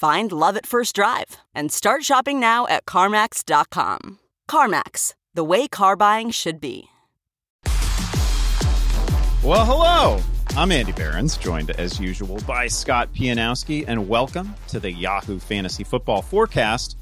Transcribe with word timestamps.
Find 0.00 0.32
love 0.32 0.56
at 0.56 0.64
first 0.64 0.94
drive 0.94 1.36
and 1.54 1.70
start 1.70 2.04
shopping 2.04 2.40
now 2.40 2.66
at 2.68 2.86
CarMax.com. 2.86 4.18
CarMax, 4.50 5.12
the 5.34 5.44
way 5.44 5.68
car 5.68 5.94
buying 5.94 6.30
should 6.30 6.58
be. 6.58 6.88
Well, 9.44 9.66
hello. 9.66 10.22
I'm 10.56 10.72
Andy 10.72 10.92
Behrens, 10.92 11.36
joined 11.36 11.68
as 11.72 12.00
usual 12.00 12.38
by 12.46 12.68
Scott 12.68 13.12
Pianowski, 13.12 13.84
and 13.86 14.08
welcome 14.08 14.54
to 14.68 14.80
the 14.80 14.90
Yahoo 14.90 15.38
Fantasy 15.38 15.84
Football 15.84 16.22
Forecast. 16.22 16.96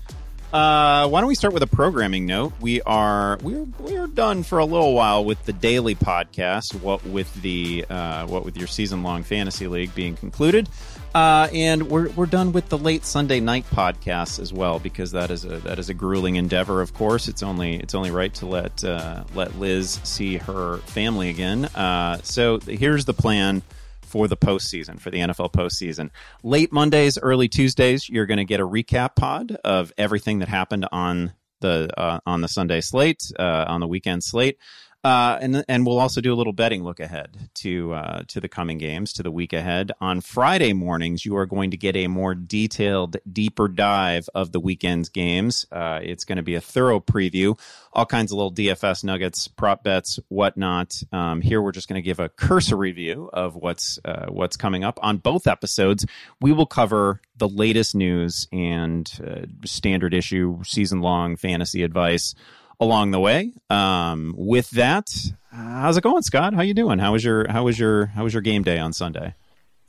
Uh, 0.52 1.06
why 1.06 1.20
don't 1.20 1.28
we 1.28 1.36
start 1.36 1.54
with 1.54 1.62
a 1.62 1.68
programming 1.68 2.26
note? 2.26 2.52
We 2.60 2.82
are 2.82 3.38
we're 3.42 3.66
we're 3.78 4.08
done 4.08 4.42
for 4.42 4.58
a 4.58 4.64
little 4.64 4.94
while 4.94 5.24
with 5.24 5.44
the 5.44 5.52
daily 5.52 5.94
podcast. 5.94 6.74
What 6.80 7.04
with 7.06 7.32
the 7.42 7.84
uh, 7.88 8.26
what 8.26 8.44
with 8.44 8.56
your 8.56 8.66
season 8.66 9.04
long 9.04 9.22
fantasy 9.22 9.68
league 9.68 9.94
being 9.94 10.16
concluded. 10.16 10.68
Uh, 11.14 11.48
and 11.52 11.88
we're 11.88 12.10
we're 12.10 12.26
done 12.26 12.52
with 12.52 12.68
the 12.68 12.78
late 12.78 13.04
Sunday 13.04 13.40
night 13.40 13.64
podcasts 13.70 14.38
as 14.38 14.52
well 14.52 14.78
because 14.78 15.12
that 15.12 15.30
is 15.30 15.44
a 15.44 15.58
that 15.58 15.78
is 15.78 15.88
a 15.88 15.94
grueling 15.94 16.36
endeavor. 16.36 16.80
Of 16.80 16.94
course, 16.94 17.28
it's 17.28 17.42
only 17.42 17.76
it's 17.76 17.94
only 17.94 18.10
right 18.10 18.32
to 18.34 18.46
let 18.46 18.84
uh, 18.84 19.24
let 19.34 19.58
Liz 19.58 20.00
see 20.04 20.36
her 20.36 20.78
family 20.78 21.30
again. 21.30 21.64
Uh, 21.66 22.18
so 22.22 22.58
here's 22.60 23.04
the 23.04 23.14
plan 23.14 23.62
for 24.02 24.26
the 24.26 24.36
postseason 24.36 24.98
for 25.00 25.10
the 25.10 25.18
NFL 25.18 25.52
postseason. 25.52 26.10
Late 26.42 26.72
Mondays, 26.72 27.18
early 27.18 27.48
Tuesdays, 27.48 28.08
you're 28.08 28.26
going 28.26 28.38
to 28.38 28.44
get 28.44 28.60
a 28.60 28.66
recap 28.66 29.16
pod 29.16 29.52
of 29.64 29.92
everything 29.98 30.38
that 30.40 30.48
happened 30.48 30.86
on 30.90 31.32
the 31.60 31.90
uh, 31.96 32.20
on 32.26 32.40
the 32.40 32.48
Sunday 32.48 32.80
slate 32.80 33.22
uh, 33.38 33.64
on 33.68 33.80
the 33.80 33.86
weekend 33.86 34.22
slate. 34.24 34.58
Uh, 35.04 35.38
and 35.40 35.64
and 35.68 35.86
we'll 35.86 36.00
also 36.00 36.20
do 36.20 36.34
a 36.34 36.34
little 36.34 36.52
betting 36.52 36.82
look 36.82 36.98
ahead 36.98 37.50
to 37.54 37.92
uh, 37.92 38.22
to 38.26 38.40
the 38.40 38.48
coming 38.48 38.78
games, 38.78 39.12
to 39.12 39.22
the 39.22 39.30
week 39.30 39.52
ahead. 39.52 39.92
On 40.00 40.20
Friday 40.20 40.72
mornings, 40.72 41.24
you 41.24 41.36
are 41.36 41.46
going 41.46 41.70
to 41.70 41.76
get 41.76 41.94
a 41.94 42.08
more 42.08 42.34
detailed, 42.34 43.16
deeper 43.32 43.68
dive 43.68 44.28
of 44.34 44.50
the 44.50 44.58
weekend's 44.58 45.08
games. 45.08 45.66
Uh, 45.70 46.00
it's 46.02 46.24
going 46.24 46.36
to 46.36 46.42
be 46.42 46.56
a 46.56 46.60
thorough 46.60 46.98
preview, 46.98 47.56
all 47.92 48.06
kinds 48.06 48.32
of 48.32 48.38
little 48.38 48.52
DFS 48.52 49.04
nuggets, 49.04 49.46
prop 49.46 49.84
bets, 49.84 50.18
whatnot. 50.28 51.00
Um, 51.12 51.42
here, 51.42 51.62
we're 51.62 51.70
just 51.70 51.88
going 51.88 52.02
to 52.02 52.06
give 52.06 52.18
a 52.18 52.28
cursory 52.28 52.90
view 52.90 53.30
of 53.32 53.54
what's 53.54 54.00
uh, 54.04 54.26
what's 54.28 54.56
coming 54.56 54.82
up 54.82 54.98
on 55.00 55.18
both 55.18 55.46
episodes. 55.46 56.06
We 56.40 56.52
will 56.52 56.66
cover 56.66 57.20
the 57.36 57.48
latest 57.48 57.94
news 57.94 58.48
and 58.50 59.08
uh, 59.24 59.46
standard 59.64 60.12
issue, 60.12 60.64
season 60.64 61.02
long 61.02 61.36
fantasy 61.36 61.84
advice 61.84 62.34
along 62.80 63.10
the 63.10 63.20
way. 63.20 63.52
Um, 63.70 64.34
with 64.36 64.70
that, 64.70 65.10
how's 65.50 65.96
it 65.96 66.02
going, 66.02 66.22
Scott? 66.22 66.54
How 66.54 66.62
you 66.62 66.74
doing? 66.74 66.98
How 66.98 67.12
was 67.12 67.24
your 67.24 67.50
how 67.50 67.64
was 67.64 67.78
your 67.78 68.06
how 68.06 68.24
was 68.24 68.32
your 68.32 68.42
game 68.42 68.62
day 68.62 68.78
on 68.78 68.92
Sunday? 68.92 69.34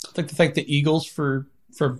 I'd 0.07 0.17
like 0.17 0.27
to 0.29 0.35
thank 0.35 0.53
the 0.53 0.73
Eagles 0.73 1.05
for 1.05 1.47
for 1.73 1.99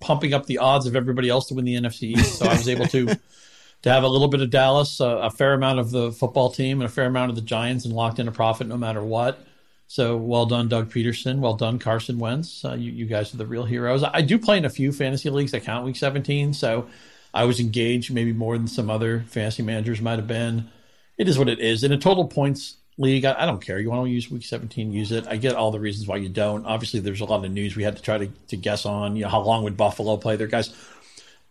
pumping 0.00 0.32
up 0.32 0.46
the 0.46 0.58
odds 0.58 0.86
of 0.86 0.94
everybody 0.94 1.28
else 1.28 1.48
to 1.48 1.54
win 1.54 1.64
the 1.64 1.74
NFC 1.74 2.02
East. 2.16 2.38
So 2.38 2.46
I 2.46 2.54
was 2.54 2.68
able 2.68 2.86
to 2.86 3.06
to 3.82 3.90
have 3.90 4.02
a 4.02 4.08
little 4.08 4.28
bit 4.28 4.40
of 4.40 4.50
Dallas, 4.50 5.00
a 5.00 5.30
fair 5.30 5.54
amount 5.54 5.78
of 5.78 5.90
the 5.90 6.12
football 6.12 6.50
team, 6.50 6.80
and 6.80 6.88
a 6.88 6.92
fair 6.92 7.06
amount 7.06 7.30
of 7.30 7.36
the 7.36 7.42
Giants, 7.42 7.84
and 7.84 7.94
locked 7.94 8.18
in 8.18 8.28
a 8.28 8.32
profit 8.32 8.66
no 8.66 8.76
matter 8.76 9.02
what. 9.02 9.38
So 9.86 10.16
well 10.18 10.44
done, 10.44 10.68
Doug 10.68 10.92
Pederson. 10.92 11.38
Well 11.38 11.54
done, 11.54 11.78
Carson 11.78 12.18
Wentz. 12.18 12.62
Uh, 12.64 12.74
you, 12.74 12.92
you 12.92 13.06
guys 13.06 13.32
are 13.32 13.38
the 13.38 13.46
real 13.46 13.64
heroes. 13.64 14.04
I 14.04 14.20
do 14.20 14.38
play 14.38 14.58
in 14.58 14.66
a 14.66 14.70
few 14.70 14.92
fantasy 14.92 15.30
leagues 15.30 15.52
that 15.52 15.64
count 15.64 15.86
Week 15.86 15.96
17, 15.96 16.52
so 16.52 16.88
I 17.32 17.44
was 17.44 17.60
engaged 17.60 18.12
maybe 18.12 18.32
more 18.32 18.56
than 18.56 18.68
some 18.68 18.90
other 18.90 19.24
fantasy 19.28 19.62
managers 19.62 20.00
might 20.00 20.18
have 20.18 20.26
been. 20.26 20.70
It 21.16 21.28
is 21.28 21.38
what 21.38 21.48
it 21.48 21.58
is. 21.58 21.84
In 21.84 21.92
a 21.92 21.98
total 21.98 22.26
points 22.26 22.76
league, 22.96 23.24
I, 23.24 23.42
I 23.42 23.46
don't 23.46 23.60
care. 23.60 23.78
You 23.78 23.90
want 23.90 24.06
to 24.06 24.10
use 24.10 24.30
week 24.30 24.44
17, 24.44 24.92
use 24.92 25.12
it. 25.12 25.26
I 25.26 25.36
get 25.36 25.54
all 25.54 25.70
the 25.70 25.80
reasons 25.80 26.06
why 26.06 26.16
you 26.16 26.28
don't. 26.28 26.64
Obviously, 26.64 27.00
there's 27.00 27.20
a 27.20 27.24
lot 27.24 27.44
of 27.44 27.50
news 27.50 27.76
we 27.76 27.82
had 27.82 27.96
to 27.96 28.02
try 28.02 28.18
to, 28.18 28.28
to 28.48 28.56
guess 28.56 28.86
on. 28.86 29.16
You 29.16 29.24
know, 29.24 29.28
how 29.28 29.40
long 29.40 29.64
would 29.64 29.76
Buffalo 29.76 30.16
play 30.16 30.36
there, 30.36 30.46
guys? 30.46 30.74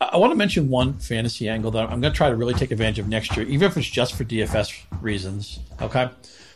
I, 0.02 0.06
I 0.14 0.18
want 0.18 0.32
to 0.32 0.36
mention 0.36 0.70
one 0.70 0.94
fantasy 0.96 1.48
angle 1.50 1.72
that 1.72 1.84
I'm 1.84 2.02
going 2.02 2.14
to 2.14 2.18
try 2.18 2.30
to 2.30 2.36
really 2.36 2.54
take 2.54 2.72
advantage 2.72 3.00
of 3.00 3.08
next 3.08 3.36
year, 3.36 3.46
even 3.46 3.70
if 3.70 3.78
it's 3.78 3.88
just 3.88 4.16
for 4.16 4.24
DFS 4.24 4.84
reasons. 5.02 5.60
Okay 5.82 6.10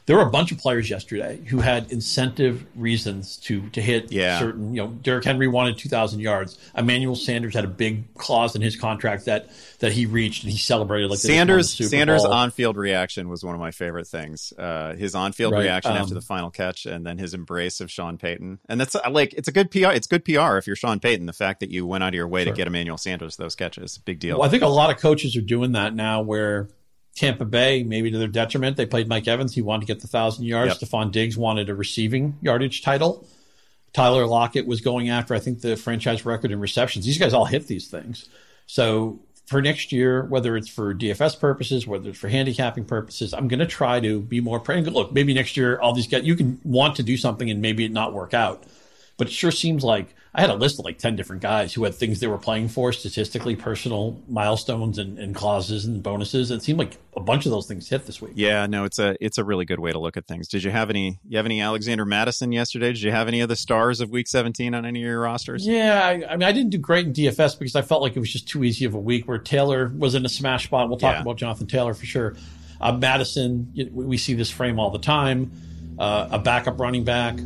there 0.06 0.16
were 0.16 0.24
a 0.24 0.30
bunch 0.30 0.52
of 0.52 0.58
players 0.58 0.90
yesterday 0.90 1.40
who 1.46 1.60
had 1.60 1.92
incentive 1.92 2.66
reasons 2.76 3.38
to 3.38 3.70
to 3.70 3.82
hit 3.82 4.12
yeah. 4.12 4.40
certain. 4.40 4.74
You 4.74 4.84
know, 4.84 4.88
Derrick 4.90 5.24
Henry 5.24 5.48
wanted 5.48 5.78
2,000 5.78 6.20
yards. 6.20 6.58
Emmanuel 6.76 7.16
Sanders 7.16 7.54
had 7.54 7.66
a 7.66 7.70
big 7.70 8.14
clause 8.16 8.56
in 8.56 8.62
his 8.62 8.76
contract 8.76 9.26
that 9.26 9.50
that 9.80 9.92
he 9.92 10.08
reached, 10.08 10.44
and 10.44 10.52
he 10.52 10.58
celebrated 10.58 11.10
like 11.10 11.20
Sanders. 11.20 11.72
Sanders' 11.90 12.26
on-field 12.26 12.78
reaction 12.78 13.30
was 13.30 13.44
one 13.44 13.54
of 13.54 13.62
my 13.62 13.72
favorite 13.72 14.08
things. 14.08 14.54
Uh, 14.58 14.96
his 14.96 15.14
on-field 15.14 15.54
right. 15.54 15.62
reaction 15.62 15.92
um, 15.92 15.98
after 15.98 16.14
the 16.14 16.22
final 16.22 16.50
catch, 16.50 16.86
and 16.86 17.06
then 17.06 17.18
his 17.18 17.34
embrace 17.34 17.80
of 17.80 17.92
Sean 17.92 18.18
Payton. 18.18 18.60
And 18.68 18.80
that's 18.80 18.96
uh, 18.96 19.10
like 19.12 19.34
it's 19.34 19.48
a 19.48 19.52
good 19.52 19.70
PR. 19.70 19.92
It's 19.92 20.08
good 20.08 20.26
PR 20.26 20.58
if 20.58 20.66
you're 20.66 20.76
Sean 20.76 21.00
Payton. 21.00 21.28
The 21.28 21.34
fact 21.34 21.60
that 21.60 21.70
you 21.70 21.86
went 21.86 22.04
out 22.04 22.10
of 22.10 22.16
your 22.16 22.28
way 22.28 22.44
sure. 22.44 22.54
to 22.54 22.58
get 22.58 22.68
Emmanuel 22.68 22.98
Sanders 22.98 23.36
those 23.36 23.56
catches, 23.56 24.00
big 24.00 24.20
deal. 24.20 24.40
Well, 24.40 24.48
I 24.48 24.50
think 24.50 24.64
a 24.64 24.68
lot 24.68 24.90
of 24.90 25.00
coaches 25.00 25.36
are 25.36 25.42
doing 25.42 25.74
that 25.74 25.94
now, 25.94 26.22
where 26.22 26.70
Tampa 27.22 27.46
Bay, 27.46 27.84
maybe 27.84 28.10
to 28.10 28.18
their 28.18 28.28
detriment, 28.28 28.78
they 28.78 28.88
played 28.88 29.08
Mike 29.08 29.28
Evans. 29.28 29.54
He 29.54 29.62
wanted 29.62 29.82
to 29.82 29.94
get 29.94 30.02
the 30.02 30.08
thousand 30.08 30.46
yards. 30.46 30.82
Yep. 30.82 30.90
Stefon 30.90 31.12
Diggs 31.12 31.38
wanted 31.38 31.70
a 31.70 31.76
receiving 31.76 32.36
yardage 32.42 32.82
title. 32.82 33.28
Tyler 33.94 34.26
Lockett 34.26 34.66
was 34.66 34.82
going 34.82 35.10
after, 35.10 35.36
I 35.36 35.40
think, 35.40 35.62
the 35.62 35.76
franchise 35.76 36.26
record 36.26 36.52
in 36.52 36.60
receptions. 36.60 37.06
These 37.06 37.20
guys 37.20 37.32
all 37.36 37.46
hit 37.46 37.68
these 37.68 37.90
things. 37.90 38.28
So 38.66 39.20
for 39.46 39.62
next 39.62 39.92
year, 39.92 40.24
whether 40.24 40.58
it's 40.58 40.68
for 40.68 40.96
DFS 40.96 41.40
purposes, 41.40 41.86
whether 41.86 42.10
it's 42.10 42.18
for 42.18 42.28
handicapping 42.28 42.86
purposes, 42.86 43.36
I'm 43.36 43.48
going 43.48 43.60
to 43.60 43.68
try 43.68 44.00
to 44.00 44.20
be 44.20 44.42
more 44.42 44.60
praying. 44.60 44.86
Look, 44.86 45.14
maybe 45.14 45.36
next 45.36 45.56
year, 45.56 45.80
all 45.80 45.94
these 45.94 46.08
guys, 46.08 46.24
you 46.24 46.36
can 46.36 46.60
want 46.64 46.96
to 46.96 47.04
do 47.04 47.18
something 47.18 47.52
and 47.52 47.62
maybe 47.62 47.86
it 47.86 47.92
not 47.92 48.14
work 48.14 48.34
out. 48.34 48.64
But 49.18 49.28
it 49.28 49.34
sure 49.34 49.52
seems 49.52 49.84
like 49.84 50.16
I 50.34 50.40
had 50.40 50.50
a 50.50 50.56
list 50.56 50.80
of 50.80 50.86
like 50.86 50.98
10 50.98 51.18
different 51.18 51.42
guys 51.42 51.74
who 51.74 51.84
had 51.84 51.94
things 51.94 52.22
they 52.22 52.28
were 52.28 52.38
playing 52.38 52.70
for, 52.70 52.94
statistically, 52.94 53.58
personal 53.58 54.18
milestones 54.30 54.98
and, 54.98 55.20
and 55.20 55.36
clauses 55.36 55.84
and 55.84 56.02
bonuses. 56.02 56.52
It 56.52 56.64
seemed 56.64 56.80
like 56.80 56.98
a 57.18 57.20
bunch 57.20 57.46
of 57.46 57.52
those 57.52 57.68
things 57.68 57.90
hit 57.90 58.06
this 58.06 58.22
week. 58.22 58.32
Yeah, 58.36 58.66
no, 58.66 58.86
it's 58.86 58.98
a 58.98 59.18
it's 59.20 59.38
a 59.38 59.44
really 59.44 59.66
good 59.66 59.80
way 59.80 59.92
to 59.92 60.00
look 60.00 60.16
at 60.16 60.28
things. 60.28 60.48
Did 60.48 60.64
you 60.64 60.72
have 60.72 60.90
any 60.90 61.20
you 61.28 61.36
have 61.36 61.46
any 61.46 61.60
Alexander 61.60 62.06
Mattison 62.06 62.54
yesterday? 62.54 62.94
Did 62.94 63.02
you 63.02 63.12
have 63.12 63.28
any 63.28 63.42
of 63.42 63.50
the 63.50 63.58
stars 63.58 64.00
of 64.00 64.10
week 64.10 64.30
17 64.30 64.74
on 64.74 64.86
any 64.86 65.02
of 65.02 65.06
your 65.06 65.20
rosters? 65.20 65.68
Yeah, 65.68 66.02
I, 66.02 66.12
I 66.30 66.38
mean, 66.38 66.44
I 66.44 66.54
didn't 66.54 66.70
do 66.70 66.78
great 66.78 67.08
in 67.08 67.14
DFS 67.14 67.60
because 67.60 67.76
I 67.76 67.82
felt 67.82 68.02
like 68.02 68.16
it 68.16 68.20
was 68.20 68.32
just 68.32 68.48
too 68.48 68.64
easy 68.64 68.86
of 68.86 68.94
a 68.94 69.00
week 69.00 69.28
where 69.28 69.38
Taylor 69.38 69.92
was 69.98 70.16
in 70.16 70.26
a 70.26 70.30
smash 70.30 70.64
spot. 70.64 70.88
We'll 70.88 70.98
talk 70.98 71.16
yeah. 71.16 71.22
about 71.24 71.36
Jonathan 71.36 71.68
Taylor 71.68 71.94
for 71.94 72.06
sure. 72.06 72.38
Uh, 72.80 72.94
Mattison, 72.94 73.74
we 73.92 74.18
see 74.18 74.34
this 74.34 74.50
frame 74.50 74.80
all 74.80 74.92
the 74.92 75.00
time. 75.00 75.52
Uh, 76.00 76.30
a 76.32 76.40
backup 76.40 76.80
running 76.80 77.04
back 77.04 77.38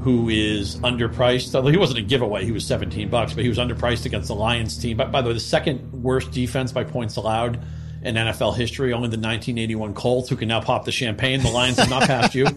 who 0.00 0.28
is 0.28 0.76
underpriced. 0.76 1.54
Although 1.54 1.70
he 1.70 1.76
wasn't 1.76 1.98
a 1.98 2.02
giveaway, 2.02 2.44
he 2.44 2.52
was 2.52 2.66
17 2.66 3.08
bucks, 3.08 3.34
but 3.34 3.42
he 3.42 3.48
was 3.48 3.58
underpriced 3.58 4.06
against 4.06 4.28
the 4.28 4.34
Lions 4.34 4.76
team. 4.76 4.96
But 4.96 5.10
by 5.10 5.22
the 5.22 5.28
way, 5.28 5.34
the 5.34 5.40
second 5.40 6.02
worst 6.02 6.30
defense 6.30 6.72
by 6.72 6.84
points 6.84 7.16
allowed 7.16 7.60
in 8.02 8.14
NFL 8.14 8.56
history, 8.56 8.92
only 8.92 9.08
the 9.08 9.16
1981 9.16 9.94
Colts, 9.94 10.28
who 10.28 10.36
can 10.36 10.48
now 10.48 10.60
pop 10.60 10.84
the 10.84 10.92
champagne. 10.92 11.42
The 11.42 11.50
Lions 11.50 11.78
have 11.78 11.90
not 11.90 12.02
passed 12.04 12.34
you. 12.34 12.46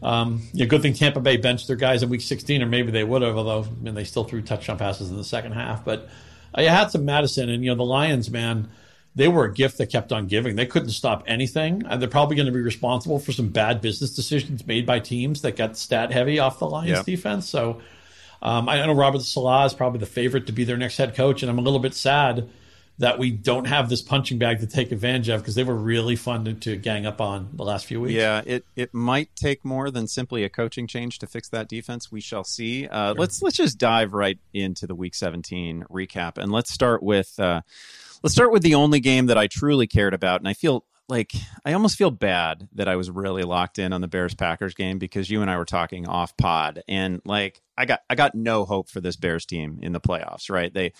Um, 0.00 0.42
yeah, 0.52 0.66
good 0.66 0.80
thing 0.80 0.94
Tampa 0.94 1.18
Bay 1.18 1.38
benched 1.38 1.66
their 1.66 1.74
guys 1.74 2.04
in 2.04 2.08
Week 2.08 2.20
16, 2.20 2.62
or 2.62 2.66
maybe 2.66 2.92
they 2.92 3.02
would 3.02 3.20
have, 3.22 3.36
although 3.36 3.64
I 3.64 3.82
mean, 3.82 3.94
they 3.94 4.04
still 4.04 4.22
threw 4.22 4.42
touchdown 4.42 4.78
passes 4.78 5.10
in 5.10 5.16
the 5.16 5.24
second 5.24 5.52
half. 5.52 5.84
But 5.84 6.08
you 6.56 6.68
had 6.68 6.92
some 6.92 7.04
Mattison, 7.04 7.48
and 7.48 7.64
you 7.64 7.70
know 7.70 7.76
the 7.76 7.82
Lions, 7.82 8.30
man 8.30 8.68
they 9.18 9.26
were 9.26 9.44
a 9.44 9.52
gift 9.52 9.78
that 9.78 9.86
kept 9.86 10.12
on 10.12 10.28
giving. 10.28 10.54
They 10.54 10.64
couldn't 10.64 10.90
stop 10.90 11.24
anything. 11.26 11.82
And 11.88 12.00
they're 12.00 12.08
probably 12.08 12.36
going 12.36 12.46
to 12.46 12.52
be 12.52 12.60
responsible 12.60 13.18
for 13.18 13.32
some 13.32 13.48
bad 13.48 13.80
business 13.80 14.14
decisions 14.14 14.64
made 14.64 14.86
by 14.86 15.00
teams 15.00 15.42
that 15.42 15.56
got 15.56 15.76
stat 15.76 16.12
heavy 16.12 16.38
off 16.38 16.60
the 16.60 16.68
Lions 16.68 17.04
defense. 17.04 17.48
So 17.48 17.80
um, 18.40 18.68
I 18.68 18.86
know 18.86 18.92
Robert 18.92 19.22
Saleh 19.22 19.66
is 19.66 19.74
probably 19.74 19.98
the 19.98 20.06
favorite 20.06 20.46
to 20.46 20.52
be 20.52 20.62
their 20.62 20.76
next 20.76 20.98
head 20.98 21.16
coach, 21.16 21.42
and 21.42 21.50
I'm 21.50 21.58
a 21.58 21.62
little 21.62 21.80
bit 21.80 21.94
sad 21.94 22.48
that 22.98 23.18
we 23.18 23.32
don't 23.32 23.66
have 23.66 23.88
this 23.88 24.02
punching 24.02 24.38
bag 24.38 24.60
to 24.60 24.68
take 24.68 24.92
advantage 24.92 25.28
of 25.28 25.40
because 25.40 25.56
they 25.56 25.64
were 25.64 25.74
really 25.74 26.14
fun 26.14 26.44
to, 26.44 26.54
to, 26.54 26.76
gang 26.76 27.06
up 27.06 27.20
on 27.20 27.48
the 27.54 27.64
last 27.64 27.86
few 27.86 28.00
weeks. 28.00 28.14
Yeah, 28.14 28.42
it, 28.44 28.64
it 28.76 28.94
might 28.94 29.34
take 29.34 29.64
more 29.64 29.90
than 29.90 30.06
simply 30.06 30.44
a 30.44 30.48
coaching 30.48 30.86
change 30.86 31.18
to 31.20 31.26
fix 31.26 31.48
that 31.48 31.68
defense. 31.68 32.12
We 32.12 32.20
shall 32.20 32.44
see. 32.44 32.86
Uh, 32.86 33.08
sure. 33.08 33.20
Let's 33.20 33.42
let's 33.42 33.56
just 33.56 33.78
dive 33.78 34.14
right 34.14 34.38
into 34.54 34.86
the 34.86 34.94
Week 34.94 35.16
17 35.16 35.86
recap, 35.90 36.38
and 36.38 36.52
let's 36.52 36.72
start 36.72 37.02
with 37.02 37.34
uh, 37.38 37.62
let's 38.22 38.34
start 38.34 38.52
with 38.52 38.62
the 38.62 38.74
only 38.74 39.00
game 39.00 39.26
that 39.26 39.38
I 39.38 39.46
truly 39.46 39.86
cared 39.86 40.14
about, 40.14 40.40
and 40.40 40.48
I 40.48 40.54
feel 40.54 40.84
like 41.08 41.32
I 41.64 41.72
almost 41.72 41.96
feel 41.96 42.10
bad 42.10 42.68
that 42.74 42.88
I 42.88 42.96
was 42.96 43.10
really 43.10 43.42
locked 43.42 43.78
in 43.78 43.92
on 43.92 44.00
the 44.00 44.08
Bears 44.08 44.34
Packers 44.34 44.74
game 44.74 44.98
because 44.98 45.30
you 45.30 45.40
and 45.40 45.50
I 45.50 45.56
were 45.56 45.64
talking 45.64 46.06
off 46.06 46.36
pod 46.36 46.82
and 46.86 47.22
like 47.24 47.62
I 47.78 47.86
got 47.86 48.00
I 48.10 48.14
got 48.14 48.34
no 48.34 48.64
hope 48.66 48.90
for 48.90 49.00
this 49.00 49.16
Bears 49.16 49.46
team 49.46 49.78
in 49.82 49.92
the 49.92 50.00
playoffs, 50.00 50.50
right? 50.50 50.72
They 50.72 50.92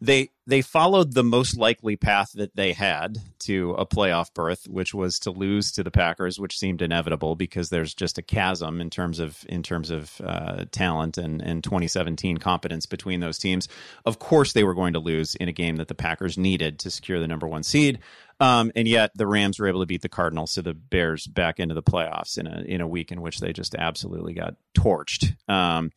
they 0.00 0.30
they 0.46 0.62
followed 0.62 1.12
the 1.12 1.24
most 1.24 1.56
likely 1.56 1.96
path 1.96 2.30
that 2.34 2.54
they 2.54 2.72
had 2.72 3.18
to 3.40 3.72
a 3.72 3.84
playoff 3.84 4.32
berth, 4.32 4.66
which 4.68 4.94
was 4.94 5.18
to 5.18 5.30
lose 5.30 5.72
to 5.72 5.82
the 5.82 5.90
Packers, 5.90 6.38
which 6.38 6.58
seemed 6.58 6.80
inevitable 6.80 7.34
because 7.34 7.68
there's 7.68 7.94
just 7.94 8.16
a 8.16 8.22
chasm 8.22 8.80
in 8.80 8.90
terms 8.90 9.18
of 9.18 9.44
in 9.48 9.62
terms 9.62 9.90
of 9.90 10.20
uh, 10.24 10.64
talent 10.70 11.18
and 11.18 11.42
and 11.42 11.64
2017 11.64 12.38
competence 12.38 12.86
between 12.86 13.20
those 13.20 13.38
teams. 13.38 13.68
Of 14.04 14.18
course, 14.18 14.52
they 14.52 14.64
were 14.64 14.74
going 14.74 14.92
to 14.92 15.00
lose 15.00 15.34
in 15.34 15.48
a 15.48 15.52
game 15.52 15.76
that 15.76 15.88
the 15.88 15.94
Packers 15.94 16.38
needed 16.38 16.78
to 16.80 16.90
secure 16.90 17.18
the 17.18 17.28
number 17.28 17.48
one 17.48 17.64
seed. 17.64 17.98
Um, 18.40 18.70
and 18.76 18.86
yet 18.86 19.10
the 19.16 19.26
Rams 19.26 19.58
were 19.58 19.66
able 19.66 19.80
to 19.80 19.86
beat 19.86 20.02
the 20.02 20.08
Cardinals, 20.08 20.52
so 20.52 20.62
the 20.62 20.74
Bears 20.74 21.26
back 21.26 21.58
into 21.58 21.74
the 21.74 21.82
playoffs 21.82 22.38
in 22.38 22.46
a 22.46 22.60
in 22.60 22.80
a 22.80 22.86
week 22.86 23.10
in 23.10 23.20
which 23.20 23.40
they 23.40 23.52
just 23.52 23.74
absolutely 23.74 24.34
got 24.34 24.54
torched. 24.76 25.34
Um, 25.50 25.90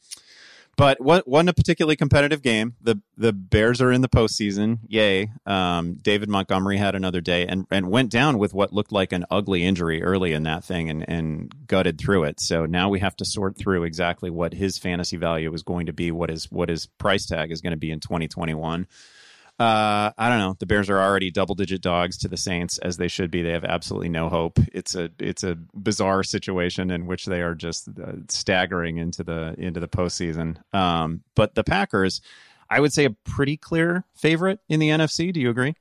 but 0.78 1.00
what 1.02 1.28
wasn't 1.28 1.50
a 1.50 1.54
particularly 1.54 1.96
competitive 1.96 2.42
game. 2.42 2.76
The 2.82 3.02
the 3.18 3.34
Bears 3.34 3.82
are 3.82 3.92
in 3.92 4.02
the 4.02 4.10
postseason. 4.10 4.80
Yay! 4.88 5.32
Um, 5.46 5.96
David 6.02 6.30
Montgomery 6.30 6.78
had 6.78 6.96
another 6.96 7.22
day 7.22 7.46
and 7.46 7.66
and 7.70 7.90
went 7.90 8.10
down 8.10 8.38
with 8.38 8.54
what 8.54 8.74
looked 8.74 8.92
like 8.92 9.12
an 9.12 9.26
ugly 9.30 9.64
injury 9.64 10.02
early 10.02 10.34
in 10.34 10.44
that 10.44 10.64
thing 10.64 10.90
and 10.90 11.08
and 11.08 11.54
gutted 11.68 12.00
through 12.00 12.24
it. 12.24 12.40
So 12.40 12.66
now 12.66 12.90
we 12.90 13.00
have 13.00 13.16
to 13.18 13.26
sort 13.26 13.58
through 13.58 13.84
exactly 13.84 14.30
what 14.30 14.54
his 14.54 14.78
fantasy 14.78 15.18
value 15.18 15.54
is 15.54 15.64
going 15.64 15.88
to 15.88 15.94
be, 15.94 16.12
what 16.12 16.30
his 16.30 16.50
what 16.52 16.70
his 16.70 16.88
price 16.88 17.26
tag 17.26 17.52
is 17.52 17.62
going 17.62 17.72
to 17.72 17.78
be 17.78 17.92
in 17.92 18.00
2021. 18.00 18.88
Uh, 19.62 20.12
I 20.18 20.28
don't 20.28 20.40
know. 20.40 20.56
The 20.58 20.66
Bears 20.66 20.90
are 20.90 21.00
already 21.00 21.30
double 21.30 21.54
digit 21.54 21.84
dogs 21.84 22.18
to 22.19 22.28
the 22.28 22.36
Saints 22.36 22.80
as 22.80 22.98
they 22.98 23.08
should 23.08 23.30
be. 23.30 23.44
They 23.44 23.52
have 23.52 23.63
absolutely 23.63 24.10
no 24.10 24.28
hope. 24.28 24.58
It's 24.74 24.96
a 24.96 25.12
it's 25.19 25.44
a 25.44 25.56
bizarre 25.75 26.24
situation 26.24 26.90
in 26.90 27.06
which 27.06 27.28
they 27.28 27.44
are 27.44 27.54
just 27.54 27.88
uh, 27.90 28.13
staggering 28.28 28.98
into 28.98 29.24
the 29.24 29.54
into 29.60 29.80
the 29.80 29.88
postseason. 29.88 30.58
Um, 30.74 31.22
but 31.36 31.54
the 31.54 31.63
Packers, 31.63 32.22
I 32.72 32.80
would 32.80 32.92
say, 32.92 33.06
a 33.06 33.12
pretty 33.12 33.56
clear 33.56 34.04
favorite 34.16 34.62
in 34.68 34.80
the 34.80 34.90
NFC. 34.90 35.31
Do 35.31 35.40
you 35.40 35.52
agree? 35.52 35.75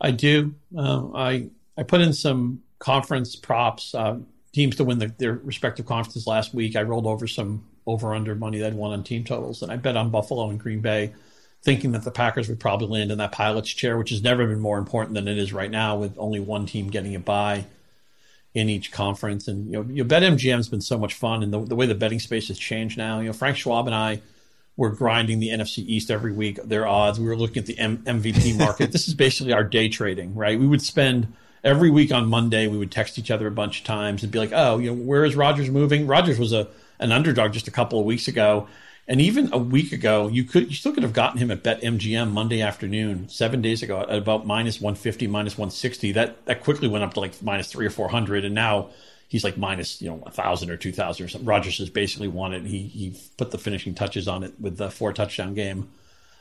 I 0.00 0.12
do. 0.12 0.54
Uh, 0.74 1.08
I 1.14 1.50
I 1.76 1.82
put 1.82 2.00
in 2.00 2.14
some 2.14 2.62
conference 2.78 3.36
props. 3.36 3.94
Uh, 3.94 4.20
teams 4.52 4.76
to 4.76 4.84
win 4.84 4.98
the, 4.98 5.12
their 5.18 5.34
respective 5.34 5.84
conferences 5.84 6.26
last 6.26 6.54
week. 6.54 6.74
I 6.74 6.84
rolled 6.84 7.06
over 7.06 7.26
some 7.26 7.68
over 7.86 8.14
under 8.14 8.34
money 8.34 8.60
that 8.60 8.68
I'd 8.68 8.74
won 8.76 8.92
on 8.92 9.04
team 9.04 9.24
totals, 9.24 9.60
and 9.60 9.70
I 9.70 9.76
bet 9.76 9.98
on 9.98 10.08
Buffalo 10.08 10.48
and 10.48 10.58
Green 10.58 10.80
Bay 10.80 11.12
thinking 11.62 11.92
that 11.92 12.02
the 12.02 12.10
Packers 12.10 12.48
would 12.48 12.60
probably 12.60 12.88
land 12.88 13.12
in 13.12 13.18
that 13.18 13.32
pilot's 13.32 13.70
chair, 13.70 13.96
which 13.96 14.10
has 14.10 14.22
never 14.22 14.46
been 14.46 14.60
more 14.60 14.78
important 14.78 15.14
than 15.14 15.28
it 15.28 15.38
is 15.38 15.52
right 15.52 15.70
now, 15.70 15.96
with 15.96 16.18
only 16.18 16.40
one 16.40 16.66
team 16.66 16.90
getting 16.90 17.14
a 17.14 17.20
bye 17.20 17.64
in 18.52 18.68
each 18.68 18.90
conference. 18.92 19.48
And 19.48 19.66
you 19.66 19.72
know, 19.72 19.82
you 19.88 20.04
know 20.04 20.08
BetMGM 20.08 20.56
has 20.56 20.68
been 20.68 20.80
so 20.80 20.98
much 20.98 21.14
fun, 21.14 21.42
and 21.42 21.52
the, 21.52 21.64
the 21.64 21.76
way 21.76 21.86
the 21.86 21.94
betting 21.94 22.18
space 22.18 22.48
has 22.48 22.58
changed 22.58 22.98
now. 22.98 23.20
You 23.20 23.26
know, 23.26 23.32
Frank 23.32 23.56
Schwab 23.56 23.86
and 23.86 23.94
I 23.94 24.20
were 24.76 24.90
grinding 24.90 25.38
the 25.38 25.50
NFC 25.50 25.78
East 25.78 26.10
every 26.10 26.32
week. 26.32 26.58
Their 26.64 26.86
odds. 26.86 27.20
We 27.20 27.26
were 27.26 27.36
looking 27.36 27.58
at 27.58 27.66
the 27.66 27.78
M- 27.78 27.98
MVP 27.98 28.58
market. 28.58 28.90
this 28.90 29.06
is 29.06 29.14
basically 29.14 29.52
our 29.52 29.64
day 29.64 29.88
trading, 29.88 30.34
right? 30.34 30.58
We 30.58 30.66
would 30.66 30.82
spend 30.82 31.32
every 31.62 31.90
week 31.90 32.10
on 32.10 32.28
Monday. 32.28 32.66
We 32.66 32.78
would 32.78 32.90
text 32.90 33.18
each 33.18 33.30
other 33.30 33.46
a 33.46 33.52
bunch 33.52 33.80
of 33.80 33.84
times 33.84 34.24
and 34.24 34.32
be 34.32 34.40
like, 34.40 34.52
"Oh, 34.52 34.78
you 34.78 34.90
know, 34.90 35.00
where 35.00 35.24
is 35.24 35.36
Rodgers 35.36 35.70
moving?" 35.70 36.08
Rodgers 36.08 36.40
was 36.40 36.52
a 36.52 36.66
an 36.98 37.12
underdog 37.12 37.52
just 37.52 37.68
a 37.68 37.72
couple 37.72 38.00
of 38.00 38.04
weeks 38.04 38.26
ago 38.26 38.66
and 39.08 39.20
even 39.20 39.52
a 39.52 39.58
week 39.58 39.92
ago, 39.92 40.28
you 40.28 40.44
could 40.44 40.68
you 40.68 40.74
still 40.74 40.92
could 40.92 41.02
have 41.02 41.12
gotten 41.12 41.38
him 41.38 41.50
at 41.50 41.64
BetMGM 41.64 42.30
Monday 42.30 42.62
afternoon, 42.62 43.28
seven 43.28 43.60
days 43.60 43.82
ago, 43.82 44.00
at 44.00 44.10
about 44.10 44.46
minus 44.46 44.80
one 44.80 44.94
fifty, 44.94 45.26
minus 45.26 45.58
one 45.58 45.70
sixty. 45.70 46.12
That 46.12 46.44
that 46.46 46.62
quickly 46.62 46.88
went 46.88 47.04
up 47.04 47.14
to 47.14 47.20
like 47.20 47.42
minus 47.42 47.70
three 47.70 47.86
or 47.86 47.90
four 47.90 48.08
hundred, 48.08 48.44
and 48.44 48.54
now 48.54 48.90
he's 49.28 49.42
like 49.42 49.56
minus 49.56 50.00
you 50.00 50.08
know 50.08 50.22
a 50.24 50.30
thousand 50.30 50.70
or 50.70 50.76
two 50.76 50.92
thousand 50.92 51.26
or 51.26 51.28
something. 51.28 51.46
Rodgers 51.46 51.78
has 51.78 51.90
basically 51.90 52.28
won 52.28 52.52
it. 52.52 52.64
He 52.64 52.82
he 52.82 53.18
put 53.38 53.50
the 53.50 53.58
finishing 53.58 53.94
touches 53.94 54.28
on 54.28 54.44
it 54.44 54.54
with 54.60 54.76
the 54.76 54.90
four 54.90 55.12
touchdown 55.12 55.54
game 55.54 55.88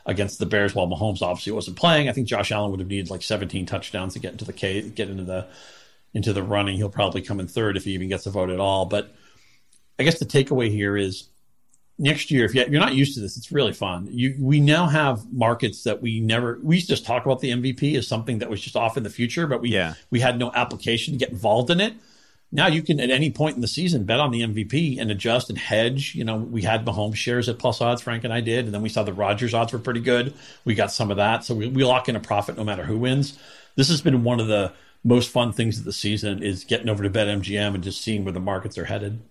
against 0.05 0.37
the 0.37 0.45
Bears, 0.45 0.75
while 0.75 0.87
Mahomes 0.87 1.21
obviously 1.21 1.53
wasn't 1.53 1.77
playing. 1.77 2.09
I 2.09 2.11
think 2.11 2.27
Josh 2.27 2.51
Allen 2.51 2.69
would 2.71 2.79
have 2.79 2.89
needed 2.89 3.09
like 3.09 3.23
seventeen 3.23 3.65
touchdowns 3.65 4.13
to 4.13 4.19
get 4.19 4.33
into 4.33 4.45
the 4.45 4.53
K, 4.53 4.81
get 4.87 5.09
into 5.09 5.23
the 5.23 5.47
into 6.13 6.31
the 6.31 6.43
running. 6.43 6.77
He'll 6.77 6.89
probably 6.89 7.23
come 7.23 7.39
in 7.39 7.47
third 7.47 7.75
if 7.75 7.85
he 7.85 7.93
even 7.93 8.09
gets 8.09 8.27
a 8.27 8.31
vote 8.31 8.51
at 8.51 8.59
all. 8.59 8.85
But 8.85 9.15
I 9.97 10.03
guess 10.03 10.19
the 10.19 10.25
takeaway 10.25 10.69
here 10.69 10.95
is 10.95 11.27
next 11.97 12.31
year, 12.31 12.45
if 12.45 12.53
you're 12.53 12.69
not 12.69 12.95
used 12.95 13.13
to 13.15 13.21
this, 13.21 13.37
it's 13.37 13.51
really 13.51 13.73
fun. 13.73 14.07
You, 14.11 14.35
we 14.39 14.59
now 14.59 14.87
have 14.87 15.31
markets 15.31 15.83
that 15.83 16.01
we 16.01 16.19
never. 16.19 16.59
We 16.63 16.75
used 16.75 16.87
to 16.87 16.93
just 16.93 17.05
talk 17.05 17.25
about 17.25 17.39
the 17.39 17.51
MVP 17.51 17.95
as 17.95 18.07
something 18.07 18.39
that 18.39 18.49
was 18.49 18.61
just 18.61 18.75
off 18.75 18.97
in 18.97 19.03
the 19.03 19.09
future, 19.09 19.47
but 19.47 19.61
we 19.61 19.69
yeah. 19.69 19.93
we 20.09 20.19
had 20.19 20.39
no 20.39 20.51
application 20.53 21.13
to 21.13 21.17
get 21.17 21.29
involved 21.29 21.69
in 21.69 21.79
it. 21.79 21.93
Now 22.53 22.67
you 22.67 22.81
can 22.81 22.99
at 22.99 23.09
any 23.09 23.31
point 23.31 23.55
in 23.55 23.61
the 23.61 23.67
season 23.67 24.03
bet 24.03 24.19
on 24.19 24.31
the 24.31 24.41
MVP 24.41 24.99
and 24.99 25.09
adjust 25.09 25.49
and 25.49 25.57
hedge. 25.57 26.15
You 26.15 26.25
know, 26.25 26.35
we 26.35 26.63
had 26.63 26.85
Mahomes 26.85 27.15
shares 27.15 27.47
at 27.47 27.59
plus 27.59 27.79
odds, 27.79 28.01
Frank 28.01 28.25
and 28.25 28.33
I 28.33 28.41
did, 28.41 28.65
and 28.65 28.73
then 28.73 28.81
we 28.81 28.89
saw 28.89 29.03
the 29.03 29.13
Rodgers 29.13 29.53
odds 29.53 29.71
were 29.71 29.79
pretty 29.79 30.01
good. 30.01 30.33
We 30.65 30.75
got 30.75 30.91
some 30.91 31.11
of 31.11 31.17
that, 31.17 31.45
so 31.45 31.55
we, 31.55 31.69
we 31.69 31.85
lock 31.85 32.09
in 32.09 32.15
a 32.15 32.19
profit 32.19 32.57
no 32.57 32.65
matter 32.65 32.83
who 32.83 32.97
wins. 32.97 33.39
This 33.75 33.87
has 33.87 34.01
been 34.01 34.23
one 34.25 34.41
of 34.41 34.47
the 34.47 34.73
most 35.03 35.29
fun 35.31 35.53
things 35.53 35.79
of 35.79 35.85
the 35.85 35.93
season 35.93 36.43
is 36.43 36.63
getting 36.63 36.89
over 36.89 37.03
to 37.03 37.09
BetMGM 37.09 37.73
and 37.73 37.83
just 37.83 38.01
seeing 38.01 38.23
where 38.23 38.33
the 38.33 38.39
markets 38.39 38.77
are 38.77 38.85
headed 38.85 39.21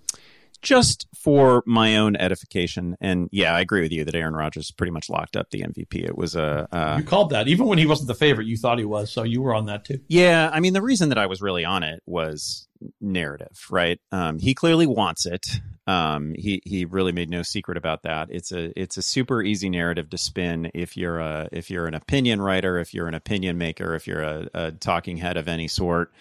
just 0.63 1.07
for 1.15 1.63
my 1.67 1.97
own 1.97 2.17
edification, 2.17 2.97
and 3.01 3.29
yeah, 3.33 3.55
I 3.55 3.61
agree 3.61 3.83
with 3.83 3.93
you 3.93 4.05
that 4.05 4.15
Aaron 4.15 4.35
Rodgers 4.35 4.71
pretty 4.71 4.91
much 4.91 5.09
locked 5.09 5.37
up 5.37 5.51
the 5.51 5.63
MVP. 5.63 6.05
It 6.05 6.17
was 6.17 6.35
a 6.35 6.69
uh, 6.73 6.97
you 6.99 7.05
called 7.05 7.31
that 7.31 7.49
even 7.49 7.67
when 7.67 7.79
he 7.79 7.87
wasn't 7.87 8.09
the 8.09 8.15
favorite. 8.15 8.47
You 8.47 8.57
thought 8.57 8.79
he 8.79 8.85
was, 8.85 9.11
so 9.11 9.23
you 9.23 9.43
were 9.43 9.55
on 9.55 9.67
that 9.67 9.85
too. 9.85 10.01
Yeah, 10.09 10.51
I 10.53 10.61
mean 10.61 10.73
the 10.73 10.83
reason 10.83 11.09
that 11.11 11.19
I 11.19 11.27
was 11.27 11.41
really 11.41 11.65
on 11.65 11.83
it 11.83 12.03
was 12.07 12.69
narrative, 13.01 13.67
right? 13.71 14.01
Um, 14.13 14.39
he 14.39 14.55
clearly 14.55 14.87
wants 14.87 15.27
it. 15.27 15.47
Um, 15.87 16.35
he 16.37 16.63
he 16.65 16.85
really 16.85 17.13
made 17.13 17.31
no 17.31 17.43
secret 17.43 17.77
about 17.77 18.03
that. 18.03 18.29
It's 18.31 18.53
a 18.53 18.79
it's 18.81 18.97
a 18.97 19.03
super 19.03 19.43
easy 19.43 19.69
narrative 19.69 20.11
to 20.11 20.19
spin 20.19 20.71
if 20.75 20.97
you're 20.97 21.19
a 21.19 21.49
if 21.53 21.71
you're 21.71 21.87
an 21.87 21.95
opinion 21.95 22.41
writer, 22.41 22.79
if 22.79 22.95
you're 22.95 23.09
an 23.09 23.15
opinion 23.15 23.59
maker, 23.59 23.95
if 23.95 24.07
you're 24.07 24.23
a, 24.23 24.49
a 24.55 24.73
talking 24.73 25.17
head 25.17 25.37
of 25.37 25.49
any 25.49 25.69
sort 25.69 26.13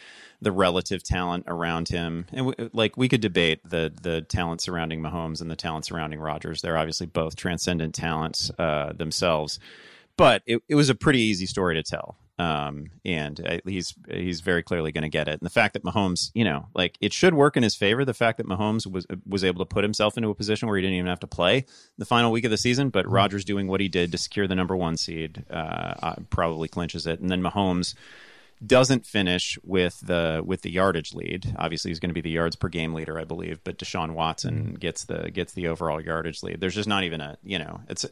the 0.41 0.51
relative 0.51 1.03
talent 1.03 1.45
around 1.47 1.89
him, 1.89 2.25
and 2.31 2.51
w- 2.51 2.69
like 2.73 2.95
we 2.97 3.09
could 3.09 3.21
debate 3.21 3.61
the 3.63 3.93
the 4.01 4.21
talent 4.21 4.61
surrounding 4.61 5.01
Mahomes 5.01 5.41
and 5.41 5.51
the 5.51 5.55
talent 5.55 5.85
surrounding 5.85 6.19
Rodgers. 6.19 6.61
They're 6.61 6.77
obviously 6.77 7.07
both 7.07 7.35
transcendent 7.35 7.93
talents 7.93 8.51
uh, 8.57 8.93
themselves, 8.93 9.59
but 10.17 10.41
it, 10.45 10.61
it 10.67 10.75
was 10.75 10.89
a 10.89 10.95
pretty 10.95 11.19
easy 11.19 11.45
story 11.45 11.75
to 11.75 11.83
tell. 11.83 12.17
Um, 12.39 12.91
and 13.03 13.45
uh, 13.45 13.57
he's 13.65 13.93
he's 14.09 14.39
very 14.39 14.63
clearly 14.63 14.93
going 14.93 15.01
to 15.01 15.09
get 15.09 15.27
it. 15.27 15.33
And 15.33 15.41
the 15.41 15.49
fact 15.49 15.73
that 15.73 15.83
Mahomes, 15.83 16.31
you 16.33 16.45
know, 16.45 16.69
like 16.73 16.97
it 17.01 17.11
should 17.11 17.33
work 17.33 17.57
in 17.57 17.63
his 17.63 17.75
favor. 17.75 18.05
The 18.05 18.13
fact 18.13 18.37
that 18.37 18.47
Mahomes 18.47 18.89
was 18.89 19.05
was 19.27 19.43
able 19.43 19.59
to 19.59 19.65
put 19.65 19.83
himself 19.83 20.15
into 20.15 20.29
a 20.29 20.35
position 20.35 20.69
where 20.69 20.77
he 20.77 20.81
didn't 20.81 20.95
even 20.95 21.09
have 21.09 21.19
to 21.19 21.27
play 21.27 21.65
the 21.97 22.05
final 22.05 22.31
week 22.31 22.45
of 22.45 22.51
the 22.51 22.57
season, 22.57 22.89
but 22.89 23.05
mm-hmm. 23.05 23.39
Doing 23.49 23.67
what 23.67 23.81
he 23.81 23.89
did 23.89 24.11
to 24.11 24.17
secure 24.17 24.47
the 24.47 24.55
number 24.55 24.75
one 24.75 24.95
seed 24.95 25.43
uh, 25.49 25.93
uh 26.01 26.15
probably 26.29 26.67
clinches 26.67 27.07
it. 27.07 27.19
And 27.19 27.29
then 27.29 27.41
Mahomes 27.41 27.95
doesn't 28.65 29.05
finish 29.05 29.57
with 29.63 29.99
the 30.01 30.41
with 30.45 30.61
the 30.61 30.71
yardage 30.71 31.13
lead. 31.13 31.55
Obviously, 31.57 31.89
he's 31.89 31.99
going 31.99 32.09
to 32.09 32.13
be 32.13 32.21
the 32.21 32.29
yards 32.29 32.55
per 32.55 32.67
game 32.67 32.93
leader, 32.93 33.19
I 33.19 33.23
believe. 33.23 33.63
But 33.63 33.77
Deshaun 33.77 34.11
Watson 34.11 34.55
mm-hmm. 34.55 34.75
gets 34.75 35.05
the 35.05 35.31
gets 35.31 35.53
the 35.53 35.67
overall 35.67 36.01
yardage 36.01 36.43
lead. 36.43 36.59
There's 36.59 36.75
just 36.75 36.89
not 36.89 37.03
even 37.03 37.21
a 37.21 37.37
you 37.43 37.59
know 37.59 37.81
it's 37.89 38.05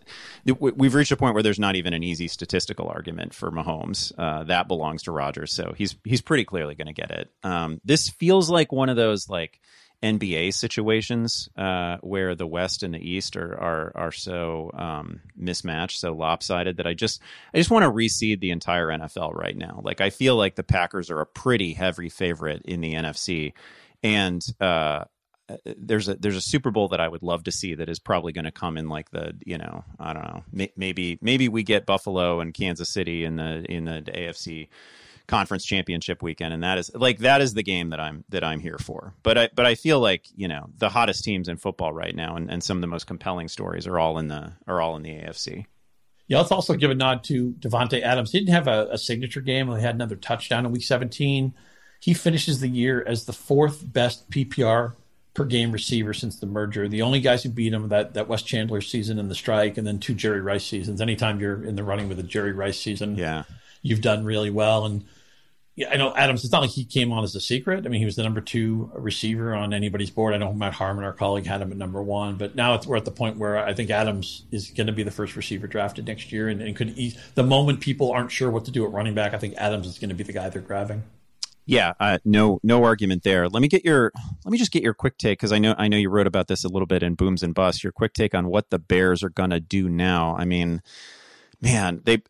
we've 0.46 0.96
reached 0.96 1.12
a 1.12 1.18
point 1.18 1.34
where 1.34 1.44
there's 1.44 1.60
not 1.60 1.76
even 1.76 1.94
an 1.94 2.04
easy 2.04 2.28
statistical 2.28 2.88
argument 2.88 3.34
for 3.34 3.52
Mahomes. 3.52 4.12
Uh, 4.18 4.44
that 4.44 4.68
belongs 4.68 5.04
to 5.04 5.12
Rodgers, 5.12 5.52
so 5.52 5.74
he's 5.78 5.96
he's 6.04 6.22
pretty 6.22 6.46
clearly 6.46 6.76
going 6.76 6.88
to 6.88 6.94
get 6.94 7.12
it. 7.12 7.30
Um, 7.44 7.82
this 7.84 8.10
feels 8.10 8.50
like 8.50 8.72
one 8.72 8.90
of 8.90 8.96
those 8.96 9.30
like 9.30 9.60
NBA 10.04 10.54
situations 10.54 11.50
uh, 11.58 11.98
where 12.02 12.36
the 12.36 12.46
West 12.46 12.84
and 12.84 12.94
the 12.94 13.00
East 13.00 13.36
are 13.36 13.60
are 13.60 13.92
are 13.96 14.12
so 14.12 14.70
um, 14.74 15.22
mismatched, 15.36 16.00
so 16.00 16.14
lopsided 16.14 16.78
that 16.78 16.88
I 16.88 16.94
just 16.94 17.22
I 17.54 17.58
just 17.58 17.72
want 17.72 17.84
to 17.84 17.92
reseed 17.92 18.40
the 18.40 18.52
entire 18.52 18.88
NFL 18.88 19.34
right 19.34 19.58
now. 19.58 19.82
Like 19.84 20.00
I 20.00 20.12
feel 20.12 20.36
like 20.36 20.56
the 20.56 20.64
Packers 20.64 21.10
are 21.10 21.20
a 21.20 21.26
pretty 21.26 21.74
heavy 21.74 22.10
favorite 22.10 22.62
in 22.66 22.82
the 22.82 22.94
NFC, 22.94 23.54
and 24.04 24.46
uh, 24.62 25.06
there's 25.66 26.10
a 26.10 26.16
there's 26.16 26.36
a 26.36 26.42
Super 26.42 26.72
Bowl 26.72 26.90
that 26.90 27.00
I 27.00 27.08
would 27.08 27.24
love 27.24 27.46
to 27.46 27.52
see 27.52 27.76
that 27.76 27.90
is 27.90 28.00
probably 28.00 28.34
going 28.34 28.46
to 28.46 28.52
come 28.52 28.78
in 28.78 28.90
like 28.90 29.10
the 29.12 29.34
you 29.46 29.58
know 29.58 29.84
I 30.00 30.14
don't 30.14 30.24
know 30.24 30.44
maybe 30.76 31.18
maybe 31.22 31.50
we 31.50 31.64
get 31.64 31.86
Buffalo 31.86 32.40
and 32.40 32.54
Kansas 32.54 32.90
City 32.90 33.24
in 33.24 33.38
the 33.38 33.66
in 33.70 33.86
the 33.86 34.02
AFC 34.02 34.68
conference 35.28 35.66
championship 35.66 36.24
weekend, 36.24 36.54
and 36.54 36.64
that 36.64 36.78
is 36.78 36.92
like 36.96 37.20
that 37.20 37.42
is 37.42 37.54
the 37.54 37.64
game 37.64 37.90
that 37.90 38.00
I'm 38.00 38.24
that 38.30 38.44
I'm 38.44 38.60
here 38.60 38.78
for. 38.78 39.14
But 39.24 39.38
I 39.38 39.50
but 39.54 39.66
I 39.66 39.76
feel 39.76 40.00
like 40.00 40.26
you 40.36 40.48
know 40.48 40.68
the 40.78 40.90
hottest 40.90 41.24
teams 41.24 41.48
in 41.48 41.58
football 41.58 41.94
right 41.94 42.16
now, 42.16 42.36
and, 42.36 42.50
and 42.50 42.64
some 42.64 42.78
of 42.78 42.82
the 42.82 42.88
most 42.88 43.08
compelling 43.08 43.48
stories 43.48 43.88
are 43.88 44.00
all 44.00 44.18
in 44.18 44.28
the 44.28 44.54
are 44.68 44.82
all 44.82 44.96
in 44.96 45.04
the 45.04 45.12
AFC. 45.12 45.66
Yeah, 46.28 46.40
let's 46.40 46.52
also 46.52 46.76
give 46.76 46.92
a 46.92 46.96
nod 46.96 47.24
to 47.26 47.54
Davante 47.60 48.02
Adams. 48.02 48.32
He 48.32 48.40
didn't 48.40 48.54
have 48.54 48.68
a, 48.68 48.88
a 48.92 48.98
signature 48.98 49.40
game. 49.40 49.74
He 49.74 49.82
had 49.82 49.96
another 49.96 50.18
touchdown 50.18 50.66
in 50.66 50.74
Week 50.74 50.84
17. 50.84 51.54
He 52.02 52.14
finishes 52.14 52.60
the 52.60 52.68
year 52.68 53.02
as 53.08 53.26
the 53.26 53.34
fourth 53.34 53.94
best 53.94 54.30
PPR 54.30 54.94
per 55.34 55.46
game 55.46 55.72
receiver 55.72 56.14
since 56.14 56.40
the 56.40 56.46
merger. 56.46 56.88
The 56.88 57.02
only 57.02 57.22
guys 57.22 57.44
who 57.44 57.50
beat 57.50 57.72
him 57.72 57.90
that 57.90 58.14
that 58.16 58.28
Wes 58.28 58.42
Chandler 58.42 58.82
season 58.82 59.20
and 59.20 59.32
the 59.32 59.36
strike, 59.36 59.78
and 59.78 59.88
then 59.88 60.00
two 60.00 60.16
Jerry 60.16 60.42
Rice 60.42 60.66
seasons. 60.66 61.00
Anytime 61.00 61.40
you're 61.40 61.64
in 61.64 61.76
the 61.76 61.84
running 61.84 62.10
with 62.10 62.20
a 62.20 62.24
Jerry 62.24 62.52
Rice 62.52 62.80
season, 62.80 63.16
yeah, 63.16 63.44
you've 63.82 64.02
done 64.02 64.26
really 64.26 64.50
well. 64.50 64.86
And 64.86 65.06
yeah, 65.78 65.92
I 65.92 65.98
know 65.98 66.12
Adams. 66.16 66.44
It's 66.44 66.52
not 66.52 66.62
like 66.62 66.72
he 66.72 66.84
came 66.84 67.12
on 67.12 67.24
as 67.24 67.36
a 67.36 67.40
secret. 67.40 67.86
I 67.86 67.90
mean, 67.90 68.00
he 68.00 68.06
was 68.06 68.16
the 68.16 68.24
number 68.24 68.42
two 68.42 68.92
receiver 68.96 69.54
on 69.54 69.76
anybody's 69.76 70.10
board. 70.10 70.34
I 70.34 70.38
know 70.38 70.52
Matt 70.52 70.74
Harmon, 70.74 71.04
our 71.04 71.14
colleague, 71.14 71.46
had 71.46 71.62
him 71.62 71.72
at 71.72 71.78
number 71.78 72.02
one. 72.02 72.36
But 72.36 72.56
now 72.56 72.82
we're 72.88 72.98
at 72.98 73.06
the 73.06 73.12
point 73.12 73.38
where 73.38 73.60
I 73.60 73.76
think 73.76 73.92
Adams 73.92 74.44
is 74.50 74.72
going 74.72 74.88
to 74.88 74.94
be 74.94 75.04
the 75.04 75.12
first 75.12 75.36
receiver 75.36 75.68
drafted 75.68 76.08
next 76.08 76.32
year, 76.32 76.50
and, 76.50 76.64
and 76.64 76.76
could 76.76 76.96
the 77.36 77.44
moment 77.44 77.80
people 77.80 78.12
aren't 78.12 78.32
sure 78.32 78.50
what 78.50 78.66
to 78.66 78.72
do 78.72 78.86
at 78.86 78.92
running 78.92 79.14
back, 79.14 79.36
I 79.36 79.38
think 79.38 79.54
Adams 79.58 79.86
is 79.86 80.00
going 80.00 80.10
to 80.10 80.16
be 80.16 80.24
the 80.24 80.34
guy 80.34 80.50
they're 80.50 80.64
grabbing. 80.64 81.04
Yeah, 81.68 81.94
uh, 82.00 82.18
no, 82.26 82.60
no 82.64 82.84
argument 82.84 83.22
there. 83.22 83.48
Let 83.48 83.62
me 83.62 83.68
get 83.68 83.86
your, 83.86 84.12
let 84.46 84.52
me 84.52 84.58
just 84.58 84.72
get 84.72 84.82
your 84.82 84.96
quick 84.96 85.20
take 85.20 85.38
because 85.38 85.52
I 85.52 85.60
know, 85.60 85.76
I 85.78 85.90
know 85.90 85.98
you 85.98 86.10
wrote 86.10 86.26
about 86.26 86.48
this 86.48 86.64
a 86.64 86.70
little 86.70 86.88
bit 86.88 87.04
in 87.04 87.14
Booms 87.14 87.44
and 87.44 87.54
Busts. 87.54 87.84
Your 87.84 87.92
quick 87.92 88.14
take 88.14 88.34
on 88.34 88.48
what 88.48 88.72
the 88.72 88.80
Bears 88.80 89.22
are 89.22 89.30
going 89.30 89.52
to 89.52 89.60
do 89.60 89.90
now. 89.90 90.36
I 90.40 90.46
mean, 90.46 90.82
man, 91.62 92.02
they, 92.04 92.24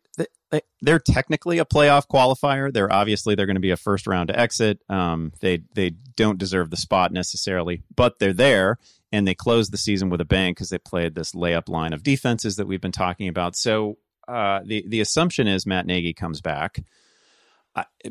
they 0.50 0.62
they're 0.80 0.98
technically 0.98 1.58
a 1.58 1.64
playoff 1.64 2.06
qualifier. 2.08 2.72
They're 2.72 2.92
obviously 2.92 3.34
they're 3.34 3.46
going 3.46 3.56
to 3.56 3.60
be 3.60 3.70
a 3.70 3.76
first 3.76 4.06
round 4.06 4.30
exit. 4.30 4.80
Um, 4.88 5.32
they 5.40 5.62
they 5.74 5.90
don't 6.16 6.38
deserve 6.38 6.70
the 6.70 6.76
spot 6.76 7.12
necessarily, 7.12 7.82
but 7.94 8.18
they're 8.18 8.32
there, 8.32 8.78
and 9.12 9.26
they 9.26 9.34
closed 9.34 9.72
the 9.72 9.78
season 9.78 10.10
with 10.10 10.20
a 10.20 10.24
bang 10.24 10.52
because 10.52 10.70
they 10.70 10.78
played 10.78 11.14
this 11.14 11.32
layup 11.32 11.68
line 11.68 11.92
of 11.92 12.02
defenses 12.02 12.56
that 12.56 12.66
we've 12.66 12.80
been 12.80 12.92
talking 12.92 13.28
about. 13.28 13.56
So 13.56 13.98
uh, 14.26 14.60
the 14.64 14.84
the 14.86 15.00
assumption 15.00 15.46
is 15.46 15.66
Matt 15.66 15.86
Nagy 15.86 16.12
comes 16.12 16.40
back. 16.40 16.80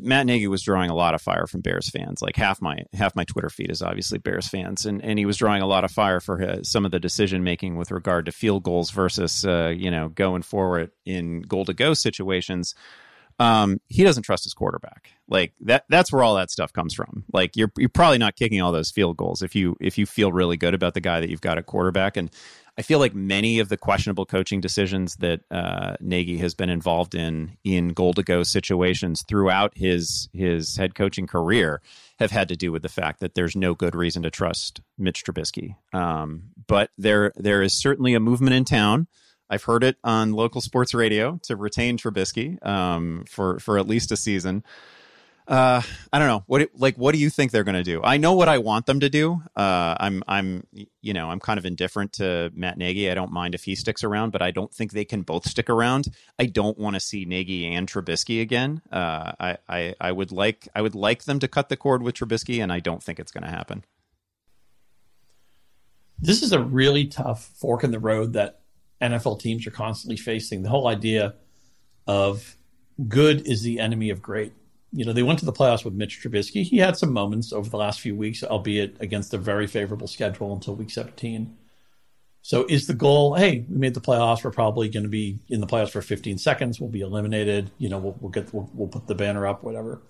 Matt 0.00 0.26
Nagy 0.26 0.46
was 0.46 0.62
drawing 0.62 0.90
a 0.90 0.94
lot 0.94 1.14
of 1.14 1.22
fire 1.22 1.46
from 1.46 1.60
Bears 1.60 1.90
fans. 1.90 2.22
Like 2.22 2.36
half 2.36 2.60
my 2.60 2.84
half 2.92 3.14
my 3.16 3.24
Twitter 3.24 3.50
feed 3.50 3.70
is 3.70 3.82
obviously 3.82 4.18
Bears 4.18 4.48
fans, 4.48 4.86
and 4.86 5.02
and 5.02 5.18
he 5.18 5.26
was 5.26 5.36
drawing 5.36 5.62
a 5.62 5.66
lot 5.66 5.84
of 5.84 5.90
fire 5.90 6.20
for 6.20 6.38
his, 6.38 6.70
some 6.70 6.84
of 6.84 6.90
the 6.90 7.00
decision 7.00 7.44
making 7.44 7.76
with 7.76 7.90
regard 7.90 8.26
to 8.26 8.32
field 8.32 8.62
goals 8.62 8.90
versus 8.90 9.44
uh, 9.44 9.72
you 9.76 9.90
know 9.90 10.08
going 10.08 10.42
forward 10.42 10.90
in 11.04 11.42
goal 11.42 11.64
to 11.64 11.74
go 11.74 11.94
situations. 11.94 12.74
Um, 13.40 13.80
he 13.86 14.02
doesn't 14.02 14.24
trust 14.24 14.44
his 14.44 14.54
quarterback. 14.54 15.12
Like 15.28 15.52
that 15.60 15.84
that's 15.88 16.12
where 16.12 16.22
all 16.22 16.34
that 16.36 16.50
stuff 16.50 16.72
comes 16.72 16.94
from. 16.94 17.24
Like 17.32 17.56
you're 17.56 17.72
you're 17.76 17.88
probably 17.88 18.18
not 18.18 18.36
kicking 18.36 18.60
all 18.60 18.72
those 18.72 18.90
field 18.90 19.16
goals 19.16 19.42
if 19.42 19.54
you 19.54 19.76
if 19.80 19.96
you 19.98 20.06
feel 20.06 20.32
really 20.32 20.56
good 20.56 20.74
about 20.74 20.94
the 20.94 21.00
guy 21.00 21.20
that 21.20 21.30
you've 21.30 21.40
got 21.40 21.58
at 21.58 21.66
quarterback. 21.66 22.16
And 22.16 22.30
I 22.78 22.82
feel 22.82 23.00
like 23.00 23.12
many 23.12 23.58
of 23.58 23.68
the 23.68 23.76
questionable 23.76 24.24
coaching 24.24 24.60
decisions 24.60 25.16
that 25.16 25.40
uh, 25.50 25.96
Nagy 26.00 26.38
has 26.38 26.54
been 26.54 26.70
involved 26.70 27.16
in 27.16 27.56
in 27.64 27.88
goal 27.88 28.14
to 28.14 28.22
go 28.22 28.44
situations 28.44 29.24
throughout 29.26 29.76
his 29.76 30.28
his 30.32 30.76
head 30.76 30.94
coaching 30.94 31.26
career 31.26 31.82
have 32.20 32.30
had 32.30 32.48
to 32.48 32.56
do 32.56 32.70
with 32.70 32.82
the 32.82 32.88
fact 32.88 33.18
that 33.18 33.34
there's 33.34 33.56
no 33.56 33.74
good 33.74 33.96
reason 33.96 34.22
to 34.22 34.30
trust 34.30 34.80
Mitch 34.96 35.24
Trubisky. 35.24 35.74
Um, 35.92 36.50
but 36.68 36.90
there 36.96 37.32
there 37.34 37.62
is 37.62 37.74
certainly 37.74 38.14
a 38.14 38.20
movement 38.20 38.54
in 38.54 38.64
town. 38.64 39.08
I've 39.50 39.64
heard 39.64 39.82
it 39.82 39.96
on 40.04 40.32
local 40.32 40.60
sports 40.60 40.94
radio 40.94 41.40
to 41.44 41.56
retain 41.56 41.98
Trubisky 41.98 42.64
um, 42.64 43.24
for 43.28 43.58
for 43.58 43.78
at 43.78 43.88
least 43.88 44.12
a 44.12 44.16
season 44.16 44.62
uh, 45.48 45.80
I 46.12 46.18
don't 46.18 46.28
know 46.28 46.44
what 46.46 46.68
like 46.74 46.96
what 46.96 47.12
do 47.12 47.18
you 47.18 47.30
think 47.30 47.52
they're 47.52 47.64
going 47.64 47.74
to 47.74 47.82
do? 47.82 48.02
I 48.04 48.18
know 48.18 48.34
what 48.34 48.48
I 48.48 48.58
want 48.58 48.84
them 48.84 49.00
to 49.00 49.08
do. 49.08 49.40
Uh, 49.56 49.96
I'm 49.98 50.22
I'm 50.28 50.66
you 51.00 51.14
know 51.14 51.30
I'm 51.30 51.40
kind 51.40 51.58
of 51.58 51.64
indifferent 51.64 52.12
to 52.14 52.52
Matt 52.54 52.76
Nagy. 52.76 53.10
I 53.10 53.14
don't 53.14 53.32
mind 53.32 53.54
if 53.54 53.64
he 53.64 53.74
sticks 53.74 54.04
around, 54.04 54.30
but 54.30 54.42
I 54.42 54.50
don't 54.50 54.72
think 54.72 54.92
they 54.92 55.06
can 55.06 55.22
both 55.22 55.48
stick 55.48 55.70
around. 55.70 56.08
I 56.38 56.44
don't 56.44 56.78
want 56.78 56.96
to 56.96 57.00
see 57.00 57.24
Nagy 57.24 57.66
and 57.74 57.88
Trubisky 57.88 58.42
again. 58.42 58.82
Uh, 58.92 59.32
I, 59.40 59.56
I 59.66 59.94
I 59.98 60.12
would 60.12 60.32
like 60.32 60.68
I 60.74 60.82
would 60.82 60.94
like 60.94 61.24
them 61.24 61.38
to 61.38 61.48
cut 61.48 61.70
the 61.70 61.78
cord 61.78 62.02
with 62.02 62.16
Trubisky, 62.16 62.62
and 62.62 62.70
I 62.70 62.80
don't 62.80 63.02
think 63.02 63.18
it's 63.18 63.32
going 63.32 63.44
to 63.44 63.50
happen. 63.50 63.84
This 66.18 66.42
is 66.42 66.52
a 66.52 66.62
really 66.62 67.06
tough 67.06 67.46
fork 67.54 67.84
in 67.84 67.90
the 67.90 68.00
road 68.00 68.34
that 68.34 68.60
NFL 69.00 69.40
teams 69.40 69.66
are 69.66 69.70
constantly 69.70 70.18
facing. 70.18 70.62
The 70.62 70.68
whole 70.68 70.88
idea 70.88 71.36
of 72.06 72.58
good 73.08 73.46
is 73.46 73.62
the 73.62 73.78
enemy 73.78 74.10
of 74.10 74.20
great 74.20 74.52
you 74.92 75.04
know, 75.04 75.12
they 75.12 75.22
went 75.22 75.38
to 75.40 75.44
the 75.44 75.52
playoffs 75.52 75.84
with 75.84 75.94
Mitch 75.94 76.20
Trubisky. 76.22 76.62
He 76.62 76.78
had 76.78 76.96
some 76.96 77.12
moments 77.12 77.52
over 77.52 77.68
the 77.68 77.76
last 77.76 78.00
few 78.00 78.14
weeks, 78.14 78.42
albeit 78.42 78.96
against 79.00 79.34
a 79.34 79.38
very 79.38 79.66
favorable 79.66 80.06
schedule 80.06 80.52
until 80.52 80.74
week 80.74 80.90
17. 80.90 81.56
So 82.42 82.64
is 82.66 82.86
the 82.86 82.94
goal, 82.94 83.34
hey, 83.34 83.66
we 83.68 83.76
made 83.76 83.94
the 83.94 84.00
playoffs. 84.00 84.42
We're 84.42 84.50
probably 84.50 84.88
going 84.88 85.02
to 85.02 85.10
be 85.10 85.40
in 85.48 85.60
the 85.60 85.66
playoffs 85.66 85.90
for 85.90 86.00
15 86.00 86.38
seconds. 86.38 86.80
We'll 86.80 86.88
be 86.88 87.00
eliminated. 87.00 87.70
You 87.76 87.90
know, 87.90 87.98
we'll, 87.98 88.16
we'll 88.20 88.30
get, 88.30 88.52
we'll, 88.54 88.70
we'll, 88.72 88.88
put 88.88 89.06
the 89.06 89.14
banner 89.14 89.46
up, 89.46 89.62
whatever. 89.62 90.00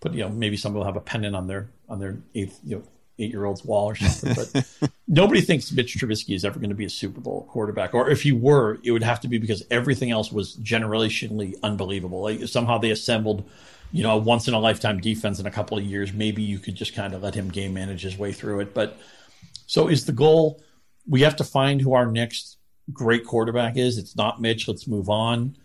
But, 0.00 0.14
you 0.14 0.20
know, 0.20 0.30
maybe 0.30 0.56
somebody 0.56 0.78
will 0.78 0.86
have 0.86 0.96
a 0.96 1.00
pennant 1.00 1.36
on 1.36 1.46
their, 1.46 1.68
on 1.88 2.00
their 2.00 2.18
eighth, 2.34 2.58
you 2.64 2.76
know, 2.76 2.82
eight 3.18 3.30
year 3.30 3.44
old's 3.44 3.64
wall 3.64 3.90
or 3.90 3.94
something. 3.94 4.34
But 4.34 4.90
nobody 5.08 5.42
thinks 5.42 5.70
Mitch 5.70 5.96
Trubisky 5.96 6.34
is 6.34 6.44
ever 6.44 6.58
going 6.58 6.70
to 6.70 6.76
be 6.76 6.86
a 6.86 6.90
Super 6.90 7.20
Bowl 7.20 7.46
quarterback. 7.50 7.92
Or 7.92 8.08
if 8.08 8.22
he 8.22 8.32
were, 8.32 8.78
it 8.82 8.90
would 8.92 9.02
have 9.02 9.20
to 9.20 9.28
be 9.28 9.38
because 9.38 9.62
everything 9.70 10.10
else 10.10 10.32
was 10.32 10.56
generationally 10.56 11.56
unbelievable. 11.62 12.22
Like 12.22 12.48
somehow 12.48 12.78
they 12.78 12.90
assembled 12.90 13.48
you 13.92 14.02
know, 14.02 14.16
a 14.16 14.18
once 14.18 14.48
in 14.48 14.54
a 14.54 14.58
lifetime 14.58 15.00
defense 15.00 15.38
in 15.38 15.46
a 15.46 15.50
couple 15.50 15.78
of 15.78 15.84
years, 15.84 16.12
maybe 16.12 16.42
you 16.42 16.58
could 16.58 16.74
just 16.74 16.94
kind 16.94 17.14
of 17.14 17.22
let 17.22 17.34
him 17.34 17.48
game 17.48 17.74
manage 17.74 18.02
his 18.02 18.18
way 18.18 18.32
through 18.32 18.60
it. 18.60 18.74
But 18.74 18.98
so 19.66 19.88
is 19.88 20.06
the 20.06 20.12
goal 20.12 20.62
we 21.06 21.22
have 21.22 21.36
to 21.36 21.44
find 21.44 21.80
who 21.80 21.94
our 21.94 22.06
next 22.06 22.58
great 22.92 23.24
quarterback 23.24 23.76
is. 23.76 23.98
It's 23.98 24.16
not 24.16 24.40
Mitch, 24.40 24.68
let's 24.68 24.86
move 24.86 25.08
on. 25.08 25.56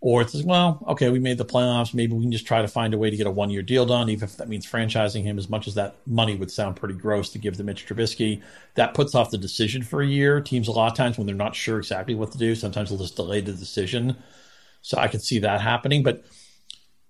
Or 0.00 0.22
it's 0.22 0.40
well, 0.44 0.84
okay, 0.90 1.08
we 1.08 1.18
made 1.18 1.38
the 1.38 1.44
playoffs. 1.44 1.92
Maybe 1.92 2.12
we 2.12 2.22
can 2.22 2.30
just 2.30 2.46
try 2.46 2.62
to 2.62 2.68
find 2.68 2.94
a 2.94 2.98
way 2.98 3.10
to 3.10 3.16
get 3.16 3.26
a 3.26 3.32
one 3.32 3.50
year 3.50 3.62
deal 3.62 3.84
done, 3.84 4.08
even 4.08 4.28
if 4.28 4.36
that 4.36 4.48
means 4.48 4.64
franchising 4.64 5.24
him, 5.24 5.38
as 5.38 5.50
much 5.50 5.66
as 5.66 5.74
that 5.74 5.96
money 6.06 6.36
would 6.36 6.52
sound 6.52 6.76
pretty 6.76 6.94
gross 6.94 7.30
to 7.30 7.38
give 7.38 7.56
to 7.56 7.64
Mitch 7.64 7.84
Trubisky. 7.84 8.40
That 8.76 8.94
puts 8.94 9.16
off 9.16 9.32
the 9.32 9.38
decision 9.38 9.82
for 9.82 10.00
a 10.00 10.06
year. 10.06 10.40
Teams, 10.40 10.68
a 10.68 10.72
lot 10.72 10.92
of 10.92 10.96
times, 10.96 11.18
when 11.18 11.26
they're 11.26 11.34
not 11.34 11.56
sure 11.56 11.78
exactly 11.78 12.14
what 12.14 12.30
to 12.30 12.38
do, 12.38 12.54
sometimes 12.54 12.90
they'll 12.90 12.98
just 12.98 13.16
delay 13.16 13.40
the 13.40 13.52
decision. 13.52 14.16
So 14.82 14.98
I 14.98 15.08
could 15.08 15.20
see 15.20 15.40
that 15.40 15.60
happening. 15.60 16.04
But 16.04 16.24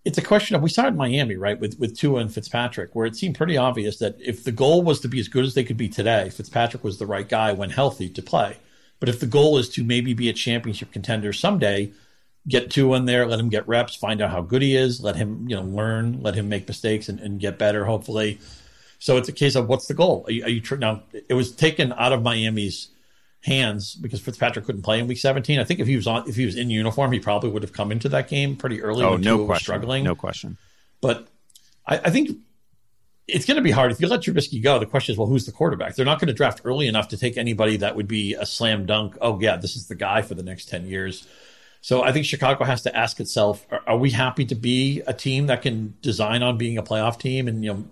it's 0.08 0.16
a 0.16 0.22
question 0.22 0.56
of 0.56 0.62
we 0.62 0.70
saw 0.70 0.84
it 0.84 0.88
in 0.88 0.96
Miami, 0.96 1.36
right, 1.36 1.60
with 1.60 1.78
with 1.78 1.94
Tua 1.94 2.20
and 2.20 2.32
Fitzpatrick, 2.32 2.94
where 2.94 3.04
it 3.04 3.14
seemed 3.14 3.36
pretty 3.36 3.58
obvious 3.58 3.98
that 3.98 4.16
if 4.18 4.42
the 4.42 4.52
goal 4.52 4.82
was 4.82 5.00
to 5.00 5.08
be 5.08 5.20
as 5.20 5.28
good 5.28 5.44
as 5.44 5.52
they 5.52 5.64
could 5.64 5.76
be 5.76 5.90
today, 5.90 6.30
Fitzpatrick 6.30 6.82
was 6.82 6.98
the 6.98 7.04
right 7.04 7.28
guy 7.28 7.52
when 7.52 7.68
healthy 7.68 8.08
to 8.08 8.22
play. 8.22 8.56
But 9.00 9.10
if 9.10 9.20
the 9.20 9.26
goal 9.26 9.58
is 9.58 9.68
to 9.70 9.84
maybe 9.84 10.14
be 10.14 10.30
a 10.30 10.32
championship 10.32 10.92
contender 10.92 11.34
someday, 11.34 11.92
get 12.48 12.70
Tua 12.70 12.96
in 12.96 13.04
there, 13.04 13.26
let 13.26 13.38
him 13.38 13.50
get 13.50 13.68
reps, 13.68 13.96
find 13.96 14.22
out 14.22 14.30
how 14.30 14.40
good 14.40 14.62
he 14.62 14.74
is, 14.74 15.02
let 15.02 15.16
him 15.16 15.46
you 15.46 15.56
know 15.56 15.62
learn, 15.62 16.22
let 16.22 16.34
him 16.34 16.48
make 16.48 16.66
mistakes 16.66 17.10
and, 17.10 17.20
and 17.20 17.38
get 17.38 17.58
better, 17.58 17.84
hopefully. 17.84 18.40
So 18.98 19.18
it's 19.18 19.28
a 19.28 19.32
case 19.32 19.56
of 19.56 19.68
what's 19.68 19.88
the 19.88 19.94
goal? 19.94 20.24
Are 20.26 20.32
you, 20.32 20.44
are 20.44 20.48
you 20.48 20.62
tr- 20.62 20.76
now? 20.76 21.02
It 21.28 21.34
was 21.34 21.52
taken 21.52 21.92
out 21.92 22.14
of 22.14 22.22
Miami's 22.22 22.88
hands 23.42 23.94
because 23.94 24.20
Fitzpatrick 24.20 24.64
couldn't 24.64 24.82
play 24.82 24.98
in 24.98 25.06
Week 25.06 25.18
17. 25.18 25.58
I 25.58 25.64
think 25.64 25.80
if 25.80 25.86
he 25.86 25.96
was 25.96 26.06
on, 26.06 26.28
if 26.28 26.36
he 26.36 26.44
was 26.44 26.56
in 26.56 26.70
uniform, 26.70 27.12
he 27.12 27.20
probably 27.20 27.50
would 27.50 27.62
have 27.62 27.72
come 27.72 27.92
into 27.92 28.08
that 28.10 28.28
game 28.28 28.56
pretty 28.56 28.82
early. 28.82 29.04
Oh, 29.04 29.16
no 29.16 29.46
question, 29.46 29.64
struggling, 29.64 30.04
no 30.04 30.14
question. 30.14 30.58
But 31.00 31.28
I, 31.86 31.98
I 31.98 32.10
think 32.10 32.30
it's 33.26 33.44
going 33.44 33.56
to 33.56 33.62
be 33.62 33.70
hard 33.70 33.92
if 33.92 34.00
you 34.00 34.08
let 34.08 34.20
Trubisky 34.20 34.62
go. 34.62 34.78
The 34.78 34.86
question 34.86 35.12
is, 35.12 35.18
well, 35.18 35.28
who's 35.28 35.46
the 35.46 35.52
quarterback? 35.52 35.94
They're 35.94 36.06
not 36.06 36.18
going 36.18 36.28
to 36.28 36.34
draft 36.34 36.62
early 36.64 36.88
enough 36.88 37.08
to 37.08 37.16
take 37.16 37.36
anybody 37.36 37.76
that 37.78 37.94
would 37.94 38.08
be 38.08 38.34
a 38.34 38.46
slam 38.46 38.86
dunk. 38.86 39.16
Oh 39.20 39.38
yeah, 39.40 39.56
this 39.56 39.76
is 39.76 39.86
the 39.86 39.94
guy 39.94 40.22
for 40.22 40.34
the 40.34 40.42
next 40.42 40.68
ten 40.68 40.86
years. 40.86 41.26
So 41.80 42.02
I 42.02 42.10
think 42.10 42.26
Chicago 42.26 42.64
has 42.64 42.82
to 42.82 42.96
ask 42.96 43.20
itself: 43.20 43.64
Are, 43.70 43.82
are 43.86 43.96
we 43.96 44.10
happy 44.10 44.44
to 44.46 44.56
be 44.56 45.02
a 45.06 45.14
team 45.14 45.46
that 45.46 45.62
can 45.62 45.94
design 46.02 46.42
on 46.42 46.58
being 46.58 46.76
a 46.76 46.82
playoff 46.82 47.20
team? 47.20 47.46
And 47.46 47.64
you 47.64 47.72
know, 47.72 47.84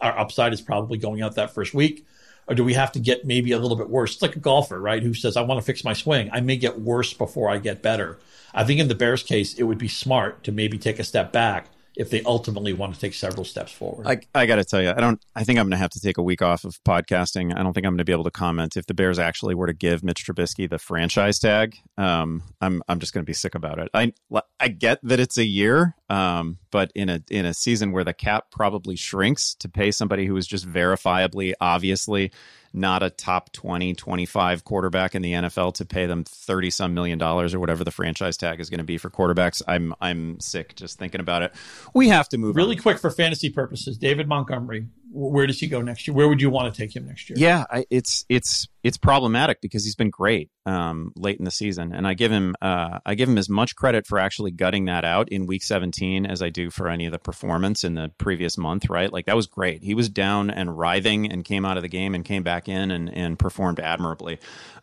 our 0.00 0.16
upside 0.16 0.52
is 0.52 0.60
probably 0.60 0.98
going 0.98 1.20
out 1.20 1.34
that 1.34 1.52
first 1.52 1.74
week 1.74 2.06
or 2.48 2.54
do 2.54 2.64
we 2.64 2.74
have 2.74 2.92
to 2.92 3.00
get 3.00 3.24
maybe 3.24 3.52
a 3.52 3.58
little 3.58 3.76
bit 3.76 3.90
worse? 3.90 4.14
It's 4.14 4.22
like 4.22 4.36
a 4.36 4.40
golfer, 4.40 4.80
right? 4.80 5.02
Who 5.02 5.14
says, 5.14 5.36
I 5.36 5.42
want 5.42 5.60
to 5.60 5.64
fix 5.64 5.84
my 5.84 5.92
swing. 5.92 6.30
I 6.32 6.40
may 6.40 6.56
get 6.56 6.80
worse 6.80 7.12
before 7.12 7.50
I 7.50 7.58
get 7.58 7.82
better. 7.82 8.18
I 8.54 8.64
think 8.64 8.80
in 8.80 8.88
the 8.88 8.94
Bears 8.94 9.22
case, 9.22 9.54
it 9.54 9.64
would 9.64 9.78
be 9.78 9.88
smart 9.88 10.42
to 10.44 10.52
maybe 10.52 10.78
take 10.78 10.98
a 10.98 11.04
step 11.04 11.32
back 11.32 11.68
if 11.98 12.10
they 12.10 12.22
ultimately 12.22 12.72
want 12.72 12.94
to 12.94 13.00
take 13.00 13.12
several 13.12 13.44
steps 13.44 13.72
forward. 13.72 14.06
I, 14.06 14.20
I 14.32 14.46
got 14.46 14.56
to 14.56 14.64
tell 14.64 14.80
you, 14.80 14.90
I 14.90 15.00
don't. 15.00 15.20
I 15.34 15.42
think 15.42 15.58
I'm 15.58 15.66
going 15.66 15.72
to 15.72 15.78
have 15.78 15.90
to 15.90 16.00
take 16.00 16.16
a 16.16 16.22
week 16.22 16.40
off 16.40 16.64
of 16.64 16.82
podcasting. 16.84 17.52
I 17.58 17.64
don't 17.64 17.72
think 17.72 17.84
I'm 17.84 17.92
going 17.92 17.98
to 17.98 18.04
be 18.04 18.12
able 18.12 18.24
to 18.24 18.30
comment 18.30 18.76
if 18.76 18.86
the 18.86 18.94
Bears 18.94 19.18
actually 19.18 19.56
were 19.56 19.66
to 19.66 19.72
give 19.72 20.04
Mitch 20.04 20.24
Trubisky 20.24 20.70
the 20.70 20.78
franchise 20.78 21.40
tag. 21.40 21.76
Um, 21.98 22.44
I'm 22.60 22.82
I'm 22.88 23.00
just 23.00 23.12
going 23.12 23.24
to 23.24 23.28
be 23.28 23.34
sick 23.34 23.56
about 23.56 23.80
it. 23.80 23.88
I 23.92 24.12
I 24.60 24.68
get 24.68 25.00
that 25.02 25.18
it's 25.18 25.36
a 25.38 25.44
year, 25.44 25.96
um, 26.08 26.58
but 26.70 26.92
in 26.94 27.08
a 27.08 27.20
in 27.30 27.44
a 27.44 27.52
season 27.52 27.90
where 27.90 28.04
the 28.04 28.14
cap 28.14 28.52
probably 28.52 28.94
shrinks 28.94 29.56
to 29.56 29.68
pay 29.68 29.90
somebody 29.90 30.24
who 30.24 30.36
is 30.36 30.46
just 30.46 30.70
verifiably, 30.70 31.52
obviously 31.60 32.30
not 32.72 33.02
a 33.02 33.10
top 33.10 33.52
20, 33.52 33.94
25 33.94 34.64
quarterback 34.64 35.14
in 35.14 35.22
the 35.22 35.32
NFL 35.32 35.74
to 35.74 35.84
pay 35.84 36.06
them 36.06 36.24
30 36.24 36.70
some 36.70 36.94
million 36.94 37.18
dollars 37.18 37.54
or 37.54 37.60
whatever 37.60 37.84
the 37.84 37.90
franchise 37.90 38.36
tag 38.36 38.60
is 38.60 38.70
going 38.70 38.78
to 38.78 38.84
be 38.84 38.98
for 38.98 39.10
quarterbacks. 39.10 39.62
I'm 39.66 39.94
I'm 40.00 40.40
sick 40.40 40.74
just 40.76 40.98
thinking 40.98 41.20
about 41.20 41.42
it. 41.42 41.54
We 41.94 42.08
have 42.08 42.28
to 42.30 42.38
move 42.38 42.56
really 42.56 42.76
on. 42.76 42.82
quick 42.82 42.98
for 42.98 43.10
fantasy 43.10 43.50
purposes. 43.50 43.98
David 43.98 44.28
Montgomery, 44.28 44.86
where 45.10 45.46
does 45.46 45.58
he 45.58 45.66
go 45.66 45.80
next 45.80 46.06
year? 46.06 46.14
Where 46.14 46.28
would 46.28 46.40
you 46.40 46.50
want 46.50 46.72
to 46.72 46.80
take 46.80 46.94
him 46.94 47.06
next 47.06 47.28
year? 47.28 47.36
Yeah, 47.38 47.64
I, 47.70 47.86
it's 47.90 48.24
it's 48.28 48.66
it's 48.82 48.96
problematic 48.96 49.60
because 49.60 49.84
he's 49.84 49.94
been 49.94 50.10
great 50.10 50.50
um, 50.66 51.12
late 51.16 51.38
in 51.38 51.44
the 51.44 51.50
season, 51.50 51.92
and 51.92 52.06
I 52.06 52.14
give 52.14 52.30
him 52.30 52.54
uh, 52.60 52.98
I 53.04 53.14
give 53.14 53.28
him 53.28 53.38
as 53.38 53.48
much 53.48 53.76
credit 53.76 54.06
for 54.06 54.18
actually 54.18 54.50
gutting 54.50 54.86
that 54.86 55.04
out 55.04 55.30
in 55.30 55.46
week 55.46 55.62
17 55.62 56.26
as 56.26 56.42
I 56.42 56.50
do 56.50 56.70
for 56.70 56.88
any 56.88 57.06
of 57.06 57.12
the 57.12 57.18
performance 57.18 57.84
in 57.84 57.94
the 57.94 58.10
previous 58.18 58.58
month. 58.58 58.88
Right, 58.90 59.12
like 59.12 59.26
that 59.26 59.36
was 59.36 59.46
great. 59.46 59.82
He 59.82 59.94
was 59.94 60.08
down 60.08 60.50
and 60.50 60.76
writhing 60.76 61.30
and 61.30 61.44
came 61.44 61.64
out 61.64 61.76
of 61.76 61.82
the 61.82 61.88
game 61.88 62.14
and 62.14 62.24
came 62.24 62.42
back 62.42 62.68
in 62.68 62.90
and 62.90 63.12
and 63.12 63.38
performed 63.38 63.80
admirably. 63.80 64.38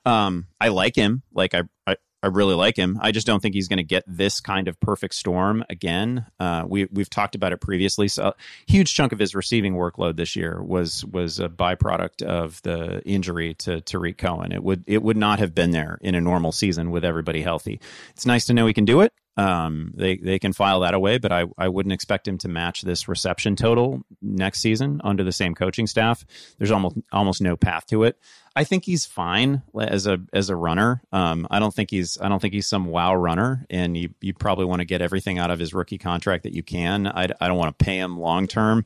Um, 0.05 0.47
I 0.59 0.69
like 0.69 0.95
him. 0.95 1.23
Like 1.33 1.53
I, 1.53 1.63
I 1.87 1.97
I 2.25 2.29
really 2.29 2.55
like 2.55 2.75
him. 2.75 2.97
I 2.99 3.11
just 3.11 3.27
don't 3.27 3.39
think 3.39 3.53
he's 3.53 3.67
going 3.67 3.77
to 3.77 3.83
get 3.83 4.03
this 4.07 4.39
kind 4.39 4.67
of 4.67 4.79
perfect 4.79 5.13
storm 5.13 5.63
again. 5.69 6.25
Uh, 6.39 6.63
we 6.67 6.85
we've 6.85 7.09
talked 7.09 7.35
about 7.35 7.51
it 7.51 7.61
previously. 7.61 8.07
So, 8.07 8.29
a 8.29 8.35
huge 8.65 8.95
chunk 8.95 9.11
of 9.11 9.19
his 9.19 9.35
receiving 9.35 9.75
workload 9.75 10.15
this 10.15 10.35
year 10.35 10.59
was 10.63 11.05
was 11.05 11.39
a 11.39 11.47
byproduct 11.47 12.23
of 12.23 12.63
the 12.63 13.03
injury 13.03 13.53
to 13.59 13.79
Tarik 13.79 14.17
Cohen. 14.17 14.51
It 14.51 14.63
would 14.63 14.83
it 14.87 15.03
would 15.03 15.17
not 15.17 15.37
have 15.37 15.53
been 15.53 15.69
there 15.69 15.99
in 16.01 16.15
a 16.15 16.21
normal 16.21 16.51
season 16.51 16.89
with 16.89 17.05
everybody 17.05 17.43
healthy. 17.43 17.79
It's 18.09 18.25
nice 18.25 18.45
to 18.45 18.55
know 18.55 18.65
he 18.65 18.73
can 18.73 18.85
do 18.85 19.01
it. 19.01 19.13
Um, 19.37 19.91
they 19.95 20.15
they 20.17 20.39
can 20.39 20.53
file 20.53 20.79
that 20.81 20.93
away, 20.93 21.17
but 21.17 21.31
I, 21.31 21.45
I 21.57 21.67
wouldn't 21.67 21.93
expect 21.93 22.27
him 22.27 22.37
to 22.39 22.47
match 22.47 22.83
this 22.83 23.07
reception 23.07 23.55
total 23.55 24.01
next 24.21 24.61
season 24.61 25.01
under 25.03 25.23
the 25.23 25.31
same 25.31 25.55
coaching 25.55 25.87
staff. 25.87 26.25
There's 26.57 26.71
almost 26.71 26.95
almost 27.11 27.41
no 27.41 27.57
path 27.57 27.85
to 27.87 28.03
it. 28.03 28.17
I 28.55 28.63
think 28.63 28.85
he's 28.85 29.05
fine 29.05 29.61
as 29.77 30.07
a 30.07 30.19
as 30.31 30.49
a 30.49 30.55
runner. 30.55 31.01
Um, 31.11 31.47
I 31.51 31.59
don't 31.59 31.73
think 31.73 31.91
he's 31.91 32.17
I 32.21 32.29
don't 32.29 32.41
think 32.41 32.53
he's 32.53 32.67
some 32.67 32.85
wow 32.85 33.13
runner, 33.13 33.65
and 33.69 33.97
you 33.97 34.09
you 34.21 34.33
probably 34.33 34.65
want 34.65 34.79
to 34.79 34.85
get 34.85 35.01
everything 35.01 35.37
out 35.37 35.51
of 35.51 35.59
his 35.59 35.73
rookie 35.73 35.97
contract 35.97 36.43
that 36.43 36.53
you 36.53 36.63
can. 36.63 37.05
I, 37.05 37.27
I 37.41 37.47
don't 37.49 37.57
want 37.57 37.77
to 37.77 37.83
pay 37.83 37.99
him 37.99 38.17
long 38.17 38.47
term. 38.47 38.85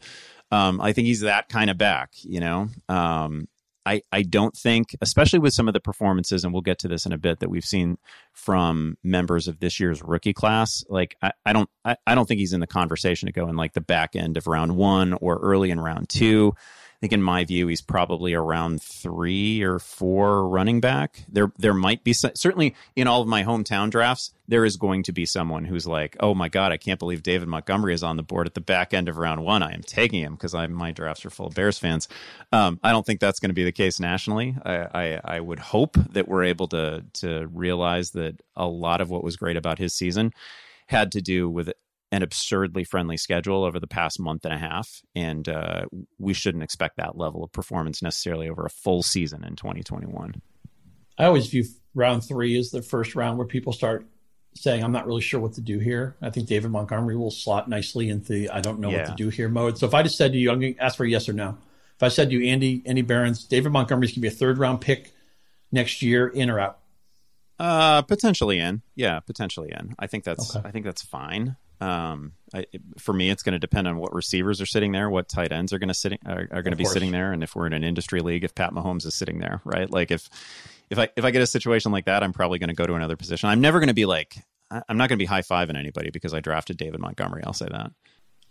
Um, 0.52 0.82
I 0.82 0.94
think 0.94 1.06
he's 1.06 1.22
that 1.22 1.50
kind 1.50 1.70
of 1.70 1.78
back, 1.78 2.14
you 2.24 2.40
know. 2.40 2.70
Um, 2.88 3.48
I, 3.90 4.04
I 4.12 4.22
don't 4.22 4.56
think, 4.56 4.96
especially 5.02 5.40
with 5.40 5.54
some 5.54 5.68
of 5.68 5.74
the 5.74 5.80
performances, 5.80 6.44
and 6.44 6.54
we'll 6.54 6.62
get 6.62 6.78
to 6.80 6.88
this 6.88 7.08
in 7.08 7.12
a 7.12 7.18
bit, 7.18 7.40
that 7.40 7.50
we've 7.50 7.66
seen 7.66 7.98
from 8.34 8.98
members 9.04 9.48
of 9.48 9.60
this 9.60 9.80
year's 9.80 10.04
rookie 10.04 10.34
class. 10.34 10.84
Like 10.90 11.16
I, 11.24 11.32
I 11.44 11.54
don't 11.54 11.70
I, 11.84 11.96
I 12.06 12.14
don't 12.14 12.28
think 12.28 12.40
he's 12.40 12.54
in 12.54 12.60
the 12.60 12.68
conversation 12.68 13.26
to 13.26 13.34
go 13.34 13.48
in 13.50 13.56
like 13.56 13.74
the 13.74 13.82
back 13.82 14.16
end 14.16 14.38
of 14.38 14.46
round 14.46 14.76
one 14.76 15.14
or 15.14 15.38
early 15.38 15.72
in 15.72 15.80
round 15.80 16.08
two. 16.08 16.54
Think 17.00 17.14
in 17.14 17.24
my 17.24 17.46
view, 17.46 17.68
he's 17.68 17.82
probably 17.82 18.34
around 18.34 18.82
three 18.82 19.62
or 19.62 19.80
four 19.80 20.48
running 20.48 20.82
back. 20.82 21.24
There, 21.30 21.52
there 21.58 21.74
might 21.74 22.04
be 22.04 22.12
some, 22.12 22.32
certainly 22.36 22.76
in 22.96 23.08
all 23.08 23.22
of 23.22 23.28
my 23.28 23.44
hometown 23.44 23.90
drafts, 23.90 24.32
there 24.50 24.66
is 24.66 24.78
going 24.78 25.04
to 25.04 25.12
be 25.12 25.26
someone 25.26 25.64
who's 25.64 25.88
like, 25.88 26.18
"Oh 26.20 26.34
my 26.34 26.50
god, 26.50 26.72
I 26.72 26.78
can't 26.78 27.00
believe 27.00 27.24
David 27.24 27.48
Montgomery 27.48 27.94
is 27.94 28.04
on 28.04 28.18
the 28.18 28.24
board 28.24 28.48
at 28.48 28.56
the 28.56 28.62
back 28.62 28.94
end 28.94 29.08
of 29.08 29.18
round 29.18 29.44
one. 29.44 29.64
I 29.64 29.74
am 29.74 29.84
taking 29.84 30.22
him 30.22 30.34
because 30.34 30.54
my 30.54 30.92
drafts 30.92 31.26
are 31.26 31.30
full 31.30 31.48
of 31.48 31.56
Bears 31.56 31.78
fans." 31.78 32.08
Um, 32.52 32.80
I 32.84 32.92
don't 32.92 33.06
think 33.06 33.20
that's 33.20 33.40
going 33.40 33.52
to 33.52 33.56
be 33.56 33.64
the 33.64 33.72
case 33.72 34.00
nationally. 34.00 34.58
I, 34.66 34.76
I, 34.76 35.22
I 35.24 35.40
would 35.40 35.60
hope 35.60 35.98
that 36.14 36.28
we're 36.28 36.46
able 36.46 36.68
to 36.70 37.06
to 37.14 37.48
realize 37.54 38.12
that 38.12 38.42
a 38.56 38.68
lot 38.68 39.02
of 39.02 39.10
what 39.10 39.24
was 39.24 39.38
great 39.38 39.56
about 39.56 39.78
his 39.78 39.94
season 39.94 40.34
had 40.88 41.12
to 41.12 41.22
do 41.22 41.48
with 41.48 41.72
an 42.12 42.24
absurdly 42.24 42.84
friendly 42.84 43.18
schedule 43.18 43.64
over 43.64 43.80
the 43.80 43.88
past 43.88 44.20
month 44.20 44.46
and 44.46 44.54
a 44.54 44.58
half, 44.58 45.02
and 45.16 45.48
uh, 45.48 45.86
we 46.18 46.34
shouldn't 46.34 46.64
expect 46.64 46.98
that 46.98 47.18
level 47.18 47.44
of 47.44 47.52
performance 47.52 48.02
necessarily 48.02 48.50
over 48.50 48.66
a 48.66 48.70
full 48.70 49.04
season 49.04 49.44
in 49.44 49.56
2021. 49.56 50.42
I 51.18 51.26
always 51.26 51.48
view 51.48 51.66
round 51.94 52.24
three 52.24 52.58
as 52.58 52.72
the 52.72 52.82
first 52.82 53.16
round 53.16 53.38
where 53.38 53.46
people 53.46 53.74
start 53.74 54.06
saying, 54.56 54.84
"I'm 54.84 54.92
not 54.92 55.06
really 55.06 55.22
sure 55.22 55.40
what 55.40 55.54
to 55.54 55.62
do 55.62 55.78
here." 55.78 56.16
I 56.22 56.30
think 56.30 56.48
David 56.48 56.72
Montgomery 56.72 57.16
will 57.16 57.32
slot 57.32 57.70
nicely 57.70 58.10
into 58.10 58.34
the 58.34 58.50
"I 58.50 58.62
don't 58.62 58.80
know 58.80 58.90
yeah. 58.90 59.00
what 59.00 59.06
to 59.08 59.16
do 59.16 59.30
here" 59.30 59.50
mode. 59.50 59.78
So 59.78 59.86
if 59.86 59.94
I 59.94 60.02
just 60.02 60.18
said 60.18 60.32
to 60.32 60.38
you, 60.38 60.52
I'm 60.52 60.60
going 60.60 60.76
to 60.76 60.84
ask 60.84 60.98
for 60.98 61.06
a 61.06 61.10
yes 61.10 61.30
or 61.30 61.34
no. 61.34 61.58
If 61.96 62.04
I 62.04 62.08
said 62.08 62.30
to 62.30 62.36
you, 62.36 62.50
Andy, 62.50 62.82
Andy 62.86 63.02
Behrens, 63.02 63.44
David 63.44 63.72
Montgomery's 63.72 64.12
going 64.12 64.16
to 64.16 64.22
be 64.22 64.28
a 64.28 64.32
third 64.32 64.58
round 64.58 64.82
pick 64.82 65.12
next 65.72 66.02
year, 66.02 66.28
in 66.28 66.50
or 66.50 66.60
out? 66.60 66.80
Uh, 67.60 68.02
potentially 68.04 68.58
in. 68.58 68.82
Yeah, 68.96 69.20
potentially 69.20 69.72
in. 69.78 69.94
I 70.00 70.08
think 70.08 70.24
that's. 70.24 70.56
Okay. 70.56 70.68
I 70.68 70.72
think 70.72 70.86
that's 70.86 71.04
fine. 71.04 71.58
Um, 71.82 72.34
I, 72.54 72.66
for 72.98 73.14
me, 73.14 73.30
it's 73.30 73.44
going 73.44 73.54
to 73.54 73.60
depend 73.60 73.88
on 73.88 73.98
what 73.98 74.14
receivers 74.14 74.60
are 74.60 74.66
sitting 74.66 74.92
there, 74.92 75.10
what 75.10 75.30
tight 75.30 75.52
ends 75.52 75.72
are 75.72 75.80
going 75.80 75.88
to 75.88 75.94
sitting 75.94 76.20
are, 76.26 76.48
are 76.52 76.62
going 76.62 76.72
to 76.72 76.76
be 76.76 76.84
course. 76.84 76.94
sitting 76.94 77.12
there, 77.12 77.32
and 77.32 77.44
if 77.44 77.56
we're 77.56 77.68
in 77.68 77.74
an 77.74 77.84
industry 77.84 78.22
league, 78.22 78.44
if 78.44 78.54
Pat 78.56 78.74
Mahomes 78.74 79.06
is 79.06 79.16
sitting 79.16 79.40
there, 79.40 79.62
right? 79.64 79.90
Like 79.90 80.12
if 80.12 80.30
if 80.90 81.00
I 81.00 81.10
if 81.16 81.24
I 81.24 81.32
get 81.32 81.42
a 81.42 81.48
situation 81.48 81.92
like 81.92 82.06
that, 82.06 82.24
I'm 82.24 82.34
probably 82.34 82.60
going 82.60 82.70
to 82.70 82.76
go 82.76 82.88
to 82.88 82.96
another 82.96 83.16
position. 83.16 83.50
I'm 83.50 83.62
never 83.62 83.80
going 83.80 83.88
to 83.88 83.94
be 83.94 84.06
like 84.06 84.44
I'm 84.72 84.98
not 84.98 85.10
going 85.10 85.18
to 85.18 85.24
be 85.24 85.26
high 85.26 85.42
fiving 85.42 85.78
anybody 85.78 86.12
because 86.12 86.34
I 86.34 86.42
drafted 86.42 86.78
David 86.78 87.00
Montgomery. 87.00 87.44
I'll 87.46 87.54
say 87.54 87.68
that. 87.72 87.92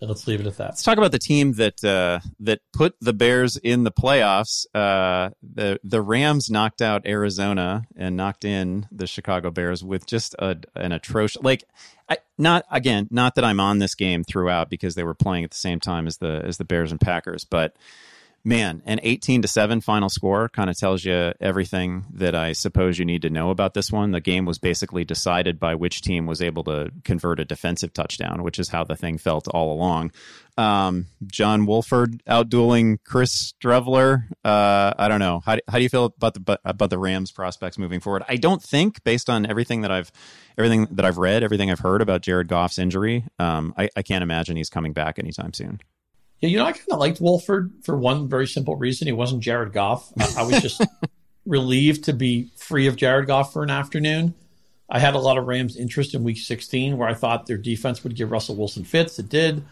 Let's 0.00 0.28
leave 0.28 0.40
it 0.40 0.46
at 0.46 0.56
that. 0.58 0.68
Let's 0.68 0.82
talk 0.84 0.96
about 0.96 1.11
the 1.11 1.18
team 1.18 1.54
that 1.54 1.82
uh, 1.82 2.20
that 2.40 2.61
put 2.72 2.94
the 3.00 3.12
Bears 3.12 3.56
in 3.56 3.82
the 3.82 3.90
playoffs. 3.90 4.64
Uh, 4.72 5.30
the 5.42 5.80
the 5.82 6.00
Rams 6.00 6.48
knocked 6.50 6.80
out 6.80 7.06
Arizona 7.06 7.87
and 7.96 8.16
knocked 8.16 8.44
in 8.44 8.87
the 8.92 9.08
Chicago 9.08 9.50
Bears 9.50 9.82
with 9.82 10.06
just 10.06 10.34
a, 10.38 10.56
an 10.76 10.92
atrocious 10.92 11.42
like. 11.42 11.64
I, 12.11 12.18
not 12.38 12.64
again, 12.70 13.08
not 13.11 13.34
that 13.34 13.44
I'm 13.44 13.61
on 13.61 13.80
this 13.80 13.94
game 13.94 14.24
throughout 14.24 14.70
because 14.70 14.94
they 14.94 15.04
were 15.04 15.14
playing 15.14 15.44
at 15.44 15.50
the 15.50 15.58
same 15.58 15.80
time 15.80 16.06
as 16.06 16.18
the 16.18 16.42
as 16.44 16.56
the 16.56 16.64
Bears 16.64 16.90
and 16.90 17.00
Packers, 17.00 17.44
but 17.44 17.76
man, 18.48 18.82
an 18.87 18.98
18 19.02 19.42
to 19.42 19.48
7 19.48 19.82
final 19.82 20.08
score 20.08 20.48
kind 20.48 20.70
of 20.70 20.76
tells 20.76 21.04
you 21.04 21.32
everything 21.38 22.06
that 22.14 22.34
I 22.34 22.52
suppose 22.52 22.98
you 22.98 23.04
need 23.04 23.22
to 23.22 23.30
know 23.30 23.50
about 23.50 23.74
this 23.74 23.92
one. 23.92 24.11
The 24.11 24.22
game 24.22 24.46
was 24.46 24.58
basically 24.58 25.04
decided 25.04 25.61
by 25.61 25.74
which 25.74 26.00
team 26.00 26.24
was 26.24 26.40
able 26.40 26.64
to 26.64 26.90
convert 27.04 27.40
a 27.40 27.44
defensive 27.44 27.92
touchdown, 27.92 28.42
which 28.42 28.58
is 28.58 28.70
how 28.70 28.84
the 28.84 28.96
thing 28.96 29.18
felt 29.18 29.48
all 29.48 29.70
along. 29.70 30.12
Um, 30.56 31.06
John 31.26 31.66
Wolford 31.66 32.24
outdueling 32.24 32.98
Chris 33.04 33.52
Streveler. 33.52 34.24
Uh, 34.42 34.94
I 34.98 35.08
don't 35.08 35.20
know. 35.20 35.40
How 35.44 35.56
do, 35.56 35.61
how 35.68 35.76
do 35.76 35.82
you 35.82 35.90
feel 35.90 36.06
about 36.06 36.34
the 36.34 36.58
about 36.64 36.90
the 36.90 36.98
Rams 36.98 37.30
prospects 37.30 37.78
moving 37.78 38.00
forward? 38.00 38.24
I 38.28 38.37
don't 38.37 38.62
think, 38.62 39.04
based 39.04 39.28
on 39.28 39.46
everything 39.46 39.82
that 39.82 39.92
I've 39.92 40.11
everything 40.56 40.88
that 40.92 41.04
I've 41.04 41.18
read, 41.18 41.44
everything 41.44 41.70
I've 41.70 41.78
heard 41.80 42.00
about 42.00 42.22
Jared 42.22 42.48
Goff's 42.48 42.78
injury, 42.78 43.26
um, 43.38 43.74
I, 43.76 43.90
I 43.94 44.02
can't 44.02 44.22
imagine 44.22 44.56
he's 44.56 44.70
coming 44.70 44.94
back 44.94 45.18
anytime 45.18 45.52
soon. 45.52 45.80
Yeah, 46.40 46.51
you 46.51 46.59
know, 46.59 46.66
I 46.66 46.72
kind 46.72 46.87
of 46.92 46.98
liked 46.98 47.20
Wolford 47.20 47.72
for 47.83 47.96
one 47.96 48.29
very 48.29 48.46
simple 48.46 48.77
reason. 48.77 49.07
He 49.07 49.12
wasn't 49.12 49.42
Jared 49.42 49.72
Goff. 49.72 50.12
I, 50.18 50.42
I 50.42 50.42
was 50.44 50.61
just 50.62 50.85
relieved 51.46 52.05
to 52.05 52.12
be 52.12 52.51
free 52.57 52.87
of 52.87 52.96
Jared 52.96 53.27
Goff 53.27 53.53
for 53.53 53.62
an 53.62 53.70
afternoon. 53.70 54.35
I 54.90 54.98
had 54.98 55.14
a 55.14 55.18
lot 55.18 55.37
of 55.37 55.46
Rams 55.46 55.77
interest 55.77 56.14
in 56.14 56.22
week 56.22 56.38
16 56.38 56.96
where 56.96 57.09
I 57.09 57.14
thought 57.14 57.46
their 57.46 57.59
defense 57.59 58.03
would 58.05 58.14
give 58.14 58.31
Russell 58.31 58.57
Wilson 58.57 58.85
fits. 58.85 59.18
It 59.18 59.29
did. 59.29 59.64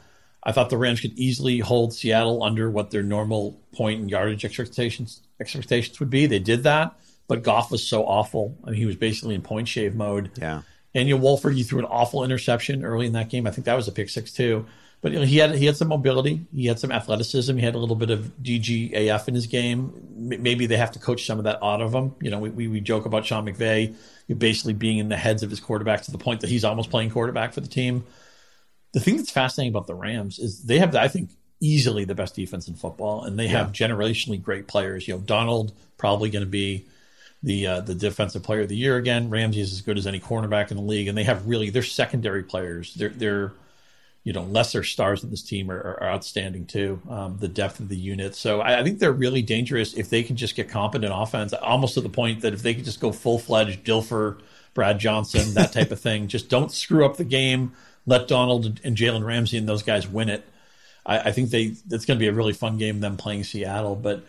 I 0.42 0.52
thought 0.52 0.70
the 0.70 0.76
Rams 0.76 1.00
could 1.00 1.18
easily 1.18 1.59
hold 1.59 1.94
Seattle 1.94 2.42
under 2.42 2.70
what 2.70 2.90
their 2.90 3.02
normal 3.02 3.59
point 3.72 4.00
and 4.00 4.11
yardage 4.11 4.44
expectations 4.44 5.22
expectations 5.40 5.98
would 6.00 6.11
be. 6.11 6.26
They 6.26 6.38
did 6.38 6.62
that, 6.64 6.94
but 7.29 7.42
Goff 7.42 7.70
was 7.70 7.87
so 7.87 8.05
awful. 8.05 8.57
I 8.64 8.70
mean, 8.70 8.79
he 8.79 8.87
was 8.87 8.96
basically 8.96 9.35
in 9.35 9.42
point 9.42 9.68
shave 9.68 9.94
mode. 9.94 10.31
Yeah. 10.37 10.62
Daniel 10.94 11.18
Wolford, 11.18 11.57
you 11.57 11.64
threw 11.64 11.79
an 11.81 11.85
awful 11.85 12.24
interception 12.24 12.85
early 12.85 13.07
in 13.07 13.12
that 13.12 13.29
game. 13.29 13.46
I 13.46 13.50
think 13.50 13.64
that 13.66 13.74
was 13.74 13.88
a 13.88 13.92
pick 13.92 14.09
six 14.09 14.33
too. 14.33 14.66
But 15.02 15.12
you 15.12 15.18
know, 15.20 15.24
he 15.24 15.37
had 15.37 15.54
he 15.54 15.66
had 15.66 15.76
some 15.76 15.88
mobility, 15.88 16.46
he 16.54 16.66
had 16.66 16.78
some 16.78 16.90
athleticism, 16.90 17.56
he 17.56 17.64
had 17.64 17.74
a 17.74 17.78
little 17.78 17.96
bit 17.96 18.11
of 18.11 18.32
DGAF 18.42 19.28
in 19.28 19.35
his 19.35 19.46
game. 19.46 19.92
Maybe 20.16 20.66
they 20.66 20.76
have 20.76 20.92
to 20.92 20.98
coach 20.98 21.26
some 21.26 21.38
of 21.38 21.44
that 21.44 21.62
out 21.62 21.80
of 21.80 21.94
him. 21.94 22.14
You 22.20 22.30
know, 22.30 22.38
we, 22.38 22.50
we, 22.50 22.68
we 22.68 22.80
joke 22.80 23.04
about 23.04 23.26
Sean 23.26 23.46
McVay 23.46 23.94
basically 24.37 24.72
being 24.72 24.98
in 24.98 25.09
the 25.09 25.16
heads 25.16 25.42
of 25.42 25.50
his 25.50 25.61
quarterbacks 25.61 26.06
to 26.06 26.11
the 26.11 26.18
point 26.18 26.40
that 26.40 26.50
he's 26.50 26.64
almost 26.64 26.90
playing 26.90 27.11
quarterback 27.11 27.52
for 27.52 27.61
the 27.61 27.68
team. 27.68 28.04
The 28.92 29.00
thing 29.00 29.16
that's 29.18 29.30
fascinating 29.30 29.72
about 29.72 29.87
the 29.87 29.94
Rams 29.94 30.38
is 30.38 30.64
they 30.64 30.78
have, 30.78 30.96
I 30.96 31.09
think, 31.09 31.30
easily 31.61 32.04
the 32.04 32.14
best 32.14 32.35
defense 32.35 32.66
in 32.66 32.74
football, 32.74 33.24
and 33.24 33.38
they 33.38 33.44
yeah. 33.44 33.59
have 33.59 33.72
generationally 33.72 34.42
great 34.42 34.66
players. 34.66 35.06
You 35.06 35.14
know, 35.14 35.20
Donald 35.20 35.72
probably 35.98 36.30
going 36.30 36.44
to 36.44 36.50
be 36.50 36.87
the 37.42 37.66
uh, 37.66 37.80
the 37.80 37.94
defensive 37.94 38.42
player 38.42 38.62
of 38.62 38.68
the 38.68 38.76
year 38.76 38.96
again. 38.96 39.30
Ramsey 39.30 39.61
is 39.61 39.72
as 39.72 39.82
good 39.82 39.98
as 39.98 40.06
any 40.06 40.20
cornerback 40.20 40.70
in 40.70 40.76
the 40.76 40.82
league, 40.82 41.09
and 41.09 41.16
they 41.16 41.24
have 41.24 41.46
really 41.46 41.70
their 41.70 41.82
secondary 41.82 42.42
players. 42.42 42.94
They're 42.94 43.11
they're 43.11 43.52
you 44.26 44.32
know 44.32 44.42
lesser 44.42 44.82
stars 44.82 45.22
of 45.22 45.30
this 45.30 45.40
team 45.40 45.70
are, 45.70 45.96
are 46.00 46.08
outstanding 46.08 46.66
too. 46.66 47.00
Um, 47.08 47.36
the 47.38 47.46
depth 47.46 47.78
of 47.78 47.88
the 47.88 47.96
unit, 47.96 48.34
so 48.34 48.60
I, 48.60 48.80
I, 48.80 48.82
think 48.82 48.98
they're 48.98 49.12
really 49.12 49.40
dangerous 49.40 49.94
if 49.94 50.10
they 50.10 50.24
can 50.24 50.34
just 50.34 50.56
get 50.56 50.68
competent 50.68 51.12
offense. 51.14 51.52
Almost 51.52 51.94
to 51.94 52.00
the 52.00 52.08
point 52.08 52.40
that 52.40 52.52
if 52.52 52.60
they 52.60 52.74
could 52.74 52.84
just 52.84 53.00
go 53.00 53.12
full 53.12 53.38
fledged 53.38 53.84
Dilfer, 53.84 54.40
Brad 54.74 54.98
Johnson, 54.98 55.54
that 55.54 55.72
type 55.72 55.92
of 55.92 56.00
thing, 56.00 56.26
just 56.26 56.48
don't 56.48 56.72
screw 56.72 57.06
up 57.06 57.18
the 57.18 57.24
game. 57.24 57.70
Let 58.04 58.26
Donald 58.26 58.80
and 58.82 58.96
Jalen 58.96 59.24
Ramsey 59.24 59.58
and 59.58 59.68
those 59.68 59.84
guys 59.84 60.08
win 60.08 60.28
it. 60.28 60.44
I, 61.06 61.18
I 61.20 61.30
think 61.30 61.50
they 61.50 61.76
it's 61.88 62.04
going 62.04 62.18
to 62.18 62.22
be 62.22 62.26
a 62.26 62.32
really 62.32 62.52
fun 62.52 62.78
game 62.78 62.98
them 62.98 63.16
playing 63.16 63.44
Seattle, 63.44 63.94
but 63.94 64.24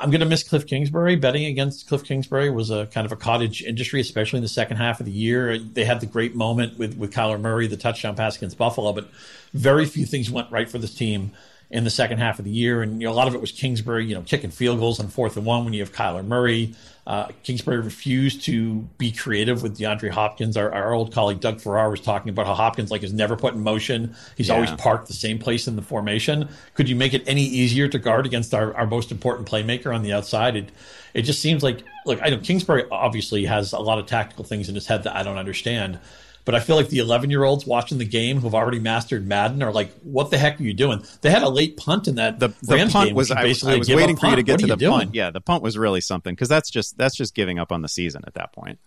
I'm 0.00 0.10
going 0.10 0.20
to 0.20 0.26
miss 0.26 0.42
Cliff 0.42 0.66
Kingsbury. 0.66 1.16
Betting 1.16 1.44
against 1.46 1.88
Cliff 1.88 2.04
Kingsbury 2.04 2.50
was 2.50 2.70
a 2.70 2.86
kind 2.86 3.04
of 3.04 3.12
a 3.12 3.16
cottage 3.16 3.62
industry, 3.62 4.00
especially 4.00 4.38
in 4.38 4.42
the 4.42 4.48
second 4.48 4.76
half 4.76 5.00
of 5.00 5.06
the 5.06 5.12
year. 5.12 5.58
They 5.58 5.84
had 5.84 6.00
the 6.00 6.06
great 6.06 6.34
moment 6.34 6.78
with, 6.78 6.96
with 6.96 7.12
Kyler 7.12 7.40
Murray, 7.40 7.66
the 7.66 7.76
touchdown 7.76 8.14
pass 8.16 8.36
against 8.36 8.58
Buffalo, 8.58 8.92
but 8.92 9.08
very 9.52 9.86
few 9.86 10.06
things 10.06 10.30
went 10.30 10.50
right 10.50 10.68
for 10.68 10.78
this 10.78 10.94
team. 10.94 11.32
In 11.70 11.84
the 11.84 11.90
second 11.90 12.18
half 12.18 12.38
of 12.38 12.44
the 12.44 12.50
year, 12.50 12.82
and 12.82 13.00
you 13.00 13.08
know, 13.08 13.12
a 13.12 13.14
lot 13.14 13.26
of 13.26 13.34
it 13.34 13.40
was 13.40 13.50
Kingsbury, 13.50 14.06
you 14.06 14.14
know, 14.14 14.22
kicking 14.22 14.50
field 14.50 14.78
goals 14.78 15.00
on 15.00 15.08
fourth 15.08 15.36
and 15.36 15.44
one 15.44 15.64
when 15.64 15.74
you 15.74 15.80
have 15.80 15.92
Kyler 15.92 16.24
Murray. 16.24 16.74
Uh, 17.06 17.28
Kingsbury 17.44 17.78
refused 17.78 18.42
to 18.42 18.80
be 18.98 19.12
creative 19.12 19.62
with 19.62 19.78
DeAndre 19.78 20.10
Hopkins. 20.10 20.56
Our, 20.56 20.72
our, 20.72 20.92
old 20.92 21.12
colleague 21.12 21.38
Doug 21.38 21.60
Farrar 21.60 21.88
was 21.88 22.00
talking 22.00 22.30
about 22.30 22.46
how 22.46 22.54
Hopkins 22.54 22.90
like 22.90 23.04
is 23.04 23.12
never 23.12 23.36
put 23.36 23.54
in 23.54 23.62
motion. 23.62 24.16
He's 24.36 24.48
yeah. 24.48 24.54
always 24.54 24.72
parked 24.72 25.06
the 25.06 25.14
same 25.14 25.38
place 25.38 25.68
in 25.68 25.76
the 25.76 25.82
formation. 25.82 26.48
Could 26.74 26.88
you 26.88 26.96
make 26.96 27.14
it 27.14 27.22
any 27.28 27.44
easier 27.44 27.86
to 27.86 27.98
guard 28.00 28.26
against 28.26 28.52
our, 28.54 28.74
our 28.74 28.88
most 28.88 29.12
important 29.12 29.48
playmaker 29.48 29.94
on 29.94 30.02
the 30.02 30.12
outside? 30.12 30.56
It 30.56 30.70
it 31.14 31.22
just 31.22 31.40
seems 31.40 31.62
like 31.62 31.84
look, 32.06 32.18
I 32.22 32.30
know 32.30 32.38
Kingsbury 32.38 32.84
obviously 32.90 33.44
has 33.44 33.72
a 33.72 33.78
lot 33.78 33.98
of 33.98 34.06
tactical 34.06 34.44
things 34.44 34.68
in 34.68 34.74
his 34.74 34.86
head 34.86 35.04
that 35.04 35.14
I 35.14 35.22
don't 35.22 35.38
understand. 35.38 36.00
But 36.46 36.54
I 36.54 36.60
feel 36.60 36.76
like 36.76 36.88
the 36.88 37.00
11 37.00 37.28
year 37.28 37.42
olds 37.42 37.66
watching 37.66 37.98
the 37.98 38.04
game 38.04 38.40
who've 38.40 38.54
already 38.54 38.78
mastered 38.78 39.26
Madden 39.26 39.64
are 39.64 39.72
like, 39.72 39.92
"What 40.02 40.30
the 40.30 40.38
heck 40.38 40.60
are 40.60 40.62
you 40.62 40.72
doing?" 40.72 41.02
They 41.20 41.28
had 41.28 41.42
a 41.42 41.48
late 41.48 41.76
punt 41.76 42.06
in 42.06 42.14
that. 42.14 42.38
The, 42.38 42.54
the 42.62 42.76
Rams 42.76 42.92
punt 42.92 43.08
game, 43.08 43.16
was. 43.16 43.32
I, 43.32 43.42
I 43.42 43.44
was 43.76 43.90
waiting 43.90 44.16
for 44.16 44.28
you 44.28 44.36
to 44.36 44.44
get 44.44 44.60
to 44.60 44.66
the 44.68 44.76
doing? 44.76 44.92
punt. 44.92 45.14
Yeah, 45.14 45.30
the 45.30 45.40
punt 45.40 45.64
was 45.64 45.76
really 45.76 46.00
something 46.00 46.32
because 46.32 46.48
that's 46.48 46.70
just 46.70 46.96
that's 46.96 47.16
just 47.16 47.34
giving 47.34 47.58
up 47.58 47.72
on 47.72 47.82
the 47.82 47.88
season 47.88 48.22
at 48.28 48.34
that 48.34 48.52
point. 48.52 48.78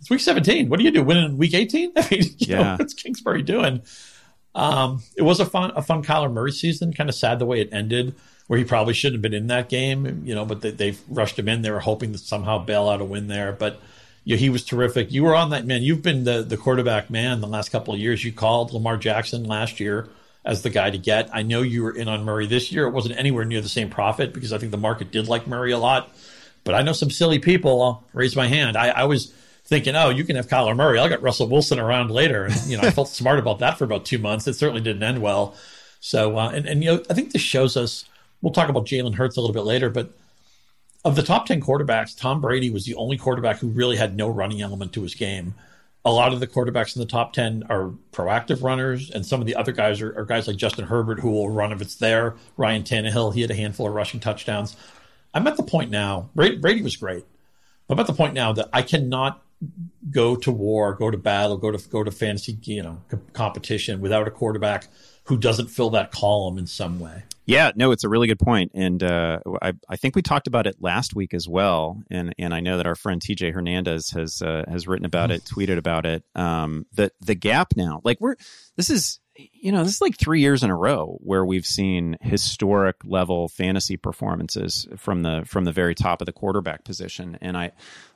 It's 0.00 0.08
week 0.08 0.20
17. 0.20 0.70
What 0.70 0.78
do 0.78 0.84
you 0.84 0.90
do? 0.90 1.02
Winning 1.02 1.26
in 1.26 1.36
week 1.36 1.52
18? 1.52 1.92
I 1.96 2.08
mean, 2.10 2.22
yeah. 2.38 2.62
Know, 2.62 2.76
what's 2.78 2.94
Kingsbury 2.94 3.42
doing? 3.42 3.82
Um, 4.54 5.02
it 5.16 5.22
was 5.22 5.40
a 5.40 5.44
fun 5.44 5.72
a 5.76 5.82
fun 5.82 6.02
Kyler 6.02 6.32
Murray 6.32 6.52
season. 6.52 6.94
Kind 6.94 7.10
of 7.10 7.14
sad 7.14 7.38
the 7.38 7.44
way 7.44 7.60
it 7.60 7.68
ended, 7.70 8.14
where 8.46 8.58
he 8.58 8.64
probably 8.64 8.94
shouldn't 8.94 9.16
have 9.16 9.22
been 9.22 9.34
in 9.34 9.48
that 9.48 9.68
game. 9.68 10.22
You 10.24 10.34
know, 10.34 10.46
but 10.46 10.62
they, 10.62 10.70
they 10.70 10.96
rushed 11.10 11.38
him 11.38 11.50
in. 11.50 11.60
They 11.60 11.70
were 11.70 11.80
hoping 11.80 12.12
to 12.12 12.18
somehow 12.18 12.64
bail 12.64 12.88
out 12.88 13.02
a 13.02 13.04
win 13.04 13.28
there, 13.28 13.52
but 13.52 13.78
yeah, 14.24 14.36
he 14.36 14.50
was 14.50 14.64
terrific. 14.64 15.10
You 15.12 15.24
were 15.24 15.34
on 15.34 15.50
that 15.50 15.66
man. 15.66 15.82
You've 15.82 16.02
been 16.02 16.24
the 16.24 16.42
the 16.42 16.56
quarterback 16.56 17.10
man 17.10 17.40
the 17.40 17.46
last 17.46 17.70
couple 17.70 17.94
of 17.94 18.00
years. 18.00 18.24
You 18.24 18.32
called 18.32 18.72
Lamar 18.72 18.96
Jackson 18.96 19.44
last 19.44 19.80
year 19.80 20.08
as 20.44 20.62
the 20.62 20.70
guy 20.70 20.90
to 20.90 20.98
get. 20.98 21.30
I 21.32 21.42
know 21.42 21.62
you 21.62 21.82
were 21.82 21.94
in 21.94 22.08
on 22.08 22.24
Murray 22.24 22.46
this 22.46 22.70
year. 22.72 22.86
It 22.86 22.90
wasn't 22.90 23.18
anywhere 23.18 23.44
near 23.44 23.60
the 23.60 23.68
same 23.68 23.90
profit 23.90 24.32
because 24.32 24.52
I 24.52 24.58
think 24.58 24.72
the 24.72 24.78
market 24.78 25.10
did 25.10 25.28
like 25.28 25.46
Murray 25.46 25.72
a 25.72 25.78
lot. 25.78 26.10
But 26.64 26.74
I 26.74 26.82
know 26.82 26.92
some 26.92 27.10
silly 27.10 27.38
people. 27.38 27.82
I'll 27.82 28.04
raise 28.12 28.36
my 28.36 28.46
hand. 28.46 28.76
I, 28.76 28.88
I 28.88 29.04
was 29.04 29.32
thinking, 29.64 29.96
oh, 29.96 30.10
you 30.10 30.24
can 30.24 30.36
have 30.36 30.48
Kyler 30.48 30.76
Murray. 30.76 30.98
I'll 30.98 31.08
get 31.08 31.22
Russell 31.22 31.48
Wilson 31.48 31.78
around 31.78 32.10
later. 32.10 32.44
And 32.44 32.66
you 32.66 32.76
know, 32.76 32.86
I 32.86 32.90
felt 32.90 33.08
smart 33.20 33.38
about 33.38 33.60
that 33.60 33.78
for 33.78 33.84
about 33.84 34.04
two 34.04 34.18
months. 34.18 34.46
It 34.46 34.54
certainly 34.54 34.82
didn't 34.82 35.02
end 35.02 35.22
well. 35.22 35.56
So, 36.00 36.36
uh, 36.38 36.50
and 36.50 36.66
and 36.66 36.84
you 36.84 36.94
know, 36.94 37.02
I 37.08 37.14
think 37.14 37.32
this 37.32 37.42
shows 37.42 37.76
us. 37.76 38.04
We'll 38.42 38.52
talk 38.52 38.68
about 38.68 38.86
Jalen 38.86 39.14
Hurts 39.14 39.36
a 39.36 39.40
little 39.40 39.54
bit 39.54 39.64
later, 39.64 39.90
but 39.90 40.12
of 41.04 41.16
the 41.16 41.22
top 41.22 41.46
10 41.46 41.60
quarterbacks, 41.60 42.16
Tom 42.16 42.40
Brady 42.40 42.70
was 42.70 42.84
the 42.84 42.94
only 42.94 43.16
quarterback 43.16 43.58
who 43.58 43.68
really 43.68 43.96
had 43.96 44.16
no 44.16 44.28
running 44.28 44.60
element 44.60 44.92
to 44.94 45.02
his 45.02 45.14
game. 45.14 45.54
A 46.04 46.10
lot 46.10 46.32
of 46.32 46.40
the 46.40 46.46
quarterbacks 46.46 46.96
in 46.96 47.00
the 47.00 47.06
top 47.06 47.32
10 47.32 47.64
are 47.68 47.92
proactive 48.12 48.62
runners, 48.62 49.10
and 49.10 49.24
some 49.24 49.40
of 49.40 49.46
the 49.46 49.56
other 49.56 49.72
guys 49.72 50.00
are, 50.00 50.18
are 50.18 50.24
guys 50.24 50.46
like 50.46 50.56
Justin 50.56 50.86
Herbert, 50.86 51.20
who 51.20 51.30
will 51.30 51.50
run 51.50 51.72
if 51.72 51.80
it's 51.80 51.96
there. 51.96 52.36
Ryan 52.56 52.82
Tannehill, 52.82 53.34
he 53.34 53.42
had 53.42 53.50
a 53.50 53.54
handful 53.54 53.86
of 53.86 53.92
rushing 53.94 54.20
touchdowns. 54.20 54.76
I'm 55.34 55.46
at 55.46 55.56
the 55.56 55.62
point 55.62 55.90
now, 55.90 56.30
Brady, 56.34 56.56
Brady 56.56 56.82
was 56.82 56.96
great. 56.96 57.24
I'm 57.88 57.98
at 57.98 58.06
the 58.06 58.12
point 58.12 58.34
now 58.34 58.52
that 58.52 58.68
I 58.72 58.82
cannot 58.82 59.42
go 60.10 60.36
to 60.36 60.50
war, 60.50 60.94
go 60.94 61.10
to 61.10 61.18
battle, 61.18 61.56
go 61.56 61.70
to 61.70 61.88
go 61.88 62.02
to 62.02 62.10
fantasy, 62.10 62.56
you 62.62 62.82
know, 62.82 63.02
competition 63.32 64.00
without 64.00 64.26
a 64.26 64.30
quarterback 64.30 64.86
who 65.24 65.36
doesn't 65.36 65.68
fill 65.68 65.90
that 65.90 66.10
column 66.10 66.56
in 66.56 66.66
some 66.66 66.98
way. 66.98 67.24
Yeah, 67.50 67.72
no, 67.74 67.90
it's 67.90 68.04
a 68.04 68.08
really 68.08 68.28
good 68.28 68.38
point, 68.38 68.70
and 68.74 69.02
uh, 69.02 69.40
I, 69.60 69.72
I 69.88 69.96
think 69.96 70.14
we 70.14 70.22
talked 70.22 70.46
about 70.46 70.68
it 70.68 70.76
last 70.78 71.16
week 71.16 71.34
as 71.34 71.48
well, 71.48 72.00
and 72.08 72.32
and 72.38 72.54
I 72.54 72.60
know 72.60 72.76
that 72.76 72.86
our 72.86 72.94
friend 72.94 73.20
TJ 73.20 73.52
Hernandez 73.52 74.10
has 74.10 74.40
uh, 74.40 74.62
has 74.68 74.86
written 74.86 75.04
about 75.04 75.32
it, 75.32 75.42
tweeted 75.42 75.76
about 75.76 76.06
it. 76.06 76.22
Um, 76.36 76.86
the 76.92 77.10
the 77.20 77.34
gap 77.34 77.72
now, 77.74 78.02
like 78.04 78.20
we're 78.20 78.36
this 78.76 78.88
is 78.88 79.18
you 79.34 79.72
know 79.72 79.82
this 79.82 79.94
is 79.94 80.00
like 80.00 80.16
three 80.16 80.40
years 80.40 80.62
in 80.62 80.70
a 80.70 80.76
row 80.76 81.18
where 81.22 81.44
we've 81.44 81.66
seen 81.66 82.16
historic 82.20 82.98
level 83.02 83.48
fantasy 83.48 83.96
performances 83.96 84.86
from 84.96 85.22
the 85.22 85.42
from 85.44 85.64
the 85.64 85.72
very 85.72 85.96
top 85.96 86.22
of 86.22 86.26
the 86.26 86.32
quarterback 86.32 86.84
position, 86.84 87.36
and 87.40 87.56
I 87.56 87.72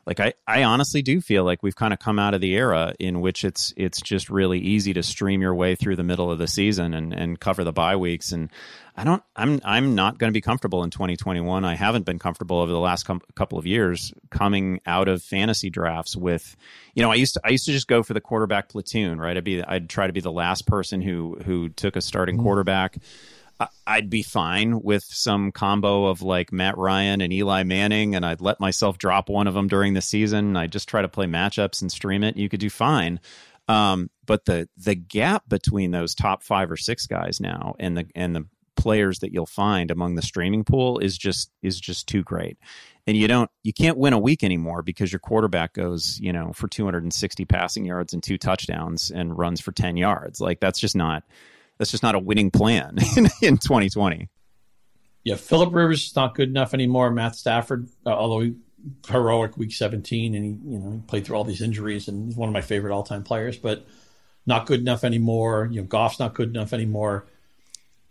like 0.06 0.20
I, 0.20 0.34
I 0.46 0.64
honestly 0.64 1.02
do 1.02 1.20
feel 1.20 1.44
like 1.44 1.62
we've 1.62 1.76
kind 1.76 1.92
of 1.92 1.98
come 1.98 2.18
out 2.18 2.34
of 2.34 2.40
the 2.40 2.54
era 2.54 2.94
in 2.98 3.20
which 3.20 3.44
it's 3.44 3.72
it's 3.76 4.00
just 4.00 4.28
really 4.28 4.58
easy 4.58 4.92
to 4.94 5.02
stream 5.02 5.40
your 5.40 5.54
way 5.54 5.74
through 5.74 5.96
the 5.96 6.02
middle 6.02 6.30
of 6.30 6.38
the 6.38 6.46
season 6.46 6.94
and, 6.94 7.12
and 7.12 7.40
cover 7.40 7.64
the 7.64 7.72
bye 7.72 7.96
weeks. 7.96 8.32
And 8.32 8.50
I 8.96 9.04
don't 9.04 9.22
I'm 9.34 9.60
I'm 9.64 9.94
not 9.94 10.18
going 10.18 10.30
to 10.30 10.36
be 10.36 10.40
comfortable 10.40 10.84
in 10.84 10.90
2021 10.90 11.64
I 11.64 11.74
haven't 11.74 12.04
been 12.04 12.18
comfortable 12.18 12.58
over 12.58 12.70
the 12.70 12.78
last 12.78 13.04
com- 13.04 13.22
couple 13.34 13.58
of 13.58 13.66
years 13.66 14.12
coming 14.30 14.80
out 14.86 15.08
of 15.08 15.22
fantasy 15.22 15.70
drafts 15.70 16.16
with 16.16 16.56
you 16.94 17.02
know 17.02 17.10
I 17.10 17.16
used 17.16 17.34
to 17.34 17.40
I 17.44 17.50
used 17.50 17.64
to 17.66 17.72
just 17.72 17.88
go 17.88 18.02
for 18.02 18.14
the 18.14 18.20
quarterback 18.20 18.68
platoon 18.68 19.18
right? 19.18 19.36
I'd 19.36 19.44
be 19.44 19.62
I'd 19.62 19.88
try 19.88 20.06
to 20.06 20.12
be 20.12 20.20
the 20.20 20.32
last 20.32 20.66
person 20.66 21.00
who 21.00 21.38
who 21.44 21.70
took 21.70 21.96
a 21.96 22.00
starting 22.00 22.36
mm-hmm. 22.36 22.44
quarterback 22.44 22.98
I'd 23.86 24.10
be 24.10 24.22
fine 24.22 24.82
with 24.82 25.04
some 25.04 25.52
combo 25.52 26.06
of 26.06 26.22
like 26.22 26.52
Matt 26.52 26.76
Ryan 26.78 27.20
and 27.20 27.32
Eli 27.32 27.62
Manning, 27.62 28.14
and 28.14 28.24
I'd 28.24 28.40
let 28.40 28.60
myself 28.60 28.98
drop 28.98 29.28
one 29.28 29.46
of 29.46 29.54
them 29.54 29.68
during 29.68 29.94
the 29.94 30.02
season. 30.02 30.56
I'd 30.56 30.72
just 30.72 30.88
try 30.88 31.02
to 31.02 31.08
play 31.08 31.26
matchups 31.26 31.82
and 31.82 31.90
stream 31.90 32.22
it. 32.24 32.36
You 32.36 32.48
could 32.48 32.60
do 32.60 32.70
fine. 32.70 33.20
Um, 33.68 34.10
but 34.26 34.44
the 34.44 34.68
the 34.76 34.94
gap 34.94 35.48
between 35.48 35.90
those 35.90 36.14
top 36.14 36.42
five 36.42 36.70
or 36.70 36.76
six 36.76 37.06
guys 37.06 37.40
now 37.40 37.74
and 37.78 37.96
the 37.96 38.06
and 38.14 38.36
the 38.36 38.46
players 38.76 39.20
that 39.20 39.32
you'll 39.32 39.46
find 39.46 39.90
among 39.90 40.14
the 40.14 40.22
streaming 40.22 40.64
pool 40.64 40.98
is 40.98 41.16
just 41.16 41.50
is 41.62 41.80
just 41.80 42.06
too 42.06 42.22
great. 42.22 42.58
And 43.06 43.16
you 43.16 43.28
don't 43.28 43.50
you 43.62 43.72
can't 43.72 43.98
win 43.98 44.12
a 44.12 44.18
week 44.18 44.42
anymore 44.42 44.82
because 44.82 45.12
your 45.12 45.20
quarterback 45.20 45.72
goes, 45.74 46.18
you 46.20 46.32
know, 46.32 46.52
for 46.52 46.68
260 46.68 47.44
passing 47.44 47.84
yards 47.84 48.12
and 48.12 48.22
two 48.22 48.38
touchdowns 48.38 49.10
and 49.10 49.36
runs 49.36 49.60
for 49.60 49.72
10 49.72 49.96
yards. 49.96 50.40
Like 50.40 50.60
that's 50.60 50.80
just 50.80 50.96
not 50.96 51.24
that's 51.78 51.90
just 51.90 52.02
not 52.02 52.14
a 52.14 52.18
winning 52.18 52.50
plan 52.50 52.96
in, 53.16 53.26
in 53.42 53.58
2020. 53.58 54.28
Yeah, 55.24 55.36
Philip 55.36 55.74
Rivers 55.74 56.06
is 56.06 56.16
not 56.16 56.34
good 56.34 56.48
enough 56.50 56.74
anymore. 56.74 57.10
Matt 57.10 57.34
Stafford, 57.34 57.88
uh, 58.04 58.10
although 58.10 58.40
he, 58.40 58.54
heroic 59.08 59.56
week 59.56 59.72
17 59.72 60.34
and 60.34 60.44
he 60.44 60.70
you 60.70 60.78
know 60.78 60.90
he 60.92 60.98
played 60.98 61.24
through 61.24 61.36
all 61.36 61.44
these 61.44 61.62
injuries 61.62 62.08
and 62.08 62.26
he's 62.26 62.36
one 62.36 62.48
of 62.48 62.52
my 62.52 62.60
favorite 62.60 62.94
all-time 62.94 63.24
players, 63.24 63.56
but 63.56 63.86
not 64.46 64.66
good 64.66 64.80
enough 64.80 65.04
anymore. 65.04 65.68
You 65.70 65.80
know, 65.80 65.86
Goff's 65.86 66.18
not 66.18 66.34
good 66.34 66.50
enough 66.50 66.74
anymore. 66.74 67.26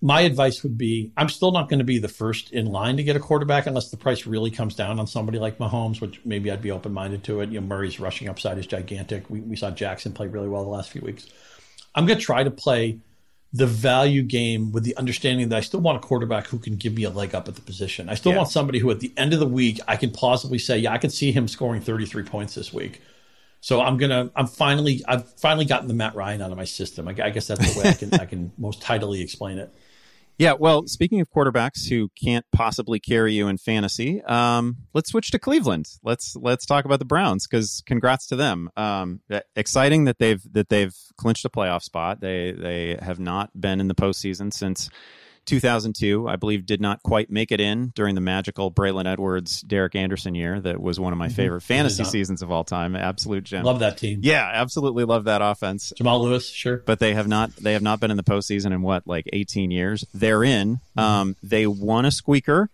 My 0.02 0.22
advice 0.22 0.64
would 0.64 0.78
be 0.78 1.14
I'm 1.16 1.30
still 1.30 1.52
not 1.52 1.70
going 1.70 1.80
to 1.80 1.86
be 1.86 2.00
the 2.00 2.08
first 2.08 2.52
in 2.52 2.66
line 2.66 2.98
to 2.98 3.04
get 3.04 3.16
a 3.16 3.20
quarterback 3.20 3.68
unless 3.68 3.90
the 3.90 3.98
price 3.98 4.26
really 4.26 4.50
comes 4.50 4.76
down 4.76 5.00
on 5.00 5.06
somebody 5.06 5.38
like 5.38 5.60
Mahomes, 5.60 6.02
which 6.02 6.20
maybe 6.26 6.50
I'd 6.50 6.64
be 6.64 6.72
open 6.72 6.92
minded 6.92 7.24
to 7.26 7.42
it. 7.42 7.50
You 7.50 7.62
know, 7.62 7.68
Murray's 7.68 8.00
rushing 8.00 8.28
upside 8.28 8.58
is 8.58 8.66
gigantic. 8.66 9.30
We, 9.30 9.40
we 9.42 9.56
saw 9.56 9.70
Jackson 9.70 10.14
play 10.14 10.28
really 10.28 10.50
well 10.50 10.64
the 10.64 10.70
last 10.70 10.90
few 10.90 11.02
weeks. 11.02 11.28
I'm 11.96 12.08
going 12.08 12.18
to 12.18 12.26
try 12.26 12.44
to 12.44 12.52
play 12.52 13.00
the 13.54 13.68
value 13.68 14.24
game 14.24 14.72
with 14.72 14.84
the 14.84 14.98
understanding 14.98 15.50
that 15.50 15.58
I 15.58 15.62
still 15.62 15.80
want 15.80 15.98
a 15.98 16.00
quarterback 16.00 16.48
who 16.48 16.58
can 16.58 16.76
give 16.76 16.96
me 16.96 17.04
a 17.04 17.12
leg 17.12 17.36
up 17.36 17.48
at 17.48 17.54
the 17.54 17.62
position. 17.62 18.10
I 18.10 18.16
still 18.16 18.32
yeah. 18.32 18.40
want 18.40 18.50
somebody 18.50 18.80
who, 18.80 18.90
at 18.90 19.00
the 19.00 19.14
end 19.16 19.32
of 19.32 19.40
the 19.40 19.48
week, 19.48 19.80
I 19.88 19.96
can 19.96 20.10
plausibly 20.10 20.58
say, 20.58 20.80
yeah, 20.80 20.92
I 20.92 20.98
can 20.98 21.12
see 21.12 21.32
him 21.32 21.48
scoring 21.48 21.80
33 21.80 22.24
points 22.24 22.56
this 22.56 22.74
week. 22.74 23.02
So 23.62 23.80
I'm 23.80 23.98
gonna, 23.98 24.32
I'm 24.36 24.48
finally, 24.48 25.04
I've 25.08 25.32
finally 25.36 25.66
gotten 25.66 25.88
the 25.88 25.94
Matt 25.94 26.16
Ryan 26.16 26.42
out 26.42 26.52
of 26.52 26.58
my 26.58 26.66
system. 26.66 27.08
I, 27.08 27.12
I 27.12 27.30
guess 27.30 27.48
that's 27.48 27.74
the 27.74 27.80
way 27.80 27.90
I 27.90 27.94
can, 27.94 28.14
I 28.22 28.26
can 28.26 28.52
most 28.58 28.82
tidily 28.82 29.22
explain 29.22 29.60
it. 29.60 29.74
Yeah, 30.38 30.54
well, 30.60 30.88
speaking 30.88 31.22
of 31.22 31.30
quarterbacks 31.30 31.88
who 31.88 32.10
can't 32.22 32.46
possibly 32.52 33.00
carry 33.00 33.34
you 33.34 33.48
in 33.48 33.58
fantasy, 33.58 34.22
um, 34.24 34.78
let's 34.94 35.12
switch 35.12 35.30
to 35.32 35.40
Cleveland. 35.40 35.86
Let's 36.04 36.36
let's 36.36 36.66
talk 36.66 36.86
about 36.86 37.00
the 37.00 37.06
Browns 37.06 37.46
because 37.48 37.84
congrats 37.86 38.28
to 38.28 38.36
them. 38.36 38.70
Um, 38.76 39.22
exciting 39.56 40.06
that 40.06 40.18
they've 40.18 40.42
that 40.54 40.70
they've 40.70 40.96
clinched 41.18 41.46
a 41.46 41.50
playoff 41.50 41.84
spot. 41.84 42.20
They 42.20 42.52
they 42.52 42.98
have 43.00 43.20
not 43.20 43.52
been 43.60 43.80
in 43.80 43.88
the 43.88 43.96
postseason 43.96 44.52
since 44.52 44.90
2002, 45.46 46.28
I 46.28 46.36
believe, 46.36 46.66
did 46.66 46.82
not 46.82 47.04
quite 47.04 47.30
make 47.30 47.52
it 47.52 47.60
in 47.60 47.92
during 47.96 48.16
the 48.16 48.22
magical 48.22 48.72
Braylon 48.72 49.06
Edwards, 49.06 49.62
Derek 49.62 49.96
Anderson 49.96 50.36
year. 50.36 50.60
That 50.60 50.82
was 50.82 51.00
one 51.00 51.14
of 51.14 51.20
my 51.20 51.28
mm-hmm. 51.28 51.36
favorite 51.36 51.62
fantasy 51.62 52.04
seasons 52.04 52.42
of 52.42 52.52
all 52.52 52.64
time. 52.64 52.96
Absolute 52.96 53.44
gem. 53.44 53.64
Love 53.64 53.80
that 53.80 53.98
team. 53.98 54.20
Yeah, 54.24 54.50
absolutely 54.54 55.06
love 55.06 55.26
that 55.26 55.42
offense. 55.42 55.92
Jamal 55.98 56.24
Lewis, 56.24 56.48
sure. 56.48 56.78
But 56.78 57.00
they 57.00 57.14
have 57.14 57.28
not. 57.28 57.56
They 57.56 57.74
have 57.74 57.82
not 57.82 58.00
been 58.00 58.12
in 58.12 58.18
the 58.18 58.24
postseason 58.24 58.74
in 58.74 58.82
what, 58.82 59.08
like 59.08 59.30
18 59.32 59.72
years. 59.72 60.06
They're 60.14 60.44
in. 60.44 60.76
Mm-hmm. 60.76 61.00
Um, 61.00 61.36
they 61.44 61.68
won 61.68 62.06
a 62.06 62.12
squeaker 62.12 62.70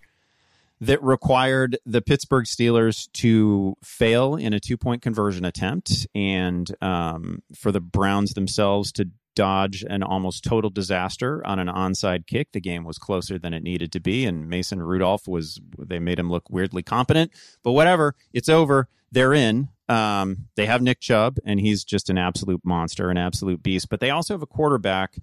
that 0.82 1.04
required 1.04 1.78
the 1.86 2.02
Pittsburgh 2.02 2.46
Steelers 2.46 3.12
to 3.14 3.76
fail 3.84 4.36
in 4.36 4.54
a 4.54 4.60
two 4.60 4.78
point 4.78 5.02
conversion 5.02 5.46
attempt 5.46 6.08
and 6.16 6.70
um, 6.82 7.42
for 7.56 7.72
the 7.72 7.82
Browns 7.82 8.34
themselves 8.34 8.92
to 8.94 9.10
dodge 9.40 9.86
an 9.90 10.04
almost 10.04 10.44
total 10.44 10.70
disaster 10.70 11.42
on 11.48 11.60
an 11.60 11.68
onside 11.68 12.28
kick. 12.28 12.52
The 12.52 12.60
game 12.60 12.84
was 12.84 12.98
closer 12.98 13.40
than 13.40 13.54
it 13.54 13.64
needed 13.64 13.94
to 13.94 14.02
be, 14.02 14.26
and 14.26 14.50
Mason 14.50 14.84
Rudolph 14.84 15.30
was, 15.30 15.62
they 15.78 15.98
made 15.98 16.20
him 16.20 16.30
look 16.30 16.50
weirdly 16.50 16.84
competent. 16.84 17.32
But 17.64 17.72
whatever, 17.72 18.16
it's 18.34 18.50
over. 18.50 18.90
They're 19.14 19.34
in. 19.34 19.70
Um, 19.88 20.50
they 20.58 20.66
have 20.66 20.82
Nick 20.82 21.00
Chubb, 21.00 21.38
and 21.46 21.58
he's 21.58 21.86
just 21.86 22.10
an 22.10 22.18
absolute 22.18 22.60
monster, 22.66 23.10
an 23.10 23.18
absolute 23.18 23.64
beast. 23.64 23.88
But 23.88 24.02
they 24.02 24.10
also 24.10 24.34
have 24.34 24.42
a 24.42 24.46
quarterback 24.46 25.16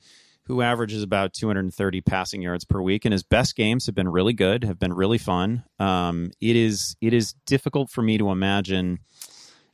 who 0.44 0.62
averages 0.62 1.02
about 1.02 1.34
230 1.34 2.00
passing 2.00 2.40
yards 2.40 2.64
per 2.64 2.80
week, 2.80 3.04
and 3.04 3.12
his 3.12 3.22
best 3.22 3.54
games 3.54 3.84
have 3.84 3.94
been 3.94 4.08
really 4.08 4.32
good, 4.32 4.64
have 4.64 4.78
been 4.78 4.94
really 4.94 5.18
fun. 5.18 5.62
Um, 5.78 6.30
it 6.40 6.56
is 6.56 6.96
it 7.02 7.12
is 7.12 7.34
difficult 7.44 7.90
for 7.90 8.00
me 8.00 8.16
to 8.16 8.30
imagine 8.30 9.00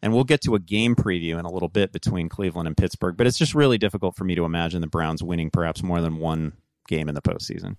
and 0.03 0.13
we'll 0.13 0.25
get 0.25 0.41
to 0.43 0.55
a 0.55 0.59
game 0.59 0.97
preview 0.97 1.39
in 1.39 1.45
a 1.45 1.51
little 1.51 1.69
bit 1.69 1.93
between 1.93 2.29
Cleveland 2.29 2.67
and 2.67 2.77
Pittsburgh, 2.77 3.17
but 3.17 3.27
it's 3.27 3.39
just 3.39 3.55
really 3.55 3.79
difficult 3.79 4.17
for 4.17 4.25
me 4.25 4.35
to 4.35 4.45
imagine 4.45 4.81
the 4.81 4.87
Browns 4.89 5.23
winning 5.23 5.51
perhaps 5.51 5.83
more 5.83 6.01
than 6.01 6.17
one 6.17 6.55
game 6.89 7.09
in 7.09 7.15
the 7.15 7.23
postseason. 7.23 7.77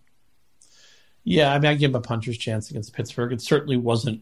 Yeah, 1.26 1.54
I 1.54 1.60
mean, 1.60 1.72
I 1.72 1.76
give 1.76 1.92
him 1.92 1.96
a 1.96 2.02
puncher's 2.02 2.38
chance 2.38 2.70
against 2.70 2.94
Pittsburgh. 2.94 3.32
It 3.32 3.42
certainly 3.42 3.78
wasn't 3.78 4.22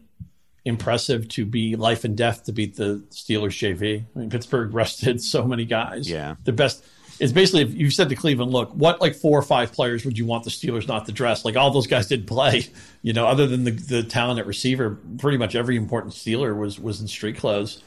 impressive 0.64 1.28
to 1.28 1.44
be 1.44 1.74
life 1.74 2.04
and 2.04 2.16
death 2.16 2.44
to 2.44 2.52
beat 2.52 2.76
the 2.76 3.04
Steelers 3.10 3.50
JV. 3.58 4.04
I 4.14 4.18
mean, 4.18 4.30
Pittsburgh 4.30 4.72
rested 4.74 5.22
so 5.22 5.44
many 5.44 5.64
guys. 5.64 6.08
Yeah, 6.08 6.36
the 6.44 6.52
best. 6.52 6.84
It's 7.18 7.32
basically 7.32 7.62
if 7.62 7.74
you 7.74 7.90
said 7.90 8.08
to 8.08 8.16
Cleveland, 8.16 8.52
look, 8.52 8.72
what 8.72 9.00
like 9.00 9.14
four 9.14 9.38
or 9.38 9.42
five 9.42 9.72
players 9.72 10.04
would 10.04 10.18
you 10.18 10.26
want 10.26 10.44
the 10.44 10.50
Steelers 10.50 10.88
not 10.88 11.06
to 11.06 11.12
dress? 11.12 11.44
Like 11.44 11.56
all 11.56 11.70
those 11.70 11.86
guys 11.86 12.06
did 12.06 12.26
play, 12.26 12.66
you 13.02 13.12
know, 13.12 13.26
other 13.26 13.46
than 13.46 13.64
the 13.64 13.72
the 13.72 14.02
talent 14.02 14.38
at 14.38 14.46
receiver. 14.46 14.98
Pretty 15.18 15.38
much 15.38 15.54
every 15.54 15.76
important 15.76 16.14
Steeler 16.14 16.56
was 16.56 16.78
was 16.78 17.00
in 17.00 17.08
street 17.08 17.36
clothes, 17.36 17.82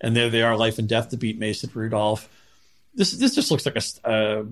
and 0.00 0.16
there 0.16 0.30
they 0.30 0.42
are, 0.42 0.56
life 0.56 0.78
and 0.78 0.88
death 0.88 1.10
to 1.10 1.16
beat 1.16 1.38
Mason 1.38 1.70
Rudolph. 1.72 2.28
This 2.94 3.12
this 3.12 3.34
just 3.34 3.50
looks 3.50 3.66
like 3.66 3.76
a. 3.76 4.08
Uh, 4.08 4.44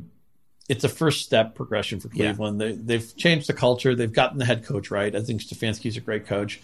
it's 0.68 0.84
a 0.84 0.88
first 0.88 1.24
step 1.24 1.54
progression 1.54 1.98
for 1.98 2.10
Cleveland. 2.10 2.60
Yeah. 2.60 2.68
They, 2.68 2.72
they've 2.74 3.16
changed 3.16 3.48
the 3.48 3.54
culture. 3.54 3.94
They've 3.94 4.12
gotten 4.12 4.38
the 4.38 4.44
head 4.44 4.66
coach 4.66 4.90
right. 4.90 5.16
I 5.16 5.22
think 5.22 5.40
Stefanski's 5.40 5.96
a 5.96 6.00
great 6.00 6.26
coach. 6.26 6.60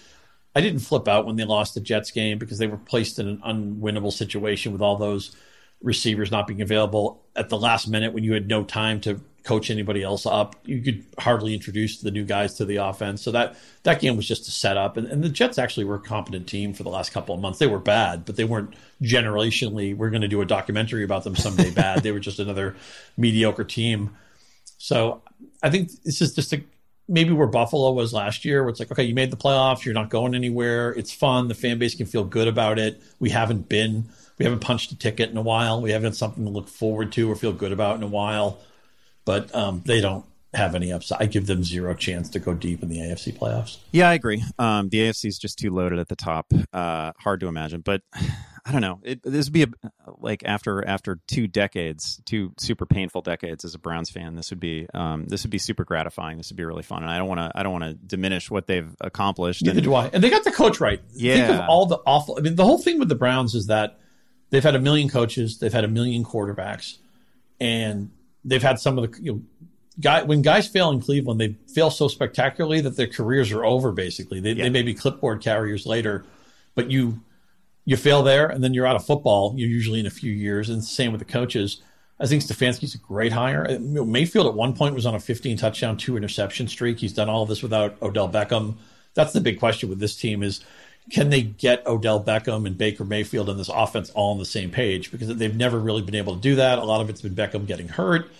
I 0.54 0.60
didn't 0.60 0.80
flip 0.80 1.08
out 1.08 1.26
when 1.26 1.36
they 1.36 1.44
lost 1.44 1.74
the 1.74 1.80
Jets 1.80 2.10
game 2.10 2.38
because 2.38 2.58
they 2.58 2.66
were 2.66 2.76
placed 2.76 3.18
in 3.18 3.26
an 3.28 3.38
unwinnable 3.38 4.12
situation 4.12 4.72
with 4.72 4.82
all 4.82 4.96
those 4.96 5.34
receivers 5.84 6.30
not 6.30 6.46
being 6.46 6.62
available 6.62 7.22
at 7.36 7.48
the 7.48 7.58
last 7.58 7.86
minute 7.86 8.12
when 8.12 8.24
you 8.24 8.32
had 8.32 8.48
no 8.48 8.64
time 8.64 9.00
to 9.02 9.20
coach 9.44 9.70
anybody 9.70 10.02
else 10.02 10.24
up. 10.24 10.56
You 10.64 10.80
could 10.80 11.04
hardly 11.18 11.52
introduce 11.52 12.00
the 12.00 12.10
new 12.10 12.24
guys 12.24 12.54
to 12.54 12.64
the 12.64 12.76
offense. 12.76 13.22
So 13.22 13.30
that 13.32 13.56
that 13.82 14.00
game 14.00 14.16
was 14.16 14.26
just 14.26 14.48
a 14.48 14.50
setup. 14.50 14.96
And, 14.96 15.06
and 15.06 15.22
the 15.22 15.28
Jets 15.28 15.58
actually 15.58 15.84
were 15.84 15.96
a 15.96 16.00
competent 16.00 16.48
team 16.48 16.72
for 16.72 16.82
the 16.82 16.88
last 16.88 17.12
couple 17.12 17.34
of 17.34 17.40
months. 17.40 17.58
They 17.58 17.66
were 17.66 17.78
bad, 17.78 18.24
but 18.24 18.36
they 18.36 18.44
weren't 18.44 18.74
generationally. 19.02 19.94
We're 19.94 20.10
going 20.10 20.22
to 20.22 20.28
do 20.28 20.40
a 20.40 20.46
documentary 20.46 21.04
about 21.04 21.24
them 21.24 21.36
someday. 21.36 21.70
bad. 21.74 22.02
They 22.02 22.12
were 22.12 22.20
just 22.20 22.38
another 22.38 22.74
mediocre 23.16 23.64
team. 23.64 24.16
So 24.78 25.22
I 25.62 25.70
think 25.70 25.90
this 26.02 26.22
is 26.22 26.34
just 26.34 26.52
a 26.52 26.62
maybe 27.08 27.32
where 27.32 27.46
Buffalo 27.46 27.92
was 27.92 28.12
last 28.12 28.44
year, 28.44 28.62
where 28.62 28.70
it's 28.70 28.80
like, 28.80 28.90
okay, 28.90 29.04
you 29.04 29.14
made 29.14 29.30
the 29.30 29.36
playoffs, 29.36 29.84
you're 29.84 29.94
not 29.94 30.08
going 30.08 30.34
anywhere. 30.34 30.92
It's 30.92 31.12
fun. 31.12 31.48
The 31.48 31.54
fan 31.54 31.78
base 31.78 31.94
can 31.94 32.06
feel 32.06 32.24
good 32.24 32.48
about 32.48 32.78
it. 32.78 33.02
We 33.18 33.30
haven't 33.30 33.68
been, 33.68 34.08
we 34.38 34.44
haven't 34.44 34.60
punched 34.60 34.92
a 34.92 34.96
ticket 34.96 35.30
in 35.30 35.36
a 35.36 35.42
while. 35.42 35.80
We 35.80 35.92
haven't 35.92 36.14
something 36.14 36.44
to 36.44 36.50
look 36.50 36.68
forward 36.68 37.12
to 37.12 37.30
or 37.30 37.36
feel 37.36 37.52
good 37.52 37.72
about 37.72 37.96
in 37.96 38.02
a 38.02 38.08
while. 38.08 38.58
But 39.24 39.54
um, 39.54 39.82
they 39.84 40.00
don't 40.00 40.24
have 40.54 40.74
any 40.74 40.92
upside. 40.92 41.20
I 41.20 41.26
give 41.26 41.46
them 41.46 41.64
zero 41.64 41.94
chance 41.94 42.30
to 42.30 42.38
go 42.38 42.54
deep 42.54 42.82
in 42.82 42.88
the 42.88 42.98
AFC 42.98 43.36
playoffs. 43.36 43.78
Yeah, 43.92 44.08
I 44.08 44.14
agree. 44.14 44.42
Um, 44.58 44.88
the 44.88 44.98
AFC 44.98 45.26
is 45.26 45.38
just 45.38 45.58
too 45.58 45.70
loaded 45.70 45.98
at 45.98 46.08
the 46.08 46.16
top. 46.16 46.52
Uh, 46.72 47.12
hard 47.18 47.40
to 47.40 47.48
imagine, 47.48 47.80
but 47.80 48.02
I 48.66 48.72
don't 48.72 48.80
know. 48.80 49.00
It, 49.02 49.22
this 49.22 49.46
would 49.46 49.52
be 49.52 49.64
a, 49.64 49.68
like 50.16 50.42
after 50.46 50.86
after 50.86 51.20
two 51.28 51.46
decades, 51.46 52.18
two 52.24 52.54
super 52.58 52.86
painful 52.86 53.20
decades 53.20 53.62
as 53.62 53.74
a 53.74 53.78
Browns 53.78 54.08
fan. 54.08 54.36
This 54.36 54.48
would 54.50 54.60
be 54.60 54.86
um, 54.94 55.26
this 55.26 55.44
would 55.44 55.50
be 55.50 55.58
super 55.58 55.84
gratifying. 55.84 56.38
This 56.38 56.50
would 56.50 56.56
be 56.56 56.64
really 56.64 56.82
fun, 56.82 57.02
and 57.02 57.10
I 57.10 57.18
don't 57.18 57.28
want 57.28 57.40
to 57.40 57.52
I 57.54 57.62
don't 57.62 57.72
want 57.72 57.84
to 57.84 57.92
diminish 57.92 58.50
what 58.50 58.66
they've 58.66 58.90
accomplished. 59.02 59.62
Neither 59.62 59.78
and, 59.78 59.84
do 59.84 59.94
I. 59.94 60.06
And 60.06 60.24
they 60.24 60.30
got 60.30 60.44
the 60.44 60.50
coach 60.50 60.80
right. 60.80 61.02
Yeah. 61.12 61.46
Think 61.46 61.60
of 61.60 61.68
all 61.68 61.84
the 61.84 61.98
awful. 62.06 62.36
I 62.38 62.40
mean, 62.40 62.54
the 62.54 62.64
whole 62.64 62.78
thing 62.78 62.98
with 62.98 63.10
the 63.10 63.14
Browns 63.14 63.54
is 63.54 63.66
that 63.66 63.98
they've 64.50 64.62
had 64.62 64.74
a 64.74 64.80
million 64.80 65.08
coaches, 65.08 65.58
they've 65.58 65.72
had 65.72 65.84
a 65.84 65.88
million 65.88 66.24
quarterbacks, 66.24 66.98
and 67.60 68.10
they've 68.44 68.62
had 68.62 68.78
some 68.78 68.98
of 68.98 69.10
the 69.10 69.22
you 69.22 69.32
know, 69.32 69.42
guy 70.00 70.22
when 70.22 70.42
guys 70.42 70.66
fail 70.68 70.90
in 70.90 71.00
Cleveland, 71.00 71.40
they 71.40 71.56
fail 71.72 71.90
so 71.90 72.08
spectacularly 72.08 72.80
that 72.80 72.96
their 72.96 73.06
careers 73.06 73.52
are 73.52 73.64
over. 73.64 73.92
Basically, 73.92 74.40
they, 74.40 74.52
yeah. 74.52 74.64
they 74.64 74.70
may 74.70 74.82
be 74.82 74.94
clipboard 74.94 75.42
carriers 75.42 75.86
later, 75.86 76.24
but 76.74 76.90
you 76.90 77.20
you 77.84 77.96
fail 77.96 78.22
there, 78.22 78.46
and 78.46 78.64
then 78.64 78.74
you're 78.74 78.86
out 78.86 78.96
of 78.96 79.04
football. 79.04 79.54
You're 79.56 79.68
usually 79.68 80.00
in 80.00 80.06
a 80.06 80.10
few 80.10 80.32
years, 80.32 80.70
and 80.70 80.82
same 80.82 81.12
with 81.12 81.18
the 81.18 81.26
coaches. 81.26 81.82
I 82.18 82.26
think 82.26 82.42
Stefanski's 82.42 82.94
a 82.94 82.98
great 82.98 83.32
hire. 83.32 83.66
Uh, 83.68 83.78
Mayfield 83.78 84.46
at 84.46 84.54
one 84.54 84.74
point 84.74 84.94
was 84.94 85.04
on 85.04 85.14
a 85.14 85.20
15 85.20 85.56
touchdown, 85.56 85.96
two 85.96 86.16
interception 86.16 86.68
streak. 86.68 86.98
He's 86.98 87.12
done 87.12 87.28
all 87.28 87.42
of 87.42 87.48
this 87.48 87.62
without 87.62 88.00
Odell 88.00 88.28
Beckham. 88.28 88.76
That's 89.14 89.32
the 89.32 89.40
big 89.40 89.58
question 89.58 89.88
with 89.88 89.98
this 89.98 90.16
team 90.16 90.42
is 90.42 90.64
can 91.10 91.30
they 91.30 91.42
get 91.42 91.86
Odell 91.86 92.22
Beckham 92.22 92.66
and 92.66 92.78
Baker 92.78 93.04
Mayfield 93.04 93.50
and 93.50 93.58
this 93.58 93.70
offense 93.72 94.10
all 94.10 94.32
on 94.32 94.38
the 94.38 94.44
same 94.44 94.70
page? 94.70 95.10
Because 95.10 95.28
they've 95.36 95.54
never 95.54 95.78
really 95.78 96.02
been 96.02 96.14
able 96.14 96.34
to 96.34 96.40
do 96.40 96.56
that. 96.56 96.78
A 96.78 96.84
lot 96.84 97.00
of 97.00 97.10
it's 97.10 97.20
been 97.20 97.34
Beckham 97.34 97.66
getting 97.66 97.88
hurt, 97.88 98.30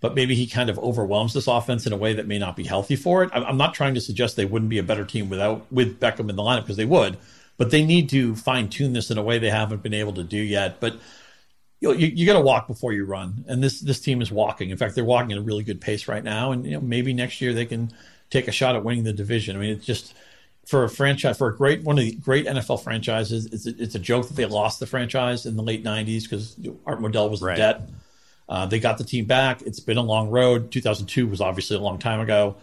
but 0.00 0.14
maybe 0.14 0.34
he 0.34 0.46
kind 0.46 0.70
of 0.70 0.78
overwhelms 0.78 1.34
this 1.34 1.46
offense 1.46 1.86
in 1.86 1.92
a 1.92 1.96
way 1.96 2.14
that 2.14 2.26
may 2.26 2.38
not 2.38 2.56
be 2.56 2.64
healthy 2.64 2.96
for 2.96 3.22
it. 3.22 3.30
I'm 3.32 3.58
not 3.58 3.74
trying 3.74 3.94
to 3.94 4.00
suggest 4.00 4.36
they 4.36 4.46
wouldn't 4.46 4.70
be 4.70 4.78
a 4.78 4.82
better 4.82 5.04
team 5.04 5.28
without 5.28 5.70
with 5.70 6.00
Beckham 6.00 6.30
in 6.30 6.36
the 6.36 6.42
lineup 6.42 6.62
because 6.62 6.78
they 6.78 6.86
would, 6.86 7.18
but 7.58 7.70
they 7.70 7.84
need 7.84 8.08
to 8.10 8.34
fine 8.36 8.70
tune 8.70 8.94
this 8.94 9.10
in 9.10 9.18
a 9.18 9.22
way 9.22 9.38
they 9.38 9.50
haven't 9.50 9.82
been 9.82 9.94
able 9.94 10.14
to 10.14 10.24
do 10.24 10.38
yet. 10.38 10.80
But 10.80 10.94
you, 11.80 11.88
know, 11.88 11.94
you, 11.94 12.06
you 12.06 12.26
got 12.26 12.34
to 12.34 12.40
walk 12.40 12.66
before 12.66 12.94
you 12.94 13.04
run, 13.04 13.44
and 13.48 13.62
this 13.62 13.80
this 13.80 14.00
team 14.00 14.22
is 14.22 14.32
walking. 14.32 14.70
In 14.70 14.78
fact, 14.78 14.94
they're 14.94 15.04
walking 15.04 15.32
at 15.32 15.38
a 15.38 15.42
really 15.42 15.62
good 15.62 15.82
pace 15.82 16.08
right 16.08 16.24
now, 16.24 16.52
and 16.52 16.64
you 16.64 16.72
know 16.72 16.80
maybe 16.80 17.12
next 17.12 17.42
year 17.42 17.52
they 17.52 17.66
can 17.66 17.92
take 18.30 18.48
a 18.48 18.52
shot 18.52 18.76
at 18.76 18.82
winning 18.82 19.04
the 19.04 19.12
division. 19.12 19.56
I 19.56 19.60
mean, 19.60 19.70
it's 19.70 19.84
just 19.84 20.14
for 20.66 20.84
a 20.84 20.88
franchise 20.88 21.38
for 21.38 21.48
a 21.48 21.56
great 21.56 21.82
one 21.82 21.98
of 21.98 22.04
the 22.04 22.12
great 22.12 22.46
NFL 22.46 22.82
franchises. 22.82 23.46
It's 23.46 23.66
a, 23.66 23.82
it's 23.82 23.94
a 23.94 23.98
joke 23.98 24.28
that 24.28 24.34
they 24.34 24.46
lost 24.46 24.80
the 24.80 24.86
franchise 24.86 25.46
in 25.46 25.56
the 25.56 25.62
late 25.62 25.84
'90s 25.84 26.22
because 26.24 26.56
Art 26.86 27.00
Modell 27.00 27.30
was 27.30 27.42
right. 27.42 27.54
in 27.54 27.58
debt. 27.58 27.88
Uh, 28.48 28.66
they 28.66 28.78
got 28.78 28.98
the 28.98 29.04
team 29.04 29.24
back. 29.24 29.62
It's 29.62 29.80
been 29.80 29.96
a 29.96 30.02
long 30.02 30.30
road. 30.30 30.70
2002 30.70 31.26
was 31.26 31.40
obviously 31.40 31.76
a 31.76 31.80
long 31.80 31.98
time 31.98 32.20
ago. 32.20 32.56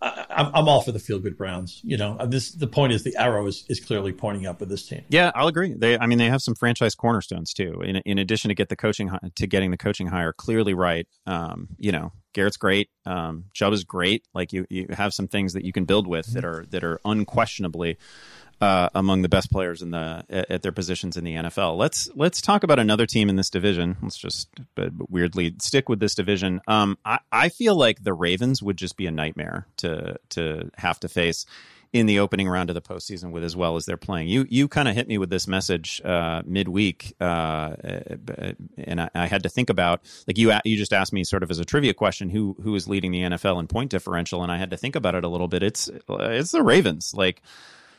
I, 0.00 0.50
am 0.54 0.68
all 0.68 0.80
for 0.80 0.92
the 0.92 1.00
feel 1.00 1.18
good 1.18 1.36
Browns. 1.36 1.80
You 1.82 1.96
know, 1.96 2.16
this 2.26 2.52
the 2.52 2.68
point 2.68 2.92
is 2.92 3.02
the 3.02 3.16
arrow 3.16 3.46
is, 3.46 3.64
is 3.68 3.80
clearly 3.80 4.12
pointing 4.12 4.46
up 4.46 4.60
with 4.60 4.68
this 4.68 4.86
team. 4.86 5.02
Yeah, 5.08 5.32
I'll 5.34 5.48
agree. 5.48 5.74
They, 5.74 5.98
I 5.98 6.06
mean, 6.06 6.18
they 6.18 6.28
have 6.28 6.40
some 6.40 6.54
franchise 6.54 6.94
cornerstones 6.94 7.52
too. 7.52 7.80
In, 7.82 7.96
in 7.96 8.18
addition 8.18 8.48
to 8.48 8.54
get 8.54 8.68
the 8.68 8.76
coaching 8.76 9.10
to 9.34 9.46
getting 9.46 9.72
the 9.72 9.76
coaching 9.76 10.06
hire 10.06 10.32
clearly 10.32 10.72
right. 10.72 11.08
Um, 11.26 11.68
you 11.78 11.90
know, 11.90 12.12
Garrett's 12.38 12.56
great. 12.56 12.88
Um, 13.04 13.46
Chubb 13.52 13.72
is 13.72 13.82
great. 13.82 14.24
Like 14.32 14.52
you, 14.52 14.64
you 14.70 14.86
have 14.90 15.12
some 15.12 15.26
things 15.26 15.54
that 15.54 15.64
you 15.64 15.72
can 15.72 15.86
build 15.86 16.06
with 16.06 16.26
that 16.34 16.44
are 16.44 16.64
that 16.70 16.84
are 16.84 17.00
unquestionably 17.04 17.98
uh, 18.60 18.88
among 18.94 19.22
the 19.22 19.28
best 19.28 19.50
players 19.50 19.82
in 19.82 19.90
the 19.90 20.24
at 20.30 20.62
their 20.62 20.70
positions 20.70 21.16
in 21.16 21.24
the 21.24 21.34
NFL. 21.34 21.76
Let's 21.76 22.08
let's 22.14 22.40
talk 22.40 22.62
about 22.62 22.78
another 22.78 23.06
team 23.06 23.28
in 23.28 23.34
this 23.34 23.50
division. 23.50 23.96
Let's 24.00 24.16
just 24.16 24.50
weirdly 25.08 25.56
stick 25.60 25.88
with 25.88 25.98
this 25.98 26.14
division. 26.14 26.60
Um, 26.68 26.96
I, 27.04 27.18
I 27.32 27.48
feel 27.48 27.74
like 27.74 28.04
the 28.04 28.14
Ravens 28.14 28.62
would 28.62 28.76
just 28.76 28.96
be 28.96 29.06
a 29.06 29.10
nightmare 29.10 29.66
to 29.78 30.20
to 30.30 30.70
have 30.76 31.00
to 31.00 31.08
face 31.08 31.44
in 31.92 32.06
the 32.06 32.18
opening 32.18 32.48
round 32.48 32.70
of 32.70 32.74
the 32.74 32.82
postseason 32.82 33.30
with 33.30 33.42
as 33.42 33.56
well 33.56 33.76
as 33.76 33.86
they're 33.86 33.96
playing. 33.96 34.28
You 34.28 34.46
you 34.48 34.68
kind 34.68 34.88
of 34.88 34.94
hit 34.94 35.08
me 35.08 35.18
with 35.18 35.30
this 35.30 35.46
message 35.46 36.02
uh, 36.04 36.42
midweek, 36.44 37.14
uh, 37.20 37.74
and 38.76 39.00
I, 39.00 39.10
I, 39.14 39.26
had 39.26 39.42
to 39.44 39.48
think 39.48 39.70
about 39.70 40.02
like 40.26 40.36
you 40.36 40.52
you 40.64 40.76
just 40.76 40.92
asked 40.92 41.12
me 41.12 41.24
sort 41.24 41.42
of 41.42 41.50
as 41.50 41.58
a 41.58 41.64
trivia 41.64 41.94
question 41.94 42.28
who 42.28 42.56
who 42.62 42.74
is 42.74 42.88
leading 42.88 43.12
the 43.12 43.22
NFL 43.22 43.58
in 43.60 43.66
point 43.66 43.90
differential, 43.90 44.42
and 44.42 44.52
I 44.52 44.58
had 44.58 44.70
to 44.70 44.76
think 44.76 44.96
about 44.96 45.14
it 45.14 45.24
a 45.24 45.28
little 45.28 45.48
bit. 45.48 45.62
It's 45.62 45.90
it's 46.08 46.52
the 46.52 46.62
Ravens, 46.62 47.14
like 47.14 47.42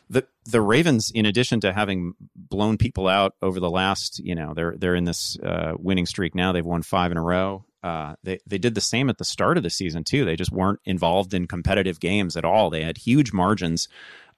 the 0.10 0.26
the 0.46 0.62
Ravens, 0.62 1.12
in 1.14 1.26
addition 1.26 1.60
to 1.62 1.74
having 1.74 2.14
blown 2.36 2.78
people 2.78 3.08
out 3.08 3.36
over 3.42 3.60
the 3.60 3.70
last, 3.70 4.20
you 4.20 4.36
know, 4.36 4.54
they're 4.56 4.76
they're 4.78 4.96
in 4.96 5.06
this 5.06 5.38
uh, 5.40 5.74
winning 5.78 6.06
streak 6.06 6.34
now. 6.34 6.52
They've 6.52 6.66
won 6.66 6.82
five 6.82 7.12
in 7.12 7.18
a 7.18 7.24
row. 7.24 7.66
Uh, 7.84 8.16
they 8.24 8.40
they 8.46 8.58
did 8.58 8.76
the 8.76 8.82
same 8.82 9.10
at 9.10 9.18
the 9.18 9.26
start 9.26 9.58
of 9.58 9.64
the 9.64 9.70
season 9.70 10.04
too. 10.04 10.26
They 10.26 10.36
just 10.36 10.52
weren't 10.52 10.80
involved 10.84 11.34
in 11.34 11.48
competitive 11.48 12.00
games 12.00 12.36
at 12.36 12.44
all. 12.44 12.70
They 12.70 12.84
had 12.84 12.98
huge 12.98 13.32
margins. 13.32 13.88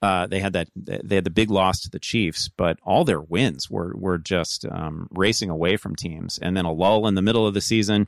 Uh, 0.02 0.26
they 0.26 0.40
had 0.40 0.54
that 0.54 0.68
they 0.76 1.16
had 1.16 1.24
the 1.24 1.30
big 1.30 1.52
loss 1.52 1.82
to 1.82 1.90
the 1.90 2.00
Chiefs, 2.00 2.50
but 2.50 2.80
all 2.84 3.06
their 3.06 3.22
wins 3.22 3.70
were 3.70 3.94
were 3.96 4.18
just 4.18 4.66
um, 4.66 5.08
racing 5.12 5.50
away 5.50 5.78
from 5.78 5.96
teams. 5.96 6.40
And 6.42 6.58
then 6.58 6.66
a 6.66 6.72
lull 6.72 7.08
in 7.08 7.14
the 7.14 7.22
middle 7.22 7.46
of 7.46 7.54
the 7.54 7.62
season, 7.62 8.08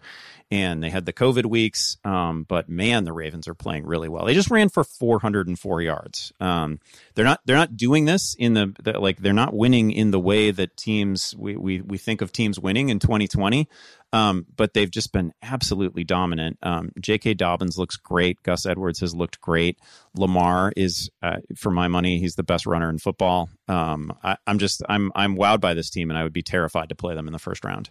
and 0.49 0.83
they 0.83 0.89
had 0.89 1.05
the 1.05 1.13
COVID 1.13 1.45
weeks. 1.45 1.97
Um, 2.03 2.45
but 2.47 2.67
man, 2.67 3.03
the 3.03 3.13
Ravens 3.13 3.47
are 3.47 3.53
playing 3.53 3.85
really 3.85 4.09
well. 4.09 4.25
They 4.25 4.33
just 4.33 4.49
ran 4.49 4.69
for 4.69 4.83
404 4.83 5.81
yards. 5.81 6.33
Um, 6.39 6.79
they're 7.13 7.25
not 7.25 7.41
they're 7.45 7.55
not 7.55 7.77
doing 7.77 8.05
this 8.05 8.35
in 8.39 8.55
the, 8.55 8.75
the, 8.81 8.99
like 8.99 9.17
they're 9.17 9.33
not 9.33 9.53
winning 9.53 9.91
in 9.91 10.09
the 10.09 10.19
way 10.19 10.49
that 10.49 10.75
teams 10.75 11.35
we 11.37 11.55
we 11.55 11.81
we 11.81 11.99
think 11.99 12.21
of 12.21 12.31
teams 12.31 12.59
winning 12.59 12.89
in 12.89 12.97
2020. 12.97 13.69
Um, 14.13 14.45
but 14.55 14.75
they've 14.75 14.89
just 14.89 15.11
been 15.11 15.33
absolutely 15.41 16.03
dominant. 16.03 16.59
Um, 16.61 16.91
J.K. 16.99 17.33
Dobbins 17.33 17.79
looks 17.79 17.97
great. 17.97 18.41
Gus 18.43 18.67
Edwards 18.67 18.99
has 18.99 19.15
looked 19.15 19.41
great. 19.41 19.79
Lamar 20.15 20.71
is, 20.77 21.09
uh, 21.23 21.37
for 21.57 21.71
my 21.71 21.87
money, 21.87 22.19
he's 22.19 22.35
the 22.35 22.43
best 22.43 22.67
runner 22.67 22.89
in 22.91 22.99
football. 22.99 23.49
Um, 23.67 24.15
I, 24.23 24.37
am 24.45 24.59
just, 24.59 24.83
I'm, 24.87 25.11
I'm 25.15 25.35
wowed 25.35 25.61
by 25.61 25.73
this 25.73 25.89
team, 25.89 26.11
and 26.11 26.17
I 26.17 26.23
would 26.23 26.31
be 26.31 26.43
terrified 26.43 26.89
to 26.89 26.95
play 26.95 27.15
them 27.15 27.27
in 27.27 27.33
the 27.33 27.39
first 27.39 27.65
round. 27.65 27.89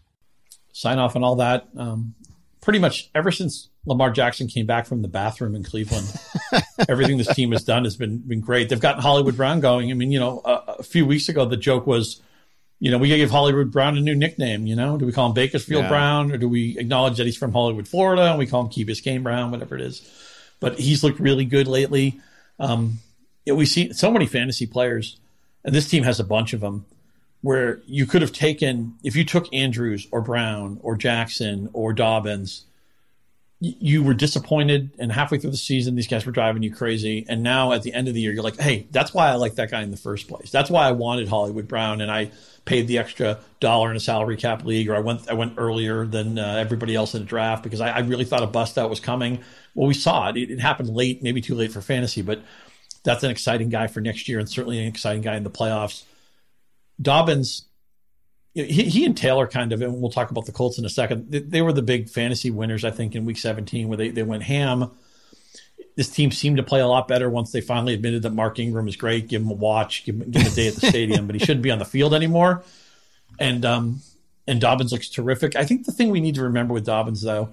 Sign 0.73 1.01
off 1.01 1.17
on 1.17 1.25
all 1.25 1.37
that. 1.37 1.69
Um, 1.77 2.15
pretty 2.63 2.79
much 2.79 3.11
ever 3.15 3.31
since 3.31 3.69
Lamar 3.85 4.11
Jackson 4.11 4.47
came 4.47 4.65
back 4.65 4.87
from 4.87 5.03
the 5.03 5.09
bathroom 5.09 5.55
in 5.55 5.65
Cleveland, 5.65 6.07
everything 6.89 7.19
this 7.19 7.35
team 7.35 7.53
has 7.53 7.65
done 7.65 7.85
has 7.85 7.97
been 7.97 8.19
been 8.19 8.41
great. 8.41 8.69
They've 8.69 8.81
gotten 8.81 9.03
Hollywood 9.03 9.37
Brown 9.37 9.61
going. 9.61 9.91
I 9.91 9.95
mean, 9.95 10.13
you 10.13 10.21
know, 10.21 10.41
a, 10.45 10.77
a 10.79 10.83
few 10.83 11.05
weeks 11.05 11.29
ago 11.29 11.45
the 11.45 11.57
joke 11.57 11.87
was, 11.87 12.23
you 12.83 12.91
know, 12.91 12.99
we 12.99 13.09
got 13.09 13.15
to 13.15 13.19
give 13.19 13.31
Hollywood 13.31 13.71
Brown 13.71 13.97
a 13.97 14.01
new 14.01 14.17
nickname. 14.17 14.67
You 14.67 14.75
know, 14.75 14.99
do 14.99 15.07
we 15.07 15.13
call 15.13 15.29
him 15.29 15.35
Bakersfield 15.35 15.85
yeah. 15.85 15.89
Brown 15.89 16.33
or 16.33 16.37
do 16.37 16.49
we 16.49 16.77
acknowledge 16.77 17.17
that 17.19 17.27
he's 17.27 17.37
from 17.37 17.53
Hollywood, 17.53 17.87
Florida, 17.87 18.23
and 18.23 18.41
we 18.41 18.47
call 18.49 18.63
him 18.63 18.71
Key 18.71 18.85
Biscayne 18.85 19.23
Brown, 19.23 19.53
whatever 19.53 19.77
it 19.77 19.83
is? 19.83 20.03
But 20.59 20.81
he's 20.81 21.05
looked 21.05 21.21
really 21.21 21.45
good 21.45 21.69
lately. 21.69 22.21
Um, 22.59 22.99
we 23.47 23.67
see 23.67 23.93
so 23.93 24.11
many 24.11 24.27
fantasy 24.27 24.67
players, 24.67 25.21
and 25.65 25.73
this 25.73 25.89
team 25.89 26.03
has 26.03 26.19
a 26.19 26.25
bunch 26.25 26.55
of 26.55 26.61
them 26.61 26.85
where 27.41 27.81
you 27.87 28.05
could 28.05 28.21
have 28.21 28.33
taken 28.33 28.97
if 29.05 29.15
you 29.15 29.25
took 29.25 29.55
Andrews 29.55 30.09
or 30.11 30.21
Brown 30.21 30.81
or 30.83 30.97
Jackson 30.97 31.71
or 31.73 31.93
Dobbins 31.93 32.65
you 33.65 34.03
were 34.03 34.15
disappointed, 34.15 34.91
and 34.99 35.13
halfway 35.13 35.39
through 35.39 35.53
the 35.53 35.57
season, 35.57 35.95
these 35.95 36.09
guys 36.09 36.27
were 36.27 36.33
driving 36.33 36.65
you 36.65 36.75
crazy. 36.75 37.25
And 37.29 37.45
now 37.45 37.71
at 37.71 37.83
the 37.83 37.95
end 37.95 38.09
of 38.09 38.15
the 38.15 38.21
year, 38.21 38.33
you're 38.33 38.43
like, 38.43 38.59
hey, 38.59 38.89
that's 38.91 39.15
why 39.15 39.29
I 39.29 39.35
like 39.35 39.55
that 39.55 39.71
guy 39.71 39.83
in 39.83 39.93
the 39.93 39.97
first 39.97 40.27
place. 40.27 40.51
That's 40.51 40.69
why 40.69 40.89
I 40.89 40.91
wanted 40.91 41.29
Hollywood 41.29 41.69
Brown, 41.69 42.01
and 42.01 42.11
I 42.11 42.33
paid 42.65 42.89
the 42.89 42.99
extra 42.99 43.39
dollar 43.61 43.91
in 43.91 43.97
a 43.97 44.01
salary 44.01 44.37
cap 44.37 44.65
league, 44.65 44.89
or 44.89 44.97
I 44.97 44.99
went 44.99 45.31
I 45.31 45.35
went 45.35 45.55
earlier 45.59 46.05
than 46.05 46.41
uh, 46.41 46.57
everybody 46.59 46.97
else 46.97 47.15
in 47.15 47.21
the 47.21 47.27
draft 47.27 47.63
because 47.63 47.81
I, 47.81 47.91
I, 47.91 47.99
really 48.01 48.25
thought 48.25 48.43
a 48.43 48.49
bust 48.49 48.79
out 48.79 48.91
was 48.91 49.01
coming. 49.01 49.39
Well, 49.75 49.87
we 49.87 49.95
saw 49.95 50.29
it. 50.29 50.37
it. 50.37 50.51
It 50.51 50.61
happened 50.61 50.89
late, 50.89 51.23
maybe 51.23 51.41
too 51.41 51.55
late 51.55 51.71
for 51.71 51.81
fantasy, 51.81 52.23
but 52.23 52.43
that's 53.05 53.23
an 53.23 53.31
exciting 53.31 53.69
guy 53.69 53.87
for 53.87 54.01
next 54.01 54.29
year, 54.29 54.41
and 54.41 54.49
certainly 54.49 54.81
an 54.81 54.89
exciting 54.89 55.23
guy 55.23 55.37
in 55.37 55.45
the 55.45 55.51
playoffs. 55.51 56.03
Dobbins 57.01 57.67
he, 58.55 58.85
he 58.85 59.05
and 59.05 59.17
Taylor 59.17 59.47
kind 59.47 59.73
of, 59.73 59.81
and 59.81 60.01
we'll 60.01 60.11
talk 60.11 60.31
about 60.31 60.47
the 60.47 60.53
Colts 60.53 60.79
in 60.79 60.85
a 60.85 60.91
second. 60.91 61.31
They, 61.31 61.39
they, 61.39 61.63
were 61.63 61.73
the 61.73 61.83
big 61.83 62.09
fantasy 62.09 62.51
winners, 62.51 62.85
I 62.85 62.91
think, 62.91 63.15
in 63.15 63.25
Week 63.25 63.39
17, 63.39 63.89
where 63.89 63.97
they, 63.97 64.11
they 64.11 64.23
went 64.23 64.43
ham. 64.43 64.91
This 65.97 66.09
team 66.09 66.31
seemed 66.31 66.59
to 66.59 66.63
play 66.63 66.81
a 66.81 66.87
lot 66.87 67.09
better 67.09 67.29
once 67.29 67.53
they 67.53 67.61
finally 67.61 67.95
admitted 67.95 68.23
that 68.23 68.33
Mark 68.33 68.59
Ingram 68.59 68.89
is 68.89 68.97
great. 68.97 69.29
Give 69.29 69.43
him 69.43 69.51
a 69.51 69.55
watch, 69.55 70.05
give 70.05 70.17
him, 70.17 70.31
give 70.31 70.43
him 70.43 70.53
a 70.53 70.55
day 70.55 70.69
at 70.69 70.75
the 70.75 70.87
stadium, 70.87 71.27
but 71.27 71.35
he 71.35 71.39
shouldn't 71.39 71.63
be 71.63 71.71
on 71.71 71.79
the 71.79 71.85
field 71.85 72.15
anymore. 72.15 72.63
And 73.39 73.65
um, 73.65 74.01
and 74.47 74.61
Dobbins 74.61 74.93
looks 74.93 75.09
terrific. 75.09 75.57
I 75.57 75.65
think 75.65 75.87
the 75.87 75.93
thing 75.93 76.11
we 76.11 76.21
need 76.21 76.35
to 76.37 76.43
remember 76.43 76.75
with 76.75 76.85
Dobbins, 76.85 77.23
though, 77.23 77.51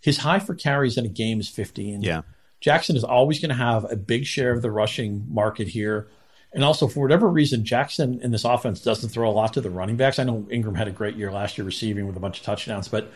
his 0.00 0.18
high 0.18 0.38
for 0.38 0.54
carries 0.54 0.96
in 0.96 1.04
a 1.04 1.08
game 1.08 1.40
is 1.40 1.48
15. 1.48 2.02
Yeah. 2.02 2.22
Jackson 2.60 2.96
is 2.96 3.04
always 3.04 3.40
going 3.40 3.50
to 3.50 3.54
have 3.54 3.90
a 3.90 3.96
big 3.96 4.24
share 4.24 4.52
of 4.52 4.62
the 4.62 4.70
rushing 4.70 5.26
market 5.28 5.68
here. 5.68 6.08
And 6.52 6.64
also, 6.64 6.88
for 6.88 7.00
whatever 7.00 7.28
reason, 7.28 7.64
Jackson 7.64 8.20
in 8.22 8.32
this 8.32 8.44
offense 8.44 8.80
doesn't 8.80 9.10
throw 9.10 9.30
a 9.30 9.32
lot 9.32 9.52
to 9.54 9.60
the 9.60 9.70
running 9.70 9.96
backs. 9.96 10.18
I 10.18 10.24
know 10.24 10.46
Ingram 10.50 10.74
had 10.74 10.88
a 10.88 10.92
great 10.92 11.16
year 11.16 11.30
last 11.30 11.56
year 11.56 11.64
receiving 11.64 12.06
with 12.06 12.16
a 12.16 12.20
bunch 12.20 12.38
of 12.38 12.44
touchdowns, 12.44 12.88
but 12.88 13.12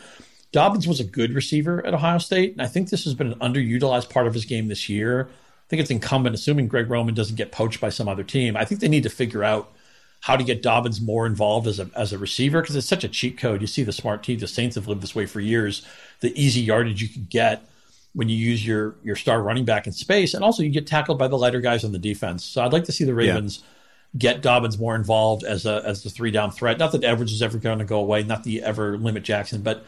Dobbins 0.52 0.86
was 0.86 1.00
a 1.00 1.04
good 1.04 1.32
receiver 1.32 1.84
at 1.84 1.94
Ohio 1.94 2.18
State. 2.18 2.52
And 2.52 2.62
I 2.62 2.66
think 2.66 2.90
this 2.90 3.04
has 3.04 3.14
been 3.14 3.32
an 3.32 3.38
underutilized 3.40 4.08
part 4.08 4.28
of 4.28 4.34
his 4.34 4.44
game 4.44 4.68
this 4.68 4.88
year. 4.88 5.28
I 5.28 5.66
think 5.68 5.80
it's 5.80 5.90
incumbent, 5.90 6.36
assuming 6.36 6.68
Greg 6.68 6.88
Roman 6.88 7.14
doesn't 7.14 7.34
get 7.34 7.50
poached 7.50 7.80
by 7.80 7.88
some 7.88 8.06
other 8.06 8.22
team. 8.22 8.56
I 8.56 8.64
think 8.64 8.80
they 8.80 8.88
need 8.88 9.02
to 9.02 9.10
figure 9.10 9.42
out 9.42 9.72
how 10.20 10.36
to 10.36 10.44
get 10.44 10.62
Dobbins 10.62 11.00
more 11.00 11.26
involved 11.26 11.66
as 11.66 11.80
a, 11.80 11.90
as 11.96 12.12
a 12.12 12.18
receiver 12.18 12.60
because 12.60 12.76
it's 12.76 12.86
such 12.86 13.02
a 13.02 13.08
cheat 13.08 13.36
code. 13.36 13.60
You 13.60 13.66
see 13.66 13.82
the 13.82 13.92
smart 13.92 14.22
team, 14.22 14.38
the 14.38 14.46
Saints 14.46 14.76
have 14.76 14.86
lived 14.86 15.02
this 15.02 15.14
way 15.14 15.26
for 15.26 15.40
years. 15.40 15.84
The 16.20 16.32
easy 16.40 16.60
yardage 16.60 17.02
you 17.02 17.08
can 17.08 17.26
get 17.28 17.68
when 18.14 18.28
you 18.28 18.36
use 18.36 18.66
your 18.66 18.96
your 19.02 19.16
star 19.16 19.42
running 19.42 19.64
back 19.64 19.86
in 19.86 19.92
space, 19.92 20.34
and 20.34 20.42
also 20.44 20.62
you 20.62 20.70
get 20.70 20.86
tackled 20.86 21.18
by 21.18 21.28
the 21.28 21.36
lighter 21.36 21.60
guys 21.60 21.84
on 21.84 21.92
the 21.92 21.98
defense. 21.98 22.44
So 22.44 22.64
I'd 22.64 22.72
like 22.72 22.84
to 22.84 22.92
see 22.92 23.04
the 23.04 23.14
Ravens 23.14 23.58
yeah. 23.58 24.18
get 24.18 24.42
Dobbins 24.42 24.78
more 24.78 24.94
involved 24.94 25.44
as 25.44 25.66
a 25.66 25.82
as 25.84 26.02
the 26.02 26.10
three 26.10 26.30
down 26.30 26.50
threat. 26.50 26.78
Not 26.78 26.92
that 26.92 27.04
Edwards 27.04 27.32
is 27.32 27.42
ever 27.42 27.58
going 27.58 27.80
to 27.80 27.84
go 27.84 27.98
away, 28.00 28.22
not 28.22 28.44
the 28.44 28.62
ever 28.62 28.96
limit 28.96 29.24
Jackson, 29.24 29.62
but 29.62 29.84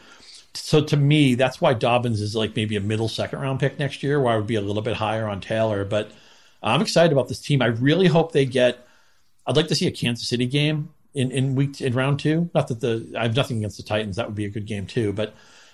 so 0.53 0.83
to 0.83 0.97
me, 0.97 1.35
that's 1.35 1.61
why 1.61 1.73
Dobbins 1.73 2.21
is 2.21 2.35
like 2.35 2.55
maybe 2.55 2.75
a 2.75 2.81
middle 2.81 3.07
second 3.07 3.39
round 3.39 3.59
pick 3.59 3.79
next 3.79 4.03
year, 4.03 4.19
where 4.19 4.33
I 4.33 4.37
would 4.37 4.47
be 4.47 4.55
a 4.55 4.61
little 4.61 4.81
bit 4.81 4.95
higher 4.95 5.27
on 5.27 5.39
Taylor. 5.39 5.85
But 5.85 6.11
I'm 6.61 6.81
excited 6.81 7.11
about 7.11 7.27
this 7.27 7.39
team. 7.39 7.61
I 7.61 7.67
really 7.67 8.07
hope 8.07 8.31
they 8.31 8.45
get. 8.45 8.85
I'd 9.45 9.55
like 9.55 9.67
to 9.67 9.75
see 9.75 9.87
a 9.87 9.91
Kansas 9.91 10.27
City 10.27 10.45
game 10.45 10.89
in 11.13 11.31
in 11.31 11.55
week 11.55 11.79
in 11.79 11.93
round 11.93 12.19
two. 12.19 12.49
Not 12.53 12.67
that 12.67 12.81
the 12.81 13.13
I 13.17 13.23
have 13.23 13.35
nothing 13.35 13.57
against 13.57 13.77
the 13.77 13.83
Titans. 13.83 14.15
That 14.17 14.27
would 14.27 14.35
be 14.35 14.45
a 14.45 14.49
good 14.49 14.65
game 14.65 14.85
too, 14.85 15.13
but 15.13 15.33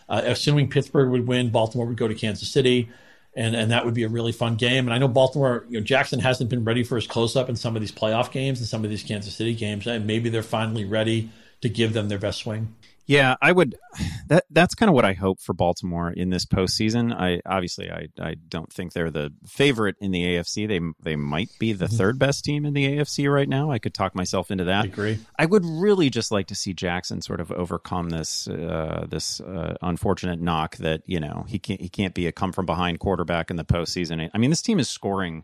uh, 0.10 0.22
assuming 0.26 0.70
Pittsburgh 0.70 1.10
would 1.10 1.28
win, 1.28 1.50
Baltimore 1.50 1.86
would 1.86 1.98
go 1.98 2.08
to 2.08 2.16
Kansas 2.16 2.50
City, 2.50 2.90
and 3.36 3.56
and 3.56 3.72
that 3.72 3.86
would 3.86 3.94
be 3.94 4.04
a 4.04 4.10
really 4.10 4.32
fun 4.32 4.56
game. 4.56 4.86
And 4.86 4.94
I 4.94 4.98
know 4.98 5.08
Baltimore, 5.08 5.66
you 5.70 5.80
know, 5.80 5.84
Jackson 5.84 6.20
hasn't 6.20 6.50
been 6.50 6.64
ready 6.64 6.84
for 6.84 6.96
his 6.96 7.08
close 7.08 7.36
up 7.36 7.50
in 7.50 7.56
some 7.56 7.76
of 7.76 7.82
these 7.82 7.92
playoff 7.92 8.32
games 8.32 8.60
and 8.60 8.68
some 8.68 8.84
of 8.84 8.90
these 8.90 9.04
Kansas 9.04 9.36
City 9.36 9.56
games, 9.56 9.88
and 9.88 10.06
maybe 10.06 10.30
they're 10.30 10.44
finally 10.44 10.86
ready 10.86 11.30
to 11.62 11.70
give 11.70 11.94
them 11.94 12.10
their 12.10 12.20
best 12.20 12.40
swing. 12.40 12.76
Yeah, 13.06 13.36
I 13.42 13.52
would. 13.52 13.76
That 14.30 14.46
that's 14.50 14.74
kind 14.74 14.90
of 14.90 14.96
what 14.96 15.04
I 15.04 15.12
hope 15.14 15.42
for 15.42 15.54
Baltimore 15.54 16.10
in 16.10 16.30
this 16.30 16.46
postseason. 16.46 17.14
I 17.14 17.42
obviously 17.46 17.92
I 17.92 18.08
I 18.20 18.36
don't 18.48 18.72
think 18.72 18.94
they're 18.94 19.12
the 19.12 19.34
favorite 19.46 19.98
in 20.00 20.12
the 20.12 20.24
AFC. 20.24 20.66
They 20.66 20.80
they 21.04 21.18
might 21.18 21.50
be 21.60 21.74
the 21.74 21.86
mm-hmm. 21.86 21.98
third 21.98 22.18
best 22.18 22.46
team 22.46 22.66
in 22.66 22.74
the 22.74 22.86
AFC 22.88 23.32
right 23.32 23.50
now. 23.50 23.70
I 23.70 23.80
could 23.80 23.94
talk 23.94 24.16
myself 24.16 24.50
into 24.50 24.64
that. 24.64 24.86
I 24.86 24.88
agree. 24.88 25.20
I 25.38 25.46
would 25.46 25.66
really 25.66 26.10
just 26.10 26.32
like 26.32 26.48
to 26.48 26.56
see 26.56 26.74
Jackson 26.74 27.22
sort 27.22 27.42
of 27.42 27.52
overcome 27.52 28.12
this 28.12 28.48
uh, 28.48 29.06
this 29.10 29.42
uh, 29.42 29.76
unfortunate 29.82 30.40
knock 30.40 30.78
that 30.78 31.02
you 31.06 31.20
know 31.20 31.46
he 31.50 31.60
can't 31.60 31.82
he 31.82 31.90
can't 31.90 32.14
be 32.14 32.26
a 32.26 32.32
come 32.32 32.54
from 32.54 32.66
behind 32.66 33.00
quarterback 33.00 33.52
in 33.52 33.58
the 33.58 33.66
postseason. 33.66 34.30
I 34.34 34.38
mean, 34.38 34.52
this 34.52 34.62
team 34.62 34.80
is 34.80 34.90
scoring 34.90 35.44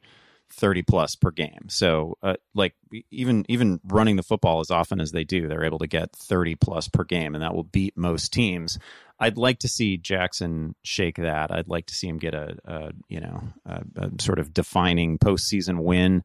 30 0.52 0.82
plus 0.84 1.16
per 1.16 1.32
game. 1.32 1.68
So 1.68 2.18
uh, 2.24 2.36
like 2.56 2.76
even 3.12 3.46
even 3.50 3.80
running 3.84 4.16
the 4.16 4.24
football 4.24 4.60
as 4.60 4.72
often 4.72 5.00
as 5.00 5.12
they 5.12 5.24
do, 5.24 5.48
they're 5.48 5.66
able 5.66 5.80
to 5.80 5.88
get 5.88 6.16
30 6.16 6.56
plus 6.56 6.88
per 6.88 7.04
game 7.04 7.36
and 7.36 7.44
that 7.44 7.54
will 7.54 7.64
beat 7.64 7.98
most 7.98 8.34
teams. 8.34 8.80
I'd 9.20 9.38
like 9.38 9.60
to 9.60 9.68
see 9.68 9.98
Jackson 9.98 10.76
shake 10.84 11.18
that. 11.18 11.52
I'd 11.52 11.68
like 11.68 11.88
to 11.88 11.94
see 11.94 12.08
him 12.08 12.18
get 12.18 12.34
a, 12.34 12.56
a 12.64 12.92
you 13.10 13.20
know 13.20 13.44
a, 13.66 13.84
a, 13.98 14.12
sort 14.22 14.40
of 14.40 14.54
defining 14.54 15.18
postseason 15.18 15.84
win, 15.84 16.24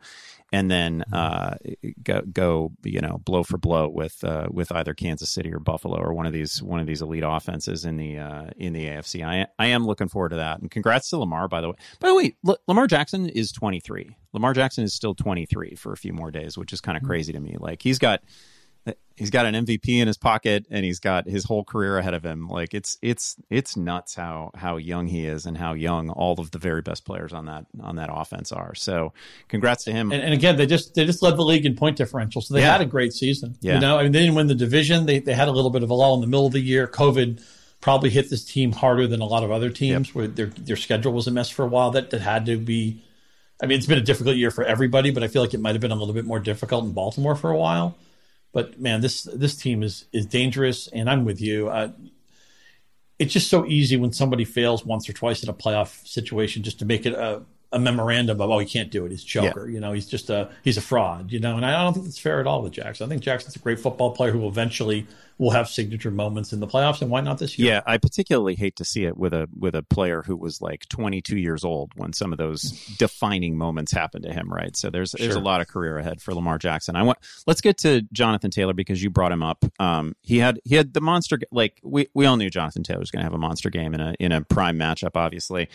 and 0.53 0.70
then 0.70 1.05
mm-hmm. 1.12 1.14
uh, 1.14 1.90
go, 2.03 2.22
go 2.33 2.72
you 2.85 3.00
know 3.00 3.20
blow 3.24 3.42
for 3.42 3.59
blow 3.59 3.88
with 3.88 4.22
uh, 4.22 4.46
with 4.50 4.70
either 4.70 4.94
Kansas 4.94 5.31
City 5.31 5.53
or 5.53 5.59
Buffalo 5.59 5.98
or 5.98 6.14
one 6.14 6.27
of 6.27 6.33
these 6.33 6.62
one 6.62 6.79
of 6.79 6.87
these 6.87 7.03
elite 7.03 7.24
offenses 7.27 7.85
in 7.85 7.96
the 7.96 8.18
uh, 8.18 8.50
in 8.57 8.72
the 8.72 8.87
AFC. 8.87 9.27
I 9.27 9.46
I 9.59 9.66
am 9.66 9.87
looking 9.87 10.09
forward 10.09 10.31
to 10.31 10.37
that. 10.37 10.61
And 10.61 10.70
congrats 10.70 11.11
to 11.11 11.18
Lamar 11.18 11.48
by 11.48 11.61
the 11.61 11.70
way. 11.70 11.77
By 11.98 12.09
the 12.09 12.14
way, 12.14 12.37
L- 12.46 12.59
Lamar 12.68 12.87
Jackson 12.87 13.29
is 13.29 13.50
23. 13.50 14.16
Lamar 14.35 14.53
Jackson 14.53 14.85
is 14.85 14.92
still 14.92 15.14
23 15.14 15.77
for 15.77 15.92
a 15.92 15.97
few 15.97 16.12
more 16.12 16.31
days, 16.31 16.59
which 16.59 16.73
is 16.73 16.81
kind 16.81 16.97
of 16.97 17.03
mm-hmm. 17.03 17.09
crazy 17.09 17.33
to 17.33 17.40
me. 17.40 17.57
Like 17.59 17.81
he's 17.81 17.99
got 17.99 18.20
he's 19.16 19.31
got 19.31 19.47
an 19.47 19.55
MVP 19.55 20.01
in 20.01 20.07
his 20.07 20.18
pocket 20.18 20.66
and 20.70 20.85
he's 20.85 20.99
got 20.99 21.27
his 21.27 21.44
whole 21.44 21.64
career 21.64 21.99
ahead 21.99 22.14
of 22.14 22.25
him. 22.25 22.49
Like 22.49 22.75
it's 22.75 22.99
it's 23.01 23.37
it's 23.49 23.77
nuts 23.77 24.14
how 24.14 24.51
how 24.55 24.77
young 24.77 25.07
he 25.07 25.25
is 25.25 25.47
and 25.47 25.57
how 25.57 25.73
young 25.75 26.11
all 26.11 26.38
of 26.40 26.51
the 26.51 26.59
very 26.59 26.83
best 26.83 27.05
players 27.05 27.33
on 27.33 27.47
that 27.47 27.66
on 27.81 27.97
that 27.97 28.11
offense 28.12 28.53
are. 28.53 28.75
So 28.75 29.12
congrats 29.49 29.85
to 29.85 29.92
him. 29.92 30.12
And, 30.12 30.23
and 30.23 30.35
again, 30.35 30.57
they 30.57 30.66
just 30.66 30.94
they 30.94 31.05
just 31.05 31.23
led 31.23 31.37
the 31.37 31.42
league 31.42 31.64
in 31.64 31.77
point 31.77 31.97
differential, 31.97 32.42
so 32.42 32.55
they 32.55 32.61
yeah. 32.61 32.73
had 32.73 32.81
a 32.81 32.87
great 32.87 33.12
season. 33.12 33.57
Yeah. 33.61 33.75
You 33.75 33.81
know, 33.81 33.99
I 33.99 34.03
mean, 34.03 34.12
they 34.12 34.20
didn't 34.20 34.35
win 34.35 34.49
the 34.49 34.55
division. 34.55 35.07
They 35.07 35.20
they 35.20 35.35
had 35.35 35.49
a 35.49 35.53
little 35.53 35.70
bit 35.70 35.83
of 35.83 35.90
a 35.90 35.94
lull 35.94 36.14
in 36.14 36.20
the 36.20 36.27
middle 36.27 36.47
of 36.47 36.53
the 36.53 36.61
year. 36.61 36.87
COVID 36.87 37.42
probably 37.81 38.11
hit 38.11 38.31
this 38.31 38.44
team 38.44 38.73
harder 38.73 39.07
than 39.07 39.20
a 39.20 39.27
lot 39.27 39.44
of 39.44 39.51
other 39.51 39.70
teams 39.70 40.09
yep. 40.09 40.14
where 40.14 40.27
their 40.27 40.47
their 40.47 40.77
schedule 40.77 41.12
was 41.12 41.27
a 41.27 41.31
mess 41.31 41.49
for 41.49 41.64
a 41.64 41.68
while. 41.68 41.90
That 41.92 42.11
that 42.11 42.20
had 42.20 42.47
to 42.47 42.59
be. 42.59 43.03
I 43.62 43.66
mean, 43.66 43.78
it's 43.78 43.86
been 43.86 43.98
a 43.98 44.02
difficult 44.02 44.36
year 44.36 44.50
for 44.50 44.64
everybody, 44.64 45.10
but 45.10 45.22
I 45.22 45.28
feel 45.28 45.42
like 45.42 45.54
it 45.54 45.60
might 45.60 45.74
have 45.74 45.80
been 45.80 45.92
a 45.92 45.96
little 45.96 46.14
bit 46.14 46.24
more 46.24 46.40
difficult 46.40 46.84
in 46.84 46.92
Baltimore 46.92 47.36
for 47.36 47.50
a 47.50 47.56
while. 47.56 47.96
But 48.52 48.80
man, 48.80 49.00
this 49.00 49.24
this 49.24 49.56
team 49.56 49.82
is 49.82 50.06
is 50.12 50.26
dangerous, 50.26 50.86
and 50.88 51.10
I'm 51.10 51.24
with 51.24 51.40
you. 51.40 51.70
It's 53.18 53.32
just 53.32 53.48
so 53.48 53.64
easy 53.66 53.96
when 53.96 54.12
somebody 54.12 54.44
fails 54.44 54.84
once 54.84 55.08
or 55.08 55.12
twice 55.12 55.42
in 55.42 55.48
a 55.48 55.54
playoff 55.54 56.06
situation 56.06 56.62
just 56.62 56.80
to 56.80 56.84
make 56.84 57.06
it 57.06 57.14
a, 57.14 57.42
a 57.74 57.78
memorandum 57.78 58.40
of 58.40 58.50
oh 58.50 58.58
he 58.58 58.66
can't 58.66 58.90
do 58.90 59.04
it. 59.04 59.10
He's 59.10 59.24
choker 59.24 59.66
yeah. 59.66 59.74
you 59.74 59.80
know 59.80 59.92
he's 59.92 60.06
just 60.06 60.30
a 60.30 60.50
he's 60.62 60.76
a 60.76 60.80
fraud 60.80 61.32
you 61.32 61.40
know 61.40 61.56
and 61.56 61.66
I 61.66 61.82
don't 61.82 61.92
think 61.92 62.06
that's 62.06 62.18
fair 62.18 62.40
at 62.40 62.46
all 62.46 62.62
with 62.62 62.72
Jackson. 62.72 63.06
I 63.06 63.08
think 63.08 63.22
Jackson's 63.22 63.56
a 63.56 63.58
great 63.58 63.80
football 63.80 64.12
player 64.12 64.30
who 64.30 64.46
eventually 64.46 65.06
will 65.37 65.50
have 65.50 65.68
signature 65.68 66.12
moments 66.12 66.52
in 66.52 66.60
the 66.60 66.66
playoffs 66.66 67.02
and 67.02 67.10
why 67.10 67.20
not 67.20 67.38
this 67.38 67.58
year? 67.58 67.74
Yeah 67.74 67.80
I 67.87 67.98
particularly 67.98 68.54
hate 68.54 68.76
to 68.76 68.84
see 68.84 69.04
it 69.04 69.16
with 69.16 69.34
a 69.34 69.48
with 69.58 69.74
a 69.74 69.82
player 69.82 70.22
who 70.22 70.37
was 70.37 70.62
like 70.62 70.88
22 70.88 71.37
years 71.37 71.64
old 71.64 71.92
when 71.96 72.12
some 72.12 72.32
of 72.32 72.38
those 72.38 72.62
defining 72.98 73.58
moments 73.58 73.92
happened 73.92 74.24
to 74.24 74.32
him 74.32 74.52
right? 74.52 74.76
So 74.76 74.90
there's 74.90 75.12
there's 75.12 75.34
a 75.34 75.40
lot 75.40 75.60
of 75.60 75.68
career 75.68 75.98
ahead 75.98 76.22
for 76.22 76.32
Lamar 76.34 76.58
Jackson. 76.58 76.96
I 76.96 77.02
want 77.02 77.18
let's 77.46 77.60
get 77.60 77.78
to 77.78 78.02
Jonathan 78.12 78.50
Taylor 78.50 78.72
because 78.72 79.02
you 79.02 79.10
brought 79.10 79.32
him 79.32 79.42
up. 79.42 79.64
Um 79.80 80.14
he 80.22 80.38
had 80.38 80.60
he 80.64 80.76
had 80.76 80.94
the 80.94 81.00
monster 81.00 81.38
like 81.50 81.80
we 81.82 82.06
we 82.14 82.26
all 82.26 82.37
knew 82.37 82.50
Jonathan 82.50 82.84
Taylor 82.84 83.00
was 83.00 83.10
going 83.10 83.20
to 83.20 83.24
have 83.24 83.34
a 83.34 83.38
monster 83.38 83.70
game 83.70 83.94
in 83.94 84.00
a 84.00 84.14
in 84.20 84.30
a 84.32 84.42
prime 84.42 84.78
matchup 84.78 85.12
obviously 85.14 85.68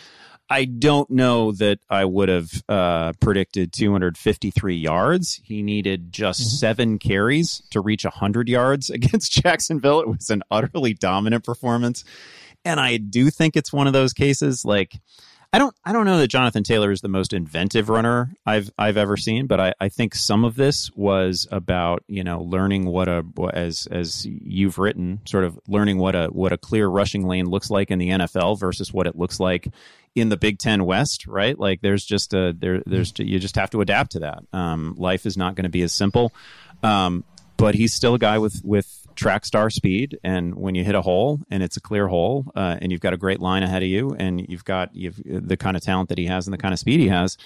I 0.52 0.64
don't 0.64 1.08
know 1.08 1.52
that 1.52 1.78
I 1.88 2.04
would 2.04 2.28
have 2.28 2.50
uh, 2.68 3.12
predicted 3.20 3.72
253 3.72 4.74
yards. 4.74 5.40
He 5.44 5.62
needed 5.62 6.12
just 6.12 6.40
mm-hmm. 6.40 6.56
seven 6.56 6.98
carries 6.98 7.62
to 7.70 7.80
reach 7.80 8.02
100 8.02 8.48
yards 8.48 8.90
against 8.90 9.30
Jacksonville. 9.30 10.00
It 10.00 10.08
was 10.08 10.28
an 10.28 10.42
utterly 10.50 10.92
dominant 10.92 11.44
performance. 11.44 12.04
And 12.64 12.80
I 12.80 12.96
do 12.96 13.30
think 13.30 13.56
it's 13.56 13.72
one 13.72 13.86
of 13.86 13.92
those 13.92 14.12
cases 14.12 14.64
like 14.64 15.00
I 15.52 15.58
don't 15.58 15.74
I 15.84 15.92
don't 15.92 16.06
know 16.06 16.18
that 16.18 16.28
Jonathan 16.28 16.62
Taylor 16.62 16.92
is 16.92 17.00
the 17.00 17.08
most 17.08 17.32
inventive 17.32 17.88
runner 17.88 18.30
I've 18.46 18.70
I've 18.78 18.96
ever 18.96 19.16
seen, 19.16 19.46
but 19.46 19.58
I, 19.58 19.74
I 19.80 19.88
think 19.88 20.14
some 20.14 20.44
of 20.44 20.54
this 20.54 20.90
was 20.94 21.48
about, 21.50 22.04
you 22.06 22.22
know, 22.22 22.40
learning 22.42 22.86
what 22.86 23.08
a 23.08 23.24
as 23.52 23.88
as 23.90 24.24
you've 24.26 24.78
written, 24.78 25.20
sort 25.24 25.42
of 25.42 25.58
learning 25.66 25.98
what 25.98 26.14
a 26.14 26.28
what 26.28 26.52
a 26.52 26.58
clear 26.58 26.86
rushing 26.86 27.26
lane 27.26 27.46
looks 27.46 27.68
like 27.68 27.90
in 27.90 27.98
the 27.98 28.10
NFL 28.10 28.60
versus 28.60 28.92
what 28.92 29.08
it 29.08 29.16
looks 29.16 29.40
like 29.40 29.66
in 30.14 30.28
the 30.28 30.36
Big 30.36 30.58
Ten 30.58 30.84
West, 30.84 31.26
right? 31.26 31.58
Like 31.58 31.80
there's 31.80 32.04
just 32.04 32.32
a 32.32 32.54
there 32.56 32.82
there's 32.86 33.12
you 33.18 33.40
just 33.40 33.56
have 33.56 33.70
to 33.70 33.80
adapt 33.80 34.12
to 34.12 34.20
that. 34.20 34.44
Um, 34.52 34.94
life 34.98 35.26
is 35.26 35.36
not 35.36 35.56
going 35.56 35.64
to 35.64 35.70
be 35.70 35.82
as 35.82 35.92
simple, 35.92 36.32
um, 36.84 37.24
but 37.56 37.74
he's 37.74 37.92
still 37.92 38.14
a 38.14 38.18
guy 38.20 38.38
with 38.38 38.60
with 38.64 38.99
track 39.16 39.44
star 39.44 39.70
speed. 39.70 40.18
And 40.24 40.54
when 40.54 40.74
you 40.74 40.84
hit 40.84 40.94
a 40.94 41.02
hole 41.02 41.40
and 41.50 41.62
it's 41.62 41.76
a 41.76 41.80
clear 41.80 42.08
hole, 42.08 42.50
uh, 42.54 42.76
and 42.80 42.90
you've 42.92 43.00
got 43.00 43.12
a 43.12 43.18
great 43.18 43.40
line 43.40 43.62
ahead 43.62 43.82
of 43.82 43.88
you, 43.88 44.14
and 44.18 44.44
you've 44.48 44.64
got 44.64 44.94
you've 44.94 45.20
the 45.24 45.56
kind 45.56 45.76
of 45.76 45.82
talent 45.82 46.08
that 46.08 46.18
he 46.18 46.26
has 46.26 46.46
and 46.46 46.54
the 46.54 46.58
kind 46.58 46.72
of 46.72 46.80
speed 46.80 47.00
he 47.00 47.08
has. 47.08 47.36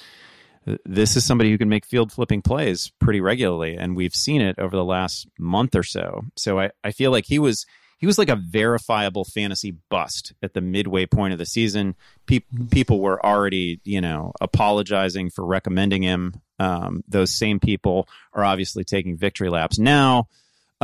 This 0.86 1.14
is 1.14 1.26
somebody 1.26 1.50
who 1.50 1.58
can 1.58 1.68
make 1.68 1.84
field 1.84 2.10
flipping 2.10 2.40
plays 2.40 2.90
pretty 2.98 3.20
regularly, 3.20 3.76
and 3.76 3.94
we've 3.94 4.14
seen 4.14 4.40
it 4.40 4.58
over 4.58 4.74
the 4.74 4.84
last 4.84 5.28
month 5.38 5.74
or 5.74 5.82
so. 5.82 6.22
So 6.36 6.58
I, 6.58 6.70
I 6.82 6.92
feel 6.92 7.10
like 7.10 7.26
he 7.26 7.38
was 7.38 7.66
he 7.98 8.06
was 8.06 8.18
like 8.18 8.28
a 8.28 8.36
verifiable 8.36 9.24
fantasy 9.24 9.76
bust 9.88 10.32
at 10.42 10.54
the 10.54 10.60
midway 10.60 11.06
point 11.06 11.32
of 11.32 11.38
the 11.38 11.46
season. 11.46 11.94
Pe- 12.26 12.40
people 12.70 13.00
were 13.00 13.24
already, 13.24 13.80
you 13.84 14.00
know, 14.00 14.32
apologizing 14.40 15.30
for 15.30 15.44
recommending 15.44 16.02
him. 16.02 16.34
Um, 16.58 17.02
those 17.08 17.32
same 17.32 17.60
people 17.60 18.08
are 18.32 18.44
obviously 18.44 18.84
taking 18.84 19.16
victory 19.16 19.48
laps 19.48 19.78
now 19.78 20.28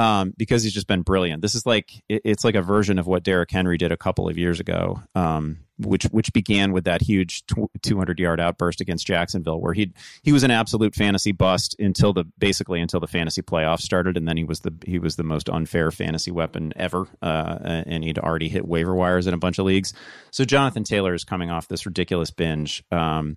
um, 0.01 0.33
because 0.39 0.63
he's 0.63 0.73
just 0.73 0.87
been 0.87 1.03
brilliant. 1.03 1.43
This 1.43 1.55
is 1.55 1.67
like 1.67 2.03
it, 2.09 2.23
it's 2.25 2.43
like 2.43 2.55
a 2.55 2.63
version 2.63 2.99
of 2.99 3.07
what 3.07 3.23
Derrick 3.23 3.51
Henry 3.51 3.77
did 3.77 3.93
a 3.93 3.99
couple 3.99 4.31
of 4.31 4.39
years 4.39 4.59
ago, 4.59 5.03
um, 5.15 5.59
which 5.79 6.05
which 6.05 6.33
began 6.33 6.73
with 6.73 6.85
that 6.85 7.03
huge 7.03 7.45
two 7.83 7.99
hundred 7.99 8.19
yard 8.19 8.41
outburst 8.41 8.81
against 8.81 9.07
Jacksonville, 9.07 9.61
where 9.61 9.75
he 9.75 9.93
he 10.23 10.33
was 10.33 10.43
an 10.43 10.51
absolute 10.51 10.95
fantasy 10.95 11.33
bust 11.33 11.77
until 11.79 12.15
the 12.15 12.25
basically 12.39 12.81
until 12.81 12.99
the 12.99 13.07
fantasy 13.07 13.43
playoffs 13.43 13.83
started, 13.83 14.17
and 14.17 14.27
then 14.27 14.39
he 14.39 14.45
was 14.45 14.61
the 14.61 14.73
he 14.87 14.99
was 14.99 15.17
the 15.17 15.23
most 15.23 15.51
unfair 15.51 15.91
fantasy 15.91 16.31
weapon 16.31 16.73
ever, 16.77 17.07
uh, 17.21 17.59
and 17.87 18.03
he'd 18.03 18.19
already 18.19 18.49
hit 18.49 18.67
waiver 18.67 18.95
wires 18.95 19.27
in 19.27 19.35
a 19.35 19.39
bunch 19.39 19.59
of 19.59 19.67
leagues. 19.67 19.93
So 20.31 20.47
Jonathan 20.47 20.83
Taylor 20.83 21.13
is 21.13 21.25
coming 21.25 21.51
off 21.51 21.69
this 21.69 21.85
ridiculous 21.85 22.31
binge, 22.31 22.83
um, 22.91 23.37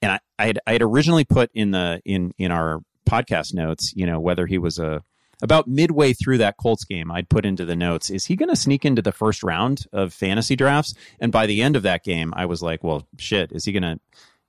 and 0.00 0.12
I 0.12 0.20
I 0.38 0.46
had, 0.46 0.60
I 0.64 0.72
had 0.74 0.82
originally 0.82 1.24
put 1.24 1.50
in 1.54 1.72
the 1.72 2.00
in 2.04 2.32
in 2.38 2.52
our 2.52 2.82
podcast 3.08 3.52
notes, 3.52 3.92
you 3.96 4.06
know, 4.06 4.20
whether 4.20 4.46
he 4.46 4.58
was 4.58 4.78
a 4.78 5.02
about 5.42 5.68
midway 5.68 6.12
through 6.12 6.38
that 6.38 6.56
Colts 6.56 6.84
game, 6.84 7.10
I'd 7.10 7.28
put 7.28 7.46
into 7.46 7.64
the 7.64 7.76
notes, 7.76 8.10
is 8.10 8.26
he 8.26 8.36
going 8.36 8.48
to 8.48 8.56
sneak 8.56 8.84
into 8.84 9.02
the 9.02 9.12
first 9.12 9.42
round 9.42 9.86
of 9.92 10.12
fantasy 10.12 10.56
drafts? 10.56 10.94
And 11.20 11.30
by 11.30 11.46
the 11.46 11.62
end 11.62 11.76
of 11.76 11.82
that 11.84 12.04
game, 12.04 12.32
I 12.36 12.46
was 12.46 12.62
like, 12.62 12.82
well, 12.82 13.06
shit, 13.18 13.52
is 13.52 13.64
he 13.64 13.72
going 13.72 13.82
to 13.82 14.00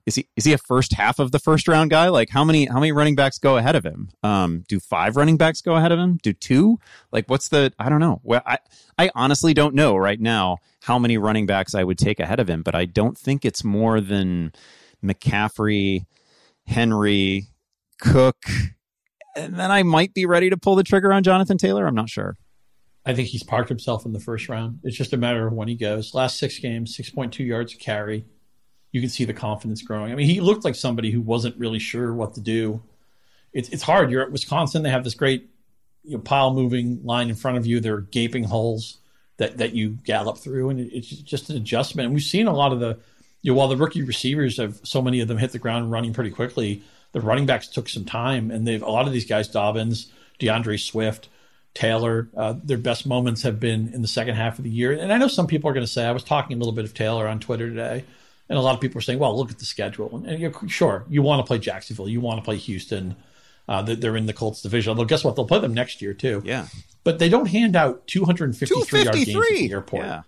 is 0.06 0.14
he 0.14 0.28
is 0.34 0.44
he 0.44 0.52
a 0.52 0.58
first 0.58 0.94
half 0.94 1.18
of 1.18 1.30
the 1.30 1.38
first 1.38 1.68
round 1.68 1.90
guy? 1.90 2.08
Like 2.08 2.30
how 2.30 2.42
many 2.42 2.66
how 2.66 2.80
many 2.80 2.90
running 2.92 3.14
backs 3.14 3.38
go 3.38 3.56
ahead 3.56 3.76
of 3.76 3.84
him? 3.84 4.10
Um, 4.22 4.64
do 4.66 4.80
five 4.80 5.16
running 5.16 5.36
backs 5.36 5.60
go 5.60 5.76
ahead 5.76 5.92
of 5.92 5.98
him? 5.98 6.18
Do 6.22 6.32
two? 6.32 6.78
Like 7.12 7.28
what's 7.28 7.48
the 7.48 7.72
I 7.78 7.88
don't 7.88 8.00
know. 8.00 8.20
Well, 8.22 8.42
I 8.46 8.58
I 8.98 9.10
honestly 9.14 9.54
don't 9.54 9.74
know 9.74 9.96
right 9.96 10.20
now 10.20 10.58
how 10.82 10.98
many 10.98 11.18
running 11.18 11.46
backs 11.46 11.74
I 11.74 11.84
would 11.84 11.98
take 11.98 12.18
ahead 12.18 12.40
of 12.40 12.48
him, 12.48 12.62
but 12.62 12.74
I 12.74 12.86
don't 12.86 13.16
think 13.16 13.44
it's 13.44 13.62
more 13.62 14.00
than 14.00 14.52
McCaffrey, 15.04 16.06
Henry, 16.66 17.46
Cook, 18.00 18.42
and 19.40 19.54
then 19.54 19.70
I 19.70 19.82
might 19.82 20.14
be 20.14 20.26
ready 20.26 20.50
to 20.50 20.56
pull 20.56 20.76
the 20.76 20.82
trigger 20.82 21.12
on 21.12 21.22
Jonathan 21.22 21.58
Taylor. 21.58 21.86
I'm 21.86 21.94
not 21.94 22.08
sure. 22.08 22.36
I 23.04 23.14
think 23.14 23.28
he's 23.28 23.42
parked 23.42 23.68
himself 23.68 24.04
in 24.04 24.12
the 24.12 24.20
first 24.20 24.48
round. 24.48 24.80
It's 24.84 24.96
just 24.96 25.12
a 25.12 25.16
matter 25.16 25.46
of 25.46 25.52
when 25.54 25.68
he 25.68 25.74
goes. 25.74 26.14
Last 26.14 26.38
six 26.38 26.58
games, 26.58 26.96
6.2 26.96 27.44
yards 27.46 27.74
carry. 27.74 28.26
You 28.92 29.00
can 29.00 29.10
see 29.10 29.24
the 29.24 29.32
confidence 29.32 29.82
growing. 29.82 30.12
I 30.12 30.14
mean, 30.14 30.26
he 30.26 30.40
looked 30.40 30.64
like 30.64 30.74
somebody 30.74 31.10
who 31.10 31.20
wasn't 31.20 31.58
really 31.58 31.78
sure 31.78 32.12
what 32.12 32.34
to 32.34 32.40
do. 32.40 32.82
It's, 33.52 33.68
it's 33.70 33.82
hard. 33.82 34.10
You're 34.10 34.22
at 34.22 34.32
Wisconsin. 34.32 34.82
They 34.82 34.90
have 34.90 35.04
this 35.04 35.14
great 35.14 35.48
you 36.04 36.16
know, 36.16 36.22
pile 36.22 36.52
moving 36.52 37.02
line 37.04 37.30
in 37.30 37.36
front 37.36 37.56
of 37.56 37.66
you. 37.66 37.80
There 37.80 37.94
are 37.94 38.00
gaping 38.02 38.44
holes 38.44 38.98
that, 39.38 39.58
that 39.58 39.74
you 39.74 39.98
gallop 40.04 40.38
through, 40.38 40.70
and 40.70 40.80
it's 40.80 41.08
just 41.08 41.48
an 41.50 41.56
adjustment. 41.56 42.06
And 42.06 42.14
we've 42.14 42.22
seen 42.22 42.46
a 42.46 42.54
lot 42.54 42.72
of 42.72 42.80
the, 42.80 42.98
you 43.42 43.52
know, 43.52 43.58
while 43.58 43.68
the 43.68 43.76
rookie 43.76 44.02
receivers 44.02 44.58
have 44.58 44.80
so 44.82 45.00
many 45.00 45.20
of 45.20 45.28
them 45.28 45.38
hit 45.38 45.52
the 45.52 45.58
ground 45.58 45.90
running 45.90 46.12
pretty 46.12 46.30
quickly, 46.30 46.82
the 47.12 47.20
running 47.20 47.46
backs 47.46 47.68
took 47.68 47.88
some 47.88 48.04
time, 48.04 48.50
and 48.50 48.66
they've 48.66 48.82
a 48.82 48.90
lot 48.90 49.06
of 49.06 49.12
these 49.12 49.26
guys, 49.26 49.48
Dobbins, 49.48 50.12
D'Andre 50.38 50.76
Swift, 50.76 51.28
Taylor, 51.74 52.28
uh, 52.36 52.54
their 52.62 52.78
best 52.78 53.06
moments 53.06 53.42
have 53.42 53.60
been 53.60 53.92
in 53.92 54.02
the 54.02 54.08
second 54.08 54.34
half 54.34 54.58
of 54.58 54.64
the 54.64 54.70
year. 54.70 54.92
And 54.92 55.12
I 55.12 55.18
know 55.18 55.28
some 55.28 55.46
people 55.46 55.70
are 55.70 55.72
going 55.72 55.86
to 55.86 55.92
say, 55.92 56.04
I 56.04 56.12
was 56.12 56.24
talking 56.24 56.56
a 56.56 56.58
little 56.58 56.72
bit 56.72 56.84
of 56.84 56.94
Taylor 56.94 57.28
on 57.28 57.40
Twitter 57.40 57.68
today, 57.68 58.04
and 58.48 58.58
a 58.58 58.60
lot 58.60 58.74
of 58.74 58.80
people 58.80 58.98
are 58.98 59.02
saying, 59.02 59.18
well, 59.18 59.36
look 59.36 59.50
at 59.50 59.58
the 59.58 59.64
schedule. 59.64 60.16
And, 60.16 60.26
and 60.26 60.40
you're, 60.40 60.52
sure, 60.68 61.04
you 61.08 61.22
want 61.22 61.40
to 61.40 61.46
play 61.46 61.58
Jacksonville, 61.58 62.08
you 62.08 62.20
want 62.20 62.38
to 62.38 62.44
play 62.44 62.56
Houston. 62.56 63.16
Uh, 63.68 63.82
they're 63.82 64.16
in 64.16 64.26
the 64.26 64.32
Colts 64.32 64.62
division. 64.62 64.90
Although, 64.90 65.04
guess 65.04 65.22
what? 65.22 65.36
They'll 65.36 65.46
play 65.46 65.60
them 65.60 65.74
next 65.74 66.02
year 66.02 66.12
too. 66.12 66.42
Yeah. 66.44 66.66
But 67.04 67.20
they 67.20 67.28
don't 67.28 67.46
hand 67.46 67.76
out 67.76 68.04
253 68.08 69.04
yard 69.04 69.14
games 69.14 69.28
at 69.28 69.42
the 69.48 69.70
airport. 69.70 70.04
Yeah. 70.04 70.22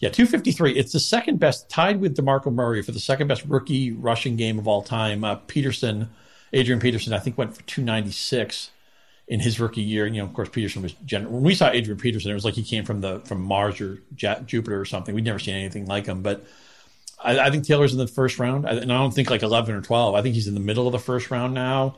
Yeah, 0.00 0.10
253. 0.10 0.72
It's 0.72 0.92
the 0.92 1.00
second 1.00 1.38
best, 1.38 1.70
tied 1.70 2.00
with 2.00 2.16
DeMarco 2.16 2.52
Murray 2.52 2.82
for 2.82 2.92
the 2.92 3.00
second 3.00 3.28
best 3.28 3.44
rookie 3.46 3.92
rushing 3.92 4.36
game 4.36 4.58
of 4.58 4.68
all 4.68 4.82
time. 4.82 5.24
Uh, 5.24 5.36
Peterson 5.36 6.08
Adrian 6.52 6.80
Peterson, 6.80 7.12
I 7.12 7.18
think, 7.18 7.36
went 7.38 7.54
for 7.54 7.62
296 7.62 8.70
in 9.28 9.40
his 9.40 9.58
rookie 9.58 9.82
year. 9.82 10.06
And, 10.06 10.14
you 10.14 10.22
know, 10.22 10.28
of 10.28 10.34
course, 10.34 10.48
Peterson 10.48 10.82
was 10.82 10.92
gen- 11.04 11.30
when 11.30 11.42
we 11.42 11.54
saw 11.54 11.70
Adrian 11.70 11.98
Peterson, 11.98 12.30
it 12.30 12.34
was 12.34 12.44
like 12.44 12.54
he 12.54 12.62
came 12.62 12.84
from 12.84 13.00
the 13.00 13.20
from 13.20 13.40
Mars 13.42 13.80
or 13.80 14.02
J- 14.14 14.42
Jupiter 14.46 14.80
or 14.80 14.84
something. 14.84 15.14
We'd 15.14 15.24
never 15.24 15.38
seen 15.38 15.54
anything 15.54 15.86
like 15.86 16.06
him. 16.06 16.22
But 16.22 16.46
I, 17.22 17.38
I 17.38 17.50
think 17.50 17.64
Taylor's 17.64 17.92
in 17.92 17.98
the 17.98 18.06
first 18.06 18.38
round, 18.38 18.66
I, 18.66 18.72
and 18.72 18.92
I 18.92 18.98
don't 18.98 19.12
think 19.12 19.30
like 19.30 19.42
11 19.42 19.74
or 19.74 19.82
12. 19.82 20.14
I 20.14 20.22
think 20.22 20.34
he's 20.34 20.48
in 20.48 20.54
the 20.54 20.60
middle 20.60 20.86
of 20.86 20.92
the 20.92 20.98
first 20.98 21.30
round 21.30 21.54
now. 21.54 21.96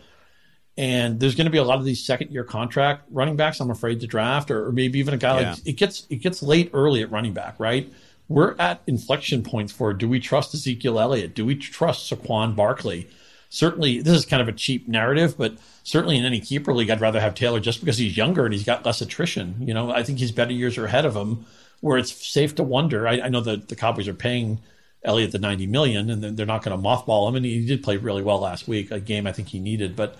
And 0.77 1.19
there's 1.19 1.35
going 1.35 1.47
to 1.47 1.51
be 1.51 1.59
a 1.59 1.65
lot 1.65 1.81
of 1.81 1.85
these 1.85 2.07
second 2.07 2.31
year 2.31 2.45
contract 2.45 3.07
running 3.11 3.35
backs. 3.35 3.59
I'm 3.59 3.71
afraid 3.71 4.01
to 4.01 4.07
draft, 4.07 4.51
or, 4.51 4.69
or 4.69 4.73
maybe 4.73 5.01
even 5.01 5.13
a 5.13 5.17
guy 5.17 5.41
yeah. 5.41 5.51
like 5.51 5.67
it 5.67 5.73
gets 5.73 6.07
it 6.09 6.17
gets 6.17 6.41
late 6.43 6.71
early 6.73 7.03
at 7.03 7.11
running 7.11 7.33
back, 7.33 7.59
right? 7.59 7.93
We're 8.29 8.55
at 8.59 8.83
inflection 8.87 9.43
points 9.43 9.73
for 9.73 9.93
do 9.93 10.09
we 10.09 10.21
trust 10.21 10.55
Ezekiel 10.55 11.01
Elliott? 11.01 11.35
Do 11.35 11.45
we 11.45 11.57
trust 11.57 12.13
Saquon 12.13 12.55
Barkley? 12.55 13.09
Certainly 13.49 14.01
this 14.01 14.17
is 14.17 14.27
kind 14.27 14.43
of 14.43 14.49
a 14.49 14.53
cheap 14.53 14.89
narrative, 14.89 15.37
but 15.37 15.57
certainly 15.83 16.19
in 16.19 16.25
any 16.25 16.41
keeper 16.41 16.75
league, 16.75 16.91
I'd 16.91 17.01
rather 17.01 17.21
have 17.21 17.35
Taylor 17.35 17.61
just 17.61 17.81
because 17.81 17.99
he's 17.99 18.17
younger 18.17 18.45
and 18.45 18.53
he's 18.53 18.65
got 18.65 18.85
less 18.85 19.01
attrition. 19.01 19.57
You 19.61 19.75
know, 19.75 19.91
I 19.91 20.03
think 20.03 20.19
his 20.19 20.33
better 20.33 20.53
years 20.53 20.79
are 20.79 20.87
ahead 20.87 21.07
of 21.07 21.17
him, 21.17 21.47
where 21.81 21.99
it's 21.99 22.13
safe 22.13 22.55
to 22.57 22.63
wonder. 22.63 23.07
I, 23.07 23.21
I 23.21 23.29
know 23.29 23.41
that 23.41 23.69
the 23.69 23.77
Cowboys 23.77 24.09
are 24.09 24.15
paying 24.15 24.61
Elliott 25.03 25.33
the 25.33 25.39
ninety 25.39 25.67
million, 25.67 26.11
and 26.11 26.37
they're 26.37 26.47
not 26.47 26.63
going 26.63 26.77
to 26.77 26.83
mothball 26.83 27.29
him. 27.29 27.37
And 27.37 27.45
he 27.45 27.65
did 27.65 27.83
play 27.83 27.97
really 27.97 28.23
well 28.23 28.41
last 28.41 28.69
week, 28.69 28.91
a 28.91 29.01
game 29.01 29.27
I 29.27 29.33
think 29.33 29.49
he 29.49 29.59
needed, 29.61 29.97
but. 29.97 30.17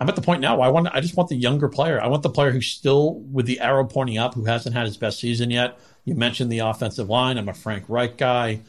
I'm 0.00 0.08
at 0.08 0.14
the 0.14 0.22
point 0.22 0.40
now. 0.40 0.60
I 0.60 0.68
want. 0.68 0.86
I 0.92 1.00
just 1.00 1.16
want 1.16 1.28
the 1.28 1.34
younger 1.34 1.68
player. 1.68 2.00
I 2.00 2.06
want 2.06 2.22
the 2.22 2.30
player 2.30 2.52
who's 2.52 2.68
still 2.68 3.14
with 3.14 3.46
the 3.46 3.58
arrow 3.58 3.84
pointing 3.84 4.16
up, 4.16 4.32
who 4.34 4.44
hasn't 4.44 4.76
had 4.76 4.86
his 4.86 4.96
best 4.96 5.18
season 5.18 5.50
yet. 5.50 5.76
You 6.04 6.14
mentioned 6.14 6.52
the 6.52 6.60
offensive 6.60 7.08
line. 7.08 7.36
I'm 7.36 7.48
a 7.48 7.52
Frank 7.52 7.86
Reich 7.88 8.16
guy. 8.16 8.60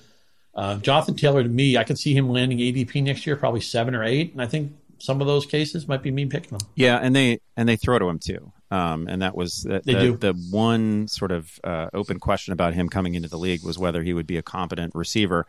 Uh, 0.60 0.76
Jonathan 0.76 1.16
Taylor, 1.16 1.42
to 1.42 1.48
me, 1.48 1.78
I 1.78 1.86
could 1.86 1.98
see 1.98 2.14
him 2.14 2.30
landing 2.30 2.58
ADP 2.58 3.02
next 3.02 3.26
year, 3.26 3.38
probably 3.38 3.62
seven 3.62 3.96
or 3.96 4.04
eight, 4.04 4.34
and 4.34 4.42
I 4.42 4.46
think 4.46 4.74
some 4.98 5.22
of 5.22 5.28
those 5.28 5.46
cases 5.46 5.88
might 5.88 6.04
be 6.04 6.12
me 6.12 6.26
picking 6.26 6.58
them. 6.58 6.68
Yeah, 6.76 6.98
and 6.98 7.16
they 7.16 7.40
and 7.56 7.70
they 7.70 7.78
throw 7.78 7.98
to 7.98 8.10
him 8.10 8.20
too. 8.20 8.52
Um, 8.70 9.08
and 9.08 9.22
that 9.22 9.38
was 9.38 9.64
the, 9.64 9.82
they 9.86 9.94
the, 9.94 10.00
do. 10.00 10.18
the 10.18 10.34
one 10.52 11.08
sort 11.08 11.32
of 11.32 11.62
uh, 11.64 11.88
open 11.94 12.20
question 12.20 12.52
about 12.52 12.74
him 12.74 12.90
coming 12.90 13.16
into 13.16 13.30
the 13.30 13.38
league 13.38 13.64
was 13.64 13.80
whether 13.80 14.04
he 14.04 14.14
would 14.14 14.28
be 14.28 14.36
a 14.36 14.42
competent 14.42 14.94
receiver. 14.96 15.48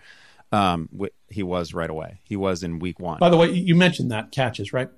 Um, 0.53 0.89
he 1.29 1.43
was 1.43 1.75
right 1.75 1.91
away. 1.91 2.21
He 2.23 2.37
was 2.37 2.63
in 2.63 2.79
week 2.79 3.01
one. 3.01 3.19
By 3.19 3.31
the 3.31 3.37
way, 3.37 3.51
you 3.51 3.75
mentioned 3.75 4.13
that 4.13 4.31
catches, 4.31 4.73
right? 4.73 4.91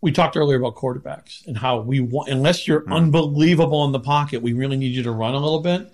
We 0.00 0.10
talked 0.10 0.36
earlier 0.36 0.58
about 0.58 0.74
quarterbacks 0.74 1.46
and 1.46 1.56
how 1.56 1.82
we 1.82 2.00
want, 2.00 2.30
unless 2.30 2.66
you're 2.66 2.80
mm. 2.80 2.92
unbelievable 2.92 3.84
in 3.84 3.92
the 3.92 4.00
pocket, 4.00 4.42
we 4.42 4.54
really 4.54 4.76
need 4.76 4.92
you 4.92 5.04
to 5.04 5.12
run 5.12 5.34
a 5.34 5.38
little 5.38 5.60
bit. 5.60 5.92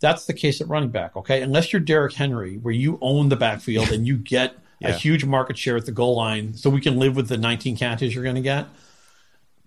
That's 0.00 0.26
the 0.26 0.32
case 0.32 0.60
at 0.60 0.68
running 0.68 0.90
back, 0.90 1.16
okay? 1.16 1.42
Unless 1.42 1.72
you're 1.72 1.80
Derrick 1.80 2.14
Henry, 2.14 2.56
where 2.58 2.74
you 2.74 2.98
own 3.00 3.28
the 3.28 3.36
backfield 3.36 3.90
and 3.90 4.06
you 4.06 4.16
get 4.16 4.56
yeah. 4.80 4.88
a 4.88 4.92
huge 4.92 5.24
market 5.24 5.58
share 5.58 5.76
at 5.76 5.86
the 5.86 5.92
goal 5.92 6.16
line, 6.16 6.54
so 6.54 6.70
we 6.70 6.80
can 6.80 6.98
live 6.98 7.16
with 7.16 7.28
the 7.28 7.36
19 7.36 7.76
catches 7.76 8.14
you're 8.14 8.24
going 8.24 8.36
to 8.36 8.42
get. 8.42 8.66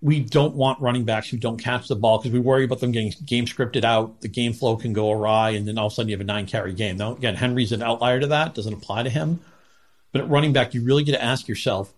We 0.00 0.20
don't 0.20 0.56
want 0.56 0.80
running 0.80 1.04
backs 1.04 1.28
who 1.28 1.36
don't 1.36 1.58
catch 1.58 1.86
the 1.86 1.94
ball 1.94 2.18
because 2.18 2.32
we 2.32 2.40
worry 2.40 2.64
about 2.64 2.80
them 2.80 2.90
getting 2.90 3.12
game 3.24 3.46
scripted 3.46 3.84
out. 3.84 4.20
The 4.20 4.28
game 4.28 4.52
flow 4.52 4.76
can 4.76 4.92
go 4.92 5.12
awry, 5.12 5.50
and 5.50 5.68
then 5.68 5.78
all 5.78 5.86
of 5.86 5.92
a 5.92 5.94
sudden 5.94 6.08
you 6.08 6.14
have 6.14 6.20
a 6.20 6.24
nine 6.24 6.46
carry 6.46 6.72
game. 6.72 6.96
Now, 6.96 7.14
again, 7.14 7.36
Henry's 7.36 7.70
an 7.70 7.82
outlier 7.82 8.18
to 8.18 8.26
that; 8.28 8.54
doesn't 8.54 8.72
apply 8.72 9.04
to 9.04 9.10
him. 9.10 9.40
But 10.10 10.22
at 10.22 10.28
running 10.28 10.52
back, 10.52 10.74
you 10.74 10.82
really 10.82 11.04
get 11.04 11.12
to 11.12 11.22
ask 11.22 11.46
yourself: 11.46 11.92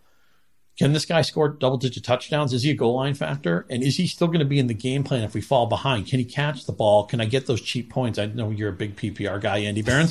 can 0.77 0.93
this 0.93 1.05
guy 1.05 1.23
score 1.23 1.49
double 1.49 1.77
digit 1.77 2.03
touchdowns? 2.03 2.53
Is 2.53 2.65
he 2.65 2.71
a 2.71 2.75
goal 2.75 2.97
line 2.97 3.15
factor? 3.15 3.65
And 3.71 3.83
is 3.83 3.97
he 3.97 4.09
still 4.09 4.27
going 4.27 4.41
to 4.41 4.45
be 4.45 4.59
in 4.59 4.67
the 4.67 4.75
game 4.75 5.05
plan 5.05 5.23
if 5.23 5.33
we 5.33 5.41
fall 5.41 5.67
behind? 5.67 6.09
Can 6.09 6.19
he 6.19 6.25
catch 6.25 6.67
the 6.67 6.73
ball? 6.73 7.05
Can 7.05 7.21
I 7.21 7.27
get 7.27 7.47
those 7.47 7.61
cheap 7.61 7.91
points? 7.91 8.19
I 8.19 8.27
know 8.27 8.51
you're 8.51 8.71
a 8.71 8.73
big 8.73 8.97
PPR 8.97 9.41
guy, 9.41 9.59
Andy 9.59 9.83
Behrens. 9.83 10.11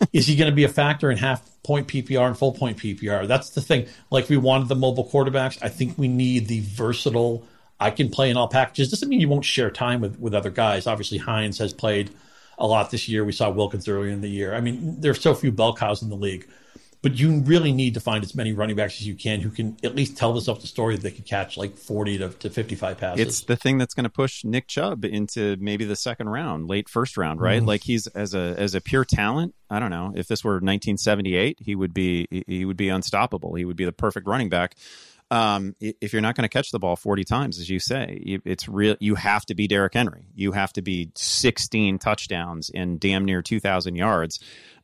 is 0.12 0.26
he 0.26 0.36
going 0.36 0.50
to 0.50 0.54
be 0.54 0.64
a 0.64 0.68
factor 0.68 1.10
in 1.10 1.16
half 1.16 1.42
point 1.62 1.88
PPR 1.88 2.26
and 2.26 2.36
full 2.36 2.52
point 2.52 2.76
PPR? 2.76 3.26
That's 3.26 3.50
the 3.50 3.62
thing. 3.62 3.86
Like 4.10 4.28
we 4.28 4.36
wanted 4.36 4.68
the 4.68 4.76
mobile 4.76 5.08
quarterbacks. 5.08 5.58
I 5.62 5.70
think 5.70 5.96
we 5.96 6.08
need 6.08 6.48
the 6.48 6.60
versatile, 6.60 7.46
I 7.80 7.90
can 7.90 8.10
play 8.10 8.28
in 8.28 8.36
all 8.36 8.48
packages. 8.48 8.90
Doesn't 8.90 9.08
mean 9.08 9.20
you 9.20 9.28
won't 9.28 9.44
share 9.44 9.70
time 9.70 10.02
with, 10.02 10.18
with 10.20 10.34
other 10.34 10.50
guys. 10.50 10.86
Obviously, 10.86 11.18
Hines 11.18 11.58
has 11.58 11.72
played 11.72 12.10
a 12.58 12.66
lot 12.66 12.90
this 12.90 13.08
year. 13.08 13.24
We 13.24 13.32
saw 13.32 13.50
Wilkins 13.50 13.88
earlier 13.88 14.10
in 14.10 14.20
the 14.20 14.28
year. 14.28 14.54
I 14.54 14.60
mean, 14.60 15.00
there's 15.00 15.20
so 15.20 15.34
few 15.34 15.50
bell 15.50 15.74
cows 15.74 16.02
in 16.02 16.10
the 16.10 16.14
league 16.14 16.46
but 17.04 17.18
you 17.18 17.40
really 17.40 17.70
need 17.70 17.92
to 17.92 18.00
find 18.00 18.24
as 18.24 18.34
many 18.34 18.54
running 18.54 18.76
backs 18.76 18.94
as 18.94 19.06
you 19.06 19.14
can 19.14 19.42
who 19.42 19.50
can 19.50 19.76
at 19.84 19.94
least 19.94 20.16
tell 20.16 20.32
themselves 20.32 20.62
the 20.62 20.66
story 20.66 20.94
that 20.96 21.02
they 21.02 21.10
could 21.10 21.26
catch 21.26 21.58
like 21.58 21.76
40 21.76 22.16
to, 22.16 22.28
to 22.30 22.48
55 22.48 22.96
passes. 22.96 23.26
It's 23.26 23.40
the 23.42 23.56
thing 23.56 23.76
that's 23.76 23.92
going 23.92 24.04
to 24.04 24.10
push 24.10 24.42
Nick 24.42 24.68
Chubb 24.68 25.04
into 25.04 25.58
maybe 25.60 25.84
the 25.84 25.96
second 25.96 26.30
round, 26.30 26.66
late 26.66 26.88
first 26.88 27.18
round, 27.18 27.42
right? 27.42 27.60
Mm. 27.60 27.66
Like 27.66 27.82
he's 27.82 28.06
as 28.06 28.32
a 28.32 28.54
as 28.56 28.74
a 28.74 28.80
pure 28.80 29.04
talent. 29.04 29.54
I 29.68 29.80
don't 29.80 29.90
know 29.90 30.14
if 30.16 30.28
this 30.28 30.42
were 30.42 30.54
1978, 30.54 31.58
he 31.60 31.74
would 31.74 31.92
be 31.92 32.26
he 32.46 32.64
would 32.64 32.78
be 32.78 32.88
unstoppable. 32.88 33.54
He 33.54 33.66
would 33.66 33.76
be 33.76 33.84
the 33.84 33.92
perfect 33.92 34.26
running 34.26 34.48
back. 34.48 34.74
Um, 35.30 35.74
if 35.80 36.12
you're 36.12 36.22
not 36.22 36.36
going 36.36 36.48
to 36.48 36.52
catch 36.52 36.70
the 36.70 36.78
ball 36.78 36.96
40 36.96 37.24
times, 37.24 37.58
as 37.58 37.68
you 37.68 37.80
say, 37.80 38.20
it's 38.44 38.68
real. 38.68 38.96
You 39.00 39.14
have 39.14 39.44
to 39.46 39.54
be 39.54 39.66
Derrick 39.66 39.94
Henry. 39.94 40.26
You 40.34 40.52
have 40.52 40.72
to 40.74 40.82
be 40.82 41.10
16 41.16 41.98
touchdowns 41.98 42.70
and 42.72 43.00
damn 43.00 43.24
near 43.24 43.42
2,000 43.42 43.96
yards 43.96 44.38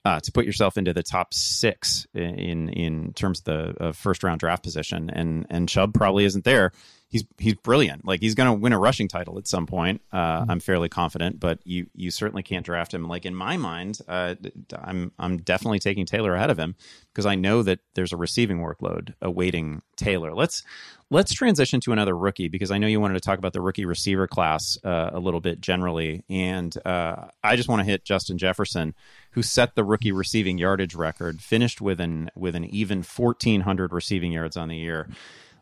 uh, 0.05 0.20
to 0.20 0.32
put 0.32 0.47
yourself 0.47 0.76
into 0.76 0.93
the 0.93 1.03
top 1.03 1.34
six 1.34 2.07
in 2.14 2.68
in 2.70 3.12
terms 3.12 3.41
of 3.41 3.45
the 3.45 3.74
uh, 3.80 3.93
first 3.93 4.24
round 4.24 4.41
draft 4.41 4.62
position. 4.62 5.11
And 5.11 5.47
and 5.51 5.68
Chubb 5.68 5.95
probably 5.95 6.24
isn't 6.24 6.45
there. 6.45 6.72
He's 7.11 7.24
he's 7.38 7.54
brilliant. 7.54 8.06
Like 8.06 8.20
he's 8.20 8.34
going 8.34 8.46
to 8.46 8.52
win 8.52 8.72
a 8.72 8.78
rushing 8.78 9.08
title 9.08 9.36
at 9.36 9.46
some 9.46 9.66
point. 9.66 10.00
Uh, 10.12 10.30
Mm-hmm. 10.30 10.50
I'm 10.50 10.61
fairly 10.61 10.88
confident, 10.88 11.40
but 11.40 11.58
you 11.64 11.86
you 11.94 12.11
certainly 12.11 12.42
can't 12.42 12.64
draft 12.64 12.94
him. 12.94 13.04
Like 13.08 13.26
in 13.26 13.34
my 13.34 13.56
mind, 13.56 13.98
uh, 14.08 14.36
I'm 14.74 15.12
I'm 15.18 15.38
definitely 15.38 15.80
taking 15.80 16.06
Taylor 16.06 16.34
ahead 16.34 16.50
of 16.50 16.58
him 16.58 16.76
because 17.12 17.26
I 17.26 17.34
know 17.34 17.62
that 17.62 17.80
there's 17.94 18.12
a 18.12 18.16
receiving 18.16 18.58
workload 18.58 19.14
awaiting 19.20 19.82
Taylor. 19.96 20.34
Let's 20.34 20.62
let's 21.11 21.34
transition 21.34 21.80
to 21.80 21.92
another 21.92 22.16
rookie 22.16 22.48
because 22.48 22.70
I 22.70 22.78
know 22.78 22.86
you 22.86 23.00
wanted 23.00 23.14
to 23.14 23.20
talk 23.20 23.38
about 23.38 23.52
the 23.52 23.61
rookie 23.61 23.84
receiver 23.84 24.28
class 24.28 24.78
uh, 24.84 25.11
a 25.12 25.18
little 25.18 25.40
bit 25.40 25.61
generally, 25.61 26.24
and 26.30 26.74
uh, 26.86 27.26
I 27.42 27.56
just 27.56 27.68
want 27.68 27.80
to 27.80 27.84
hit 27.90 28.04
Justin 28.04 28.38
Jefferson, 28.38 28.94
who 29.32 29.42
set 29.42 29.74
the 29.74 29.84
rookie 29.84 30.12
receiving 30.12 30.58
yardage 30.58 30.94
record, 30.94 31.42
finished 31.42 31.80
with 31.80 32.00
an 32.00 32.30
with 32.36 32.54
an 32.54 32.64
even 32.64 33.02
1,400 33.02 33.92
receiving 33.92 34.32
yards 34.32 34.56
on 34.56 34.68
the 34.68 34.76
year 34.76 35.08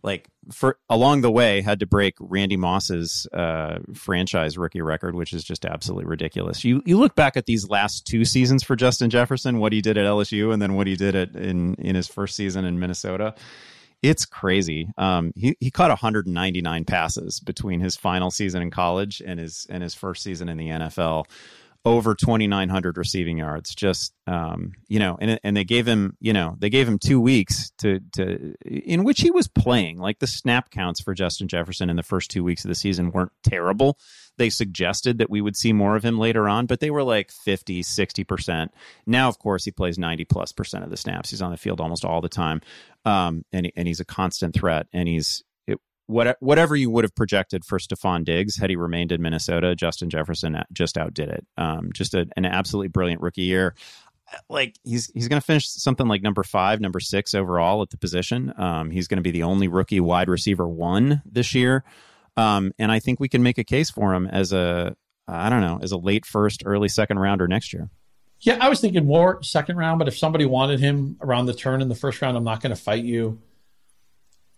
like 0.03 0.28
for 0.53 0.78
along 0.88 1.20
the 1.20 1.30
way 1.30 1.61
had 1.61 1.80
to 1.80 1.86
break 1.86 2.14
Randy 2.20 2.57
Moss's 2.57 3.26
uh, 3.32 3.78
franchise 3.94 4.57
rookie 4.57 4.82
record, 4.82 5.14
which 5.14 5.32
is 5.32 5.44
just 5.44 5.64
absolutely 5.64 6.07
ridiculous. 6.07 6.64
You 6.64 6.82
you 6.84 6.99
look 6.99 7.14
back 7.14 7.36
at 7.36 7.46
these 7.46 7.68
last 7.68 8.07
two 8.07 8.24
seasons 8.24 8.62
for 8.62 8.76
Justin 8.76 9.11
Jefferson, 9.11 9.59
what 9.59 9.72
he 9.72 9.80
did 9.80 9.99
at 9.99 10.07
LSU, 10.07 10.53
and 10.53 10.61
then 10.61 10.74
what 10.74 10.86
he 10.86 10.96
did 10.96 11.14
at, 11.14 11.34
in 11.34 11.74
in 11.74 11.94
his 11.94 12.09
first 12.09 12.36
season 12.36 12.64
in 12.64 12.78
Minnesota. 12.78 13.34
It's 14.01 14.24
crazy. 14.24 14.88
Um, 14.96 15.32
he 15.34 15.57
he 15.59 15.70
caught 15.70 15.90
199 15.90 16.84
passes 16.84 17.40
between 17.40 17.80
his 17.80 17.96
final 17.96 18.30
season 18.30 18.62
in 18.62 18.70
college 18.70 19.20
and 19.24 19.40
his 19.40 19.66
and 19.68 19.82
his 19.82 19.94
first 19.94 20.22
season 20.22 20.49
in 20.49 20.57
the 20.57 20.68
NFL 20.68 21.26
over 21.85 22.14
2900 22.14 22.99
receiving 22.99 23.39
yards 23.39 23.74
just 23.74 24.12
um, 24.26 24.72
you 24.89 24.99
know 24.99 25.16
and 25.20 25.39
and 25.43 25.57
they 25.57 25.64
gave 25.64 25.87
him 25.87 26.16
you 26.20 26.33
know 26.33 26.57
they 26.59 26.68
gave 26.68 26.87
him 26.87 26.99
2 26.99 27.20
weeks 27.20 27.70
to 27.79 28.01
to 28.12 28.55
in 28.64 29.05
which 29.05 29.20
he 29.20 29.31
was 29.31 29.49
playing. 29.49 29.99
Like 29.99 30.18
the 30.18 30.26
snap 30.26 30.70
counts 30.70 31.01
for 31.01 31.14
Justin 31.14 31.49
Jefferson 31.49 31.89
in 31.89 31.97
the 31.97 32.03
first 32.03 32.31
2 32.31 32.45
weeks 32.45 32.64
of 32.64 32.68
the 32.68 32.74
season 32.74 33.11
weren't 33.11 33.33
terrible. 33.43 33.99
They 34.37 34.51
suggested 34.51 35.18
that 35.18 35.31
we 35.31 35.41
would 35.41 35.57
see 35.57 35.72
more 35.72 35.97
of 35.97 36.05
him 36.05 36.18
later 36.18 36.49
on 36.49 36.66
but 36.66 36.81
they 36.81 36.91
were 36.91 37.03
like 37.05 37.31
50 37.31 37.83
60% 37.83 38.68
now 39.07 39.29
of 39.29 39.39
course 39.39 39.64
he 39.64 39.70
plays 39.70 39.99
90 39.99 40.24
plus 40.24 40.53
percent 40.53 40.85
of 40.85 40.91
the 40.91 40.97
snaps. 40.97 41.31
He's 41.31 41.43
on 41.43 41.51
the 41.51 41.57
field 41.57 41.81
almost 41.81 42.05
all 42.05 42.20
the 42.20 42.29
time. 42.29 42.61
Um, 43.05 43.45
and 43.53 43.70
and 43.76 43.89
he's 43.89 44.01
a 44.01 44.05
constant 44.05 44.55
threat 44.55 44.89
and 44.93 45.09
he's 45.09 45.43
what, 46.09 46.38
whatever 46.40 46.74
you 46.74 46.90
would 46.90 47.04
have 47.04 47.14
projected 47.14 47.64
for 47.64 47.78
Stefon 47.78 48.24
Diggs 48.24 48.56
had 48.56 48.70
he 48.70 48.76
remained 48.76 49.12
in 49.12 49.22
Minnesota, 49.22 49.76
Justin 49.76 50.11
Jefferson 50.11 50.61
just 50.72 50.96
outdid 50.96 51.28
it. 51.28 51.46
Um, 51.56 51.90
just 51.92 52.14
a, 52.14 52.26
an 52.36 52.46
absolutely 52.46 52.88
brilliant 52.88 53.20
rookie 53.20 53.42
year. 53.42 53.74
Like 54.48 54.76
he's 54.84 55.11
he's 55.14 55.28
going 55.28 55.40
to 55.40 55.44
finish 55.44 55.68
something 55.68 56.09
like 56.09 56.22
number 56.22 56.42
five, 56.42 56.80
number 56.80 57.00
six 57.00 57.34
overall 57.34 57.82
at 57.82 57.90
the 57.90 57.96
position. 57.96 58.52
Um, 58.59 58.90
he's 58.90 59.06
going 59.06 59.18
to 59.18 59.22
be 59.22 59.30
the 59.30 59.44
only 59.44 59.68
rookie 59.68 60.00
wide 60.00 60.28
receiver 60.28 60.68
one 60.68 61.22
this 61.24 61.54
year, 61.54 61.84
um, 62.36 62.72
and 62.78 62.92
I 62.92 62.98
think 62.98 63.20
we 63.20 63.28
can 63.28 63.42
make 63.42 63.56
a 63.56 63.64
case 63.64 63.90
for 63.90 64.12
him 64.12 64.26
as 64.26 64.52
a 64.52 64.94
I 65.26 65.48
don't 65.48 65.62
know 65.62 65.78
as 65.82 65.92
a 65.92 65.96
late 65.96 66.26
first, 66.26 66.62
early 66.66 66.88
second 66.88 67.18
rounder 67.18 67.48
next 67.48 67.72
year. 67.72 67.88
Yeah, 68.40 68.59
I 68.61 68.68
was 68.68 68.80
thinking 68.80 69.06
more 69.06 69.42
second 69.42 69.76
round, 69.76 69.98
but 69.98 70.09
if 70.09 70.16
somebody 70.16 70.44
wanted 70.44 70.78
him 70.78 71.16
around 71.22 71.46
the 71.46 71.54
turn 71.54 71.80
in 71.80 71.88
the 71.88 71.94
first 71.94 72.20
round, 72.20 72.36
I'm 72.36 72.44
not 72.44 72.61
going 72.61 72.74
to 72.74 72.80
fight 72.80 73.04
you. 73.04 73.40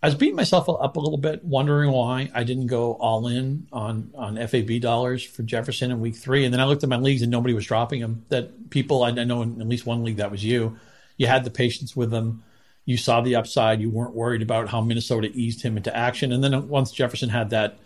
I 0.02 0.06
was 0.06 0.14
beating 0.14 0.36
myself 0.36 0.66
up 0.68 0.96
a 0.96 1.00
little 1.00 1.18
bit, 1.18 1.44
wondering 1.44 1.90
why 1.90 2.30
I 2.34 2.42
didn't 2.42 2.68
go 2.68 2.94
all 2.94 3.26
in 3.26 3.66
on 3.70 4.10
on 4.14 4.36
FAB 4.48 4.80
dollars 4.80 5.22
for 5.22 5.42
Jefferson 5.42 5.90
in 5.90 6.00
week 6.00 6.16
three. 6.16 6.44
And 6.44 6.54
then 6.54 6.60
I 6.60 6.64
looked 6.64 6.82
at 6.82 6.88
my 6.88 6.96
leagues 6.96 7.20
and 7.20 7.30
nobody 7.30 7.52
was 7.52 7.66
dropping 7.66 8.00
him. 8.00 8.24
That 8.30 8.70
people 8.70 9.02
I 9.02 9.10
know 9.10 9.42
in 9.42 9.60
at 9.60 9.68
least 9.68 9.84
one 9.84 10.02
league 10.02 10.16
that 10.16 10.30
was 10.30 10.42
you. 10.42 10.78
You 11.18 11.26
had 11.26 11.44
the 11.44 11.50
patience 11.50 11.94
with 11.94 12.14
him. 12.14 12.42
You 12.86 12.96
saw 12.96 13.20
the 13.20 13.36
upside. 13.36 13.82
You 13.82 13.90
weren't 13.90 14.14
worried 14.14 14.40
about 14.40 14.70
how 14.70 14.80
Minnesota 14.80 15.30
eased 15.34 15.62
him 15.62 15.76
into 15.76 15.94
action. 15.94 16.32
And 16.32 16.42
then 16.42 16.68
once 16.68 16.92
Jefferson 16.92 17.28
had 17.28 17.50
that, 17.50 17.78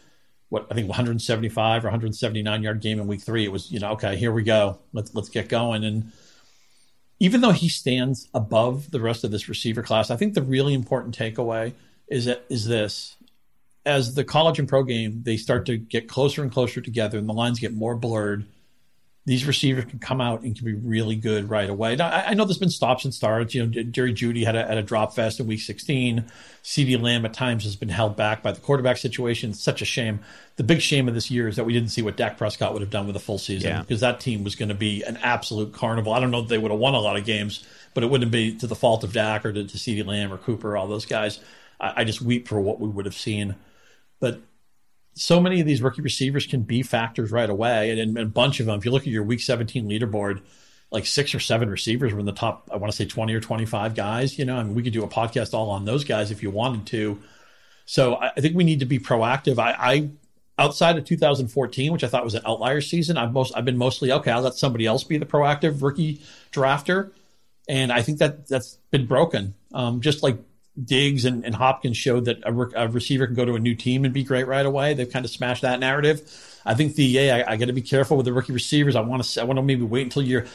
what 0.51 0.69
I 0.71 0.75
think 0.75 0.89
175 0.89 1.85
or 1.85 1.89
179 1.89 2.63
yard 2.63 2.81
game 2.81 3.01
in 3.01 3.09
week 3.09 3.23
three, 3.23 3.45
it 3.45 3.51
was 3.51 3.73
you 3.73 3.81
know 3.81 3.91
okay 3.93 4.15
here 4.15 4.31
we 4.31 4.45
go. 4.45 4.79
Let's 4.93 5.13
let's 5.17 5.31
get 5.31 5.49
going. 5.49 5.83
And 5.83 6.13
even 7.19 7.41
though 7.41 7.51
he 7.51 7.69
stands 7.69 8.29
above 8.33 8.93
the 8.93 9.01
rest 9.01 9.25
of 9.25 9.33
this 9.33 9.49
receiver 9.49 9.83
class, 9.83 10.13
I 10.13 10.17
think 10.17 10.35
the 10.35 10.43
really 10.43 10.75
important 10.75 11.19
takeaway 11.19 11.73
is 12.09 12.27
that 12.27 12.45
is 12.49 12.67
this 12.67 13.17
as 13.87 14.15
the 14.15 14.25
college 14.25 14.59
and 14.59 14.69
pro 14.69 14.83
game 14.83 15.23
they 15.25 15.37
start 15.37 15.67
to 15.67 15.77
get 15.77 16.09
closer 16.09 16.43
and 16.43 16.53
closer 16.53 16.81
together 16.81 17.19
and 17.19 17.29
the 17.29 17.33
lines 17.33 17.59
get 17.61 17.73
more 17.75 17.95
blurred 17.97 18.45
these 19.27 19.47
receivers 19.47 19.87
can 19.87 19.99
come 19.99 20.21
out 20.21 20.43
and 20.43 20.55
can 20.55 20.67
be 20.67 20.75
really 20.75 21.17
good 21.17 21.49
right 21.49 21.71
away. 21.71 21.97
Now, 21.97 22.09
I, 22.11 22.27
I 22.27 22.35
know 22.35 22.45
there's 22.45 22.59
been 22.59 22.69
stops 22.69 23.07
and 23.07 23.15
starts. 23.15 23.55
You 23.55 23.65
know, 23.65 23.83
Jerry 23.85 24.13
Jeudy 24.13 24.45
had 24.45 24.55
a, 24.55 24.67
had 24.67 24.77
a 24.77 24.83
drop 24.83 25.15
fest 25.15 25.41
in 25.41 25.47
week 25.47 25.61
16. 25.63 26.27
CeeDee 26.63 27.01
Lamb 27.01 27.25
at 27.25 27.33
times 27.33 27.65
has 27.65 27.75
been 27.75 27.89
held 27.89 28.17
back 28.17 28.43
by 28.43 28.53
the 28.53 28.61
quarterback 28.61 28.99
situation. 28.99 29.51
It's 29.51 29.63
such 29.63 29.81
a 29.81 29.87
shame. 29.87 30.21
The 30.57 30.63
big 30.63 30.83
shame 30.83 31.09
of 31.09 31.15
this 31.15 31.31
year 31.31 31.49
is 31.49 31.57
that 31.57 31.65
we 31.65 31.73
didn't 31.73 31.89
see 31.89 32.03
what 32.03 32.19
Dak 32.19 32.37
Prescott 32.37 32.75
would 32.75 32.83
have 32.83 32.91
done 32.91 33.07
with 33.07 33.17
a 33.17 33.21
full 33.21 33.39
season 33.39 33.71
Yeah. 33.71 33.81
because 33.81 34.01
that 34.01 34.21
team 34.21 34.45
was 34.45 34.57
going 34.57 34.69
to 34.69 34.75
be 34.75 35.03
an 35.05 35.17
absolute 35.23 35.73
carnival. 35.73 36.13
I 36.13 36.21
don't 36.21 36.31
know 36.31 36.43
that 36.43 36.49
they 36.49 36.59
would 36.59 36.71
have 36.71 36.81
won 36.81 36.93
a 36.93 37.01
lot 37.01 37.17
of 37.17 37.25
games, 37.25 37.65
but 37.95 38.05
it 38.05 38.11
wouldn't 38.11 38.31
be 38.31 38.55
to 38.59 38.67
the 38.67 38.77
fault 38.77 39.05
of 39.05 39.15
Dak 39.15 39.47
or 39.47 39.55
to, 39.55 39.65
to 39.65 39.77
CeeDee 39.79 40.05
Lamb 40.05 40.35
or 40.35 40.37
Cooper, 40.37 40.77
all 40.77 40.87
those 40.87 41.07
guys. 41.07 41.41
I, 41.81 41.93
I 41.97 42.05
just 42.05 42.23
weep 42.23 42.49
for 42.49 42.61
what 42.61 42.81
we 42.81 42.89
would 42.89 43.05
have 43.05 43.15
seen. 43.15 43.57
But 44.21 44.41
so 45.15 45.41
many 45.41 45.61
of 45.61 45.67
these 45.67 45.83
rookie 45.83 46.03
receivers 46.03 46.47
can 46.47 46.63
be 46.63 46.83
factors 46.83 47.31
right 47.31 47.49
away. 47.49 47.91
And, 47.91 48.01
and 48.01 48.19
a 48.19 48.27
bunch 48.27 48.61
of 48.61 48.67
them, 48.67 48.79
if 48.79 48.85
you 48.85 48.91
look 48.91 49.03
at 49.03 49.09
your 49.09 49.23
week 49.23 49.41
17 49.41 49.89
leaderboard, 49.89 50.43
like 50.91 51.07
six 51.07 51.35
or 51.35 51.41
seven 51.41 51.71
receivers 51.71 52.13
were 52.13 52.21
in 52.21 52.27
the 52.27 52.33
top, 52.33 52.69
I 52.73 52.77
want 52.77 52.93
to 52.93 52.97
say 52.97 53.05
20 53.05 53.35
or 53.35 53.41
25 53.41 53.95
guys. 53.95 54.39
You 54.39 54.45
know, 54.45 54.57
I 54.57 54.63
mean, 54.63 54.75
we 54.75 54.83
could 54.83 54.93
do 54.93 55.05
a 55.05 55.09
podcast 55.09 55.55
all 55.55 55.71
on 55.71 55.85
those 55.85 56.05
guys 56.05 56.31
if 56.31 56.43
you 56.43 56.51
wanted 56.51 56.87
to. 56.87 57.21
So 57.87 58.15
I, 58.17 58.33
I 58.37 58.41
think 58.41 58.57
we 58.57 58.65
need 58.65 58.81
to 58.81 58.87
be 58.87 58.99
proactive. 58.99 59.59
I, 59.59 59.73
I, 59.73 60.11
outside 60.59 60.97
of 60.97 61.05
2014, 61.05 61.93
which 61.93 62.05
I 62.05 62.09
thought 62.09 62.25
was 62.25 62.35
an 62.35 62.43
outlier 62.47 62.81
season, 62.81 63.17
I've 63.17 63.33
most, 63.33 63.57
I've 63.57 63.65
been 63.65 63.77
mostly, 63.77 64.13
okay, 64.13 64.31
I'll 64.31 64.43
let 64.43 64.55
somebody 64.55 64.87
else 64.87 65.05
be 65.05 65.19
the 65.19 65.27
proactive 65.27 65.83
rookie 65.83 66.21
drafter. 66.53 67.11
And 67.69 67.93
I 67.93 68.03
think 68.03 68.19
that 68.19 68.47
that's 68.47 68.79
been 68.91 69.07
broken. 69.07 69.55
Um, 69.73 70.01
just 70.01 70.23
like 70.23 70.39
Diggs 70.83 71.25
and, 71.25 71.45
and 71.45 71.55
Hopkins 71.55 71.97
showed 71.97 72.25
that 72.25 72.39
a, 72.45 72.53
re- 72.53 72.73
a 72.75 72.89
receiver 72.89 73.27
can 73.27 73.37
go 73.37 73.45
to 73.45 73.55
a 73.55 73.61
new 73.61 73.75
team 73.75 74.05
and 74.05 74.13
be 74.13 74.25
great 74.25 74.47
right 74.47 74.67
away. 74.67 74.95
They've 74.95 75.11
kind 75.11 75.25
of 75.25 75.31
smashed 75.31 75.63
that 75.63 75.79
narrative. 75.79 76.23
I 76.67 76.75
think 76.75 76.95
the 76.97 77.05
yeah, 77.05 77.45
I, 77.47 77.53
I 77.53 77.57
got 77.57 77.67
to 77.67 77.73
be 77.73 77.83
careful 77.83 78.17
with 78.17 78.27
the 78.27 78.33
rookie 78.33 78.53
receivers. 78.53 78.97
I 78.97 79.01
want 79.01 79.23
to 79.23 79.41
I 79.41 79.45
want 79.45 79.59
to 79.59 79.63
maybe 79.63 79.83
wait 79.83 80.03
until 80.03 80.23
year. 80.23 80.47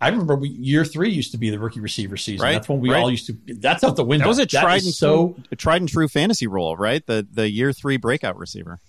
I 0.00 0.08
remember 0.08 0.36
we, 0.36 0.50
year 0.50 0.84
three 0.84 1.10
used 1.10 1.32
to 1.32 1.38
be 1.38 1.50
the 1.50 1.58
rookie 1.58 1.80
receiver 1.80 2.16
season. 2.16 2.44
Right, 2.44 2.52
That's 2.52 2.68
when 2.68 2.80
we 2.80 2.90
right. 2.90 3.02
all 3.02 3.10
used 3.10 3.26
to. 3.26 3.36
That's 3.56 3.82
out 3.82 3.96
the 3.96 4.04
window. 4.04 4.24
That 4.24 4.28
was 4.28 4.38
a 4.38 4.46
That 4.46 4.60
tried 4.62 4.82
and 4.84 4.94
so 4.94 5.32
true, 5.34 5.44
a 5.50 5.56
tried 5.56 5.82
and 5.82 5.88
true 5.88 6.08
fantasy 6.08 6.46
role, 6.46 6.76
right? 6.76 7.04
The 7.04 7.26
the 7.30 7.50
year 7.50 7.72
three 7.72 7.96
breakout 7.96 8.38
receiver. 8.38 8.80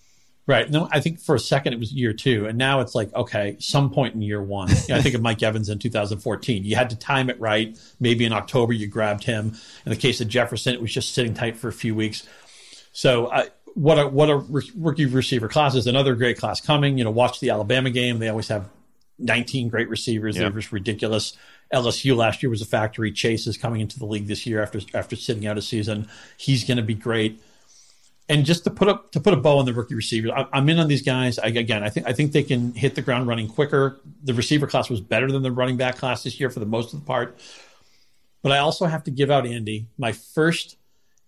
Right. 0.49 0.67
No, 0.67 0.89
I 0.91 0.99
think 0.99 1.19
for 1.19 1.35
a 1.35 1.39
second 1.39 1.73
it 1.73 1.79
was 1.79 1.93
year 1.93 2.11
two, 2.11 2.47
and 2.47 2.57
now 2.57 2.79
it's 2.79 2.95
like 2.95 3.13
okay, 3.13 3.55
some 3.59 3.91
point 3.91 4.15
in 4.15 4.23
year 4.23 4.41
one. 4.41 4.67
I 4.71 4.99
think 4.99 5.13
of 5.13 5.21
Mike 5.21 5.43
Evans 5.43 5.69
in 5.69 5.77
2014. 5.77 6.63
You 6.63 6.75
had 6.75 6.89
to 6.89 6.95
time 6.95 7.29
it 7.29 7.39
right. 7.39 7.77
Maybe 7.99 8.25
in 8.25 8.33
October 8.33 8.73
you 8.73 8.87
grabbed 8.87 9.23
him. 9.23 9.55
In 9.85 9.91
the 9.91 9.95
case 9.95 10.21
of 10.21 10.27
Jefferson, 10.27 10.73
it 10.73 10.81
was 10.81 10.91
just 10.91 11.13
sitting 11.13 11.35
tight 11.35 11.55
for 11.55 11.67
a 11.67 11.71
few 11.71 11.93
weeks. 11.93 12.27
So 12.93 13.27
uh, 13.27 13.45
what 13.75 13.99
a 13.99 14.07
what 14.07 14.31
a 14.31 14.37
rookie 14.75 15.05
receiver 15.05 15.49
class 15.49 15.75
is 15.75 15.85
another 15.85 16.15
great 16.15 16.39
class 16.39 16.59
coming. 16.59 16.97
You 16.97 17.03
know, 17.03 17.11
watch 17.11 17.39
the 17.39 17.51
Alabama 17.51 17.91
game. 17.91 18.17
They 18.17 18.29
always 18.29 18.47
have 18.47 18.71
19 19.19 19.69
great 19.69 19.87
receivers. 19.87 20.35
Yep. 20.35 20.41
They're 20.41 20.61
just 20.61 20.71
ridiculous. 20.71 21.37
LSU 21.71 22.15
last 22.15 22.41
year 22.41 22.49
was 22.49 22.63
a 22.63 22.65
factory. 22.65 23.11
Chase 23.11 23.45
is 23.45 23.55
coming 23.55 23.81
into 23.81 23.99
the 23.99 24.07
league 24.07 24.25
this 24.25 24.47
year 24.47 24.63
after 24.63 24.79
after 24.95 25.15
sitting 25.15 25.45
out 25.45 25.59
a 25.59 25.61
season. 25.61 26.07
He's 26.37 26.63
going 26.63 26.77
to 26.77 26.83
be 26.83 26.95
great 26.95 27.39
and 28.29 28.45
just 28.45 28.63
to 28.65 28.69
put 28.69 28.87
up 28.87 29.11
to 29.11 29.19
put 29.19 29.33
a 29.33 29.37
bow 29.37 29.57
on 29.57 29.65
the 29.65 29.73
rookie 29.73 29.95
receivers, 29.95 30.31
I, 30.33 30.45
I'm 30.53 30.69
in 30.69 30.79
on 30.79 30.87
these 30.87 31.01
guys. 31.01 31.39
I, 31.39 31.47
again, 31.47 31.83
I 31.83 31.89
think 31.89 32.07
I 32.07 32.13
think 32.13 32.31
they 32.31 32.43
can 32.43 32.73
hit 32.73 32.93
the 32.95 33.01
ground 33.01 33.27
running 33.27 33.47
quicker. 33.47 33.99
The 34.23 34.35
receiver 34.35 34.67
class 34.67 34.89
was 34.89 35.01
better 35.01 35.31
than 35.31 35.41
the 35.41 35.51
running 35.51 35.77
back 35.77 35.97
class 35.97 36.23
this 36.23 36.39
year 36.39 36.51
for 36.51 36.59
the 36.59 36.67
most 36.67 36.93
of 36.93 36.99
the 36.99 37.05
part. 37.05 37.37
But 38.43 38.51
I 38.51 38.59
also 38.59 38.85
have 38.85 39.03
to 39.05 39.11
give 39.11 39.31
out 39.31 39.45
Andy 39.45 39.87
my 39.97 40.11
first 40.11 40.77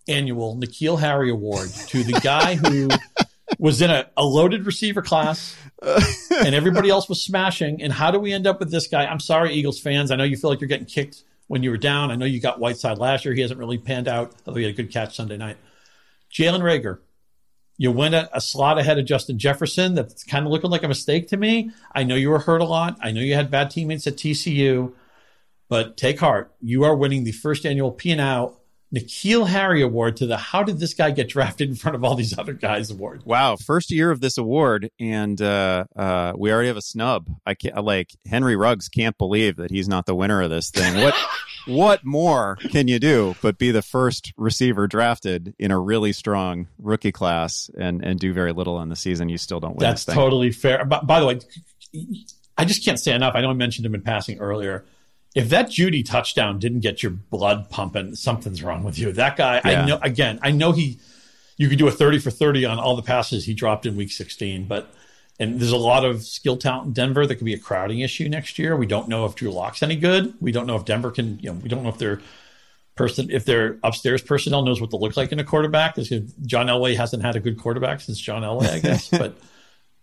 annual 0.08 0.56
N'Keal 0.56 1.00
Harry 1.00 1.32
Award 1.32 1.70
to 1.88 2.04
the 2.04 2.20
guy 2.24 2.56
who 2.56 2.88
was 3.60 3.82
in 3.82 3.90
a, 3.90 4.10
a 4.16 4.24
loaded 4.24 4.66
receiver 4.66 5.02
class 5.02 5.56
and 5.82 6.56
everybody 6.56 6.90
else 6.90 7.10
was 7.10 7.22
smashing. 7.22 7.82
And 7.82 7.92
how 7.92 8.12
do 8.12 8.20
we 8.20 8.32
end 8.32 8.48
up 8.48 8.60
with 8.60 8.72
this 8.72 8.88
guy? 8.88 9.06
I'm 9.06 9.20
sorry, 9.20 9.54
Eagles 9.54 9.80
fans. 9.80 10.12
I 10.12 10.16
know 10.16 10.24
you 10.24 10.38
feel 10.38 10.50
like 10.50 10.62
you're 10.62 10.68
getting 10.68 10.86
kicked 10.86 11.24
when 11.48 11.64
you 11.64 11.72
were 11.72 11.78
down. 11.78 12.12
I 12.12 12.16
know 12.16 12.26
you 12.26 12.40
got 12.40 12.60
Whiteside 12.60 12.98
last 12.98 13.26
year. 13.26 13.34
He 13.34 13.42
hasn't 13.42 13.60
really 13.60 13.78
panned 13.78 14.08
out, 14.08 14.34
although 14.46 14.60
he 14.60 14.66
had 14.66 14.74
a 14.74 14.78
good 14.78 14.92
catch 14.92 15.16
Sunday 15.16 15.38
night. 15.38 15.58
Jalen 16.34 16.62
Reagor, 16.62 17.00
you 17.78 17.92
went 17.92 18.14
a, 18.14 18.30
a 18.36 18.42
slot 18.42 18.78
ahead 18.78 19.00
of 19.00 19.06
Justin 19.06 19.40
Jefferson. 19.40 19.96
That's 19.96 20.24
kind 20.24 20.46
of 20.46 20.52
looking 20.52 20.70
like 20.70 20.84
a 20.84 20.88
mistake 20.88 21.28
to 21.30 21.38
me. 21.38 21.72
I 21.94 22.04
know 22.04 22.16
you 22.16 22.30
were 22.30 22.40
hurt 22.40 22.62
a 22.62 22.66
lot. 22.66 22.98
I 23.02 23.12
know 23.12 23.22
you 23.22 23.36
had 23.36 23.50
bad 23.50 23.72
teammates 23.72 24.08
at 24.08 24.18
TCU, 24.18 24.94
but 25.68 25.98
take 25.98 26.20
heart. 26.20 26.54
You 26.62 26.84
are 26.84 26.96
winning 26.96 27.24
the 27.24 27.32
first 27.32 27.66
annual 27.66 27.92
P&L 27.92 28.61
N'Keal 28.94 29.48
Harry 29.48 29.82
Award 29.82 30.18
to 30.18 30.26
the 30.26 30.38
"How 30.38 30.64
did 30.64 30.80
this 30.80 30.94
guy 30.94 31.12
get 31.12 31.30
drafted 31.30 31.70
in 31.70 31.76
front 31.76 31.96
of 31.96 32.04
all 32.04 32.16
these 32.16 32.38
other 32.38 32.54
guys?" 32.54 32.92
award. 32.92 33.24
Wow, 33.26 33.56
first 33.56 33.90
year 33.90 34.12
of 34.12 34.20
this 34.20 34.38
award, 34.38 34.90
and 35.00 35.42
uh, 35.42 35.86
uh, 35.96 36.34
we 36.38 36.52
already 36.52 36.68
have 36.68 36.78
a 36.78 36.82
snub. 36.82 37.28
I 37.46 37.54
can't 37.54 37.84
like 37.84 38.10
Henry 38.30 38.56
Ruggs 38.56 38.90
can't 38.90 39.18
believe 39.18 39.56
that 39.58 39.72
he's 39.72 39.88
not 39.88 40.06
the 40.06 40.16
winner 40.16 40.42
of 40.42 40.50
this 40.50 40.70
thing. 40.70 41.02
What 41.02 41.16
what 41.68 42.06
more 42.06 42.58
can 42.70 42.88
you 42.88 43.00
do 43.00 43.36
but 43.42 43.58
be 43.58 43.72
the 43.72 43.82
first 43.82 44.34
receiver 44.36 44.88
drafted 44.88 45.54
in 45.58 45.72
a 45.72 45.80
really 45.80 46.12
strong 46.12 46.68
rookie 46.78 47.12
class 47.14 47.70
and 47.78 48.04
and 48.04 48.20
do 48.20 48.34
very 48.34 48.52
little 48.52 48.82
in 48.82 48.90
the 48.90 48.96
season? 48.96 49.30
You 49.30 49.38
still 49.38 49.62
don't 49.62 49.78
win. 49.78 49.88
That's 49.88 50.04
totally 50.04 50.52
fair. 50.52 50.84
By, 50.84 51.00
by 51.00 51.20
the 51.22 51.26
way, 51.26 51.40
I 52.58 52.66
just 52.66 52.84
can't 52.84 53.00
say 53.00 53.14
enough. 53.14 53.36
I 53.36 53.42
know 53.42 53.50
I 53.50 53.54
mentioned 53.54 53.86
him 53.86 53.96
in 53.96 54.02
passing 54.02 54.40
earlier 54.40 54.84
if 55.34 55.50
that 55.50 55.70
Jeudy 55.70 56.04
touchdown 56.04 56.60
didn't 56.60 56.82
get 56.82 57.02
your 57.02 57.12
blood 57.12 57.70
pumping, 57.70 58.16
something's 58.16 58.62
wrong 58.62 58.84
with 58.84 59.00
you. 59.00 59.12
That 59.12 59.38
guy, 59.38 59.62
yeah. 59.64 59.82
I 59.82 59.86
know. 59.86 60.00
Again, 60.02 60.40
I 60.42 60.52
know 60.52 60.72
he. 60.72 61.00
You 61.58 61.70
could 61.70 61.78
do 61.78 61.88
a 61.88 61.92
thirty 61.92 62.20
for 62.20 62.32
thirty 62.32 62.66
on 62.66 62.80
all 62.80 62.96
the 62.96 63.04
passes 63.04 63.46
he 63.46 63.54
dropped 63.54 63.86
in 63.86 63.96
Week 63.96 64.12
16, 64.12 64.66
but 64.66 64.94
and 65.40 65.60
there's 65.60 65.72
a 65.72 65.78
lot 65.78 66.04
of 66.04 66.24
skill 66.24 66.58
talent 66.58 66.88
in 66.88 66.94
Denver 66.94 67.26
that 67.26 67.36
could 67.36 67.46
be 67.46 67.54
a 67.54 67.60
crowding 67.60 68.00
issue 68.00 68.28
next 68.28 68.60
year. 68.60 68.76
We 68.76 68.86
don't 68.86 69.08
know 69.08 69.26
if 69.26 69.36
Drew 69.36 69.52
Lock's 69.52 69.84
any 69.84 69.96
good. 69.96 70.34
We 70.42 70.52
don't 70.52 70.68
know 70.68 70.76
if 70.76 70.86
Denver 70.86 71.12
can. 71.12 71.40
You 71.40 71.52
know, 71.52 71.60
we 71.60 71.70
don't 71.70 71.84
know 71.84 71.90
if 71.90 71.98
their 71.98 72.20
person, 72.96 73.30
if 73.32 73.46
their 73.46 73.80
upstairs 73.84 74.22
personnel 74.22 74.64
knows 74.64 74.82
what 74.82 74.90
to 74.90 74.98
look 74.98 75.16
like 75.16 75.32
in 75.32 75.40
a 75.40 75.44
quarterback. 75.44 75.96
John 75.96 76.68
Elway 76.68 76.96
hasn't 76.96 77.24
had 77.24 77.36
a 77.36 77.40
good 77.40 77.58
quarterback 77.58 78.02
since 78.02 78.20
John 78.20 78.42
Elway, 78.44 78.70
I 78.70 78.80
guess, 78.80 79.10
but. 79.12 79.38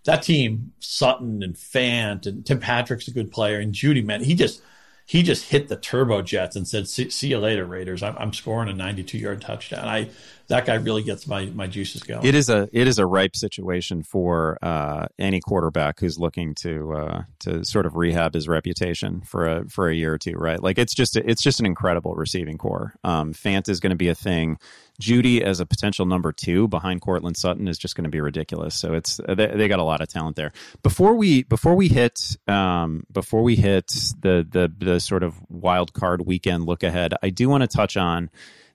That 0.05 0.23
team, 0.23 0.73
Sutton 0.79 1.43
and 1.43 1.55
Fant 1.55 2.25
and 2.25 2.47
Tim 2.47 2.61
Patrick's 2.61 3.09
a 3.09 3.11
good 3.11 3.31
player, 3.31 3.59
and 3.59 3.75
Jeudy, 3.75 4.03
man, 4.03 4.23
he 4.23 4.35
just 4.35 4.63
he 5.09 5.23
just 5.23 5.49
hit 5.49 5.69
the 5.69 5.77
turbo 5.77 6.21
jets 6.21 6.55
and 6.55 6.69
said, 6.69 6.87
"See, 6.87 7.09
see 7.09 7.29
you 7.29 7.39
later, 7.39 7.65
Raiders. 7.65 8.03
I'm, 8.03 8.15
I'm, 8.19 8.35
scoring 8.35 8.69
a 8.69 8.75
92 8.75 9.17
yard 9.17 9.41
touchdown." 9.41 9.89
I 9.89 10.11
that 10.49 10.67
guy 10.67 10.75
really 10.75 11.03
gets 11.03 11.27
my 11.27 11.47
my 11.47 11.67
juices 11.67 12.03
going. 12.03 12.27
It 12.27 12.35
is 12.35 12.51
a 12.51 12.69
it 12.73 12.87
is 12.87 12.99
a 12.99 13.07
ripe 13.07 13.35
situation 13.35 14.03
for 14.03 14.59
uh, 14.61 15.07
any 15.19 15.41
quarterback 15.41 15.99
who's 16.01 16.19
looking 16.19 16.55
to 16.57 16.93
uh, 16.93 17.23
to 17.41 17.65
sort 17.65 17.87
of 17.87 17.97
rehab 17.97 18.35
his 18.35 18.49
reputation 18.49 19.23
for 19.23 19.47
a 19.47 19.69
for 19.71 19.89
a 19.89 19.95
year 19.95 20.13
or 20.13 20.19
two, 20.19 20.35
right? 20.35 20.63
Like 20.63 20.77
it's 20.77 20.95
just 20.95 21.17
it's 21.17 21.43
just 21.43 21.59
an 21.59 21.65
incredible 21.65 22.15
receiving 22.15 22.59
corps. 22.59 22.95
Um, 23.03 23.33
Fant 23.33 23.71
is 23.71 23.81
going 23.81 23.91
to 23.91 23.97
be 23.97 24.09
a 24.09 24.15
thing. 24.15 24.59
Jeudy 25.01 25.41
as 25.41 25.61
a 25.61 25.67
potential 25.67 26.07
number 26.07 26.33
two 26.33 26.67
behind 26.69 27.01
Courtland 27.01 27.37
Sutton 27.37 27.69
is 27.69 27.79
just 27.79 27.95
going 27.95 28.05
to 28.05 28.11
be 28.11 28.21
ridiculous. 28.21 28.75
So 28.75 28.95
it's 28.95 29.21
they, 29.29 29.47
they, 29.47 29.69
got 29.69 29.79
a 29.79 29.85
lot 29.85 30.01
of 30.01 30.09
talent 30.09 30.37
there. 30.37 30.53
Before 30.83 31.15
we 31.15 31.45
before 31.45 31.75
we 31.75 31.89
hit 31.89 32.37
um, 32.49 33.05
before 33.13 33.43
we 33.43 33.57
hit 33.57 33.87
the 34.21 34.47
the 34.49 34.73
the 34.77 35.01
sort 35.01 35.23
of 35.23 35.35
wild 35.49 35.93
card 35.93 36.27
weekend 36.27 36.67
look 36.67 36.83
ahead, 36.83 37.15
I 37.23 37.31
do 37.31 37.49
want 37.49 37.63
to 37.63 37.69
touch 37.69 37.97
on 37.97 38.31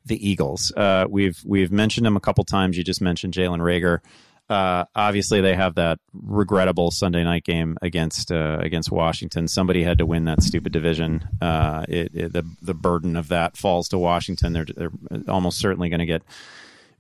the 0.06 0.30
Eagles. 0.30 0.72
Uh, 0.76 1.06
we've 1.10 1.42
we've 1.46 1.72
mentioned 1.72 2.06
them 2.06 2.16
a 2.16 2.22
couple 2.22 2.44
times. 2.44 2.78
You 2.78 2.84
just 2.84 3.02
mentioned 3.02 3.34
Jalen 3.34 3.60
Reagor. 3.60 4.00
Uh, 4.50 4.86
obviously, 4.94 5.42
they 5.42 5.56
have 5.56 5.76
that 5.76 6.00
regrettable 6.12 6.92
Sunday 6.92 7.24
night 7.24 7.44
game 7.44 7.78
against 7.82 8.32
uh, 8.32 8.58
against 8.60 8.92
Washington. 8.92 9.48
Somebody 9.48 9.84
had 9.84 10.00
to 10.00 10.06
win 10.06 10.26
that 10.26 10.44
stupid 10.44 10.74
division. 10.74 11.28
Uh, 11.42 11.86
it, 11.88 12.12
it, 12.14 12.34
the 12.34 12.44
the 12.62 12.74
burden 12.74 13.16
of 13.16 13.30
that 13.30 13.58
falls 13.58 13.88
to 13.90 13.98
Washington. 13.98 14.54
They're 14.54 14.66
they're 14.76 14.92
almost 15.28 15.60
certainly 15.60 15.90
going 15.90 16.02
to 16.02 16.06
get 16.06 16.24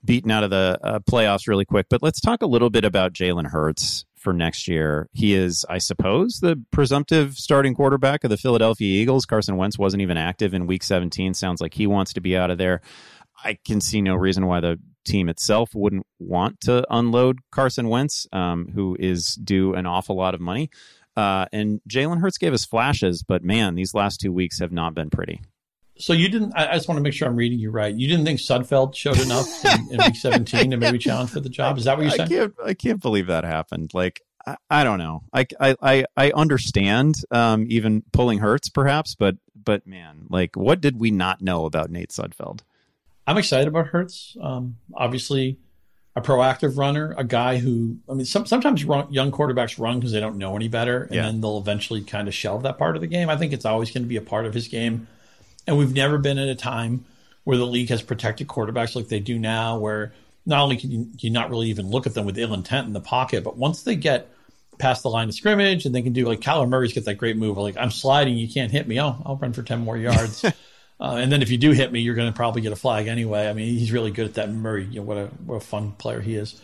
beaten 0.05 0.31
out 0.31 0.43
of 0.43 0.49
the 0.49 0.79
uh, 0.83 0.99
playoffs 0.99 1.47
really 1.47 1.65
quick. 1.65 1.87
But 1.89 2.01
let's 2.01 2.21
talk 2.21 2.41
a 2.41 2.47
little 2.47 2.69
bit 2.69 2.85
about 2.85 3.13
Jalen 3.13 3.47
Hurts 3.47 4.05
for 4.15 4.33
next 4.33 4.67
year. 4.67 5.09
He 5.11 5.33
is, 5.33 5.65
I 5.69 5.77
suppose, 5.77 6.39
the 6.41 6.61
presumptive 6.71 7.35
starting 7.35 7.75
quarterback 7.75 8.23
of 8.23 8.29
the 8.29 8.37
Philadelphia 8.37 9.01
Eagles. 9.01 9.25
Carson 9.25 9.57
Wentz 9.57 9.77
wasn't 9.77 10.01
even 10.01 10.17
active 10.17 10.53
in 10.53 10.65
Week 10.65 10.83
17. 10.83 11.33
Sounds 11.33 11.61
like 11.61 11.73
he 11.73 11.87
wants 11.87 12.13
to 12.13 12.21
be 12.21 12.37
out 12.37 12.49
of 12.49 12.57
there. 12.57 12.81
I 13.43 13.57
can 13.65 13.81
see 13.81 14.01
no 14.01 14.15
reason 14.15 14.45
why 14.45 14.61
the 14.61 14.79
team 15.03 15.29
itself 15.29 15.71
wouldn't 15.73 16.05
want 16.19 16.61
to 16.61 16.85
unload 16.89 17.39
Carson 17.51 17.89
Wentz, 17.89 18.27
um, 18.31 18.69
who 18.73 18.95
is 18.99 19.35
due 19.35 19.73
an 19.73 19.85
awful 19.85 20.15
lot 20.15 20.33
of 20.33 20.41
money. 20.41 20.69
Uh, 21.15 21.45
and 21.51 21.81
Jalen 21.87 22.19
Hurts 22.21 22.37
gave 22.37 22.53
us 22.53 22.65
flashes, 22.65 23.23
but 23.23 23.43
man, 23.43 23.75
these 23.75 23.93
last 23.93 24.19
two 24.19 24.31
weeks 24.31 24.59
have 24.59 24.71
not 24.71 24.95
been 24.95 25.09
pretty. 25.09 25.41
So 25.97 26.11
you 26.13 26.27
didn't. 26.27 26.53
I, 26.55 26.73
just 26.73 26.87
want 26.87 26.97
to 26.97 27.03
make 27.03 27.13
sure 27.13 27.27
I'm 27.27 27.35
reading 27.35 27.59
you 27.59 27.69
right. 27.69 27.93
You 27.93 28.07
didn't 28.07 28.25
think 28.25 28.39
Sudfeld 28.39 28.95
showed 28.95 29.19
enough 29.19 29.47
in, 29.63 29.91
in 29.91 29.97
week 29.97 30.15
17 30.15 30.71
to 30.71 30.77
maybe 30.77 30.97
challenge 30.97 31.29
for 31.29 31.39
the 31.39 31.49
job? 31.49 31.77
Is 31.77 31.83
that 31.83 31.97
what 31.97 32.03
you're 32.03 32.11
saying? 32.11 32.21
I 32.23 32.27
can't. 32.27 32.53
I 32.65 32.73
can't 32.73 33.01
believe 33.01 33.27
that 33.27 33.43
happened. 33.43 33.91
Like 33.93 34.21
I, 34.45 34.55
I 34.69 34.83
don't 34.83 34.97
know. 34.97 35.23
I 35.31 35.45
I 35.59 36.05
I 36.17 36.31
understand 36.31 37.15
um, 37.29 37.67
even 37.69 38.03
pulling 38.11 38.39
Hurts 38.39 38.69
perhaps, 38.69 39.15
but 39.15 39.35
but 39.55 39.85
man, 39.85 40.25
like 40.29 40.55
what 40.55 40.81
did 40.81 40.99
we 40.99 41.11
not 41.11 41.41
know 41.41 41.65
about 41.65 41.91
Nate 41.91 42.09
Sudfeld? 42.09 42.61
I'm 43.25 43.37
excited 43.37 43.67
about 43.67 43.87
Hurts. 43.87 44.35
Um, 44.41 44.77
obviously, 44.93 45.57
a 46.15 46.21
proactive 46.21 46.77
runner, 46.77 47.15
a 47.17 47.23
guy 47.23 47.57
who, 47.57 47.97
I 48.09 48.13
mean, 48.13 48.25
some, 48.25 48.45
sometimes 48.45 48.85
run, 48.85 49.11
young 49.11 49.31
quarterbacks 49.31 49.79
run 49.79 49.99
because 49.99 50.11
they 50.11 50.19
don't 50.19 50.37
know 50.37 50.55
any 50.55 50.67
better, 50.67 51.03
and 51.03 51.15
yeah. 51.15 51.21
then 51.23 51.41
they'll 51.41 51.57
eventually 51.57 52.01
kind 52.01 52.27
of 52.27 52.33
shelve 52.33 52.63
that 52.63 52.77
part 52.77 52.95
of 52.95 53.01
the 53.01 53.07
game. 53.07 53.29
I 53.29 53.37
think 53.37 53.53
it's 53.53 53.65
always 53.65 53.91
going 53.91 54.03
to 54.03 54.09
be 54.09 54.17
a 54.17 54.21
part 54.21 54.45
of 54.45 54.53
his 54.53 54.67
game. 54.67 55.07
And 55.65 55.77
we've 55.77 55.93
never 55.93 56.17
been 56.17 56.37
at 56.37 56.49
a 56.49 56.55
time 56.55 57.05
where 57.45 57.57
the 57.57 57.65
league 57.65 57.89
has 57.89 58.01
protected 58.01 58.47
quarterbacks 58.47 58.95
like 58.95 59.07
they 59.07 59.19
do 59.19 59.39
now, 59.39 59.79
where 59.79 60.13
not 60.45 60.61
only 60.61 60.77
can 60.77 60.91
you, 60.91 61.07
you 61.19 61.29
not 61.29 61.49
really 61.49 61.67
even 61.67 61.89
look 61.89 62.05
at 62.05 62.13
them 62.13 62.25
with 62.25 62.37
ill 62.37 62.53
intent 62.53 62.87
in 62.87 62.93
the 62.93 63.01
pocket, 63.01 63.43
but 63.43 63.57
once 63.57 63.83
they 63.83 63.95
get 63.95 64.29
past 64.77 65.03
the 65.03 65.09
line 65.09 65.29
of 65.29 65.35
scrimmage 65.35 65.85
and 65.85 65.95
they 65.95 66.01
can 66.01 66.13
do 66.13 66.25
like 66.25 66.41
Kyler 66.41 66.67
Murray's 66.67 66.93
get 66.93 67.05
that 67.05 67.15
great 67.15 67.37
move, 67.37 67.57
like 67.57 67.77
I'm 67.77 67.91
sliding, 67.91 68.37
you 68.37 68.51
can't 68.51 68.71
hit 68.71 68.87
me. 68.87 68.99
Oh, 68.99 69.15
I'll 69.25 69.37
run 69.37 69.53
for 69.53 69.63
10 69.63 69.79
more 69.79 69.97
yards. 69.97 70.45
Uh, 71.03 71.17
and 71.17 71.29
then 71.29 71.41
if 71.41 71.51
you 71.51 71.57
do 71.57 71.71
hit 71.71 71.91
me, 71.91 71.99
you're 71.99 72.15
going 72.15 72.31
to 72.31 72.35
probably 72.35 72.61
get 72.61 72.71
a 72.71 72.77
flag 72.77 73.07
anyway. 73.07 73.49
I 73.49 73.53
mean, 73.53 73.77
he's 73.77 73.91
really 73.91 74.09
good 74.09 74.25
at 74.25 74.35
that. 74.35 74.49
Murray, 74.49 74.85
you 74.85 75.01
know, 75.01 75.01
what 75.01 75.17
a 75.17 75.25
what 75.45 75.55
a 75.55 75.59
fun 75.59 75.91
player 75.91 76.21
he 76.21 76.35
is. 76.35 76.61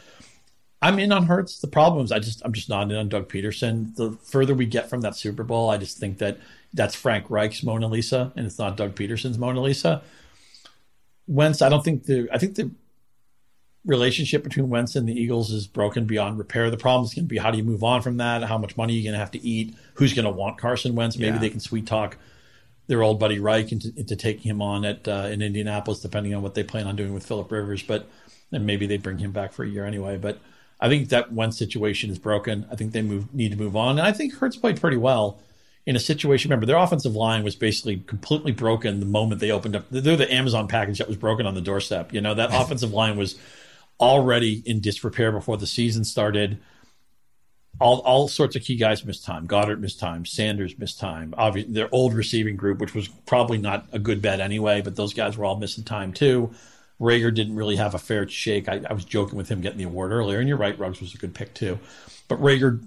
I'm 0.81 0.97
in 0.97 1.11
on 1.11 1.25
Hurts. 1.25 1.59
The 1.59 1.67
problem 1.67 2.05
is 2.05 2.11
I 2.13 2.19
just 2.19 2.41
I'm 2.45 2.53
just 2.53 2.69
not 2.69 2.89
in 2.89 2.95
on 2.95 3.09
Doug 3.09 3.27
Pederson. 3.27 3.93
The 3.97 4.13
further 4.23 4.55
we 4.55 4.65
get 4.65 4.89
from 4.89 5.01
that 5.01 5.17
Super 5.17 5.43
Bowl, 5.43 5.69
I 5.69 5.75
just 5.75 5.97
think 5.97 6.19
that 6.19 6.37
that's 6.73 6.95
Frank 6.95 7.29
Reich's 7.29 7.63
Mona 7.63 7.87
Lisa, 7.87 8.31
and 8.37 8.45
it's 8.45 8.57
not 8.57 8.77
Doug 8.77 8.95
Pederson's 8.95 9.37
Mona 9.37 9.59
Lisa. 9.59 10.01
Wentz, 11.27 11.61
I 11.61 11.67
don't 11.67 11.83
think 11.83 12.05
the 12.05 12.29
I 12.31 12.37
think 12.37 12.55
the 12.55 12.71
relationship 13.85 14.45
between 14.45 14.69
Wentz 14.69 14.95
and 14.95 15.07
the 15.07 15.19
Eagles 15.19 15.51
is 15.51 15.67
broken 15.67 16.05
beyond 16.05 16.37
repair. 16.37 16.71
The 16.71 16.77
problem 16.77 17.03
is 17.03 17.13
going 17.13 17.25
to 17.25 17.29
be 17.29 17.39
how 17.39 17.51
do 17.51 17.57
you 17.57 17.63
move 17.65 17.83
on 17.83 18.01
from 18.01 18.15
that? 18.17 18.43
How 18.43 18.57
much 18.57 18.77
money 18.77 18.93
are 18.93 18.97
you 18.97 19.03
going 19.03 19.13
to 19.13 19.19
have 19.19 19.31
to 19.31 19.45
eat? 19.45 19.75
Who's 19.95 20.13
going 20.13 20.23
to 20.23 20.31
want 20.31 20.57
Carson 20.57 20.95
Wentz? 20.95 21.17
Maybe 21.17 21.33
yeah. 21.33 21.39
they 21.39 21.49
can 21.49 21.59
sweet 21.59 21.87
talk 21.87 22.15
their 22.89 23.03
old 23.03 23.19
buddy 23.19 23.39
Reich 23.39 23.71
into, 23.71 23.93
into 23.95 24.15
taking 24.15 24.49
him 24.49 24.61
on 24.61 24.83
at 24.83 25.07
uh, 25.07 25.29
in 25.31 25.43
Indianapolis, 25.43 25.99
depending 25.99 26.33
on 26.33 26.41
what 26.41 26.55
they 26.55 26.63
plan 26.63 26.87
on 26.87 26.95
doing 26.95 27.13
with 27.13 27.25
Philip 27.25 27.49
Rivers. 27.51 27.83
But 27.83 28.09
and 28.51 28.65
maybe 28.65 28.87
they 28.87 28.97
bring 28.97 29.19
him 29.19 29.31
back 29.31 29.53
for 29.53 29.63
a 29.63 29.69
year 29.69 29.85
anyway. 29.85 30.17
But 30.17 30.39
I 30.81 30.89
think 30.89 31.09
that 31.09 31.31
one 31.31 31.51
situation 31.51 32.09
is 32.09 32.17
broken. 32.17 32.65
I 32.71 32.75
think 32.75 32.91
they 32.91 33.03
move 33.03 33.33
need 33.33 33.51
to 33.51 33.57
move 33.57 33.75
on, 33.75 33.99
and 33.99 34.07
I 34.07 34.11
think 34.11 34.33
Hurts 34.33 34.55
played 34.55 34.81
pretty 34.81 34.97
well 34.97 35.39
in 35.85 35.95
a 35.95 35.99
situation. 35.99 36.49
Remember, 36.49 36.65
their 36.65 36.77
offensive 36.77 37.15
line 37.15 37.43
was 37.43 37.55
basically 37.55 37.97
completely 38.07 38.53
broken 38.53 38.99
the 38.99 39.05
moment 39.05 39.39
they 39.39 39.51
opened 39.51 39.75
up. 39.75 39.85
They're 39.91 40.17
the 40.17 40.33
Amazon 40.33 40.67
package 40.67 40.97
that 40.97 41.07
was 41.07 41.17
broken 41.17 41.45
on 41.45 41.53
the 41.53 41.61
doorstep. 41.61 42.11
You 42.11 42.21
know 42.21 42.33
that 42.33 42.49
offensive 42.53 42.91
line 42.91 43.17
was 43.17 43.37
already 43.99 44.63
in 44.65 44.81
disrepair 44.81 45.31
before 45.31 45.57
the 45.57 45.67
season 45.67 46.03
started 46.03 46.57
all 47.79 47.99
all 47.99 48.27
sorts 48.27 48.55
of 48.55 48.63
key 48.63 48.75
guys 48.75 49.05
missed 49.05 49.23
time. 49.23 49.47
Goedert 49.47 49.79
missed 49.79 49.99
time. 49.99 50.25
Sanders 50.25 50.77
missed 50.77 50.99
time. 50.99 51.33
Obviously, 51.37 51.73
their 51.73 51.89
old 51.91 52.13
receiving 52.13 52.55
group, 52.55 52.79
which 52.79 52.93
was 52.93 53.07
probably 53.07 53.57
not 53.57 53.87
a 53.91 53.99
good 53.99 54.21
bet 54.21 54.39
anyway, 54.39 54.81
but 54.81 54.95
those 54.95 55.13
guys 55.13 55.37
were 55.37 55.45
all 55.45 55.55
missing 55.55 55.83
time 55.83 56.13
too. 56.13 56.51
Reagor 56.99 57.33
didn't 57.33 57.55
really 57.55 57.77
have 57.77 57.95
a 57.95 57.99
fair 57.99 58.27
shake. 58.27 58.67
I, 58.67 58.81
I 58.89 58.93
was 58.93 59.05
joking 59.05 59.37
with 59.37 59.47
him 59.49 59.61
getting 59.61 59.77
the 59.77 59.85
award 59.85 60.11
earlier, 60.11 60.39
and 60.39 60.47
you're 60.49 60.57
right, 60.57 60.77
Ruggs 60.77 60.99
was 60.99 61.13
a 61.13 61.17
good 61.17 61.33
pick 61.33 61.53
too. 61.53 61.79
But 62.27 62.41
Reagor 62.41 62.83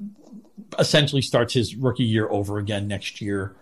essentially 0.78 1.22
starts 1.22 1.54
his 1.54 1.74
rookie 1.74 2.04
year 2.04 2.28
over 2.28 2.58
again 2.58 2.88
next 2.88 3.20
year. 3.20 3.56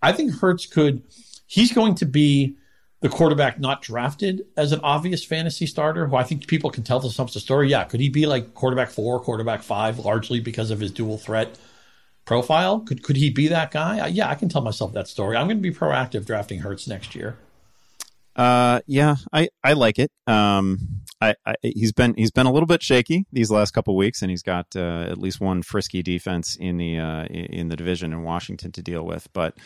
I 0.00 0.12
think 0.12 0.34
Hurts 0.34 0.66
could. 0.66 1.02
He's 1.46 1.72
going 1.72 1.96
to 1.96 2.06
be 2.06 2.56
the 3.04 3.10
quarterback 3.10 3.60
not 3.60 3.82
drafted 3.82 4.46
as 4.56 4.72
an 4.72 4.80
obvious 4.82 5.22
fantasy 5.22 5.66
starter, 5.66 6.06
who 6.06 6.16
I 6.16 6.22
think 6.22 6.46
people 6.46 6.70
can 6.70 6.84
tell 6.84 7.00
themselves 7.00 7.34
the 7.34 7.40
story. 7.40 7.68
Yeah, 7.68 7.84
could 7.84 8.00
he 8.00 8.08
be 8.08 8.24
like 8.24 8.54
quarterback 8.54 8.88
four, 8.88 9.20
quarterback 9.20 9.62
five, 9.62 9.98
largely 9.98 10.40
because 10.40 10.70
of 10.70 10.80
his 10.80 10.90
dual 10.90 11.18
threat 11.18 11.58
profile? 12.24 12.80
Could 12.80 13.02
could 13.02 13.16
he 13.16 13.28
be 13.28 13.48
that 13.48 13.72
guy? 13.72 14.06
Yeah, 14.06 14.30
I 14.30 14.34
can 14.34 14.48
tell 14.48 14.62
myself 14.62 14.94
that 14.94 15.06
story. 15.06 15.36
I'm 15.36 15.46
going 15.48 15.58
to 15.58 15.62
be 15.62 15.70
proactive 15.70 16.24
drafting 16.24 16.60
Hurts 16.60 16.88
next 16.88 17.14
year. 17.14 17.36
Uh, 18.36 18.80
yeah, 18.86 19.16
I, 19.30 19.50
I 19.62 19.74
like 19.74 19.98
it. 19.98 20.10
Um, 20.26 21.02
I, 21.20 21.34
I, 21.44 21.56
he's 21.60 21.92
been 21.92 22.14
he's 22.16 22.30
been 22.30 22.46
a 22.46 22.52
little 22.52 22.66
bit 22.66 22.82
shaky 22.82 23.26
these 23.34 23.50
last 23.50 23.72
couple 23.72 23.94
weeks, 23.96 24.22
and 24.22 24.30
he's 24.30 24.42
got 24.42 24.74
uh, 24.74 25.08
at 25.10 25.18
least 25.18 25.42
one 25.42 25.60
frisky 25.60 26.02
defense 26.02 26.56
in 26.56 26.78
the 26.78 26.98
uh, 26.98 27.24
in 27.26 27.68
the 27.68 27.76
division 27.76 28.14
in 28.14 28.22
Washington 28.22 28.72
to 28.72 28.80
deal 28.80 29.04
with, 29.04 29.28
but 29.34 29.58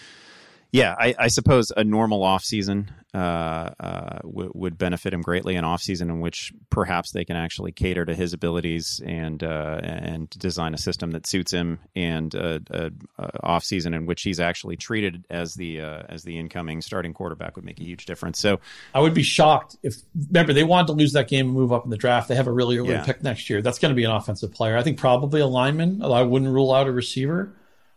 Yeah, 0.71 0.95
I, 0.99 1.15
I 1.19 1.29
suppose 1.29 1.73
a 1.75 1.83
normal 1.83 2.23
off 2.23 2.45
season 2.45 2.91
uh, 3.15 3.71
uh, 3.81 4.19
w- 4.19 4.53
would 4.55 4.77
benefit 4.77 5.15
him 5.15 5.23
greatly. 5.23 5.57
An 5.57 5.65
off 5.65 5.81
season 5.81 6.11
in 6.11 6.21
which 6.21 6.53
perhaps 6.69 7.13
they 7.13 7.25
can 7.25 7.37
actually 7.37 7.73
cater 7.73 8.05
to 8.05 8.15
his 8.15 8.35
abilities 8.35 9.01
and 9.03 9.43
uh, 9.43 9.81
and 9.83 10.29
design 10.29 10.75
a 10.75 10.79
system 10.79 11.13
that 11.13 11.27
suits 11.27 11.51
him, 11.51 11.79
and 11.97 12.35
a, 12.35 12.61
a, 12.71 12.91
a 13.19 13.31
off 13.47 13.65
season 13.65 13.95
in 13.95 14.05
which 14.05 14.21
he's 14.21 14.41
actually 14.41 14.77
treated 14.77 15.25
as 15.31 15.55
the 15.55 15.81
uh, 15.81 16.03
as 16.11 16.23
the 16.25 16.39
incoming 16.39 16.83
starting 16.83 17.15
quarterback 17.15 17.57
would 17.57 17.65
make 17.65 17.81
a 17.81 17.85
huge 17.85 18.05
difference. 18.05 18.39
So 18.39 18.61
I 18.95 19.01
would 19.01 19.15
be 19.15 19.23
shocked 19.23 19.77
if 19.83 19.97
remember 20.29 20.53
they 20.53 20.65
wanted 20.65 20.89
to 20.89 20.93
lose 20.93 21.15
that 21.15 21.29
game 21.29 21.47
and 21.47 21.55
move 21.55 21.73
up 21.73 21.85
in 21.85 21.91
the 21.91 21.97
draft. 21.97 22.29
They 22.29 22.37
have 22.37 22.47
a 22.47 22.53
really 22.53 22.77
early 22.77 22.91
Yeah. 22.91 23.05
pick 23.07 23.23
next 23.23 23.49
year. 23.49 23.63
That's 23.63 23.79
going 23.79 23.91
to 23.91 23.97
be 23.97 24.05
an 24.05 24.11
offensive 24.11 24.53
player. 24.53 24.77
I 24.77 24.83
think 24.83 24.99
probably 24.99 25.41
a 25.41 25.47
lineman. 25.47 26.03
I 26.03 26.21
wouldn't 26.21 26.53
rule 26.53 26.75
out 26.75 26.87
a 26.87 26.93
receiver. 26.93 27.55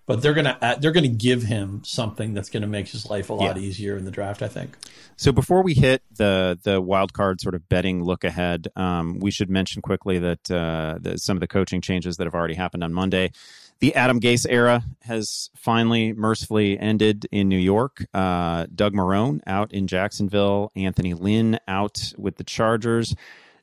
But 0.07 0.21
they're 0.21 0.33
gonna 0.33 0.57
they're 0.81 0.91
gonna 0.91 1.07
give 1.07 1.43
him 1.43 1.83
something 1.85 2.33
that's 2.33 2.49
gonna 2.49 2.67
make 2.67 2.87
his 2.89 3.09
life 3.09 3.29
a 3.29 3.33
lot 3.33 3.55
Yeah. 3.55 3.61
easier 3.61 3.97
in 3.97 4.03
the 4.05 4.11
draft. 4.11 4.41
I 4.41 4.47
think. 4.47 4.75
So 5.15 5.31
before 5.31 5.61
we 5.63 5.73
hit 5.73 6.01
the 6.17 6.59
the 6.63 6.81
wild 6.81 7.13
card 7.13 7.39
sort 7.39 7.55
of 7.55 7.69
betting 7.69 8.03
look 8.03 8.23
ahead, 8.23 8.67
um, 8.75 9.19
we 9.19 9.31
should 9.31 9.49
mention 9.49 9.81
quickly 9.81 10.17
that 10.19 10.49
uh, 10.51 10.97
the, 10.99 11.17
some 11.17 11.37
of 11.37 11.41
the 11.41 11.47
coaching 11.47 11.79
changes 11.81 12.17
that 12.17 12.25
have 12.25 12.33
already 12.33 12.55
happened 12.55 12.83
on 12.83 12.93
Monday. 12.93 13.31
The 13.79 13.95
Adam 13.95 14.19
Gase 14.19 14.45
era 14.49 14.83
has 15.03 15.49
finally 15.55 16.13
mercifully 16.13 16.77
ended 16.77 17.25
in 17.31 17.47
New 17.49 17.57
York. 17.57 18.05
Uh, 18.13 18.67
Doug 18.73 18.93
Marrone 18.93 19.41
out 19.47 19.71
in 19.73 19.87
Jacksonville. 19.87 20.71
Anthony 20.75 21.13
Lynn 21.15 21.57
out 21.67 22.13
with 22.17 22.35
the 22.37 22.43
Chargers. 22.43 23.15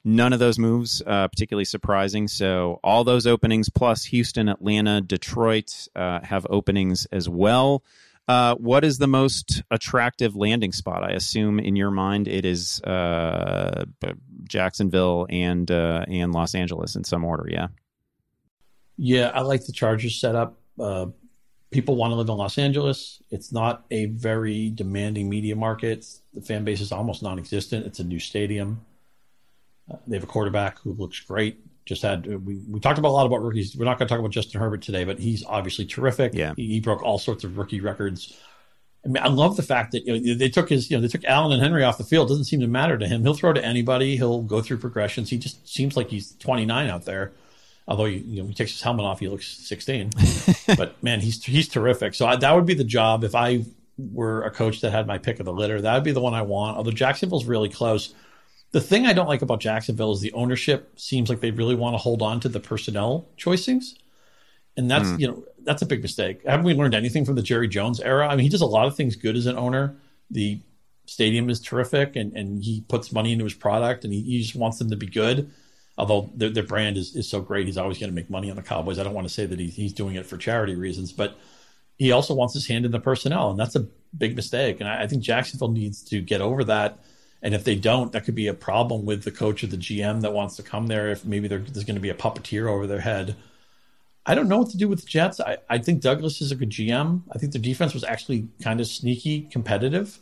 None 0.09 0.33
of 0.33 0.39
those 0.39 0.59
moves 0.59 1.03
uh, 1.07 1.29
particularly 1.29 1.67
surprising. 1.67 2.29
So 2.29 2.81
all 2.83 3.05
those 3.05 3.27
openings 3.27 3.69
plus 3.69 4.05
Houston, 4.05 4.49
Atlanta, 4.49 5.03
Detroit 5.03 5.87
uh, 5.95 6.21
have 6.23 6.47
openings 6.49 7.05
as 7.13 7.29
well. 7.29 7.85
Uh, 8.27 8.55
what 8.55 8.85
is 8.85 8.97
the 8.97 9.07
most 9.07 9.63
attractive 9.71 10.35
landing 10.35 10.73
spot? 10.73 11.05
I 11.05 11.11
assume 11.11 11.61
in 11.61 11.77
your 11.77 11.91
mind 11.91 12.27
it 12.27 12.47
is 12.47 12.81
uh, 12.85 13.85
Jacksonville 14.45 15.27
and 15.29 15.71
uh, 15.71 16.07
and 16.09 16.33
Los 16.33 16.55
Angeles 16.55 16.97
in 16.97 17.05
some 17.05 17.23
order. 17.23 17.47
Yeah, 17.47 17.69
Yeah, 18.97 19.31
I 19.35 19.43
like 19.43 19.67
the 19.67 19.73
Chargers 19.73 20.19
setup. 20.19 20.59
Uh, 20.81 21.09
people 21.71 21.97
want 21.97 22.13
to 22.13 22.15
live 22.15 22.31
in 22.31 22.37
Los 22.37 22.57
Angeles. 22.57 23.23
It's 23.31 23.53
not 23.53 23.85
a 23.91 24.07
very 24.07 24.71
demanding 24.71 25.29
media 25.29 25.55
market. 25.55 26.07
The 26.33 26.41
fan 26.41 26.65
base 26.65 26.81
is 26.81 26.93
almost 26.93 27.23
non-existent. 27.23 27.85
It's 27.85 27.99
a 27.99 28.05
new 28.05 28.19
stadium. 28.19 28.87
They 30.07 30.17
have 30.17 30.25
a 30.25 30.29
quarterback 30.29 30.79
who 30.81 30.93
looks 30.93 31.21
great. 31.21 31.61
Just 31.85 32.03
had 32.03 32.27
we, 32.45 32.57
we 32.69 32.81
talked 32.81 32.99
about 32.99 33.09
a 33.09 33.13
lot 33.13 33.27
about 33.27 33.43
rookies. 33.43 33.77
We're 33.77 33.87
not 33.87 33.99
going 33.99 34.09
to 34.09 34.13
talk 34.13 34.21
about 34.21 34.31
Justin 34.31 34.61
Herbert 34.61 34.83
today, 34.83 35.05
but 35.05 35.19
he's 35.19 35.45
obviously 35.45 35.87
terrific. 35.87 36.35
Yeah. 36.35 36.53
he, 36.57 36.67
he 36.67 36.81
broke 36.81 37.03
all 37.03 37.19
sorts 37.19 37.45
of 37.45 37.57
rookie 37.57 37.81
records. 37.81 38.39
I 39.05 39.09
mean, 39.09 39.23
I 39.23 39.29
love 39.29 39.57
the 39.57 39.63
fact 39.63 39.93
that 39.93 40.05
you 40.05 40.21
know, 40.21 40.35
they 40.35 40.51
took 40.51 40.69
his, 40.69 40.91
you 40.91 40.97
know, 40.97 41.01
they 41.01 41.09
took 41.09 41.25
Allen 41.25 41.53
and 41.53 41.63
Henry 41.63 41.85
off 41.85 41.97
the 41.97 42.05
field. 42.05 42.29
Doesn't 42.29 42.45
seem 42.45 42.61
to 42.61 42.67
matter 42.67 42.99
to 42.99 43.07
him. 43.07 43.23
He'll 43.23 43.35
throw 43.35 43.53
to 43.53 43.65
anybody. 43.65 44.17
He'll 44.17 44.43
go 44.43 44.61
through 44.61 44.79
progressions. 44.79 45.31
He 45.31 45.39
just 45.39 45.67
seems 45.67 45.97
like 45.97 46.11
he's 46.11 46.33
29 46.37 46.91
out 46.91 47.05
there. 47.05 47.33
Although 47.87 48.05
you, 48.05 48.23
you 48.27 48.43
know, 48.43 48.49
he 48.49 48.55
takes 48.55 48.73
his 48.73 48.83
helmet 48.83 49.07
off, 49.07 49.21
he 49.21 49.29
looks 49.29 49.47
16. 49.47 50.11
but 50.77 51.03
man, 51.03 51.21
he's 51.21 51.43
he's 51.43 51.69
terrific. 51.69 52.15
So 52.15 52.27
I, 52.27 52.37
that 52.37 52.55
would 52.55 52.67
be 52.67 52.75
the 52.75 52.85
job 52.85 53.25
if 53.25 53.35
I 53.35 53.65
were 53.97 54.43
a 54.43 54.51
coach 54.51 54.83
that 54.83 54.91
had 54.91 55.07
my 55.07 55.17
pick 55.17 55.41
of 55.41 55.47
the 55.47 55.53
litter. 55.53 55.81
That 55.81 55.95
would 55.95 56.05
be 56.05 56.13
the 56.13 56.21
one 56.21 56.35
I 56.35 56.43
want. 56.43 56.77
Although 56.77 56.91
Jacksonville's 56.91 57.47
really 57.47 57.71
close. 57.71 58.13
The 58.73 58.81
thing 58.81 59.07
I 59.07 59.13
don't 59.13 59.29
like 59.29 59.43
about 59.43 59.61
Jacksonville 59.61 60.13
is 60.13 60.21
the 60.21 60.33
ownership 60.33 60.99
seems 60.99 61.29
like 61.29 61.41
they 61.41 61.51
really 61.51 61.75
want 61.75 61.95
to 61.95 61.99
hold 61.99 62.21
on 62.21 62.41
to 62.41 62.49
the 62.49 62.61
personnel 62.61 63.29
choicings. 63.39 63.95
And 64.77 64.91
that's, 64.91 65.09
hmm. 65.09 65.19
you 65.19 65.27
know, 65.29 65.45
that's 65.65 65.83
a 65.83 65.87
big 65.87 66.03
mistake. 66.03 66.43
Haven't 66.45 66.67
we 66.67 66.75
learned 66.75 66.95
anything 66.95 67.25
from 67.25 67.35
the 67.35 67.43
Jerry 67.43 67.69
Jones 67.69 68.01
era? 68.01 68.29
I 68.29 68.37
mean, 68.37 68.45
he 68.45 68.49
does 68.49 68.61
a 68.61 68.67
lot 68.67 68.87
of 68.87 68.95
things 68.95 69.17
good 69.17 69.37
as 69.37 69.47
an 69.47 69.57
owner. 69.57 69.97
The 70.31 70.61
stadium 71.07 71.49
is 71.49 71.61
terrific 71.61 72.17
and, 72.17 72.33
and 72.35 72.63
he 72.63 72.83
puts 72.83 73.11
money 73.13 73.33
into 73.33 73.45
his 73.45 73.55
product 73.55 74.05
and 74.05 74.13
he, 74.13 74.23
he 74.23 74.43
just 74.43 74.55
wants 74.55 74.79
them 74.79 74.91
to 74.91 74.97
be 74.97 75.07
good. 75.07 75.51
Although 75.97 76.31
their, 76.35 76.51
their 76.51 76.63
brand 76.63 76.97
is, 76.97 77.17
is 77.17 77.29
so 77.29 77.41
great, 77.41 77.67
he's 77.67 77.79
always 77.79 77.99
going 77.99 78.11
to 78.11 78.15
make 78.15 78.31
money 78.31 78.51
on 78.51 78.57
the 78.57 78.63
Cowboys. 78.63 78.99
I 78.99 79.03
don't 79.03 79.15
want 79.15 79.27
to 79.27 79.35
say 79.35 79.47
that 79.47 79.59
he, 79.59 79.69
he's 79.69 79.93
doing 79.93 80.15
it 80.15 80.27
for 80.27 80.37
charity 80.37 80.77
reasons, 80.77 81.13
but 81.13 81.37
he 81.97 82.13
also 82.13 82.35
wants 82.35 82.55
his 82.55 82.69
hand 82.69 82.85
in 82.85 82.93
the 82.93 83.01
personnel, 83.01 83.51
and 83.51 83.59
that's 83.59 83.75
a 83.75 83.89
big 84.17 84.37
mistake. 84.37 84.79
And 84.79 84.89
I, 84.89 85.03
I 85.03 85.07
think 85.09 85.23
Jacksonville 85.23 85.73
needs 85.73 86.03
to 86.05 86.21
get 86.21 86.41
over 86.41 86.63
that. 86.65 87.01
And 87.43 87.55
if 87.55 87.65
they 87.65 87.77
don't, 87.77 88.13
that 88.13 88.25
could 88.25 88.35
be 88.35 88.49
a 88.49 88.55
problem 88.55 89.05
with 89.05 89.23
the 89.23 89.31
coach 89.31 89.63
or 89.63 89.69
the 89.69 89.77
GM 89.77 90.23
that 90.23 90.33
wants 90.33 90.57
to 90.57 90.63
come 90.63 90.89
there. 90.89 91.09
If 91.11 91.25
maybe 91.25 91.47
there's 91.49 91.85
going 91.85 91.95
to 91.95 92.01
be 92.01 92.11
a 92.11 92.15
puppeteer 92.15 92.69
over 92.69 92.87
their 92.87 93.01
head. 93.01 93.37
I 94.27 94.35
don't 94.35 94.49
know 94.49 94.59
what 94.59 94.71
to 94.71 94.77
do 94.77 94.89
with 94.89 95.01
the 95.01 95.07
Jets. 95.07 95.41
I, 95.41 95.59
I 95.71 95.79
think 95.79 96.03
Douglas 96.03 96.43
is 96.43 96.53
a 96.53 96.55
good 96.55 96.71
GM. 96.71 97.23
I 97.33 97.39
think 97.39 97.53
their 97.53 97.63
defense 97.63 97.95
was 97.95 98.05
actually 98.05 98.49
kind 98.63 98.81
of 98.81 98.87
sneaky 98.87 99.43
competitive, 99.43 100.19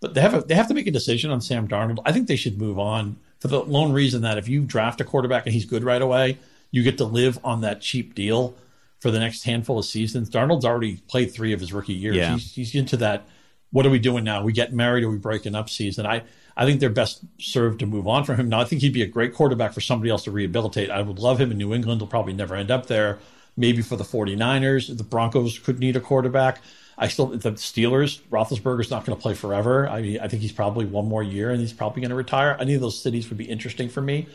but 0.00 0.14
they 0.14 0.20
have 0.20 0.34
a, 0.34 0.40
they 0.42 0.54
have 0.54 0.68
to 0.68 0.74
make 0.74 0.86
a 0.86 0.92
decision 0.92 1.30
on 1.30 1.40
Sam 1.40 1.66
Darnold. 1.66 1.98
I 2.04 2.12
think 2.12 2.28
they 2.28 2.36
should 2.36 2.58
move 2.58 2.78
on 2.78 3.16
for 3.40 3.48
the 3.48 3.60
lone 3.60 3.92
reason 3.92 4.22
that 4.22 4.38
if 4.38 4.48
you 4.48 4.62
draft 4.62 5.00
a 5.00 5.04
quarterback 5.04 5.46
and 5.46 5.52
he's 5.52 5.64
good 5.64 5.82
right 5.82 6.00
away, 6.00 6.38
you 6.70 6.82
get 6.82 6.98
to 6.98 7.04
live 7.04 7.38
on 7.42 7.62
that 7.62 7.80
cheap 7.80 8.14
deal 8.14 8.54
for 9.00 9.10
the 9.10 9.18
next 9.18 9.44
handful 9.44 9.78
of 9.78 9.84
seasons. 9.84 10.28
Darnold's 10.28 10.64
already 10.64 10.98
played 11.08 11.32
three 11.32 11.52
of 11.52 11.60
his 11.60 11.72
rookie 11.72 11.94
years. 11.94 12.16
Yeah. 12.16 12.34
He's, 12.34 12.52
he's 12.52 12.74
into 12.74 12.96
that. 12.98 13.26
What 13.70 13.86
are 13.86 13.90
we 13.90 13.98
doing 13.98 14.24
now? 14.24 14.42
We 14.42 14.52
get 14.52 14.72
married 14.72 15.04
or 15.04 15.10
we 15.10 15.18
breaking 15.18 15.54
up 15.54 15.68
season. 15.68 16.06
I, 16.06 16.22
I 16.58 16.66
think 16.66 16.80
they're 16.80 16.90
best 16.90 17.20
served 17.38 17.78
to 17.78 17.86
move 17.86 18.08
on 18.08 18.24
from 18.24 18.34
him. 18.36 18.48
Now, 18.48 18.60
I 18.60 18.64
think 18.64 18.82
he'd 18.82 18.92
be 18.92 19.02
a 19.02 19.06
great 19.06 19.32
quarterback 19.32 19.72
for 19.72 19.80
somebody 19.80 20.10
else 20.10 20.24
to 20.24 20.32
rehabilitate. 20.32 20.90
I 20.90 21.00
would 21.00 21.20
love 21.20 21.40
him 21.40 21.52
in 21.52 21.56
New 21.56 21.72
England. 21.72 22.00
He'll 22.00 22.08
probably 22.08 22.32
never 22.32 22.56
end 22.56 22.72
up 22.72 22.86
there. 22.86 23.20
Maybe 23.56 23.80
for 23.80 23.94
the 23.94 24.02
49ers. 24.02 24.96
The 24.96 25.04
Broncos 25.04 25.60
could 25.60 25.78
need 25.78 25.94
a 25.94 26.00
quarterback. 26.00 26.60
I 26.98 27.06
still, 27.06 27.26
the 27.26 27.52
Steelers, 27.52 28.20
Roethlisberger's 28.22 28.90
not 28.90 29.06
going 29.06 29.16
to 29.16 29.22
play 29.22 29.34
forever. 29.34 29.88
I 29.88 30.02
mean, 30.02 30.18
I 30.18 30.26
think 30.26 30.42
he's 30.42 30.52
probably 30.52 30.84
one 30.84 31.06
more 31.06 31.22
year 31.22 31.50
and 31.50 31.60
he's 31.60 31.72
probably 31.72 32.02
going 32.02 32.10
to 32.10 32.16
retire. 32.16 32.56
Any 32.58 32.74
of 32.74 32.80
those 32.80 33.00
cities 33.00 33.28
would 33.28 33.38
be 33.38 33.44
interesting 33.44 33.88
for 33.88 34.00
me 34.00 34.26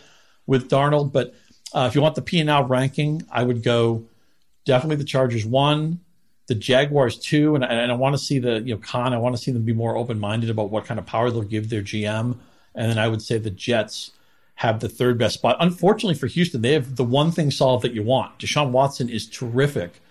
with 0.48 0.70
Darnold. 0.70 1.12
But 1.12 1.36
uh, 1.74 1.88
if 1.90 1.96
you 1.96 2.02
want 2.02 2.16
the 2.16 2.22
P 2.22 2.40
and 2.40 2.50
L 2.50 2.64
ranking, 2.64 3.24
I 3.30 3.44
would 3.44 3.64
go 3.64 4.06
definitely 4.64 4.96
the 4.96 5.04
Chargers 5.04 5.46
one, 5.46 6.00
the 6.48 6.56
Jaguars 6.56 7.18
too, 7.18 7.56
and, 7.56 7.64
and 7.64 7.92
I 7.92 7.96
want 7.96 8.14
to 8.14 8.22
see 8.22 8.40
the 8.40 8.62
you 8.62 8.76
know 8.76 8.82
Khan. 8.82 9.14
I 9.14 9.18
want 9.18 9.36
to 9.36 9.42
see 9.42 9.52
them 9.52 9.64
be 9.64 9.74
more 9.74 9.96
open 9.96 10.20
minded 10.20 10.50
about 10.50 10.70
what 10.70 10.86
kind 10.86 11.00
of 11.00 11.06
power 11.06 11.32
they'll 11.32 11.42
give 11.42 11.70
their 11.70 11.82
GM, 11.82 12.38
and 12.76 12.92
then 12.92 12.98
I 12.98 13.08
would 13.08 13.22
say 13.22 13.38
the 13.38 13.50
Jets 13.50 14.12
have 14.56 14.80
the 14.80 14.90
third 14.90 15.18
best 15.18 15.36
spot. 15.36 15.58
Unfortunately 15.60 16.16
for 16.16 16.28
Houston, 16.28 16.62
they 16.62 16.74
have 16.74 16.96
the 16.96 17.04
one 17.04 17.32
thing 17.32 17.50
solved 17.50 17.84
that 17.84 17.94
you 17.94 18.04
want. 18.04 18.40
Deshaun 18.40 18.72
Watson 18.72 19.10
is 19.10 19.28
terrific, 19.28 20.02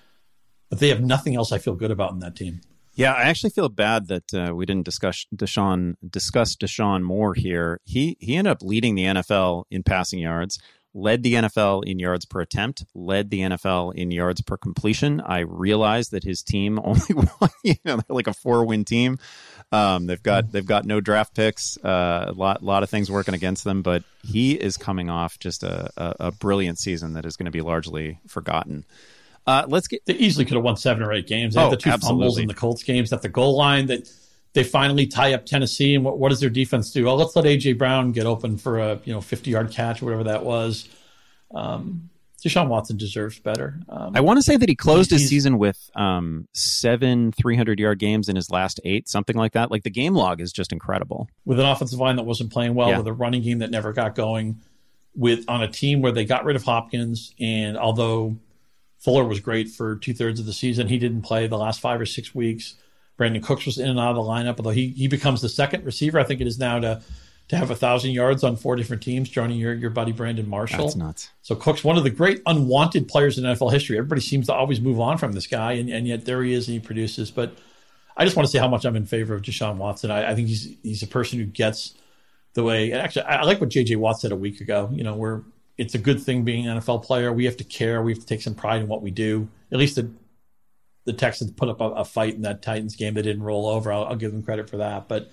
but 0.68 0.80
they 0.80 0.89
have 0.89 1.01
nothing 1.01 1.37
else 1.37 1.53
I 1.53 1.59
feel 1.59 1.74
good 1.74 1.91
about 1.91 2.12
in 2.12 2.18
that 2.20 2.35
team. 2.35 2.61
Yeah, 2.95 3.12
I 3.12 3.22
actually 3.22 3.51
feel 3.51 3.70
bad 3.70 4.09
that 4.09 4.35
uh, 4.35 4.55
we 4.55 4.66
didn't 4.66 4.85
discuss 4.85 5.26
Deshaun 5.35 5.95
discuss 6.09 6.57
Deshaun 6.57 7.03
more 7.03 7.35
here. 7.35 7.80
He 7.85 8.16
he 8.20 8.37
ended 8.37 8.51
up 8.51 8.62
leading 8.62 8.95
the 8.95 9.05
NFL 9.05 9.64
in 9.70 9.83
passing 9.83 10.18
yards, 10.18 10.59
led 10.95 11.22
the 11.22 11.34
NFL 11.34 11.84
in 11.84 11.99
yards 11.99 12.24
per 12.24 12.40
attempt, 12.40 12.84
led 12.95 13.30
the 13.30 13.40
NFL 13.40 13.95
in 13.95 14.11
yards 14.11 14.40
per 14.43 14.57
completion. 14.57 15.20
I 15.20 15.40
realized 15.40 16.11
that 16.12 16.22
his 16.24 16.43
team 16.43 16.78
only 16.84 17.14
won, 17.14 17.51
you 17.62 17.74
know, 17.84 18.01
like 18.09 18.26
a 18.26 18.34
four 18.34 18.64
win 18.64 18.84
team. 18.84 19.18
Um, 19.70 20.07
they've 20.07 20.22
got 20.22 20.53
they've 20.53 20.66
got 20.66 20.84
no 20.84 21.01
draft 21.01 21.34
picks, 21.34 21.78
uh, 21.82 22.26
a 22.28 22.32
lot 22.32 22.62
lot 22.62 22.82
of 22.82 22.90
things 22.90 23.11
working 23.11 23.32
against 23.34 23.64
them, 23.64 23.80
but 23.82 24.03
he 24.22 24.53
is 24.53 24.76
coming 24.76 25.09
off 25.09 25.38
just 25.38 25.62
a, 25.62 25.90
a, 25.97 26.14
a 26.26 26.32
brilliant 26.32 26.78
season 26.78 27.14
that 27.14 27.24
is 27.24 27.36
going 27.36 27.47
to 27.47 27.51
be 27.51 27.62
largely 27.62 28.18
forgotten. 28.28 28.84
Uh, 29.47 29.64
let's 29.66 29.88
get 29.88 30.05
They 30.05 30.14
easily 30.14 30.45
could 30.45 30.55
have 30.57 30.62
won 30.62 30.76
seven 30.76 31.03
or 31.03 31.12
eight 31.12 31.26
games. 31.26 31.55
They 31.55 31.61
Oh, 31.61 31.64
had 31.70 31.72
the 31.72 31.76
two 31.82 31.90
fumbles 31.90 32.03
absolutely. 32.05 32.43
in 32.43 32.49
the 32.49 32.55
Colts 32.55 32.82
games 32.84 33.12
at 33.12 33.22
the 33.22 33.28
goal 33.30 33.57
line 33.57 33.86
that 33.86 34.09
they 34.55 34.65
finally 34.65 35.07
tie 35.07 35.33
up 35.35 35.47
Tennessee. 35.47 35.95
And 35.95 36.05
what, 36.05 36.19
what 36.19 36.29
does 36.29 36.41
their 36.41 36.51
defense 36.51 36.91
do? 36.91 37.09
Oh, 37.09 37.15
let's 37.15 37.35
let 37.37 37.45
AJ 37.45 37.79
Brown 37.79 38.13
get 38.13 38.27
open 38.27 38.59
for 38.59 38.79
a 38.79 39.01
you 39.05 39.13
know 39.13 39.21
fifty 39.21 39.51
yard 39.51 39.71
catch 39.71 40.03
or 40.03 40.07
whatever 40.07 40.25
that 40.25 40.45
was. 40.45 40.89
Um, 41.55 42.09
Deshaun 42.45 42.67
Watson 42.67 42.97
deserves 42.97 43.39
better. 43.39 43.79
Um, 43.89 44.17
I 44.17 44.21
want 44.21 44.39
to 44.39 44.43
say 44.43 44.57
that 44.57 44.69
he 44.69 44.75
closed 44.75 45.11
his 45.13 45.29
season 45.29 45.59
with 45.59 45.79
um, 45.95 46.49
seven 46.53 47.31
300 47.31 47.79
yard 47.79 48.01
games 48.01 48.29
in 48.29 48.35
his 48.35 48.51
last 48.51 48.81
eight, 48.85 49.09
something 49.09 49.37
like 49.37 49.53
that. 49.53 49.71
Like 49.71 49.85
the 49.85 49.91
game 49.91 50.15
log 50.15 50.41
is 50.41 50.51
just 50.53 50.73
incredible. 50.73 51.29
with 51.45 51.61
an 51.61 51.67
offensive 51.67 52.01
line 52.01 52.17
that 52.17 52.25
wasn't 52.25 52.53
playing 52.53 52.75
well, 52.75 52.89
Yeah. 52.89 52.99
with 52.99 53.07
a 53.07 53.13
running 53.13 53.43
game 53.43 53.61
that 53.61 53.71
never 53.71 53.93
got 53.93 54.17
going, 54.17 54.61
with 55.15 55.45
on 55.47 55.63
a 55.63 55.69
team 55.69 56.03
where 56.03 56.11
they 56.11 56.25
got 56.25 56.45
rid 56.45 56.57
of 56.57 56.65
Hopkins, 56.65 57.33
and 57.39 57.79
although 57.79 58.37
Fuller 58.99 59.25
was 59.25 59.39
great 59.39 59.69
for 59.69 59.95
two 59.97 60.13
thirds 60.13 60.41
of 60.41 60.47
the 60.47 60.53
season, 60.53 60.89
he 60.89 60.99
didn't 60.99 61.23
play 61.23 61.47
the 61.47 61.59
last 61.59 61.81
five 61.81 62.01
or 62.01 62.07
six 62.07 62.35
weeks. 62.35 62.75
Brandin 63.23 63.43
Cooks 63.43 63.66
was 63.66 63.79
in 63.79 63.89
and 63.89 64.01
out 64.01 64.11
of 64.11 64.16
the 64.16 64.23
lineup, 64.23 64.59
although 64.59 64.70
he 64.70 64.89
he 64.89 65.09
becomes 65.09 65.41
the 65.41 65.49
second 65.49 65.85
receiver. 65.85 66.18
I 66.18 66.25
think 66.25 66.41
it 66.41 66.47
is 66.47 66.59
now 66.59 66.81
to 66.81 67.03
to 67.49 67.57
have 67.57 67.70
a 67.70 67.77
thousand 67.77 68.12
yards 68.12 68.43
on 68.43 68.57
four 68.57 68.77
different 68.77 69.03
teams, 69.03 69.29
joining 69.29 69.59
your 69.59 69.75
your 69.75 69.91
buddy 69.91 70.12
Brandon 70.12 70.49
Marshall. 70.49 70.87
That's 70.87 70.97
nuts. 70.97 71.31
So 71.43 71.55
Cook's 71.55 71.85
one 71.85 71.97
of 71.97 72.05
the 72.05 72.11
great 72.11 72.43
unwanted 72.47 73.09
players 73.09 73.39
in 73.39 73.45
NFL 73.45 73.73
history. 73.73 73.97
Everybody 73.99 74.20
seems 74.20 74.47
to 74.47 74.55
always 74.55 74.81
move 74.81 74.99
on 74.99 75.18
from 75.18 75.33
this 75.33 75.47
guy, 75.47 75.73
and, 75.73 75.89
and 75.89 76.07
yet 76.07 76.25
there 76.25 76.43
he 76.43 76.53
is 76.53 76.66
and 76.66 76.75
he 76.75 76.81
produces. 76.81 77.31
But 77.31 77.57
I 78.16 78.25
just 78.25 78.37
want 78.37 78.47
to 78.47 78.51
say 78.51 78.59
how 78.59 78.68
much 78.68 78.85
I'm 78.85 78.97
in 78.97 79.07
favor 79.07 79.35
of 79.35 79.43
Deshaun 79.43 79.77
Watson. 79.77 80.11
I, 80.11 80.33
I 80.33 80.35
think 80.35 80.49
he's 80.49 80.77
he's 80.83 81.03
a 81.03 81.07
person 81.07 81.39
who 81.39 81.45
gets 81.45 81.95
the 82.55 82.64
way. 82.64 82.93
Actually, 82.93 83.27
I 83.27 83.37
I 83.37 83.43
like 83.43 83.61
what 83.61 83.70
JJ 83.70 83.97
Watt 83.97 84.20
said 84.20 84.33
a 84.33 84.37
week 84.37 84.61
ago. 84.61 84.91
You 84.93 85.05
know, 85.05 85.14
where 85.14 85.43
it's 85.79 85.95
a 85.95 85.99
good 85.99 86.20
thing 86.20 86.45
being 86.45 86.66
an 86.66 86.79
NFL 86.79 87.05
player. 87.05 87.33
We 87.33 87.45
have 87.45 87.57
to 87.59 87.64
care. 87.64 88.03
We 88.03 88.12
have 88.12 88.20
to 88.20 88.27
take 88.27 88.43
some 88.43 88.55
pride 88.55 88.83
in 88.83 88.89
what 88.89 89.03
we 89.03 89.11
do. 89.11 89.49
At 89.70 89.79
least 89.79 89.97
the 89.97 90.11
the 91.05 91.13
Texans 91.13 91.51
put 91.53 91.69
up 91.69 91.81
a, 91.81 91.85
a, 91.85 92.05
fight 92.05 92.35
in 92.35 92.43
that 92.43 92.63
Titans 92.63 92.97
game. 92.97 93.15
They 93.15 93.23
didn't 93.23 93.43
roll 93.43 93.67
over. 93.67 93.93
I'll, 93.93 94.05
I'll, 94.05 94.17
give 94.17 94.33
them 94.33 94.43
credit 94.43 94.71
for 94.71 94.79
that. 94.79 95.09
But 95.09 95.31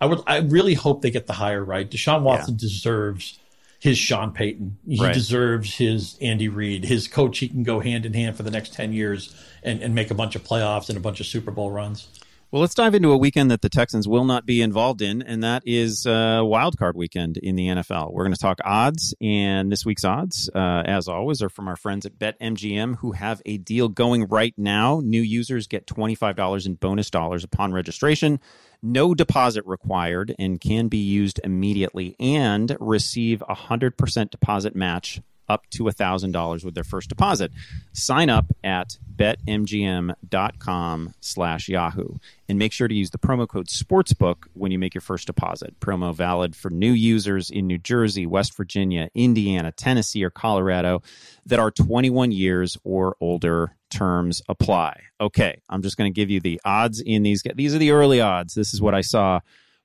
I 0.00 0.06
would, 0.06 0.20
I 0.26 0.38
really 0.38 0.74
hope 0.74 1.02
they 1.02 1.10
get 1.10 1.26
the 1.26 1.32
hire 1.32 1.64
right. 1.64 1.90
Deshaun 1.90 2.22
Watson 2.22 2.54
yeah. 2.54 2.60
deserves 2.60 3.38
his 3.80 3.98
Sean 3.98 4.32
Payton. 4.32 4.78
He 4.86 5.02
right. 5.02 5.12
deserves 5.12 5.74
his 5.74 6.16
Andy 6.20 6.48
Reid, 6.48 6.84
his 6.84 7.08
coach. 7.08 7.38
He 7.38 7.48
can 7.48 7.64
go 7.64 7.80
hand 7.80 8.06
in 8.06 8.14
hand 8.14 8.36
for 8.36 8.44
the 8.44 8.50
next 8.50 8.74
ten 8.74 8.92
years 8.92 9.34
and, 9.62 9.82
and 9.82 9.94
make 9.94 10.10
a 10.10 10.14
bunch 10.14 10.36
of 10.36 10.44
playoffs 10.44 10.88
and 10.88 10.96
a 10.96 11.00
bunch 11.00 11.18
of 11.18 11.26
Super 11.26 11.50
Bowl 11.50 11.70
runs. 11.70 12.06
Well, 12.52 12.60
let's 12.60 12.74
dive 12.74 12.94
into 12.94 13.10
a 13.12 13.16
weekend 13.16 13.50
that 13.50 13.62
the 13.62 13.70
Texans 13.70 14.06
will 14.06 14.26
not 14.26 14.44
be 14.44 14.60
involved 14.60 15.00
in, 15.00 15.22
and 15.22 15.42
that 15.42 15.62
is 15.64 16.04
uh, 16.06 16.42
wild 16.44 16.76
card 16.76 16.98
weekend 16.98 17.38
in 17.38 17.56
the 17.56 17.68
NFL. 17.68 18.12
We're 18.12 18.24
going 18.24 18.34
to 18.34 18.38
talk 18.38 18.58
odds, 18.62 19.14
and 19.22 19.72
this 19.72 19.86
week's 19.86 20.04
odds, 20.04 20.50
uh, 20.54 20.82
as 20.84 21.08
always, 21.08 21.40
are 21.40 21.48
from 21.48 21.66
our 21.66 21.76
friends 21.76 22.04
at 22.04 22.18
BetMGM 22.18 22.98
who 22.98 23.12
have 23.12 23.40
a 23.46 23.56
deal 23.56 23.88
going 23.88 24.26
right 24.26 24.52
now. 24.58 25.00
New 25.02 25.22
users 25.22 25.66
get 25.66 25.86
$25 25.86 26.66
in 26.66 26.74
bonus 26.74 27.08
dollars 27.08 27.42
upon 27.42 27.72
registration. 27.72 28.38
No 28.82 29.14
deposit 29.14 29.64
required 29.64 30.34
and 30.38 30.60
can 30.60 30.88
be 30.88 30.98
used 30.98 31.40
immediately 31.42 32.16
and 32.20 32.76
receive 32.80 33.42
a 33.48 33.54
100% 33.54 34.30
deposit 34.30 34.76
match 34.76 35.22
up 35.52 35.68
to 35.70 35.84
$1,000 35.84 36.64
with 36.64 36.74
their 36.74 36.84
first 36.84 37.08
deposit. 37.08 37.52
Sign 37.92 38.30
up 38.30 38.46
at 38.64 38.96
betmgm.com 39.14 41.14
slash 41.20 41.68
yahoo 41.68 42.14
and 42.48 42.58
make 42.58 42.72
sure 42.72 42.88
to 42.88 42.94
use 42.94 43.10
the 43.10 43.18
promo 43.18 43.46
code 43.46 43.68
sportsbook 43.68 44.46
when 44.54 44.72
you 44.72 44.78
make 44.78 44.94
your 44.94 45.02
first 45.02 45.26
deposit. 45.26 45.78
Promo 45.80 46.14
valid 46.14 46.56
for 46.56 46.70
new 46.70 46.92
users 46.92 47.50
in 47.50 47.66
New 47.66 47.78
Jersey, 47.78 48.26
West 48.26 48.56
Virginia, 48.56 49.10
Indiana, 49.14 49.72
Tennessee, 49.72 50.24
or 50.24 50.30
Colorado 50.30 51.02
that 51.46 51.58
are 51.58 51.70
21 51.70 52.32
years 52.32 52.78
or 52.84 53.16
older. 53.20 53.76
Terms 53.90 54.40
apply. 54.48 55.02
Okay, 55.20 55.60
I'm 55.68 55.82
just 55.82 55.98
going 55.98 56.10
to 56.10 56.18
give 56.18 56.30
you 56.30 56.40
the 56.40 56.58
odds 56.64 57.00
in 57.00 57.22
these. 57.22 57.42
These 57.54 57.74
are 57.74 57.78
the 57.78 57.90
early 57.90 58.22
odds. 58.22 58.54
This 58.54 58.72
is 58.72 58.80
what 58.80 58.94
I 58.94 59.02
saw 59.02 59.40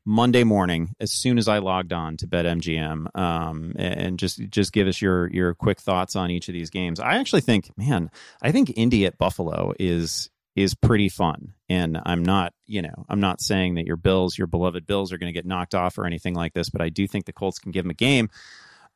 Monday 0.07 0.45
morning 0.45 0.95
as 1.01 1.11
soon 1.11 1.37
as 1.37 1.49
I 1.49 1.57
logged 1.57 1.91
on 1.91 2.15
to 2.17 2.27
BetMGM, 2.27 3.13
um, 3.13 3.73
and 3.75 4.17
just 4.17 4.39
just 4.49 4.71
give 4.71 4.87
us 4.87 5.01
your 5.01 5.29
your 5.31 5.53
quick 5.53 5.81
thoughts 5.81 6.15
on 6.15 6.31
each 6.31 6.47
of 6.47 6.53
these 6.53 6.69
games. 6.69 7.01
I 7.01 7.17
actually 7.17 7.41
think, 7.41 7.69
man, 7.77 8.09
I 8.41 8.53
think 8.53 8.71
Indy 8.77 9.05
at 9.05 9.17
Buffalo 9.17 9.73
is 9.77 10.29
is 10.55 10.73
pretty 10.75 11.09
fun, 11.09 11.53
and 11.67 11.99
I'm 12.05 12.23
not, 12.23 12.53
you 12.65 12.81
know, 12.81 13.05
I'm 13.09 13.19
not 13.19 13.41
saying 13.41 13.75
that 13.75 13.85
your 13.85 13.97
Bills, 13.97 14.37
your 14.37 14.47
beloved 14.47 14.87
Bills, 14.87 15.11
are 15.11 15.17
going 15.17 15.31
to 15.31 15.37
get 15.37 15.45
knocked 15.45 15.75
off 15.75 15.97
or 15.97 16.05
anything 16.05 16.33
like 16.33 16.53
this, 16.53 16.69
but 16.69 16.81
I 16.81 16.87
do 16.87 17.05
think 17.05 17.25
the 17.25 17.33
Colts 17.33 17.59
can 17.59 17.73
give 17.73 17.83
them 17.83 17.91
a 17.91 17.93
game. 17.93 18.29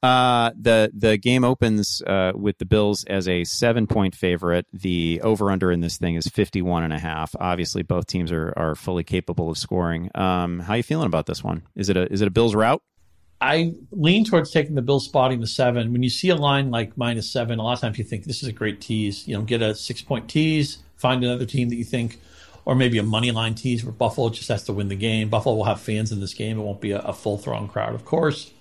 Uh, 0.03 0.49
the 0.59 0.91
the 0.95 1.17
game 1.17 1.43
opens 1.43 2.01
uh, 2.07 2.31
with 2.33 2.57
the 2.57 2.65
Bills 2.65 3.03
as 3.03 3.27
a 3.27 3.43
seven 3.43 3.85
point 3.85 4.15
favorite. 4.15 4.65
The 4.73 5.21
over 5.23 5.51
under 5.51 5.71
in 5.71 5.81
this 5.81 5.97
thing 5.97 6.15
is 6.15 6.27
51 6.27 6.83
and 6.83 6.93
a 6.93 6.99
half. 6.99 7.35
Obviously, 7.39 7.83
both 7.83 8.07
teams 8.07 8.31
are, 8.31 8.51
are 8.57 8.73
fully 8.73 9.03
capable 9.03 9.51
of 9.51 9.59
scoring. 9.59 10.09
Um, 10.15 10.59
how 10.59 10.73
you 10.73 10.83
feeling 10.83 11.05
about 11.05 11.27
this 11.27 11.43
one? 11.43 11.63
Is 11.75 11.89
it 11.89 11.97
a 11.97 12.11
is 12.11 12.21
it 12.21 12.27
a 12.27 12.31
Bills 12.31 12.55
route? 12.55 12.81
I 13.39 13.73
lean 13.91 14.25
towards 14.25 14.51
taking 14.51 14.75
the 14.75 14.81
Bills 14.81 15.05
spotting 15.05 15.39
the 15.39 15.47
seven. 15.47 15.91
When 15.91 16.01
you 16.01 16.09
see 16.09 16.29
a 16.29 16.35
line 16.35 16.71
like 16.71 16.97
minus 16.97 17.31
seven, 17.31 17.59
a 17.59 17.63
lot 17.63 17.73
of 17.73 17.81
times 17.81 17.97
you 17.97 18.03
think 18.03 18.25
this 18.25 18.41
is 18.41 18.49
a 18.49 18.53
great 18.53 18.81
tease. 18.81 19.27
You 19.27 19.35
know, 19.35 19.43
get 19.43 19.61
a 19.61 19.75
six 19.75 20.01
point 20.01 20.29
tease, 20.29 20.79
find 20.95 21.23
another 21.23 21.45
team 21.45 21.69
that 21.69 21.75
you 21.75 21.83
think, 21.83 22.19
or 22.65 22.73
maybe 22.73 22.97
a 22.97 23.03
money 23.03 23.29
line 23.29 23.53
tease 23.53 23.83
where 23.83 23.91
Buffalo 23.93 24.29
just 24.29 24.47
has 24.49 24.63
to 24.63 24.73
win 24.73 24.87
the 24.87 24.95
game. 24.95 25.29
Buffalo 25.29 25.55
will 25.55 25.63
have 25.65 25.79
fans 25.79 26.11
in 26.11 26.19
this 26.19 26.33
game. 26.33 26.57
It 26.59 26.63
won't 26.63 26.81
be 26.81 26.91
a, 26.91 26.99
a 26.99 27.13
full 27.13 27.37
throng 27.37 27.67
crowd, 27.67 27.93
of 27.93 28.03
course. 28.03 28.51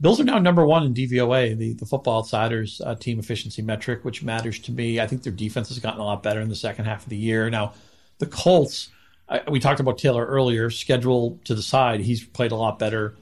Bills 0.00 0.20
are 0.20 0.24
now 0.24 0.38
number 0.38 0.66
one 0.66 0.84
in 0.84 0.92
DVOA, 0.92 1.56
the, 1.56 1.74
the 1.74 1.86
Football 1.86 2.18
Outsiders 2.18 2.80
uh, 2.84 2.96
team 2.96 3.18
efficiency 3.18 3.62
metric, 3.62 4.04
which 4.04 4.22
matters 4.22 4.58
to 4.60 4.72
me. 4.72 5.00
I 5.00 5.06
think 5.06 5.22
their 5.22 5.32
defense 5.32 5.68
has 5.68 5.78
gotten 5.78 6.00
a 6.00 6.04
lot 6.04 6.22
better 6.22 6.40
in 6.40 6.48
the 6.48 6.56
second 6.56 6.86
half 6.86 7.04
of 7.04 7.10
the 7.10 7.16
year. 7.16 7.48
Now, 7.48 7.74
the 8.18 8.26
Colts, 8.26 8.88
I, 9.28 9.42
we 9.48 9.60
talked 9.60 9.80
about 9.80 9.98
Taylor 9.98 10.26
earlier, 10.26 10.68
schedule 10.68 11.38
to 11.44 11.54
the 11.54 11.62
side. 11.62 12.00
He's 12.00 12.24
played 12.24 12.50
a 12.50 12.56
lot 12.56 12.78
better 12.78 13.14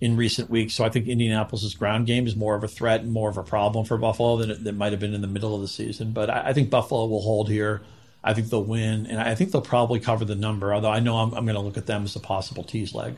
in 0.00 0.16
recent 0.16 0.50
weeks. 0.50 0.74
So 0.74 0.84
I 0.84 0.88
think 0.88 1.06
Indianapolis' 1.06 1.74
ground 1.74 2.06
game 2.06 2.26
is 2.26 2.34
more 2.34 2.56
of 2.56 2.64
a 2.64 2.68
threat 2.68 3.02
and 3.02 3.12
more 3.12 3.30
of 3.30 3.36
a 3.36 3.44
problem 3.44 3.84
for 3.84 3.96
Buffalo 3.96 4.36
than 4.36 4.50
it, 4.50 4.64
than 4.64 4.76
might 4.76 4.92
have 4.92 5.00
been 5.00 5.14
in 5.14 5.20
the 5.22 5.28
middle 5.28 5.54
of 5.54 5.60
the 5.60 5.68
season. 5.68 6.12
But 6.12 6.28
I, 6.28 6.48
I, 6.48 6.52
think 6.52 6.70
Buffalo 6.70 7.06
will 7.06 7.22
hold 7.22 7.48
here. 7.48 7.82
I 8.24 8.34
think 8.34 8.48
they'll 8.48 8.64
win, 8.64 9.06
and 9.06 9.20
I 9.20 9.36
think 9.36 9.52
they'll 9.52 9.62
probably 9.62 10.00
cover 10.00 10.24
the 10.24 10.34
number. 10.34 10.74
Although 10.74 10.90
I 10.90 10.98
know 10.98 11.18
I'm, 11.18 11.32
I'm 11.34 11.44
going 11.44 11.54
to 11.54 11.60
look 11.60 11.76
at 11.76 11.86
them 11.86 12.02
as 12.02 12.16
a 12.16 12.20
possible 12.20 12.64
tease 12.64 12.94
leg. 12.94 13.14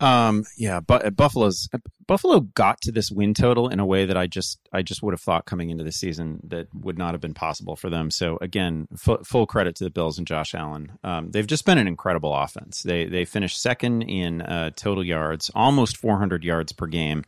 Um, 0.00 0.44
yeah, 0.56 0.80
but 0.80 1.14
Buffalo's 1.14 1.68
Buffalo 2.06 2.40
got 2.40 2.80
to 2.82 2.92
this 2.92 3.10
win 3.10 3.34
total 3.34 3.68
in 3.68 3.78
a 3.78 3.86
way 3.86 4.06
that 4.06 4.16
I 4.16 4.26
just 4.26 4.58
I 4.72 4.82
just 4.82 5.02
would 5.02 5.12
have 5.12 5.20
thought 5.20 5.44
coming 5.44 5.70
into 5.70 5.84
the 5.84 5.92
season 5.92 6.40
that 6.44 6.68
would 6.74 6.98
not 6.98 7.12
have 7.12 7.20
been 7.20 7.34
possible 7.34 7.76
for 7.76 7.90
them. 7.90 8.10
So 8.10 8.38
again, 8.40 8.88
f- 8.92 9.24
full 9.24 9.46
credit 9.46 9.76
to 9.76 9.84
the 9.84 9.90
Bills 9.90 10.18
and 10.18 10.26
Josh 10.26 10.54
Allen. 10.54 10.98
Um, 11.04 11.30
they've 11.30 11.46
just 11.46 11.66
been 11.66 11.78
an 11.78 11.86
incredible 11.86 12.34
offense. 12.34 12.82
They 12.82 13.04
they 13.04 13.26
finished 13.26 13.60
second 13.60 14.02
in 14.02 14.40
uh, 14.40 14.70
total 14.74 15.04
yards, 15.04 15.50
almost 15.54 15.98
400 15.98 16.44
yards 16.44 16.72
per 16.72 16.86
game 16.86 17.24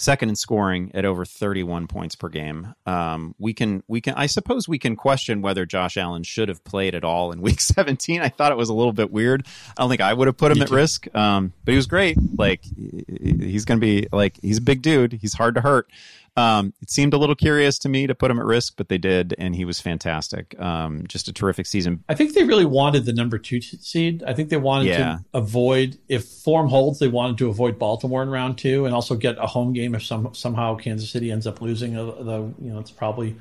second 0.00 0.30
in 0.30 0.36
scoring 0.36 0.90
at 0.94 1.04
over 1.04 1.24
31 1.24 1.86
points 1.86 2.14
per 2.14 2.28
game. 2.28 2.74
Um, 2.86 3.34
we 3.38 3.52
can 3.52 3.82
we 3.86 4.00
can 4.00 4.14
I 4.14 4.26
suppose 4.26 4.66
we 4.66 4.78
can 4.78 4.96
question 4.96 5.42
whether 5.42 5.66
Josh 5.66 5.96
Allen 5.96 6.22
should 6.22 6.48
have 6.48 6.64
played 6.64 6.94
at 6.94 7.04
all 7.04 7.32
in 7.32 7.40
Week 7.42 7.60
17. 7.60 8.20
I 8.20 8.28
thought 8.28 8.50
it 8.50 8.58
was 8.58 8.70
a 8.70 8.74
little 8.74 8.92
bit 8.92 9.12
weird. 9.12 9.46
I 9.76 9.82
don't 9.82 9.90
think 9.90 10.00
I 10.00 10.12
would 10.12 10.26
have 10.26 10.36
put 10.36 10.52
him 10.52 10.62
at 10.62 10.70
risk, 10.70 11.14
um, 11.14 11.52
but 11.64 11.72
he 11.72 11.76
was 11.76 11.86
great. 11.86 12.16
Like 12.38 12.64
he's 12.64 13.64
going 13.64 13.78
to 13.78 13.84
be 13.84 14.08
like 14.10 14.38
he's 14.40 14.58
a 14.58 14.62
big 14.62 14.82
dude. 14.82 15.12
He's 15.12 15.34
hard 15.34 15.54
to 15.56 15.60
hurt. 15.60 15.90
Um, 16.36 16.72
it 16.80 16.90
seemed 16.90 17.12
a 17.12 17.18
little 17.18 17.34
curious 17.34 17.78
to 17.80 17.88
me 17.88 18.06
to 18.06 18.14
put 18.14 18.30
him 18.30 18.38
at 18.38 18.44
risk, 18.44 18.74
but 18.76 18.88
they 18.88 18.98
did, 18.98 19.34
and 19.38 19.54
he 19.54 19.64
was 19.64 19.80
fantastic. 19.80 20.58
Um, 20.60 21.06
just 21.08 21.28
a 21.28 21.32
terrific 21.32 21.66
season. 21.66 22.04
I 22.08 22.14
think 22.14 22.34
they 22.34 22.44
really 22.44 22.64
wanted 22.64 23.04
the 23.04 23.12
number 23.12 23.38
two 23.38 23.60
seed. 23.60 24.22
I 24.24 24.32
think 24.32 24.48
they 24.48 24.56
wanted 24.56 24.88
yeah. 24.88 24.96
to 24.98 25.24
avoid, 25.34 25.98
if 26.08 26.24
form 26.24 26.68
holds, 26.68 26.98
they 26.98 27.08
wanted 27.08 27.38
to 27.38 27.48
avoid 27.48 27.78
Baltimore 27.78 28.22
in 28.22 28.30
round 28.30 28.58
two, 28.58 28.86
and 28.86 28.94
also 28.94 29.16
get 29.16 29.38
a 29.38 29.46
home 29.46 29.72
game 29.72 29.94
if 29.94 30.04
some 30.04 30.34
somehow 30.34 30.76
Kansas 30.76 31.10
City 31.10 31.30
ends 31.30 31.46
up 31.46 31.60
losing. 31.60 31.96
Uh, 31.96 32.04
the 32.04 32.54
you 32.60 32.72
know 32.72 32.78
it's 32.78 32.92
probably 32.92 33.36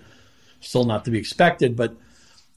still 0.59 0.83
not 0.83 1.05
to 1.05 1.11
be 1.11 1.19
expected, 1.19 1.75
but. 1.75 1.95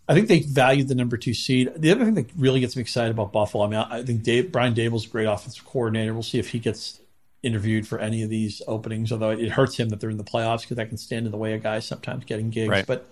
I 0.08 0.14
think 0.14 0.26
they 0.26 0.40
valued 0.40 0.88
the 0.88 0.96
number 0.96 1.16
two 1.16 1.32
seed. 1.32 1.72
The 1.76 1.92
other 1.92 2.04
thing 2.04 2.14
that 2.14 2.26
really 2.36 2.58
gets 2.58 2.74
me 2.74 2.82
excited 2.82 3.12
about 3.12 3.32
Buffalo, 3.32 3.64
I 3.64 3.68
mean, 3.68 3.78
I 3.78 4.02
think 4.02 4.24
Dave, 4.24 4.50
Brian 4.50 4.74
Daboll's 4.74 5.06
a 5.06 5.08
great 5.08 5.26
offensive 5.26 5.64
coordinator. 5.64 6.12
We'll 6.12 6.24
see 6.24 6.40
if 6.40 6.48
he 6.50 6.58
gets 6.58 6.98
interviewed 7.42 7.86
for 7.86 7.98
any 7.98 8.22
of 8.22 8.30
these 8.30 8.62
openings, 8.66 9.10
although 9.12 9.30
it 9.30 9.50
hurts 9.50 9.76
him 9.76 9.88
that 9.88 10.00
they're 10.00 10.10
in 10.10 10.16
the 10.16 10.24
playoffs 10.24 10.62
because 10.62 10.76
that 10.76 10.88
can 10.88 10.98
stand 10.98 11.26
in 11.26 11.32
the 11.32 11.38
way 11.38 11.54
of 11.54 11.62
guys 11.62 11.86
sometimes 11.86 12.24
getting 12.24 12.50
gigs. 12.50 12.70
Right. 12.70 12.86
But 12.86 13.08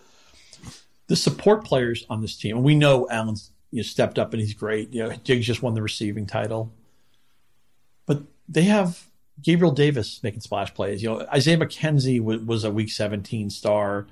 the 1.09 1.17
support 1.17 1.65
players 1.65 2.07
on 2.09 2.23
this 2.23 2.37
team, 2.37 2.57
and 2.57 2.65
we 2.65 2.75
know 2.75 3.09
Allen's 3.09 3.51
you 3.71 3.79
know, 3.79 3.83
stepped 3.83 4.19
up 4.19 4.33
and 4.33 4.41
he's 4.41 4.55
great. 4.55 4.93
You 4.93 5.05
know, 5.05 5.17
Diggs 5.25 5.47
just 5.47 5.63
won 5.63 5.75
the 5.75 5.83
receiving 5.83 6.27
title, 6.27 6.73
but 8.07 8.23
they 8.49 8.63
have 8.63 9.05
Gabriel 9.43 9.73
Davis 9.73 10.23
making 10.23 10.41
splash 10.41 10.73
plays. 10.75 11.03
You 11.03 11.11
know, 11.11 11.27
Isaiah 11.33 11.59
McKenzie 11.59 12.21
was, 12.21 12.41
was 12.41 12.65
a 12.65 12.71
Week 12.71 12.91
17 12.91 13.51
star. 13.51 14.07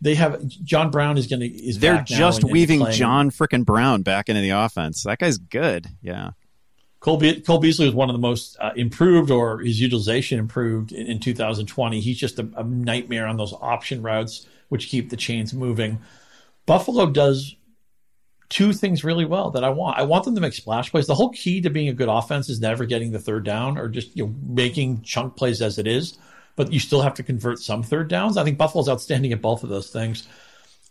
They 0.00 0.14
have 0.14 0.46
John 0.46 0.90
Brown 0.90 1.18
is 1.18 1.26
going 1.26 1.40
to 1.40 1.46
is 1.46 1.78
they're 1.78 2.02
just 2.02 2.42
and, 2.42 2.50
weaving 2.50 2.80
and 2.80 2.94
John 2.94 3.30
freaking 3.30 3.66
Brown 3.66 4.00
back 4.02 4.30
into 4.30 4.40
the 4.40 4.50
offense. 4.50 5.02
That 5.02 5.18
guy's 5.18 5.36
good. 5.36 5.88
Yeah. 6.00 6.30
Cole, 7.00 7.16
Be- 7.16 7.40
Cole 7.40 7.58
Beasley 7.58 7.86
was 7.86 7.94
one 7.94 8.10
of 8.10 8.14
the 8.14 8.20
most 8.20 8.56
uh, 8.60 8.72
improved, 8.76 9.30
or 9.30 9.60
his 9.60 9.80
utilization 9.80 10.38
improved 10.38 10.92
in, 10.92 11.06
in 11.06 11.18
2020. 11.18 11.98
He's 12.00 12.18
just 12.18 12.38
a, 12.38 12.48
a, 12.56 12.62
nightmare 12.62 13.26
on 13.26 13.38
those 13.38 13.54
option 13.54 14.02
routes, 14.02 14.46
which 14.68 14.88
keep 14.88 15.08
the 15.08 15.16
chains 15.16 15.54
moving. 15.54 15.98
Buffalo 16.66 17.06
does 17.06 17.56
two 18.50 18.74
things 18.74 19.02
really 19.02 19.24
well 19.24 19.50
that 19.52 19.64
I 19.64 19.70
want. 19.70 19.98
I 19.98 20.02
want 20.02 20.24
them 20.24 20.34
to 20.34 20.40
make 20.42 20.52
splash 20.52 20.90
plays. 20.90 21.06
The 21.06 21.14
whole 21.14 21.30
key 21.30 21.62
to 21.62 21.70
being 21.70 21.88
a 21.88 21.94
good 21.94 22.10
offense 22.10 22.50
is 22.50 22.60
never 22.60 22.84
getting 22.84 23.12
the 23.12 23.18
third 23.18 23.44
down 23.44 23.78
or 23.78 23.88
just 23.88 24.14
you 24.14 24.26
know 24.26 24.34
making 24.46 25.00
chunk 25.00 25.36
plays 25.36 25.62
as 25.62 25.78
it 25.78 25.86
is, 25.86 26.18
but 26.54 26.70
you 26.70 26.80
still 26.80 27.00
have 27.00 27.14
to 27.14 27.22
convert 27.22 27.60
some 27.60 27.82
third 27.82 28.08
downs. 28.08 28.36
I 28.36 28.44
think 28.44 28.58
Buffalo's 28.58 28.90
outstanding 28.90 29.32
at 29.32 29.40
both 29.40 29.62
of 29.62 29.70
those 29.70 29.90
things. 29.90 30.28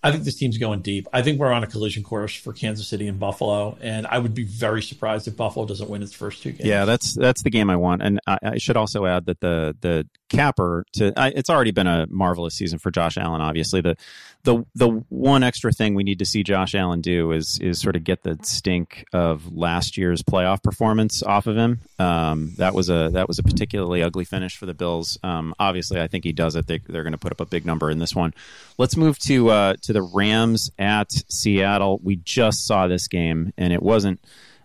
I 0.02 0.12
think 0.12 0.24
this 0.24 0.36
team's 0.36 0.58
going 0.58 0.82
deep. 0.82 1.08
I 1.12 1.22
think 1.22 1.40
we're 1.40 1.52
on 1.52 1.64
a 1.64 1.68
collision 1.68 2.04
course 2.04 2.34
for 2.34 2.54
Kansas 2.54 2.88
City 2.88 3.08
and 3.08 3.20
Buffalo, 3.20 3.78
and 3.82 4.08
I 4.08 4.18
would 4.18 4.34
be 4.34 4.46
very 4.46 4.82
surprised 4.82 5.28
if 5.28 5.36
Buffalo 5.36 5.66
doesn't 5.66 5.90
win 5.90 6.02
its 6.02 6.14
first 6.14 6.42
two 6.42 6.52
games. 6.52 6.70
Yeah, 6.70 6.86
that's 6.86 7.14
that's 7.16 7.44
the 7.44 7.50
game 7.50 7.70
I 7.70 7.76
want, 7.76 8.02
and 8.02 8.20
I, 8.26 8.38
I 8.44 8.58
should 8.58 8.78
also 8.78 9.06
add 9.06 9.26
that 9.26 9.42
the 9.42 9.76
the 9.82 10.08
capper 10.30 10.86
to 10.94 11.12
I, 11.18 11.30
it's 11.30 11.50
already 11.50 11.72
been 11.72 11.88
a 11.88 12.08
marvelous 12.10 12.56
season 12.56 12.80
for 12.80 12.92
Josh 12.92 13.18
Allen. 13.18 13.42
Obviously, 13.42 13.82
the 13.82 13.98
the 14.44 14.64
the 14.76 14.88
one 15.10 15.44
extra 15.44 15.72
thing 15.72 15.96
we 15.96 16.04
need 16.04 16.20
to 16.20 16.26
see 16.26 16.44
Josh 16.44 16.74
Allen 16.74 17.02
do 17.02 17.32
is 17.32 17.60
is 17.60 17.82
sort 17.82 17.96
of 17.96 18.04
get 18.04 18.24
the 18.24 18.38
stink 18.44 19.06
of 19.12 19.52
last 19.52 19.98
year's 19.98 20.22
playoff 20.22 20.64
performance 20.64 21.22
off 21.24 21.48
of 21.48 21.58
him. 21.58 21.82
Um, 21.98 22.54
that 22.58 22.74
was 22.74 22.90
a 22.90 23.10
that 23.14 23.28
was 23.28 23.40
a 23.40 23.44
particularly 23.44 24.02
ugly 24.02 24.26
finish 24.26 24.56
for 24.56 24.66
the 24.66 24.74
Bills. 24.74 25.18
Um, 25.24 25.54
obviously, 25.60 26.00
I 26.00 26.08
think 26.08 26.24
he 26.24 26.32
does 26.32 26.56
it. 26.56 26.68
They, 26.68 26.76
are 26.76 27.04
going 27.04 27.12
to 27.12 27.18
put 27.18 27.32
up 27.32 27.42
a 27.42 27.46
big 27.46 27.66
number 27.66 27.90
in 27.90 28.00
this 28.00 28.16
one. 28.16 28.34
Let's 28.78 28.96
move 28.96 29.20
to 29.20 29.50
uh, 29.50 29.74
to 29.82 29.94
the 29.94 30.02
Rams 30.02 30.72
at 30.80 31.12
Seattle. 31.12 32.00
We 32.02 32.16
just 32.18 32.66
saw 32.66 32.88
this 32.88 33.08
game, 33.08 33.54
and 33.58 33.74
it 33.74 33.84
wasn't 33.84 34.22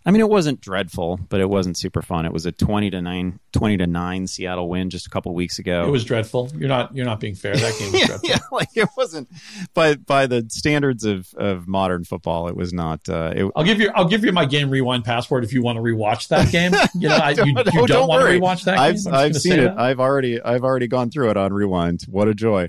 I 0.07 0.11
mean, 0.11 0.21
it 0.21 0.29
wasn't 0.29 0.61
dreadful, 0.61 1.19
but 1.31 1.41
it 1.41 1.49
wasn't 1.49 1.79
super 1.79 2.03
fun. 2.03 2.27
It 2.27 2.33
was 2.33 2.45
a 2.45 2.53
twenty 2.53 2.91
to 2.91 3.01
nine, 3.01 3.41
20 3.53 3.79
to 3.79 3.87
nine 3.87 4.27
Seattle 4.27 4.69
win 4.69 4.91
just 4.91 5.07
a 5.07 5.11
couple 5.11 5.35
weeks 5.35 5.59
ago. 5.59 5.87
It 5.87 5.91
was 5.91 6.05
dreadful. 6.05 6.51
You're 6.57 6.69
not 6.69 6.95
you're 6.95 7.07
not 7.07 7.21
being 7.21 7.35
fair. 7.35 7.57
That 7.57 7.79
game 7.79 7.93
was 7.93 8.01
yeah, 8.01 8.07
dreadful. 8.09 8.29
yeah, 8.29 8.39
like 8.53 8.69
it 8.75 8.89
wasn't 8.97 9.29
by 9.73 9.95
by 9.95 10.27
the 10.27 10.45
standards 10.51 11.05
of, 11.05 11.33
of 11.39 11.67
modern 11.67 12.05
football. 12.05 12.49
It 12.49 12.57
was 12.57 12.73
not. 12.75 13.09
Uh, 13.09 13.33
it, 13.35 13.53
I'll 13.57 13.65
give 13.65 13.81
you 13.81 13.91
I'll 13.95 14.09
give 14.09 14.25
you 14.25 14.33
my 14.33 14.45
game 14.45 14.69
rewind 14.69 15.05
password 15.05 15.43
if 15.43 15.53
you 15.55 15.63
want 15.63 15.77
to 15.77 15.83
rewatch 15.83 16.29
that 16.29 16.51
game. 16.53 16.73
You 16.95 17.09
know, 17.09 17.17
I, 17.17 17.31
you, 17.31 17.45
you 17.47 17.55
don't, 17.55 17.89
don't 17.89 18.09
want 18.09 18.23
worry. 18.23 18.39
to 18.39 18.45
rewatch 18.45 18.65
that 18.65 18.79
I've 18.79 18.99
I've 19.13 19.37
seen 19.37 19.59
it. 19.59 19.65
that. 19.65 19.79
I've 19.79 20.01
already 20.01 20.41
I've 20.41 20.63
already 20.65 20.87
gone 20.87 21.11
through 21.11 21.31
it 21.31 21.37
on 21.37 21.53
rewind. 21.53 22.03
What 22.09 22.29
a 22.29 22.35
joy. 22.35 22.69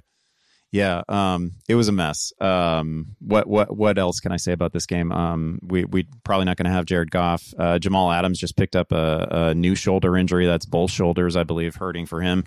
Yeah, 0.75 1.03
um, 1.07 1.53
it 1.69 1.75
was 1.75 1.87
a 1.87 1.93
mess. 1.93 2.33
Um, 2.41 3.15
what 3.19 3.47
what 3.47 3.73
what 3.73 3.97
else 3.97 4.19
can 4.19 4.33
I 4.33 4.35
say 4.35 4.51
about 4.51 4.73
this 4.73 4.85
game? 4.85 5.09
Um, 5.09 5.57
we 5.63 5.85
we 5.85 6.05
probably 6.25 6.43
not 6.43 6.57
going 6.57 6.65
to 6.65 6.71
have 6.71 6.83
Jared 6.83 7.11
Goff. 7.11 7.53
Uh, 7.57 7.79
Jamal 7.79 8.11
Adams 8.11 8.37
just 8.37 8.57
picked 8.57 8.75
up 8.75 8.91
a, 8.91 9.27
a 9.31 9.55
new 9.55 9.73
shoulder 9.73 10.17
injury. 10.17 10.45
That's 10.45 10.65
both 10.65 10.91
shoulders, 10.91 11.37
I 11.37 11.43
believe, 11.43 11.77
hurting 11.77 12.07
for 12.07 12.19
him. 12.19 12.43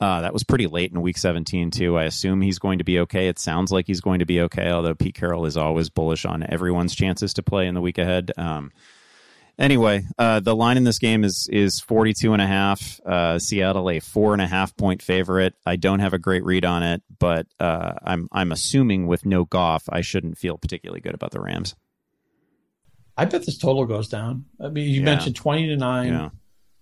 Uh, 0.00 0.20
that 0.20 0.32
was 0.32 0.44
pretty 0.44 0.68
late 0.68 0.92
in 0.92 1.02
Week 1.02 1.18
17 1.18 1.72
too. 1.72 1.98
I 1.98 2.04
assume 2.04 2.40
he's 2.40 2.60
going 2.60 2.78
to 2.78 2.84
be 2.84 3.00
okay. 3.00 3.26
It 3.26 3.40
sounds 3.40 3.72
like 3.72 3.88
he's 3.88 4.00
going 4.00 4.20
to 4.20 4.26
be 4.26 4.42
okay. 4.42 4.70
Although 4.70 4.94
Pete 4.94 5.16
Carroll 5.16 5.44
is 5.44 5.56
always 5.56 5.90
bullish 5.90 6.24
on 6.24 6.46
everyone's 6.48 6.94
chances 6.94 7.34
to 7.34 7.42
play 7.42 7.66
in 7.66 7.74
the 7.74 7.80
week 7.80 7.98
ahead. 7.98 8.30
Um, 8.36 8.70
Anyway, 9.58 10.04
uh, 10.18 10.40
the 10.40 10.56
line 10.56 10.76
in 10.76 10.84
this 10.84 10.98
game 10.98 11.24
is 11.24 11.48
is 11.52 11.78
42 11.80 12.32
and 12.32 12.40
a 12.42 12.46
half. 12.46 13.00
Uh, 13.04 13.38
Seattle 13.38 13.90
a 13.90 14.00
four 14.00 14.32
and 14.32 14.42
a 14.42 14.46
half 14.46 14.74
point 14.76 15.02
favorite. 15.02 15.54
I 15.66 15.76
don't 15.76 16.00
have 16.00 16.14
a 16.14 16.18
great 16.18 16.42
read 16.44 16.64
on 16.64 16.82
it, 16.82 17.02
but 17.18 17.46
uh, 17.60 17.92
I'm 18.02 18.28
I'm 18.32 18.50
assuming 18.50 19.06
with 19.06 19.26
no 19.26 19.44
Goff, 19.44 19.84
I 19.88 20.00
shouldn't 20.00 20.38
feel 20.38 20.56
particularly 20.58 21.00
good 21.00 21.14
about 21.14 21.30
the 21.32 21.40
Rams. 21.40 21.74
I 23.16 23.26
bet 23.26 23.44
this 23.44 23.58
total 23.58 23.84
goes 23.84 24.08
down. 24.08 24.46
I 24.60 24.68
mean, 24.68 24.88
you 24.88 25.00
Yeah. 25.00 25.04
mentioned 25.04 25.36
twenty 25.36 25.66
to 25.68 25.76
nine 25.76 26.08
Yeah. 26.08 26.30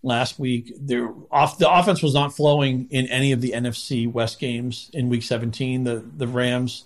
last 0.03 0.39
week. 0.39 0.73
There 0.81 1.13
off 1.31 1.59
the 1.59 1.71
offense 1.71 2.03
was 2.03 2.15
not 2.15 2.35
flowing 2.35 2.87
in 2.91 3.07
any 3.09 3.33
of 3.33 3.41
the 3.41 3.51
NFC 3.53 4.07
West 4.11 4.39
games 4.39 4.91
in 4.95 5.09
week 5.09 5.25
17. 5.25 5.85
The 5.85 6.05
the 6.17 6.29
Rams 6.29 6.85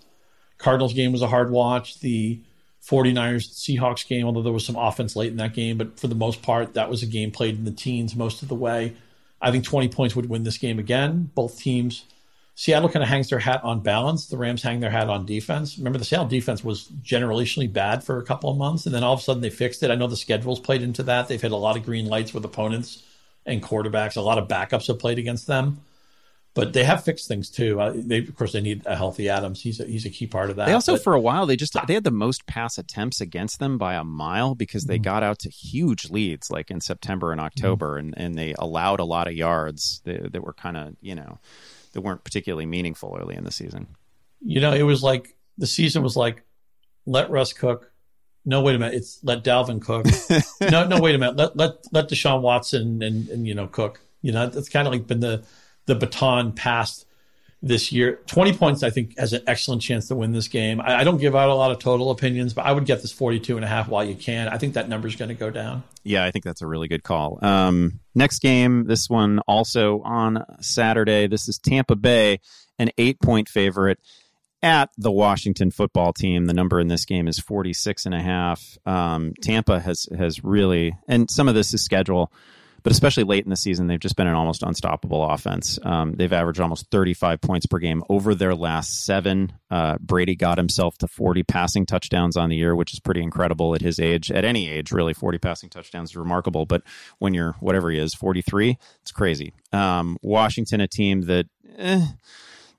Cardinals 0.56 0.94
game 0.94 1.12
was 1.12 1.20
a 1.22 1.28
hard 1.28 1.50
watch. 1.50 2.00
The 2.00 2.40
49ers 2.88 3.48
Seahawks 3.50 4.06
game, 4.06 4.26
although 4.26 4.42
there 4.42 4.52
was 4.52 4.66
some 4.66 4.76
offense 4.76 5.16
late 5.16 5.30
in 5.30 5.38
that 5.38 5.54
game, 5.54 5.78
but 5.78 5.98
for 5.98 6.06
the 6.06 6.14
most 6.14 6.42
part, 6.42 6.74
that 6.74 6.90
was 6.90 7.02
a 7.02 7.06
game 7.06 7.30
played 7.30 7.56
in 7.56 7.64
the 7.64 7.70
teens 7.70 8.14
most 8.14 8.42
of 8.42 8.48
the 8.48 8.54
way. 8.54 8.94
I 9.40 9.50
think 9.50 9.64
20 9.64 9.88
points 9.88 10.14
would 10.14 10.28
win 10.28 10.42
this 10.42 10.58
game 10.58 10.78
again. 10.78 11.30
Both 11.34 11.58
teams. 11.58 12.04
Seattle 12.56 12.88
kind 12.88 13.02
of 13.02 13.08
hangs 13.08 13.30
their 13.30 13.38
hat 13.40 13.64
on 13.64 13.80
balance. 13.80 14.26
The 14.26 14.36
Rams 14.36 14.62
hang 14.62 14.80
their 14.80 14.90
hat 14.90 15.08
on 15.08 15.26
defense. 15.26 15.76
Remember, 15.76 15.98
the 15.98 16.04
Seattle 16.04 16.28
defense 16.28 16.62
was 16.62 16.88
generationally 17.02 17.72
bad 17.72 18.04
for 18.04 18.18
a 18.18 18.24
couple 18.24 18.48
of 18.50 18.56
months, 18.56 18.86
and 18.86 18.94
then 18.94 19.02
all 19.02 19.14
of 19.14 19.20
a 19.20 19.22
sudden 19.22 19.42
they 19.42 19.50
fixed 19.50 19.82
it. 19.82 19.90
I 19.90 19.96
know 19.96 20.06
the 20.06 20.16
schedules 20.16 20.60
played 20.60 20.82
into 20.82 21.02
that. 21.04 21.26
They've 21.26 21.42
had 21.42 21.50
a 21.50 21.56
lot 21.56 21.76
of 21.76 21.84
green 21.84 22.06
lights 22.06 22.32
with 22.32 22.44
opponents 22.44 23.02
and 23.44 23.62
quarterbacks. 23.62 24.16
A 24.16 24.20
lot 24.20 24.38
of 24.38 24.46
backups 24.46 24.86
have 24.86 24.98
played 24.98 25.18
against 25.18 25.46
them, 25.46 25.80
but 26.54 26.72
they 26.72 26.84
have 26.84 27.02
fixed 27.04 27.26
things 27.26 27.50
too. 27.50 27.80
Uh, 27.80 27.92
they, 27.94 28.18
of 28.18 28.34
course, 28.36 28.52
they 28.52 28.60
need 28.60 28.86
a 28.86 28.94
healthy 28.94 29.28
Adams. 29.28 29.60
He's 29.60 29.80
a, 29.80 29.84
he's 29.84 30.06
a 30.06 30.10
key 30.10 30.28
part 30.28 30.50
of 30.50 30.56
that. 30.56 30.66
They 30.66 30.72
also, 30.72 30.94
But- 30.94 31.02
for 31.02 31.12
a 31.12 31.20
while, 31.20 31.46
they 31.46 31.56
just 31.56 31.76
they 31.86 31.94
had 31.94 32.04
the 32.04 32.10
most 32.12 32.46
pass 32.46 32.78
attempts 32.78 33.20
against 33.20 33.58
them 33.58 33.76
by 33.76 33.94
a 33.94 34.04
mile 34.04 34.54
because 34.54 34.84
they 34.84 34.98
got 34.98 35.22
out 35.24 35.40
to 35.40 35.50
huge 35.50 36.10
leads, 36.10 36.50
like 36.50 36.70
in 36.70 36.80
September 36.80 37.32
and 37.32 37.40
October, 37.40 37.98
and, 37.98 38.14
and 38.16 38.36
they 38.36 38.54
allowed 38.58 39.00
a 39.00 39.04
lot 39.04 39.26
of 39.26 39.34
yards 39.34 40.00
that, 40.04 40.32
that 40.32 40.42
were 40.44 40.52
kind 40.54 40.76
of 40.76 40.94
you 41.00 41.14
know 41.16 41.38
that 41.92 42.00
weren't 42.00 42.24
particularly 42.24 42.66
meaningful 42.66 43.16
early 43.20 43.34
in 43.34 43.44
the 43.44 43.52
season. 43.52 43.88
You 44.40 44.60
know, 44.60 44.72
it 44.72 44.82
was 44.82 45.02
like 45.02 45.36
the 45.58 45.66
season 45.66 46.02
was 46.02 46.16
like, 46.16 46.42
let 47.06 47.30
Russ 47.30 47.52
cook. 47.52 47.90
No, 48.44 48.60
wait 48.62 48.76
a 48.76 48.78
minute. 48.78 48.94
It's 48.94 49.18
let 49.24 49.42
Dalvin 49.42 49.80
cook. 49.80 50.06
no, 50.70 50.86
no, 50.86 51.00
wait 51.00 51.14
a 51.14 51.18
minute. 51.18 51.36
Let 51.36 51.56
let 51.56 51.72
let 51.92 52.08
Deshaun 52.10 52.42
Watson 52.42 53.02
and 53.02 53.28
and 53.28 53.46
you 53.48 53.54
know 53.54 53.66
cook. 53.66 54.00
You 54.22 54.32
know, 54.32 54.48
that's 54.48 54.68
kind 54.68 54.86
of 54.86 54.92
like 54.92 55.06
been 55.06 55.20
the 55.20 55.44
the 55.86 55.94
baton 55.94 56.52
passed 56.52 57.06
this 57.62 57.92
year. 57.92 58.20
Twenty 58.26 58.52
points, 58.52 58.82
I 58.82 58.90
think, 58.90 59.18
has 59.18 59.32
an 59.32 59.42
excellent 59.46 59.82
chance 59.82 60.08
to 60.08 60.14
win 60.14 60.32
this 60.32 60.48
game. 60.48 60.80
I, 60.80 61.00
I 61.00 61.04
don't 61.04 61.18
give 61.18 61.34
out 61.34 61.48
a 61.48 61.54
lot 61.54 61.70
of 61.70 61.78
total 61.78 62.10
opinions, 62.10 62.52
but 62.52 62.66
I 62.66 62.72
would 62.72 62.84
get 62.84 63.00
this 63.02 63.12
42 63.12 63.56
and 63.56 63.64
a 63.64 63.68
half 63.68 63.88
while 63.88 64.04
you 64.04 64.14
can. 64.14 64.48
I 64.48 64.58
think 64.58 64.74
that 64.74 64.88
number 64.88 65.08
is 65.08 65.16
going 65.16 65.30
to 65.30 65.34
go 65.34 65.50
down. 65.50 65.82
Yeah, 66.02 66.24
I 66.24 66.30
think 66.30 66.44
that's 66.44 66.60
a 66.60 66.66
really 66.66 66.88
good 66.88 67.02
call. 67.02 67.38
Um, 67.42 68.00
next 68.14 68.40
game, 68.40 68.84
this 68.84 69.08
one 69.08 69.38
also 69.48 70.02
on 70.02 70.44
Saturday. 70.60 71.26
This 71.26 71.48
is 71.48 71.58
Tampa 71.58 71.96
Bay, 71.96 72.40
an 72.78 72.90
eight 72.98 73.20
point 73.20 73.48
favorite 73.48 73.98
at 74.64 74.90
the 74.96 75.10
Washington 75.10 75.70
football 75.70 76.14
team. 76.14 76.46
The 76.46 76.54
number 76.54 76.80
in 76.80 76.88
this 76.88 77.04
game 77.04 77.28
is 77.28 77.38
46 77.38 78.06
and 78.06 78.14
a 78.14 78.22
half. 78.22 78.78
Um, 78.86 79.34
Tampa 79.42 79.78
has, 79.78 80.08
has 80.16 80.42
really, 80.42 80.96
and 81.06 81.30
some 81.30 81.48
of 81.48 81.54
this 81.54 81.74
is 81.74 81.84
schedule, 81.84 82.32
but 82.84 82.92
especially 82.92 83.24
late 83.24 83.44
in 83.44 83.50
the 83.50 83.56
season, 83.56 83.86
they've 83.86 83.98
just 83.98 84.14
been 84.14 84.26
an 84.26 84.34
almost 84.34 84.62
unstoppable 84.62 85.24
offense. 85.24 85.78
Um, 85.82 86.12
they've 86.12 86.32
averaged 86.32 86.60
almost 86.60 86.90
35 86.90 87.40
points 87.40 87.64
per 87.66 87.78
game 87.78 88.04
over 88.10 88.34
their 88.34 88.54
last 88.54 89.04
seven. 89.06 89.54
Uh, 89.70 89.96
Brady 89.98 90.36
got 90.36 90.58
himself 90.58 90.96
to 90.98 91.08
40 91.08 91.42
passing 91.44 91.86
touchdowns 91.86 92.36
on 92.36 92.50
the 92.50 92.56
year, 92.56 92.76
which 92.76 92.92
is 92.92 93.00
pretty 93.00 93.22
incredible 93.22 93.74
at 93.74 93.80
his 93.80 93.98
age. 93.98 94.30
At 94.30 94.44
any 94.44 94.68
age, 94.68 94.92
really, 94.92 95.14
40 95.14 95.38
passing 95.38 95.70
touchdowns 95.70 96.10
is 96.10 96.16
remarkable. 96.16 96.66
But 96.66 96.82
when 97.18 97.32
you're 97.32 97.52
whatever 97.60 97.90
he 97.90 97.98
is, 97.98 98.14
43, 98.14 98.78
it's 99.00 99.12
crazy. 99.12 99.54
Um, 99.72 100.18
Washington, 100.22 100.80
a 100.82 100.86
team 100.86 101.22
that. 101.22 101.46
Eh, 101.78 102.06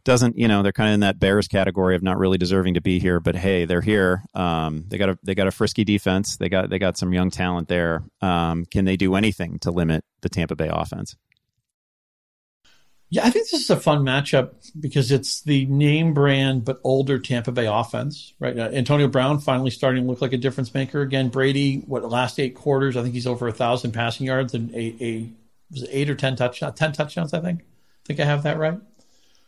doesn't 0.06 0.38
you 0.38 0.48
know 0.48 0.64
they're 0.64 0.72
kind 0.72 0.90
of 0.90 0.94
in 0.94 1.00
that 1.02 1.20
Bears 1.20 1.48
category 1.48 1.96
of 1.96 2.04
not 2.04 2.18
really 2.18 2.38
deserving 2.38 2.76
to 2.76 2.82
be 2.82 3.00
here, 3.00 3.20
but 3.20 3.36
hey, 3.36 3.66
they're 3.66 3.82
here. 3.82 4.24
Um, 4.34 4.86
they 4.88 4.98
got 4.98 5.10
a 5.10 5.20
they 5.24 5.36
got 5.36 5.48
a 5.48 5.52
frisky 5.52 5.84
defense. 5.84 6.38
They 6.38 6.48
got 6.48 6.70
they 6.70 6.80
got 6.80 6.98
some 6.98 7.12
young 7.12 7.32
talent 7.32 7.68
there. 7.68 8.04
Um, 8.22 8.66
can 8.66 8.86
they 8.86 8.96
do 8.96 9.16
anything 9.16 9.60
to 9.60 9.72
limit 9.72 10.06
the 10.22 10.30
Tampa 10.30 10.56
Bay 10.56 10.70
offense? 10.72 11.18
Yeah, 13.10 13.26
I 13.26 13.30
think 13.30 13.50
this 13.50 13.62
is 13.62 13.70
a 13.70 13.80
fun 13.80 14.00
matchup 14.00 14.54
because 14.80 15.12
it's 15.12 15.42
the 15.42 15.66
name 15.68 16.14
brand 16.14 16.66
but 16.66 16.80
older 16.84 17.20
Tampa 17.20 17.52
Bay 17.52 17.68
offense, 17.68 18.34
right? 18.40 18.58
Uh, 18.58 18.70
Antonio 18.74 19.08
Brown 19.08 19.40
finally 19.40 19.70
starting 19.70 20.04
to 20.04 20.10
look 20.10 20.22
like 20.22 20.34
a 20.34 20.38
difference 20.38 20.74
maker 20.74 21.02
again. 21.02 21.30
Brady, 21.30 21.78
what 21.86 22.04
last 22.10 22.40
eight 22.40 22.56
quarters, 22.56 22.98
I 22.98 23.04
think 23.04 23.14
he's 23.14 23.28
over 23.28 23.48
a 23.48 23.54
thousand 23.54 23.92
passing 23.92 24.26
yards 24.26 24.54
and 24.54 24.74
a, 24.74 24.96
a 25.04 25.30
was 25.72 25.88
eight 25.90 26.10
or 26.10 26.16
ten 26.16 26.36
touchdowns, 26.36 26.78
ten 26.78 26.94
touchdowns, 26.94 27.34
I 27.34 27.42
think. 27.42 27.62
I 27.62 28.06
think 28.06 28.20
I 28.20 28.26
have 28.26 28.44
that 28.44 28.58
right. 28.58 28.80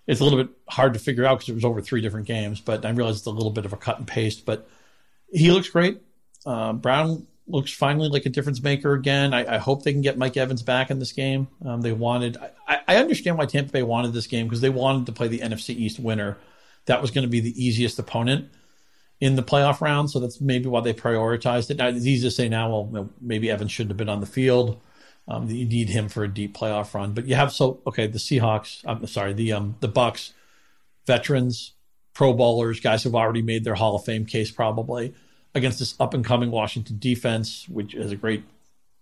It's 0.07 0.21
a 0.21 0.23
little 0.23 0.41
bit 0.41 0.49
hard 0.69 0.93
to 0.93 0.99
figure 0.99 1.25
out 1.25 1.39
because 1.39 1.49
it 1.49 1.55
was 1.55 1.65
over 1.65 1.81
three 1.81 2.01
different 2.01 2.27
games, 2.27 2.61
but 2.61 2.85
I 2.85 2.89
realize 2.91 3.17
it's 3.17 3.25
a 3.25 3.31
little 3.31 3.51
bit 3.51 3.65
of 3.65 3.73
a 3.73 3.77
cut 3.77 3.97
and 3.97 4.07
paste. 4.07 4.45
But 4.45 4.67
he 5.31 5.51
looks 5.51 5.69
great. 5.69 6.01
Uh, 6.45 6.73
Brown 6.73 7.27
looks 7.47 7.71
finally 7.71 8.09
like 8.09 8.25
a 8.25 8.29
difference 8.29 8.61
maker 8.61 8.93
again. 8.93 9.33
I, 9.33 9.55
I, 9.55 9.57
hope 9.57 9.83
they 9.83 9.91
can 9.91 10.01
get 10.01 10.17
Mike 10.17 10.37
Evans 10.37 10.61
back 10.61 10.91
in 10.91 10.99
this 10.99 11.11
game. 11.11 11.47
Um, 11.65 11.81
they 11.81 11.91
wanted. 11.91 12.37
I, 12.67 12.79
I, 12.87 12.97
understand 12.97 13.37
why 13.37 13.45
Tampa 13.45 13.71
Bay 13.71 13.83
wanted 13.83 14.13
this 14.13 14.27
game 14.27 14.47
because 14.47 14.61
they 14.61 14.69
wanted 14.69 15.05
to 15.07 15.11
play 15.11 15.27
the 15.27 15.39
NFC 15.39 15.69
East 15.69 15.99
winner. 15.99 16.37
That 16.85 17.01
was 17.01 17.11
going 17.11 17.23
to 17.23 17.29
be 17.29 17.39
the 17.39 17.65
easiest 17.65 17.99
opponent 17.99 18.49
in 19.19 19.35
the 19.35 19.43
playoff 19.43 19.81
round, 19.81 20.11
so 20.11 20.19
that's 20.19 20.39
maybe 20.39 20.67
why 20.67 20.81
they 20.81 20.93
prioritized 20.93 21.69
it. 21.69 21.77
Now 21.77 21.87
it's 21.87 22.05
easy 22.05 22.27
to 22.27 22.31
say 22.31 22.47
now, 22.47 22.69
well, 22.69 23.09
maybe 23.19 23.49
Evans 23.49 23.71
shouldn't 23.71 23.91
have 23.91 23.97
been 23.97 24.09
on 24.09 24.21
the 24.21 24.25
field. 24.25 24.79
Um, 25.27 25.49
you 25.49 25.65
need 25.65 25.89
him 25.89 26.07
for 26.07 26.23
a 26.23 26.27
deep 26.27 26.57
playoff 26.57 26.93
run, 26.93 27.13
but 27.13 27.27
you 27.27 27.35
have 27.35 27.51
so 27.51 27.81
okay. 27.85 28.07
The 28.07 28.17
Seahawks, 28.17 28.81
I'm 28.85 29.05
sorry, 29.07 29.33
the 29.33 29.53
um, 29.53 29.75
the 29.81 29.87
Bucks, 29.87 30.33
veterans, 31.05 31.73
Pro 32.13 32.33
Bowlers, 32.33 32.79
guys 32.79 33.03
who've 33.03 33.15
already 33.15 33.41
made 33.41 33.63
their 33.63 33.75
Hall 33.75 33.95
of 33.95 34.05
Fame 34.05 34.25
case 34.25 34.51
probably 34.51 35.13
against 35.53 35.79
this 35.79 35.99
up 35.99 36.13
and 36.13 36.23
coming 36.23 36.51
Washington 36.51 36.97
defense, 36.99 37.67
which 37.67 37.93
has 37.93 38.11
a 38.11 38.15
great 38.15 38.43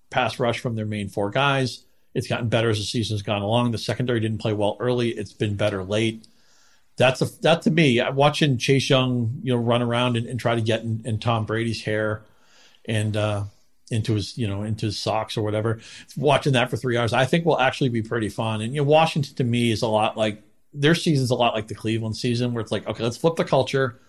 pass 0.09 0.39
rush 0.39 0.59
from 0.59 0.76
their 0.76 0.86
main 0.86 1.09
four 1.09 1.30
guys. 1.30 1.84
It's 2.13 2.28
gotten 2.28 2.47
better 2.47 2.69
as 2.69 2.78
the 2.78 2.86
season's 2.86 3.21
gone 3.21 3.41
along. 3.41 3.71
The 3.71 3.78
secondary 3.78 4.19
didn't 4.19 4.39
play 4.39 4.53
well 4.53 4.78
early. 4.80 5.09
It's 5.09 5.34
been 5.34 5.55
better 5.55 5.84
late. 5.84 6.26
That's 6.97 7.21
a 7.21 7.26
that 7.41 7.63
to 7.63 7.71
me. 7.71 8.01
Watching 8.13 8.57
Chase 8.57 8.89
Young, 8.89 9.41
you 9.43 9.53
know, 9.53 9.59
run 9.59 9.82
around 9.82 10.15
and, 10.15 10.26
and 10.26 10.39
try 10.39 10.55
to 10.55 10.61
get 10.61 10.82
in, 10.82 11.01
in, 11.03 11.19
Tom 11.19 11.45
Brady's 11.45 11.84
hair 11.84 12.23
and 12.86 13.17
uh, 13.17 13.43
into 13.91 14.15
his, 14.15 14.38
you 14.38 14.47
know, 14.47 14.63
into 14.63 14.88
his 14.88 14.97
socks 14.97 15.38
or 15.38 15.43
whatever. 15.43 15.79
Watching 16.17 16.53
that 16.53 16.69
for 16.69 16.77
three 16.77 16.97
hours, 16.97 17.13
I 17.13 17.25
think 17.25 17.45
will 17.45 17.59
actually 17.59 17.89
be 17.89 18.01
pretty 18.01 18.29
fun. 18.29 18.61
And 18.61 18.73
you 18.73 18.81
know, 18.81 18.88
Washington 18.88 19.36
to 19.36 19.43
me 19.43 19.71
is 19.71 19.81
a 19.81 19.88
lot 19.88 20.17
like 20.17 20.41
their 20.73 20.95
season's 20.95 21.31
a 21.31 21.36
lot 21.36 21.53
like 21.53 21.67
the 21.67 21.75
Cleveland 21.75 22.17
season, 22.17 22.53
where 22.53 22.61
it's 22.61 22.71
like, 22.71 22.88
okay, 22.88 23.03
let's 23.03 23.17
flip 23.17 23.36
the 23.36 23.45
culture, 23.45 23.99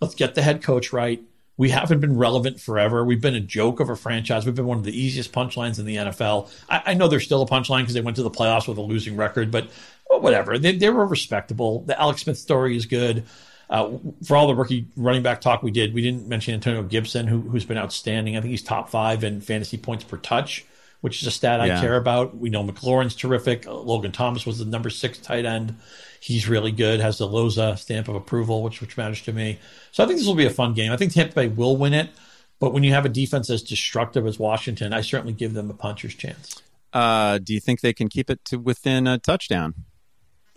let's 0.00 0.14
get 0.14 0.34
the 0.34 0.42
head 0.42 0.62
coach 0.62 0.92
right 0.92 1.22
we 1.56 1.70
haven't 1.70 2.00
been 2.00 2.16
relevant 2.16 2.60
forever. 2.60 3.04
We've 3.04 3.20
been 3.20 3.34
a 3.34 3.40
joke 3.40 3.80
of 3.80 3.88
a 3.88 3.96
franchise. 3.96 4.44
We've 4.44 4.54
been 4.54 4.66
one 4.66 4.78
of 4.78 4.84
the 4.84 4.98
easiest 4.98 5.32
punchlines 5.32 5.78
in 5.78 5.86
the 5.86 5.96
NFL. 5.96 6.50
I, 6.68 6.82
I 6.86 6.94
know 6.94 7.08
there's 7.08 7.24
still 7.24 7.42
a 7.42 7.46
punchline 7.46 7.80
because 7.80 7.94
they 7.94 8.00
went 8.00 8.16
to 8.16 8.22
the 8.22 8.30
playoffs 8.30 8.68
with 8.68 8.78
a 8.78 8.82
losing 8.82 9.16
record, 9.16 9.50
but 9.50 9.68
well, 10.10 10.20
whatever. 10.20 10.58
They, 10.58 10.76
they, 10.76 10.90
were 10.90 11.06
respectable. 11.06 11.80
The 11.82 11.98
Alex 11.98 12.22
Smith 12.22 12.38
story 12.38 12.76
is 12.76 12.86
good. 12.86 13.24
Uh, 13.68 13.98
for 14.24 14.36
all 14.36 14.46
the 14.46 14.54
rookie 14.54 14.86
running 14.96 15.22
back 15.22 15.40
talk 15.40 15.62
we 15.62 15.70
did, 15.70 15.92
we 15.92 16.02
didn't 16.02 16.28
mention 16.28 16.54
Antonio 16.54 16.82
Gibson, 16.82 17.26
who, 17.26 17.50
has 17.50 17.64
been 17.64 17.78
outstanding. 17.78 18.36
I 18.36 18.40
think 18.40 18.50
he's 18.52 18.62
top 18.62 18.88
five 18.90 19.24
in 19.24 19.40
fantasy 19.40 19.76
points 19.76 20.04
per 20.04 20.16
touch, 20.18 20.64
which 21.00 21.20
is 21.20 21.26
a 21.26 21.30
stat 21.32 21.60
I 21.60 21.66
Yeah. 21.66 21.80
care 21.80 21.96
about. 21.96 22.36
We 22.36 22.48
know 22.48 22.62
McLaurin's 22.62 23.16
terrific. 23.16 23.66
Logan 23.66 24.12
Thomas 24.12 24.46
was 24.46 24.58
the 24.58 24.64
number 24.64 24.88
six 24.88 25.18
tight 25.18 25.44
end. 25.44 25.74
He's 26.20 26.48
really 26.48 26.72
good, 26.72 27.00
has 27.00 27.18
the 27.18 27.26
Loza 27.28 27.76
stamp 27.78 28.08
of 28.08 28.14
approval, 28.14 28.62
which 28.62 28.80
which 28.80 28.96
matters 28.96 29.20
to 29.22 29.32
me. 29.32 29.58
So 29.92 30.02
I 30.04 30.06
think 30.06 30.18
this 30.18 30.26
will 30.28 30.34
be 30.34 30.46
a 30.46 30.50
fun 30.50 30.72
game. 30.74 30.92
I 30.92 30.96
think 30.96 31.12
Tampa 31.12 31.34
Bay 31.34 31.48
will 31.48 31.76
win 31.76 31.92
it, 31.92 32.10
But 32.58 32.72
when 32.72 32.82
you 32.84 32.92
have 32.94 33.04
a 33.04 33.10
defense 33.10 33.50
as 33.50 33.62
destructive 33.62 34.26
as 34.26 34.38
Washington, 34.38 34.94
I 34.94 35.02
certainly 35.02 35.34
give 35.34 35.52
them 35.52 35.68
a 35.70 35.74
puncher's 35.74 36.14
chance. 36.14 36.62
Uh, 36.92 37.36
do 37.36 37.52
you 37.52 37.60
think 37.60 37.82
they 37.82 37.92
can 37.92 38.08
keep 38.08 38.30
it 38.30 38.42
to 38.46 38.58
within 38.58 39.06
a 39.06 39.18
touchdown? 39.18 39.74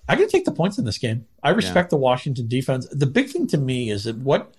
I 0.09 0.15
can 0.15 0.27
take 0.27 0.45
the 0.45 0.51
points 0.51 0.77
in 0.77 0.85
this 0.85 0.97
game. 0.97 1.25
I 1.43 1.51
respect 1.51 1.87
yeah. 1.87 1.97
the 1.97 1.97
Washington 1.97 2.47
defense. 2.47 2.87
The 2.91 3.05
big 3.05 3.29
thing 3.29 3.47
to 3.47 3.57
me 3.57 3.89
is 3.89 4.05
that 4.05 4.17
what 4.17 4.53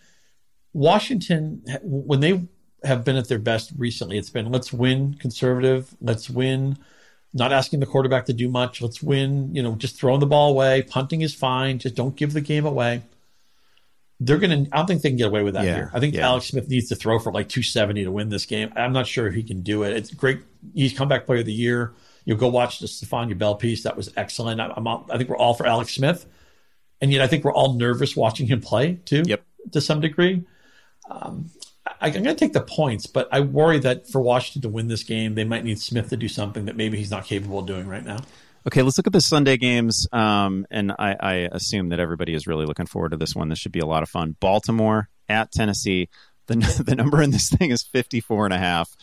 Washington, 0.72 1.62
when 1.82 2.20
they 2.20 2.42
have 2.84 3.05
been 3.05 3.16
at 3.16 3.28
their 3.28 3.38
best 3.38 3.72
recently, 3.76 4.16
it's 4.16 4.30
been 4.30 4.51
let's 4.51 4.72
win 4.72 5.14
conservative, 5.14 5.94
let's 6.01 6.30
win, 6.30 6.78
not 7.34 7.53
asking 7.53 7.80
the 7.80 7.86
quarterback 7.86 8.26
to 8.26 8.32
do 8.32 8.48
much, 8.48 8.80
let's 8.80 9.03
win, 9.03 9.55
you 9.55 9.62
know, 9.62 9.74
just 9.74 9.96
throwing 9.98 10.20
the 10.20 10.26
ball 10.26 10.51
away. 10.51 10.82
Punting 10.82 11.20
is 11.20 11.34
fine, 11.34 11.78
just 11.78 11.94
don't 11.94 12.16
give 12.16 12.32
the 12.32 12.40
game 12.40 12.64
away 12.64 13.03
they're 14.20 14.38
going 14.38 14.66
to. 14.66 14.70
I 14.72 14.76
don't 14.76 14.86
think 14.86 15.03
they 15.03 15.09
can 15.09 15.16
get 15.16 15.28
away 15.28 15.42
with 15.42 15.55
that 15.55 15.64
yeah, 15.64 15.74
here. 15.74 15.90
I 15.94 15.98
think 15.98 16.14
yeah. 16.14 16.26
Alex 16.26 16.46
Smith 16.46 16.68
needs 16.68 16.88
to 16.90 16.94
throw 16.94 17.18
for 17.18 17.32
like 17.32 17.48
270 17.48 18.05
to 18.05 18.12
win 18.12 18.28
this 18.28 18.44
game. 18.44 18.70
I'm 18.76 18.92
not 18.92 19.07
sure 19.07 19.26
if 19.26 19.34
he 19.34 19.42
can 19.42 19.62
do 19.62 19.82
it. 19.82 19.96
It's 19.96 20.12
great. 20.12 20.40
He's 20.74 20.92
comeback 20.92 21.24
player 21.24 21.40
of 21.40 21.46
the 21.46 21.53
year. 21.53 21.92
You'll 22.24 22.38
go 22.38 22.48
watch 22.48 22.78
the 22.78 22.86
Stephania 22.86 23.36
Bell 23.36 23.54
piece. 23.54 23.84
That 23.84 23.96
was 23.96 24.12
excellent. 24.16 24.60
I, 24.60 24.72
am 24.76 24.86
I 24.86 25.16
think 25.16 25.28
we're 25.28 25.36
all 25.36 25.54
for 25.54 25.66
Alex 25.66 25.94
Smith, 25.94 26.26
and 27.00 27.12
yet 27.12 27.22
I 27.22 27.26
think 27.26 27.44
we're 27.44 27.54
all 27.54 27.74
nervous 27.74 28.16
watching 28.16 28.46
him 28.46 28.60
play 28.60 29.00
too. 29.04 29.22
Yep. 29.26 29.42
To 29.72 29.80
some 29.80 30.00
degree. 30.00 30.44
Um, 31.10 31.50
I, 32.00 32.08
am 32.08 32.12
going 32.12 32.24
to 32.24 32.34
take 32.34 32.52
the 32.52 32.60
points, 32.60 33.06
but 33.06 33.28
I 33.32 33.40
worry 33.40 33.78
that 33.80 34.08
for 34.08 34.20
Washington 34.20 34.62
to 34.62 34.68
win 34.68 34.88
this 34.88 35.02
game, 35.02 35.34
they 35.34 35.44
might 35.44 35.64
need 35.64 35.78
Smith 35.78 36.10
to 36.10 36.16
do 36.16 36.28
something 36.28 36.66
that 36.66 36.76
maybe 36.76 36.96
he's 36.96 37.10
not 37.10 37.24
capable 37.24 37.58
of 37.58 37.66
doing 37.66 37.86
right 37.86 38.04
now. 38.04 38.18
Okay, 38.66 38.82
let's 38.82 38.98
look 38.98 39.06
at 39.06 39.12
the 39.12 39.20
Sunday 39.20 39.56
games. 39.56 40.06
Um, 40.12 40.66
and 40.70 40.92
I, 40.92 41.16
I, 41.18 41.32
assume 41.50 41.88
that 41.90 42.00
everybody 42.00 42.34
is 42.34 42.46
really 42.46 42.66
looking 42.66 42.86
forward 42.86 43.12
to 43.12 43.16
this 43.16 43.34
one. 43.34 43.48
This 43.48 43.58
should 43.58 43.72
be 43.72 43.80
a 43.80 43.86
lot 43.86 44.02
of 44.02 44.10
fun. 44.10 44.36
Baltimore 44.38 45.08
at 45.28 45.50
Tennessee. 45.50 46.10
The, 46.46 46.82
the 46.86 46.94
number 46.94 47.22
in 47.22 47.30
this 47.30 47.48
thing 47.48 47.70
is 47.70 47.82
54 47.82 48.46
and 48.46 48.54
a 48.54 48.58
half, 48.58 48.94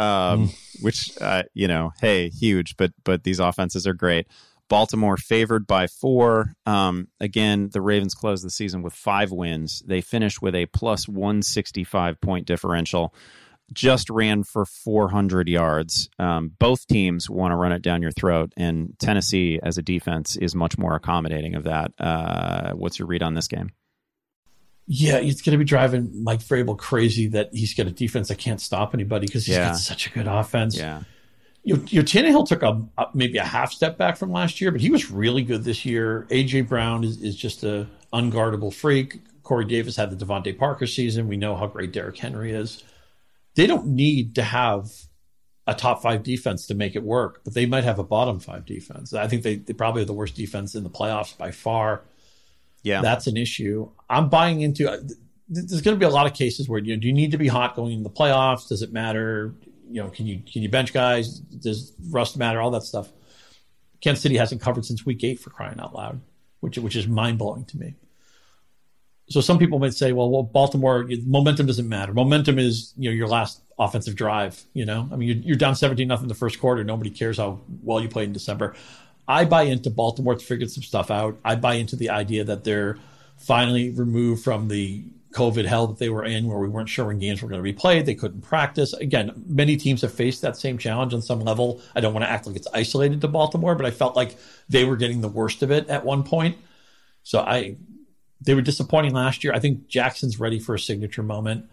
um, 0.00 0.48
mm. 0.48 0.82
which, 0.82 1.10
uh, 1.20 1.42
you 1.54 1.68
know, 1.68 1.92
hey, 2.00 2.30
huge, 2.30 2.76
but, 2.76 2.92
but 3.04 3.24
these 3.24 3.40
offenses 3.40 3.86
are 3.86 3.94
great. 3.94 4.26
Baltimore 4.68 5.16
favored 5.16 5.66
by 5.66 5.88
four. 5.88 6.54
Um, 6.64 7.08
again, 7.18 7.70
the 7.72 7.80
Ravens 7.80 8.14
closed 8.14 8.44
the 8.44 8.50
season 8.50 8.82
with 8.82 8.92
five 8.92 9.32
wins. 9.32 9.82
They 9.84 10.00
finished 10.00 10.40
with 10.40 10.54
a 10.54 10.66
plus 10.66 11.08
165 11.08 12.20
point 12.20 12.46
differential 12.46 13.12
just 13.72 14.10
ran 14.10 14.42
for 14.42 14.64
400 14.64 15.48
yards. 15.48 16.08
Um, 16.18 16.52
both 16.58 16.86
teams 16.86 17.30
want 17.30 17.52
to 17.52 17.56
run 17.56 17.72
it 17.72 17.82
down 17.82 18.02
your 18.02 18.10
throat, 18.10 18.52
and 18.56 18.94
Tennessee, 18.98 19.60
as 19.62 19.78
a 19.78 19.82
defense, 19.82 20.36
is 20.36 20.54
much 20.54 20.76
more 20.76 20.94
accommodating 20.94 21.54
of 21.54 21.64
that. 21.64 21.92
Uh, 21.98 22.72
what's 22.72 22.98
your 22.98 23.06
read 23.06 23.22
on 23.22 23.34
this 23.34 23.48
game? 23.48 23.70
Yeah, 24.92 25.18
it's 25.18 25.40
going 25.40 25.52
to 25.52 25.58
be 25.58 25.64
driving 25.64 26.24
Mike 26.24 26.40
Vrabel 26.40 26.76
crazy 26.76 27.28
that 27.28 27.50
he's 27.52 27.74
got 27.74 27.86
a 27.86 27.92
defense 27.92 28.28
that 28.28 28.38
can't 28.38 28.60
stop 28.60 28.92
anybody 28.92 29.26
because 29.26 29.46
he's 29.46 29.54
yeah. 29.54 29.68
got 29.68 29.76
such 29.76 30.08
a 30.08 30.10
good 30.10 30.26
offense. 30.26 30.76
Yeah. 30.76 31.02
You 31.62 31.76
know, 31.76 31.84
you 31.86 32.00
know, 32.00 32.04
Tannehill 32.04 32.48
took 32.48 32.62
a, 32.62 32.82
a, 32.98 33.06
maybe 33.14 33.38
a 33.38 33.44
half 33.44 33.72
step 33.72 33.98
back 33.98 34.16
from 34.16 34.32
last 34.32 34.60
year, 34.60 34.72
but 34.72 34.80
he 34.80 34.90
was 34.90 35.10
really 35.10 35.42
good 35.42 35.62
this 35.62 35.84
year. 35.84 36.26
AJ 36.30 36.68
Brown 36.68 37.04
is, 37.04 37.22
is 37.22 37.36
just 37.36 37.62
a 37.62 37.86
unguardable 38.12 38.72
freak. 38.72 39.20
Corey 39.42 39.64
Davis 39.64 39.94
had 39.94 40.10
the 40.10 40.24
DeVante 40.24 40.58
Parker 40.58 40.86
season. 40.86 41.28
We 41.28 41.36
know 41.36 41.54
how 41.54 41.66
great 41.66 41.92
Derrick 41.92 42.16
Henry 42.16 42.52
is 42.52 42.82
they 43.54 43.66
don't 43.66 43.88
need 43.88 44.34
to 44.36 44.42
have 44.42 44.90
a 45.66 45.74
top 45.74 46.02
five 46.02 46.22
defense 46.22 46.66
to 46.66 46.74
make 46.74 46.96
it 46.96 47.02
work, 47.02 47.42
but 47.44 47.54
they 47.54 47.66
might 47.66 47.84
have 47.84 47.98
a 47.98 48.04
bottom 48.04 48.40
five 48.40 48.64
defense. 48.64 49.12
I 49.12 49.28
think 49.28 49.42
they, 49.42 49.56
they 49.56 49.72
probably 49.72 50.00
have 50.00 50.06
the 50.06 50.14
worst 50.14 50.34
defense 50.34 50.74
in 50.74 50.82
the 50.82 50.90
playoffs 50.90 51.36
by 51.36 51.50
far. 51.50 52.02
Yeah, 52.82 53.02
that's 53.02 53.26
an 53.26 53.36
issue. 53.36 53.90
I'm 54.08 54.28
buying 54.28 54.60
into. 54.60 54.90
Uh, 54.90 54.98
there's 55.48 55.80
going 55.82 55.96
to 55.96 55.98
be 55.98 56.06
a 56.06 56.10
lot 56.10 56.26
of 56.26 56.34
cases 56.34 56.68
where 56.68 56.78
you 56.78 56.94
know, 56.94 57.00
do 57.00 57.08
you 57.08 57.12
need 57.12 57.32
to 57.32 57.38
be 57.38 57.48
hot 57.48 57.74
going 57.74 57.92
into 57.92 58.04
the 58.04 58.10
playoffs? 58.10 58.68
Does 58.68 58.82
it 58.82 58.92
matter? 58.92 59.54
You 59.90 60.02
know, 60.02 60.08
can 60.08 60.26
you 60.26 60.42
can 60.50 60.62
you 60.62 60.68
bench 60.68 60.92
guys? 60.92 61.40
Does 61.40 61.92
rust 62.10 62.36
matter? 62.36 62.60
All 62.60 62.70
that 62.70 62.82
stuff. 62.82 63.08
Kansas 64.00 64.22
City 64.22 64.36
hasn't 64.36 64.60
covered 64.60 64.84
since 64.84 65.04
week 65.04 65.24
eight 65.24 65.40
for 65.40 65.50
crying 65.50 65.80
out 65.80 65.94
loud, 65.94 66.20
which 66.60 66.78
which 66.78 66.96
is 66.96 67.06
mind 67.06 67.38
blowing 67.38 67.64
to 67.66 67.78
me 67.78 67.94
so 69.30 69.40
some 69.40 69.58
people 69.58 69.78
might 69.78 69.94
say, 69.94 70.12
well, 70.12 70.28
well, 70.28 70.42
Baltimore 70.42 71.08
momentum 71.24 71.66
doesn't 71.66 71.88
matter. 71.88 72.12
Momentum 72.12 72.58
is 72.58 72.92
you 72.96 73.08
know 73.08 73.14
your 73.14 73.28
last 73.28 73.62
offensive 73.78 74.16
drive. 74.16 74.62
You 74.74 74.84
know, 74.84 75.08
I 75.10 75.16
mean, 75.16 75.28
you're, 75.28 75.36
you're 75.38 75.56
down 75.56 75.76
seventeen 75.76 76.08
nothing 76.08 76.24
in 76.24 76.28
the 76.28 76.34
first 76.34 76.60
quarter. 76.60 76.82
Nobody 76.82 77.10
cares 77.10 77.38
how 77.38 77.60
well 77.82 78.00
you 78.00 78.08
played 78.08 78.26
in 78.26 78.32
December. 78.32 78.74
I 79.30 79.44
buy 79.44 79.62
into 79.62 79.90
Baltimore's 79.90 80.42
figured 80.42 80.72
some 80.72 80.82
stuff 80.82 81.08
out. 81.08 81.38
I 81.44 81.54
buy 81.54 81.74
into 81.74 81.94
the 81.94 82.10
idea 82.10 82.42
that 82.44 82.64
they're 82.64 82.98
finally 83.36 83.90
removed 83.90 84.42
from 84.42 84.66
the 84.66 85.04
COVID 85.34 85.66
hell 85.66 85.86
that 85.86 85.98
they 85.98 86.08
were 86.08 86.24
in, 86.24 86.48
where 86.48 86.58
we 86.58 86.68
weren't 86.68 86.88
sure 86.88 87.06
when 87.06 87.20
games 87.20 87.40
were 87.40 87.48
going 87.48 87.60
to 87.60 87.62
be 87.62 87.72
played. 87.72 88.06
They 88.06 88.16
couldn't 88.16 88.40
practice. 88.40 88.92
Again, 88.92 89.44
many 89.46 89.76
teams 89.76 90.02
have 90.02 90.12
faced 90.12 90.42
that 90.42 90.56
same 90.56 90.78
challenge 90.78 91.14
on 91.14 91.22
some 91.22 91.38
level. 91.38 91.80
I 91.94 92.00
don't 92.00 92.12
want 92.12 92.24
to 92.24 92.30
act 92.30 92.48
like 92.48 92.56
it's 92.56 92.66
isolated 92.74 93.20
to 93.20 93.28
Baltimore, 93.28 93.76
but 93.76 93.86
I 93.86 93.92
felt 93.92 94.16
like 94.16 94.36
they 94.68 94.84
were 94.84 94.96
getting 94.96 95.20
the 95.20 95.28
worst 95.28 95.62
of 95.62 95.70
it 95.70 95.88
at 95.88 96.04
one 96.04 96.24
point. 96.24 96.58
So 97.22 97.38
I 97.38 97.76
they 98.40 98.54
were 98.54 98.62
disappointing 98.62 99.14
last 99.14 99.44
year. 99.44 99.52
I 99.52 99.60
think 99.60 99.86
Jackson's 99.86 100.40
ready 100.40 100.58
for 100.58 100.74
a 100.74 100.78
signature 100.78 101.22
moment. 101.22 101.66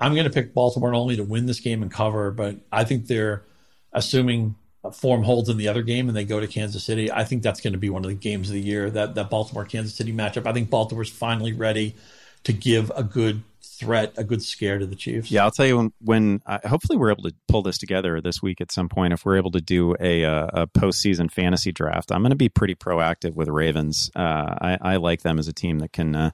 I'm 0.00 0.14
going 0.14 0.24
to 0.24 0.32
pick 0.32 0.52
Baltimore 0.52 0.94
only 0.94 1.16
to 1.16 1.22
win 1.22 1.46
this 1.46 1.60
game 1.60 1.82
and 1.82 1.92
cover, 1.92 2.32
but 2.32 2.56
I 2.72 2.82
think 2.82 3.06
they're 3.06 3.44
assuming 3.92 4.56
form 4.92 5.22
holds 5.22 5.48
in 5.48 5.56
the 5.56 5.68
other 5.68 5.82
game 5.82 6.08
and 6.08 6.16
they 6.16 6.24
go 6.24 6.40
to 6.40 6.46
Kansas 6.46 6.84
City. 6.84 7.10
I 7.10 7.24
think 7.24 7.42
that's 7.42 7.60
going 7.60 7.72
to 7.72 7.78
be 7.78 7.90
one 7.90 8.04
of 8.04 8.08
the 8.08 8.16
games 8.16 8.48
of 8.48 8.54
the 8.54 8.60
year 8.60 8.90
that 8.90 9.14
that 9.14 9.30
Baltimore 9.30 9.64
Kansas 9.64 9.94
City 9.94 10.12
matchup. 10.12 10.46
I 10.46 10.52
think 10.52 10.70
Baltimore's 10.70 11.10
finally 11.10 11.52
ready 11.52 11.94
to 12.44 12.52
give 12.52 12.92
a 12.94 13.02
good 13.02 13.42
threat, 13.62 14.14
a 14.16 14.24
good 14.24 14.42
scare 14.42 14.78
to 14.78 14.86
the 14.86 14.96
Chiefs. 14.96 15.30
Yeah, 15.30 15.44
I'll 15.44 15.50
tell 15.50 15.66
you 15.66 15.76
when. 15.76 15.92
when 16.00 16.42
uh, 16.46 16.58
hopefully, 16.66 16.96
we're 16.96 17.10
able 17.10 17.24
to 17.24 17.34
pull 17.48 17.62
this 17.62 17.78
together 17.78 18.20
this 18.20 18.42
week 18.42 18.60
at 18.60 18.70
some 18.72 18.88
point. 18.88 19.12
If 19.12 19.24
we're 19.24 19.36
able 19.36 19.50
to 19.52 19.60
do 19.60 19.94
a, 20.00 20.24
uh, 20.24 20.46
a 20.52 20.66
postseason 20.66 21.30
fantasy 21.30 21.72
draft, 21.72 22.12
I'm 22.12 22.22
going 22.22 22.30
to 22.30 22.36
be 22.36 22.48
pretty 22.48 22.74
proactive 22.74 23.34
with 23.34 23.48
Ravens. 23.48 24.10
Uh, 24.14 24.54
I, 24.60 24.78
I, 24.80 24.96
like 24.96 25.22
them 25.22 25.38
as 25.38 25.48
a 25.48 25.52
team 25.52 25.80
that 25.80 25.92
can. 25.92 26.14
Uh, 26.14 26.30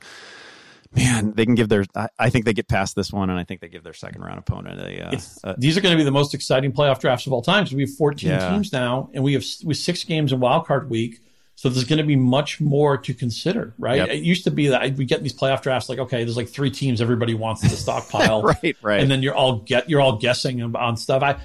man, 0.94 1.32
they 1.34 1.44
can 1.44 1.54
give 1.54 1.68
their. 1.68 1.84
I, 1.94 2.08
I, 2.18 2.30
think 2.30 2.44
they 2.44 2.52
get 2.52 2.68
past 2.68 2.96
this 2.96 3.12
one, 3.12 3.30
and 3.30 3.38
I 3.38 3.44
think 3.44 3.60
they 3.60 3.68
give 3.68 3.84
their 3.84 3.94
second 3.94 4.22
round 4.22 4.38
opponent 4.38 4.80
a. 4.80 5.08
Uh, 5.08 5.20
a 5.44 5.54
these 5.58 5.76
are 5.76 5.80
going 5.80 5.92
to 5.92 5.98
be 5.98 6.04
the 6.04 6.10
most 6.10 6.34
exciting 6.34 6.72
playoff 6.72 7.00
drafts 7.00 7.26
of 7.26 7.32
all 7.32 7.42
time. 7.42 7.66
So 7.66 7.76
we 7.76 7.82
have 7.82 7.94
14 7.94 8.28
yeah. 8.28 8.50
teams 8.50 8.72
now, 8.72 9.10
and 9.14 9.22
we 9.22 9.34
have 9.34 9.44
with 9.64 9.76
six 9.76 10.04
games 10.04 10.32
in 10.32 10.40
Wild 10.40 10.66
Card 10.66 10.90
Week 10.90 11.20
so 11.60 11.68
there's 11.68 11.84
going 11.84 11.98
to 11.98 12.04
be 12.04 12.16
much 12.16 12.58
more 12.58 12.96
to 12.96 13.12
consider, 13.12 13.74
right? 13.78 13.98
Yep. 13.98 14.08
It 14.08 14.22
used 14.22 14.44
to 14.44 14.50
be 14.50 14.68
that 14.68 14.94
we 14.94 15.04
get 15.04 15.22
these 15.22 15.34
playoff 15.34 15.60
drafts 15.60 15.90
like, 15.90 15.98
okay, 15.98 16.24
there's 16.24 16.38
like 16.38 16.48
three 16.48 16.70
teams 16.70 17.02
everybody 17.02 17.34
wants 17.34 17.60
to 17.60 17.68
stockpile, 17.68 18.40
right? 18.62 18.76
Right. 18.80 18.98
And 18.98 19.10
then 19.10 19.22
you're 19.22 19.34
all 19.34 19.56
get 19.58 19.90
you're 19.90 20.00
all 20.00 20.16
guessing 20.16 20.62
on 20.74 20.96
stuff. 20.96 21.22
I 21.22 21.36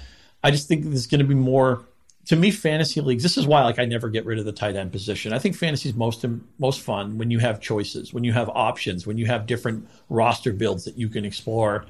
I 0.42 0.52
just 0.52 0.68
think 0.68 0.84
there's 0.84 1.06
going 1.06 1.20
to 1.20 1.26
be 1.26 1.34
more. 1.34 1.84
To 2.26 2.36
me, 2.36 2.50
fantasy 2.50 3.00
leagues. 3.00 3.22
This 3.22 3.36
is 3.36 3.46
why, 3.46 3.62
like, 3.62 3.78
I 3.78 3.84
never 3.84 4.08
get 4.08 4.24
rid 4.24 4.38
of 4.38 4.44
the 4.44 4.52
tight 4.52 4.74
end 4.74 4.90
position. 4.90 5.32
I 5.32 5.38
think 5.38 5.56
fantasy 5.56 5.88
is 5.88 5.94
most 5.94 6.24
most 6.58 6.80
fun 6.80 7.18
when 7.18 7.30
you 7.30 7.38
have 7.38 7.60
choices, 7.60 8.12
when 8.12 8.24
you 8.24 8.32
have 8.32 8.48
options, 8.48 9.06
when 9.06 9.16
you 9.16 9.26
have 9.26 9.46
different 9.46 9.88
roster 10.08 10.52
builds 10.52 10.84
that 10.84 10.98
you 10.98 11.08
can 11.08 11.24
explore. 11.24 11.84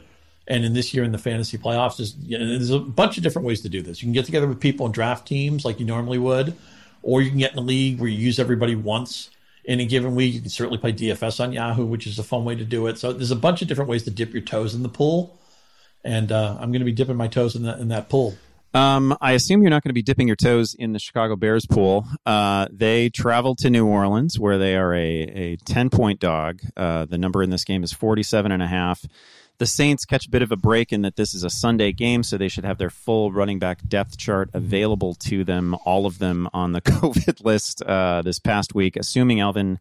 And 0.48 0.64
in 0.64 0.74
this 0.74 0.94
year 0.94 1.02
in 1.02 1.10
the 1.10 1.18
fantasy 1.18 1.58
playoffs, 1.58 1.96
there's, 1.96 2.14
you 2.16 2.38
know, 2.38 2.46
there's 2.46 2.70
a 2.70 2.78
bunch 2.78 3.16
of 3.16 3.24
different 3.24 3.46
ways 3.46 3.62
to 3.62 3.68
do 3.68 3.82
this. 3.82 4.00
You 4.00 4.06
can 4.06 4.12
get 4.12 4.26
together 4.26 4.46
with 4.46 4.60
people 4.60 4.86
and 4.86 4.94
draft 4.94 5.26
teams 5.26 5.64
like 5.64 5.80
you 5.80 5.86
normally 5.86 6.18
would 6.18 6.54
or 7.06 7.22
you 7.22 7.30
can 7.30 7.38
get 7.38 7.52
in 7.52 7.58
a 7.58 7.62
league 7.62 8.00
where 8.00 8.08
you 8.08 8.18
use 8.18 8.40
everybody 8.40 8.74
once 8.74 9.30
in 9.64 9.78
a 9.78 9.84
given 9.84 10.16
week. 10.16 10.34
You 10.34 10.40
can 10.40 10.50
certainly 10.50 10.78
play 10.78 10.92
DFS 10.92 11.38
on 11.38 11.52
Yahoo, 11.52 11.86
which 11.86 12.06
is 12.06 12.18
a 12.18 12.24
fun 12.24 12.44
way 12.44 12.56
to 12.56 12.64
do 12.64 12.88
it. 12.88 12.98
So 12.98 13.12
there's 13.12 13.30
a 13.30 13.36
bunch 13.36 13.62
of 13.62 13.68
different 13.68 13.88
ways 13.88 14.02
to 14.04 14.10
dip 14.10 14.32
your 14.32 14.42
toes 14.42 14.74
in 14.74 14.82
the 14.82 14.88
pool, 14.88 15.38
and 16.02 16.32
uh, 16.32 16.56
I'm 16.58 16.72
going 16.72 16.80
to 16.80 16.84
be 16.84 16.92
dipping 16.92 17.16
my 17.16 17.28
toes 17.28 17.54
in 17.54 17.62
that 17.62 17.78
in 17.78 17.88
that 17.88 18.08
pool. 18.08 18.36
Um, 18.74 19.16
I 19.20 19.32
assume 19.32 19.62
you're 19.62 19.70
not 19.70 19.82
going 19.82 19.90
to 19.90 19.94
be 19.94 20.02
dipping 20.02 20.26
your 20.26 20.36
toes 20.36 20.74
in 20.74 20.92
the 20.92 20.98
Chicago 20.98 21.36
Bears 21.36 21.66
pool. 21.66 22.06
Uh, 22.26 22.66
they 22.70 23.08
travel 23.08 23.54
to 23.56 23.70
New 23.70 23.86
Orleans, 23.86 24.38
where 24.38 24.58
they 24.58 24.76
are 24.76 24.92
a, 24.94 25.22
a 25.22 25.56
10 25.64 25.90
point 25.90 26.20
dog. 26.20 26.60
Uh, 26.76 27.06
the 27.06 27.18
number 27.18 27.42
in 27.42 27.50
this 27.50 27.64
game 27.64 27.82
is 27.82 27.92
47 27.92 28.52
and 28.52 28.62
a 28.62 28.66
half. 28.66 29.04
The 29.58 29.66
Saints 29.66 30.04
catch 30.04 30.26
a 30.26 30.30
bit 30.30 30.42
of 30.42 30.52
a 30.52 30.56
break 30.56 30.92
in 30.92 31.00
that 31.02 31.16
this 31.16 31.32
is 31.32 31.42
a 31.42 31.48
Sunday 31.48 31.92
game, 31.92 32.22
so 32.22 32.36
they 32.36 32.48
should 32.48 32.66
have 32.66 32.76
their 32.76 32.90
full 32.90 33.32
running 33.32 33.58
back 33.58 33.80
depth 33.88 34.18
chart 34.18 34.50
available 34.52 35.14
to 35.14 35.44
them, 35.44 35.74
all 35.86 36.04
of 36.04 36.18
them 36.18 36.46
on 36.52 36.72
the 36.72 36.80
COVID 36.82 37.42
list 37.42 37.80
uh, 37.82 38.20
this 38.20 38.38
past 38.38 38.74
week, 38.74 38.96
assuming 38.96 39.40
Alvin 39.40 39.78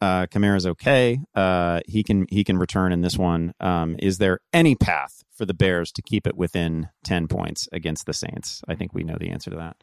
uh, 0.00 0.26
Kamara's 0.26 0.66
okay. 0.66 1.20
Uh, 1.34 1.80
he 1.86 2.02
can 2.02 2.26
he 2.30 2.44
can 2.44 2.56
return 2.56 2.92
in 2.92 3.02
this 3.02 3.18
one. 3.18 3.52
Um, 3.60 3.96
is 3.98 4.18
there 4.18 4.40
any 4.52 4.74
path 4.74 5.17
for 5.38 5.46
the 5.46 5.54
Bears 5.54 5.90
to 5.92 6.02
keep 6.02 6.26
it 6.26 6.36
within 6.36 6.88
ten 7.04 7.28
points 7.28 7.68
against 7.72 8.06
the 8.06 8.12
Saints? 8.12 8.62
I 8.68 8.74
think 8.74 8.92
we 8.92 9.04
know 9.04 9.16
the 9.18 9.30
answer 9.30 9.50
to 9.50 9.56
that. 9.56 9.76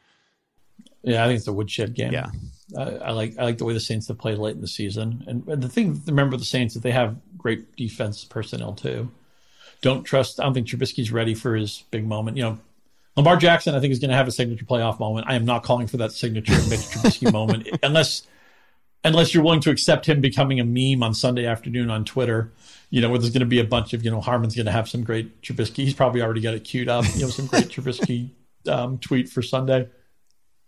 Yeah, 1.04 1.24
I 1.24 1.28
think 1.28 1.38
it's 1.38 1.48
a 1.48 1.54
woodshed 1.54 1.94
game. 1.94 2.12
Yeah, 2.12 2.30
I, 2.78 2.84
I 2.84 3.12
like 3.12 3.40
I 3.40 3.44
like 3.44 3.58
the 3.58 3.66
way 3.66 3.74
the 3.74 3.80
Saints 3.80 4.08
have 4.10 4.18
played 4.18 4.38
late 4.38 4.56
in 4.56 4.62
the 4.62 4.68
season, 4.68 5.24
and, 5.28 5.48
and 5.48 5.64
the 5.64 5.70
thing 5.70 6.02
remember 6.06 6.38
the 6.38 6.46
Saints 6.46 6.74
that 6.76 6.84
they 6.84 6.92
have 6.92 7.16
great 7.38 7.76
defense 7.76 8.24
personnel 8.24 8.74
too 8.74 9.10
don't 9.82 10.04
trust. 10.04 10.40
I 10.40 10.44
don't 10.44 10.54
think 10.54 10.68
Trubisky's 10.68 11.12
ready 11.12 11.34
for 11.34 11.56
his 11.56 11.84
big 11.92 12.06
moment. 12.08 12.38
You 12.38 12.44
know, 12.44 12.60
Lamar 13.16 13.38
Jackson, 13.38 13.76
I 13.76 13.80
think, 13.80 13.92
is 13.92 14.00
going 14.00 14.10
to 14.10 14.16
have 14.16 14.28
a 14.28 14.32
signature 14.32 14.66
playoff 14.66 15.00
moment. 15.00 15.28
I 15.30 15.36
am 15.36 15.46
not 15.46 15.64
calling 15.64 15.88
for 15.88 15.98
that 15.98 16.12
signature 16.12 16.54
Mitch 16.54 16.80
Trubisky 16.80 17.32
moment 17.34 17.70
unless 17.84 18.24
unless 19.06 19.34
you're 19.34 19.44
willing 19.44 19.62
to 19.62 19.70
accept 19.70 20.08
him 20.08 20.20
becoming 20.20 20.60
a 20.60 20.66
meme 20.66 21.04
on 21.04 21.14
Sunday 21.14 21.46
afternoon 21.46 21.90
on 21.90 22.04
Twitter, 22.04 22.52
you 22.90 23.02
know, 23.02 23.10
where 23.10 23.20
there's 23.20 23.32
going 23.32 23.42
to 23.42 23.46
be 23.46 23.60
a 23.60 23.66
bunch 23.66 23.94
of, 23.94 24.04
you 24.04 24.10
know, 24.10 24.20
Harmon's 24.20 24.56
going 24.56 24.66
to 24.66 24.72
have 24.72 24.90
some 24.90 25.04
great 25.04 25.42
Trubisky. 25.42 25.84
He's 25.86 25.94
probably 25.94 26.22
already 26.22 26.42
got 26.42 26.56
it 26.56 26.64
queued 26.64 26.90
up, 26.90 27.06
you 27.14 27.22
know, 27.22 27.30
some 27.30 27.46
great 27.46 27.66
Trubisky 27.70 28.32
um, 28.68 28.98
tweet 28.98 29.30
for 29.30 29.44
Sunday. 29.44 29.88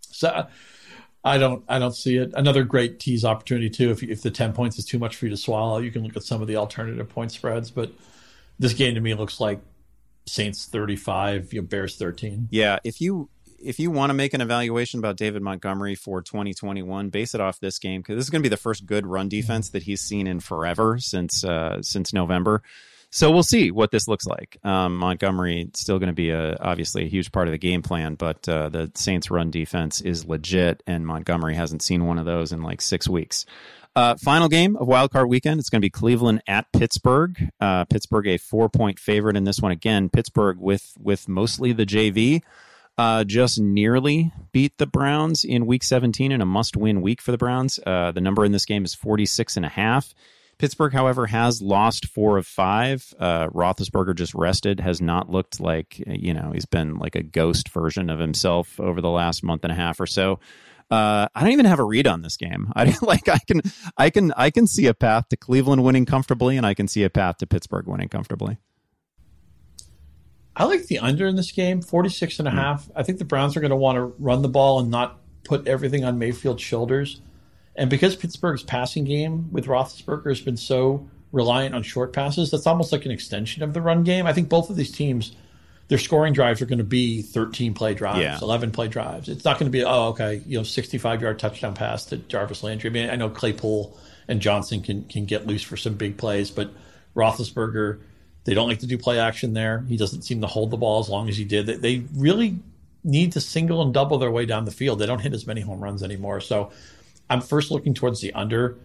So 0.02 0.46
I 1.24 1.36
don't, 1.36 1.64
I 1.68 1.80
don't 1.80 1.94
see 1.94 2.16
it. 2.16 2.32
Another 2.34 2.62
great 2.62 3.00
tease 3.00 3.24
opportunity 3.24 3.70
too. 3.70 3.90
If 3.90 4.02
if 4.02 4.22
the 4.22 4.30
ten 4.30 4.52
points 4.52 4.78
is 4.78 4.84
too 4.84 4.98
much 4.98 5.16
for 5.16 5.26
you 5.26 5.30
to 5.30 5.36
swallow, 5.36 5.78
you 5.78 5.90
can 5.90 6.04
look 6.04 6.16
at 6.16 6.22
some 6.22 6.40
of 6.40 6.48
the 6.48 6.56
alternative 6.56 7.08
point 7.08 7.32
spreads. 7.32 7.70
But 7.70 7.92
this 8.58 8.72
game 8.72 8.94
to 8.94 9.00
me 9.00 9.14
looks 9.14 9.40
like 9.40 9.60
Saints 10.26 10.66
35, 10.66 11.52
you 11.52 11.60
know, 11.60 11.66
Bears 11.66 11.96
13. 11.96 12.48
Yeah, 12.50 12.78
if 12.84 13.00
you 13.00 13.28
if 13.62 13.78
you 13.78 13.90
want 13.90 14.10
to 14.10 14.14
make 14.14 14.34
an 14.34 14.40
evaluation 14.40 14.98
about 14.98 15.16
David 15.16 15.42
Montgomery 15.42 15.94
for 15.94 16.22
2021, 16.22 17.10
base 17.10 17.34
it 17.34 17.40
off 17.40 17.60
this 17.60 17.78
game 17.78 18.00
because 18.00 18.16
this 18.16 18.26
is 18.26 18.30
going 18.30 18.42
to 18.42 18.48
be 18.48 18.50
the 18.50 18.56
first 18.56 18.86
good 18.86 19.06
run 19.06 19.28
defense 19.28 19.70
that 19.70 19.82
he's 19.82 20.00
seen 20.00 20.26
in 20.26 20.40
forever 20.40 20.98
since 20.98 21.44
uh, 21.44 21.82
since 21.82 22.12
November. 22.12 22.62
So 23.10 23.30
we'll 23.30 23.42
see 23.42 23.70
what 23.70 23.90
this 23.90 24.06
looks 24.06 24.26
like. 24.26 24.58
Um, 24.64 24.96
Montgomery 24.96 25.70
still 25.74 25.98
going 25.98 26.08
to 26.08 26.12
be 26.12 26.30
a, 26.30 26.56
obviously 26.60 27.04
a 27.04 27.08
huge 27.08 27.32
part 27.32 27.48
of 27.48 27.52
the 27.52 27.58
game 27.58 27.80
plan, 27.80 28.16
but 28.16 28.46
uh, 28.46 28.68
the 28.68 28.92
Saints' 28.94 29.30
run 29.30 29.50
defense 29.50 30.02
is 30.02 30.26
legit, 30.26 30.82
and 30.86 31.06
Montgomery 31.06 31.54
hasn't 31.54 31.82
seen 31.82 32.04
one 32.04 32.18
of 32.18 32.26
those 32.26 32.52
in 32.52 32.60
like 32.62 32.82
six 32.82 33.08
weeks. 33.08 33.46
Uh, 33.96 34.14
final 34.16 34.48
game 34.48 34.76
of 34.76 34.86
Wild 34.86 35.10
Card 35.10 35.28
Weekend. 35.28 35.58
It's 35.58 35.70
going 35.70 35.80
to 35.80 35.84
be 35.84 35.90
Cleveland 35.90 36.42
at 36.46 36.70
Pittsburgh. 36.72 37.50
Uh, 37.58 37.84
Pittsburgh 37.86 38.28
a 38.28 38.36
four 38.36 38.68
point 38.68 38.98
favorite 38.98 39.36
in 39.36 39.44
this 39.44 39.58
one. 39.60 39.72
Again, 39.72 40.10
Pittsburgh 40.10 40.58
with 40.58 40.92
with 41.00 41.28
mostly 41.28 41.72
the 41.72 41.86
JV. 41.86 42.42
Uh, 42.98 43.22
just 43.22 43.60
nearly 43.60 44.32
beat 44.50 44.76
the 44.78 44.86
Browns 44.86 45.44
in 45.44 45.66
Week 45.66 45.84
17 45.84 46.32
in 46.32 46.40
a 46.40 46.44
must-win 46.44 47.00
week 47.00 47.22
for 47.22 47.30
the 47.30 47.38
Browns. 47.38 47.78
Uh, 47.86 48.10
the 48.10 48.20
number 48.20 48.44
in 48.44 48.50
this 48.50 48.64
game 48.64 48.84
is 48.84 48.92
46 48.92 49.56
and 49.56 49.64
a 49.64 49.68
half. 49.68 50.12
Pittsburgh, 50.58 50.92
however, 50.92 51.26
has 51.26 51.62
lost 51.62 52.06
four 52.06 52.36
of 52.36 52.46
five. 52.46 53.14
Uh, 53.18 53.46
Roethlisberger 53.48 54.16
just 54.16 54.34
rested, 54.34 54.80
has 54.80 55.00
not 55.00 55.30
looked 55.30 55.60
like 55.60 56.02
you 56.04 56.34
know 56.34 56.50
he's 56.52 56.66
been 56.66 56.98
like 56.98 57.14
a 57.14 57.22
ghost 57.22 57.68
version 57.68 58.10
of 58.10 58.18
himself 58.18 58.80
over 58.80 59.00
the 59.00 59.08
last 59.08 59.44
month 59.44 59.62
and 59.62 59.72
a 59.72 59.76
half 59.76 60.00
or 60.00 60.06
so. 60.06 60.40
Uh, 60.90 61.28
I 61.34 61.42
don't 61.42 61.52
even 61.52 61.66
have 61.66 61.78
a 61.78 61.84
read 61.84 62.06
on 62.08 62.22
this 62.22 62.36
game. 62.36 62.72
I 62.76 62.96
like 63.02 63.28
I 63.28 63.38
can 63.38 63.62
I 63.96 64.10
can 64.10 64.32
I 64.32 64.50
can 64.50 64.66
see 64.66 64.86
a 64.86 64.94
path 64.94 65.28
to 65.28 65.36
Cleveland 65.36 65.84
winning 65.84 66.06
comfortably, 66.06 66.56
and 66.56 66.66
I 66.66 66.74
can 66.74 66.88
see 66.88 67.04
a 67.04 67.10
path 67.10 67.38
to 67.38 67.46
Pittsburgh 67.46 67.86
winning 67.86 68.08
comfortably. 68.08 68.58
I 70.58 70.64
like 70.64 70.86
the 70.86 70.98
under 70.98 71.26
in 71.26 71.36
this 71.36 71.52
game, 71.52 71.80
46 71.80 72.40
and 72.40 72.48
a 72.48 72.50
mm. 72.50 72.54
half. 72.54 72.90
I 72.94 73.02
think 73.02 73.18
the 73.18 73.24
Browns 73.24 73.56
are 73.56 73.60
going 73.60 73.70
to 73.70 73.76
want 73.76 73.96
to 73.96 74.02
run 74.18 74.42
the 74.42 74.48
ball 74.48 74.80
and 74.80 74.90
not 74.90 75.18
put 75.44 75.66
everything 75.66 76.04
on 76.04 76.18
Mayfield's 76.18 76.62
shoulders. 76.62 77.20
And 77.76 77.88
because 77.88 78.16
Pittsburgh's 78.16 78.64
passing 78.64 79.04
game 79.04 79.50
with 79.52 79.66
Roethlisberger 79.66 80.28
has 80.28 80.40
been 80.40 80.56
so 80.56 81.08
reliant 81.32 81.74
on 81.74 81.82
short 81.82 82.12
passes, 82.12 82.50
that's 82.50 82.66
almost 82.66 82.92
like 82.92 83.06
an 83.06 83.12
extension 83.12 83.62
of 83.62 83.72
the 83.72 83.80
run 83.80 84.02
game. 84.02 84.26
I 84.26 84.32
think 84.32 84.48
both 84.48 84.68
of 84.68 84.76
these 84.76 84.92
teams– 84.92 85.34
their 85.88 85.98
scoring 85.98 86.34
drives 86.34 86.60
are 86.60 86.66
going 86.66 86.78
to 86.78 86.84
be 86.84 87.22
13 87.22 87.74
play 87.74 87.94
drives, 87.94 88.20
yeah. 88.20 88.38
11 88.40 88.72
play 88.72 88.88
drives. 88.88 89.28
It's 89.28 89.44
not 89.44 89.58
going 89.58 89.70
to 89.70 89.76
be, 89.76 89.84
oh, 89.84 90.08
okay, 90.08 90.42
you 90.46 90.58
know, 90.58 90.62
65 90.62 91.22
yard 91.22 91.38
touchdown 91.38 91.74
pass 91.74 92.04
to 92.06 92.18
Jarvis 92.18 92.62
Landry. 92.62 92.90
I 92.90 92.92
mean, 92.92 93.10
I 93.10 93.16
know 93.16 93.30
Claypool 93.30 93.98
and 94.28 94.40
Johnson 94.40 94.82
can, 94.82 95.04
can 95.04 95.24
get 95.24 95.46
loose 95.46 95.62
for 95.62 95.78
some 95.78 95.94
big 95.94 96.18
plays, 96.18 96.50
but 96.50 96.70
Roethlisberger, 97.16 98.00
they 98.48 98.54
don't 98.54 98.66
like 98.66 98.78
to 98.78 98.86
do 98.86 98.96
play 98.96 99.18
action 99.18 99.52
there. 99.52 99.84
He 99.88 99.98
doesn't 99.98 100.22
seem 100.22 100.40
to 100.40 100.46
hold 100.46 100.70
the 100.70 100.78
ball 100.78 101.00
as 101.00 101.10
long 101.10 101.28
as 101.28 101.36
he 101.36 101.44
did. 101.44 101.66
They, 101.66 101.76
they 101.76 102.04
really 102.14 102.58
need 103.04 103.32
to 103.32 103.42
single 103.42 103.82
and 103.82 103.92
double 103.92 104.16
their 104.16 104.30
way 104.30 104.46
down 104.46 104.64
the 104.64 104.70
field. 104.70 104.98
They 105.00 105.04
don't 105.04 105.20
hit 105.20 105.34
as 105.34 105.46
many 105.46 105.60
home 105.60 105.84
runs 105.84 106.02
anymore. 106.02 106.40
So 106.40 106.72
I'm 107.28 107.42
first 107.42 107.70
looking 107.70 107.92
towards 107.92 108.22
the 108.22 108.32
under. 108.32 108.78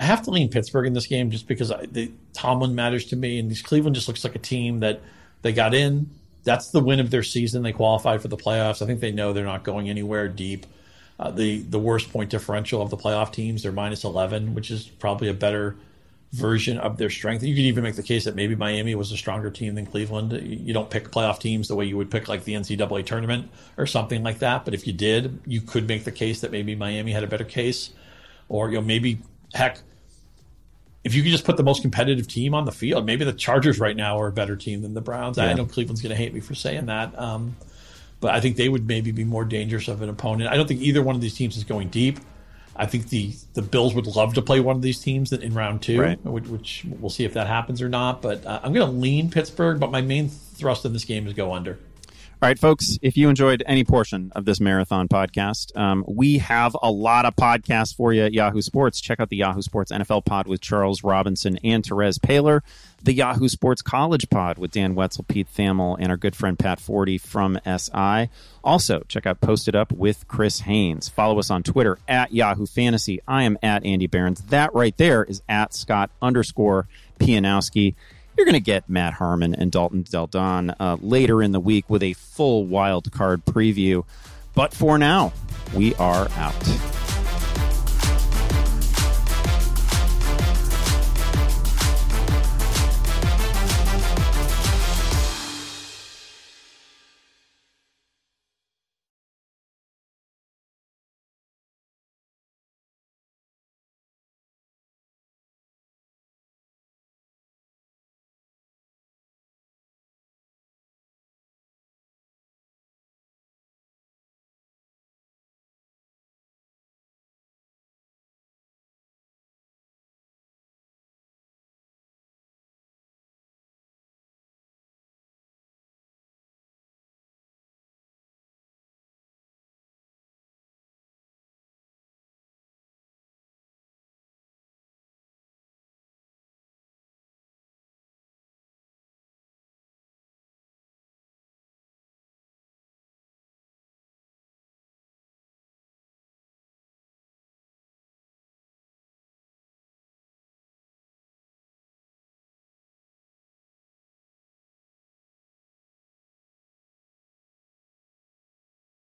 I 0.00 0.04
have 0.04 0.22
to 0.22 0.30
lean 0.30 0.48
Pittsburgh 0.48 0.86
in 0.86 0.94
this 0.94 1.06
game 1.06 1.30
just 1.30 1.46
because 1.46 1.70
I, 1.70 1.84
the, 1.84 2.12
Tomlin 2.32 2.74
matters 2.74 3.04
to 3.08 3.16
me, 3.16 3.38
and 3.38 3.50
these 3.50 3.60
Cleveland 3.60 3.94
just 3.94 4.08
looks 4.08 4.24
like 4.24 4.36
a 4.36 4.38
team 4.38 4.80
that 4.80 5.02
they 5.42 5.52
got 5.52 5.74
in, 5.74 6.08
that's 6.42 6.70
the 6.70 6.80
win 6.80 6.98
of 6.98 7.10
their 7.10 7.22
season. 7.22 7.62
They 7.62 7.72
qualified 7.72 8.22
for 8.22 8.28
the 8.28 8.38
playoffs. 8.38 8.80
I 8.80 8.86
think 8.86 9.00
they 9.00 9.12
know 9.12 9.34
they're 9.34 9.44
not 9.44 9.64
going 9.64 9.90
anywhere 9.90 10.28
deep. 10.28 10.64
Uh, 11.20 11.30
the 11.30 11.60
the 11.60 11.78
worst 11.78 12.10
point 12.10 12.30
differential 12.30 12.80
of 12.80 12.88
the 12.88 12.96
playoff 12.96 13.32
teams, 13.32 13.62
they're 13.62 13.70
minus 13.70 14.02
eleven, 14.02 14.54
which 14.54 14.70
is 14.70 14.86
probably 14.86 15.28
a 15.28 15.34
better 15.34 15.76
version 16.34 16.78
of 16.78 16.96
their 16.96 17.10
strength. 17.10 17.42
You 17.42 17.54
could 17.54 17.64
even 17.64 17.84
make 17.84 17.96
the 17.96 18.02
case 18.02 18.24
that 18.24 18.34
maybe 18.34 18.54
Miami 18.54 18.94
was 18.94 19.12
a 19.12 19.16
stronger 19.16 19.50
team 19.50 19.74
than 19.74 19.86
Cleveland. 19.86 20.32
You 20.32 20.74
don't 20.74 20.90
pick 20.90 21.10
playoff 21.10 21.38
teams 21.38 21.68
the 21.68 21.74
way 21.74 21.84
you 21.84 21.96
would 21.96 22.10
pick 22.10 22.28
like 22.28 22.44
the 22.44 22.54
NCAA 22.54 23.06
tournament 23.06 23.50
or 23.76 23.86
something 23.86 24.22
like 24.22 24.40
that. 24.40 24.64
But 24.64 24.74
if 24.74 24.86
you 24.86 24.92
did, 24.92 25.40
you 25.46 25.60
could 25.60 25.86
make 25.86 26.04
the 26.04 26.12
case 26.12 26.40
that 26.40 26.50
maybe 26.50 26.74
Miami 26.74 27.12
had 27.12 27.24
a 27.24 27.28
better 27.28 27.44
case, 27.44 27.90
or 28.48 28.68
you 28.70 28.76
know 28.76 28.82
maybe 28.82 29.20
heck 29.54 29.78
if 31.04 31.14
you 31.14 31.22
could 31.22 31.30
just 31.30 31.44
put 31.44 31.56
the 31.56 31.62
most 31.62 31.82
competitive 31.82 32.26
team 32.26 32.54
on 32.54 32.64
the 32.64 32.72
field, 32.72 33.04
maybe 33.04 33.24
the 33.24 33.32
Chargers 33.32 33.78
right 33.78 33.94
now 33.94 34.18
are 34.18 34.28
a 34.28 34.32
better 34.32 34.56
team 34.56 34.80
than 34.80 34.94
the 34.94 35.02
Browns. 35.02 35.36
Yeah. 35.36 35.44
I 35.44 35.52
know 35.52 35.66
Cleveland's 35.66 36.00
going 36.00 36.10
to 36.10 36.16
hate 36.16 36.32
me 36.32 36.40
for 36.40 36.54
saying 36.54 36.86
that, 36.86 37.16
um, 37.18 37.56
but 38.20 38.34
I 38.34 38.40
think 38.40 38.56
they 38.56 38.70
would 38.70 38.88
maybe 38.88 39.12
be 39.12 39.22
more 39.22 39.44
dangerous 39.44 39.86
of 39.86 40.00
an 40.00 40.08
opponent. 40.08 40.50
I 40.50 40.56
don't 40.56 40.66
think 40.66 40.80
either 40.80 41.02
one 41.02 41.14
of 41.14 41.20
these 41.20 41.34
teams 41.34 41.58
is 41.58 41.64
going 41.64 41.88
deep. 41.88 42.18
I 42.76 42.86
think 42.86 43.08
the 43.08 43.34
the 43.54 43.62
Bills 43.62 43.94
would 43.94 44.06
love 44.06 44.34
to 44.34 44.42
play 44.42 44.60
one 44.60 44.76
of 44.76 44.82
these 44.82 45.00
teams 45.00 45.32
in 45.32 45.54
round 45.54 45.82
two, 45.82 46.00
right. 46.00 46.24
which, 46.24 46.46
which, 46.46 46.86
we'll 46.98 47.10
see 47.10 47.24
if 47.24 47.34
that 47.34 47.46
happens 47.46 47.80
or 47.80 47.88
not. 47.88 48.20
But 48.20 48.44
uh, 48.44 48.60
I'm 48.62 48.72
going 48.72 48.86
to 48.86 48.96
lean 48.96 49.30
Pittsburgh, 49.30 49.78
but 49.78 49.90
my 49.90 50.00
main 50.00 50.28
thrust 50.28 50.84
in 50.84 50.92
this 50.92 51.04
game 51.04 51.26
is 51.26 51.34
go 51.34 51.52
under. 51.52 51.78
All 52.44 52.50
right, 52.50 52.58
folks, 52.58 52.98
if 53.00 53.16
you 53.16 53.30
enjoyed 53.30 53.62
any 53.64 53.84
portion 53.84 54.30
of 54.36 54.44
this 54.44 54.60
marathon 54.60 55.08
podcast, 55.08 55.74
um, 55.78 56.04
we 56.06 56.36
have 56.36 56.76
a 56.82 56.90
lot 56.90 57.24
of 57.24 57.34
podcasts 57.36 57.96
for 57.96 58.12
you 58.12 58.22
at 58.22 58.34
Yahoo 58.34 58.60
Sports. 58.60 59.00
Check 59.00 59.18
out 59.18 59.30
the 59.30 59.38
Yahoo 59.38 59.62
Sports 59.62 59.90
NFL 59.90 60.26
pod 60.26 60.46
with 60.46 60.60
Charles 60.60 61.02
Robinson 61.02 61.58
and 61.64 61.82
Terez 61.82 62.18
Paylor, 62.18 62.60
the 63.02 63.14
Yahoo 63.14 63.48
Sports 63.48 63.80
College 63.80 64.28
pod 64.28 64.58
with 64.58 64.72
Dan 64.72 64.94
Wetzel, 64.94 65.24
Pete 65.26 65.48
Thamel, 65.56 65.96
and 65.98 66.10
our 66.10 66.18
good 66.18 66.36
friend 66.36 66.58
Pat 66.58 66.80
Forde 66.80 67.18
from 67.18 67.58
SI. 67.64 68.28
Also, 68.62 69.00
check 69.08 69.24
out 69.24 69.40
Posted 69.40 69.74
Up 69.74 69.90
with 69.90 70.28
Chris 70.28 70.60
Haynes. 70.60 71.08
Follow 71.08 71.38
us 71.38 71.50
on 71.50 71.62
Twitter 71.62 71.98
at 72.06 72.30
Yahoo 72.30 72.66
Fantasy. 72.66 73.22
I 73.26 73.44
am 73.44 73.56
at 73.62 73.86
Andy 73.86 74.06
Behrens. 74.06 74.42
That 74.42 74.74
right 74.74 74.94
there 74.98 75.24
is 75.24 75.40
at 75.48 75.72
Scott 75.72 76.10
underscore 76.20 76.88
Pianowski. 77.18 77.94
You're 78.36 78.46
going 78.46 78.54
to 78.54 78.60
get 78.60 78.88
Matt 78.88 79.14
Harmon 79.14 79.54
and 79.54 79.70
Dalton 79.70 80.02
Del 80.02 80.26
Don 80.26 80.70
uh, 80.70 80.96
later 81.00 81.42
in 81.42 81.52
the 81.52 81.60
week 81.60 81.88
with 81.88 82.02
a 82.02 82.14
full 82.14 82.66
wild 82.66 83.12
card 83.12 83.44
preview. 83.44 84.04
But 84.54 84.74
for 84.74 84.98
now, 84.98 85.32
we 85.74 85.94
are 85.96 86.28
out. 86.36 87.03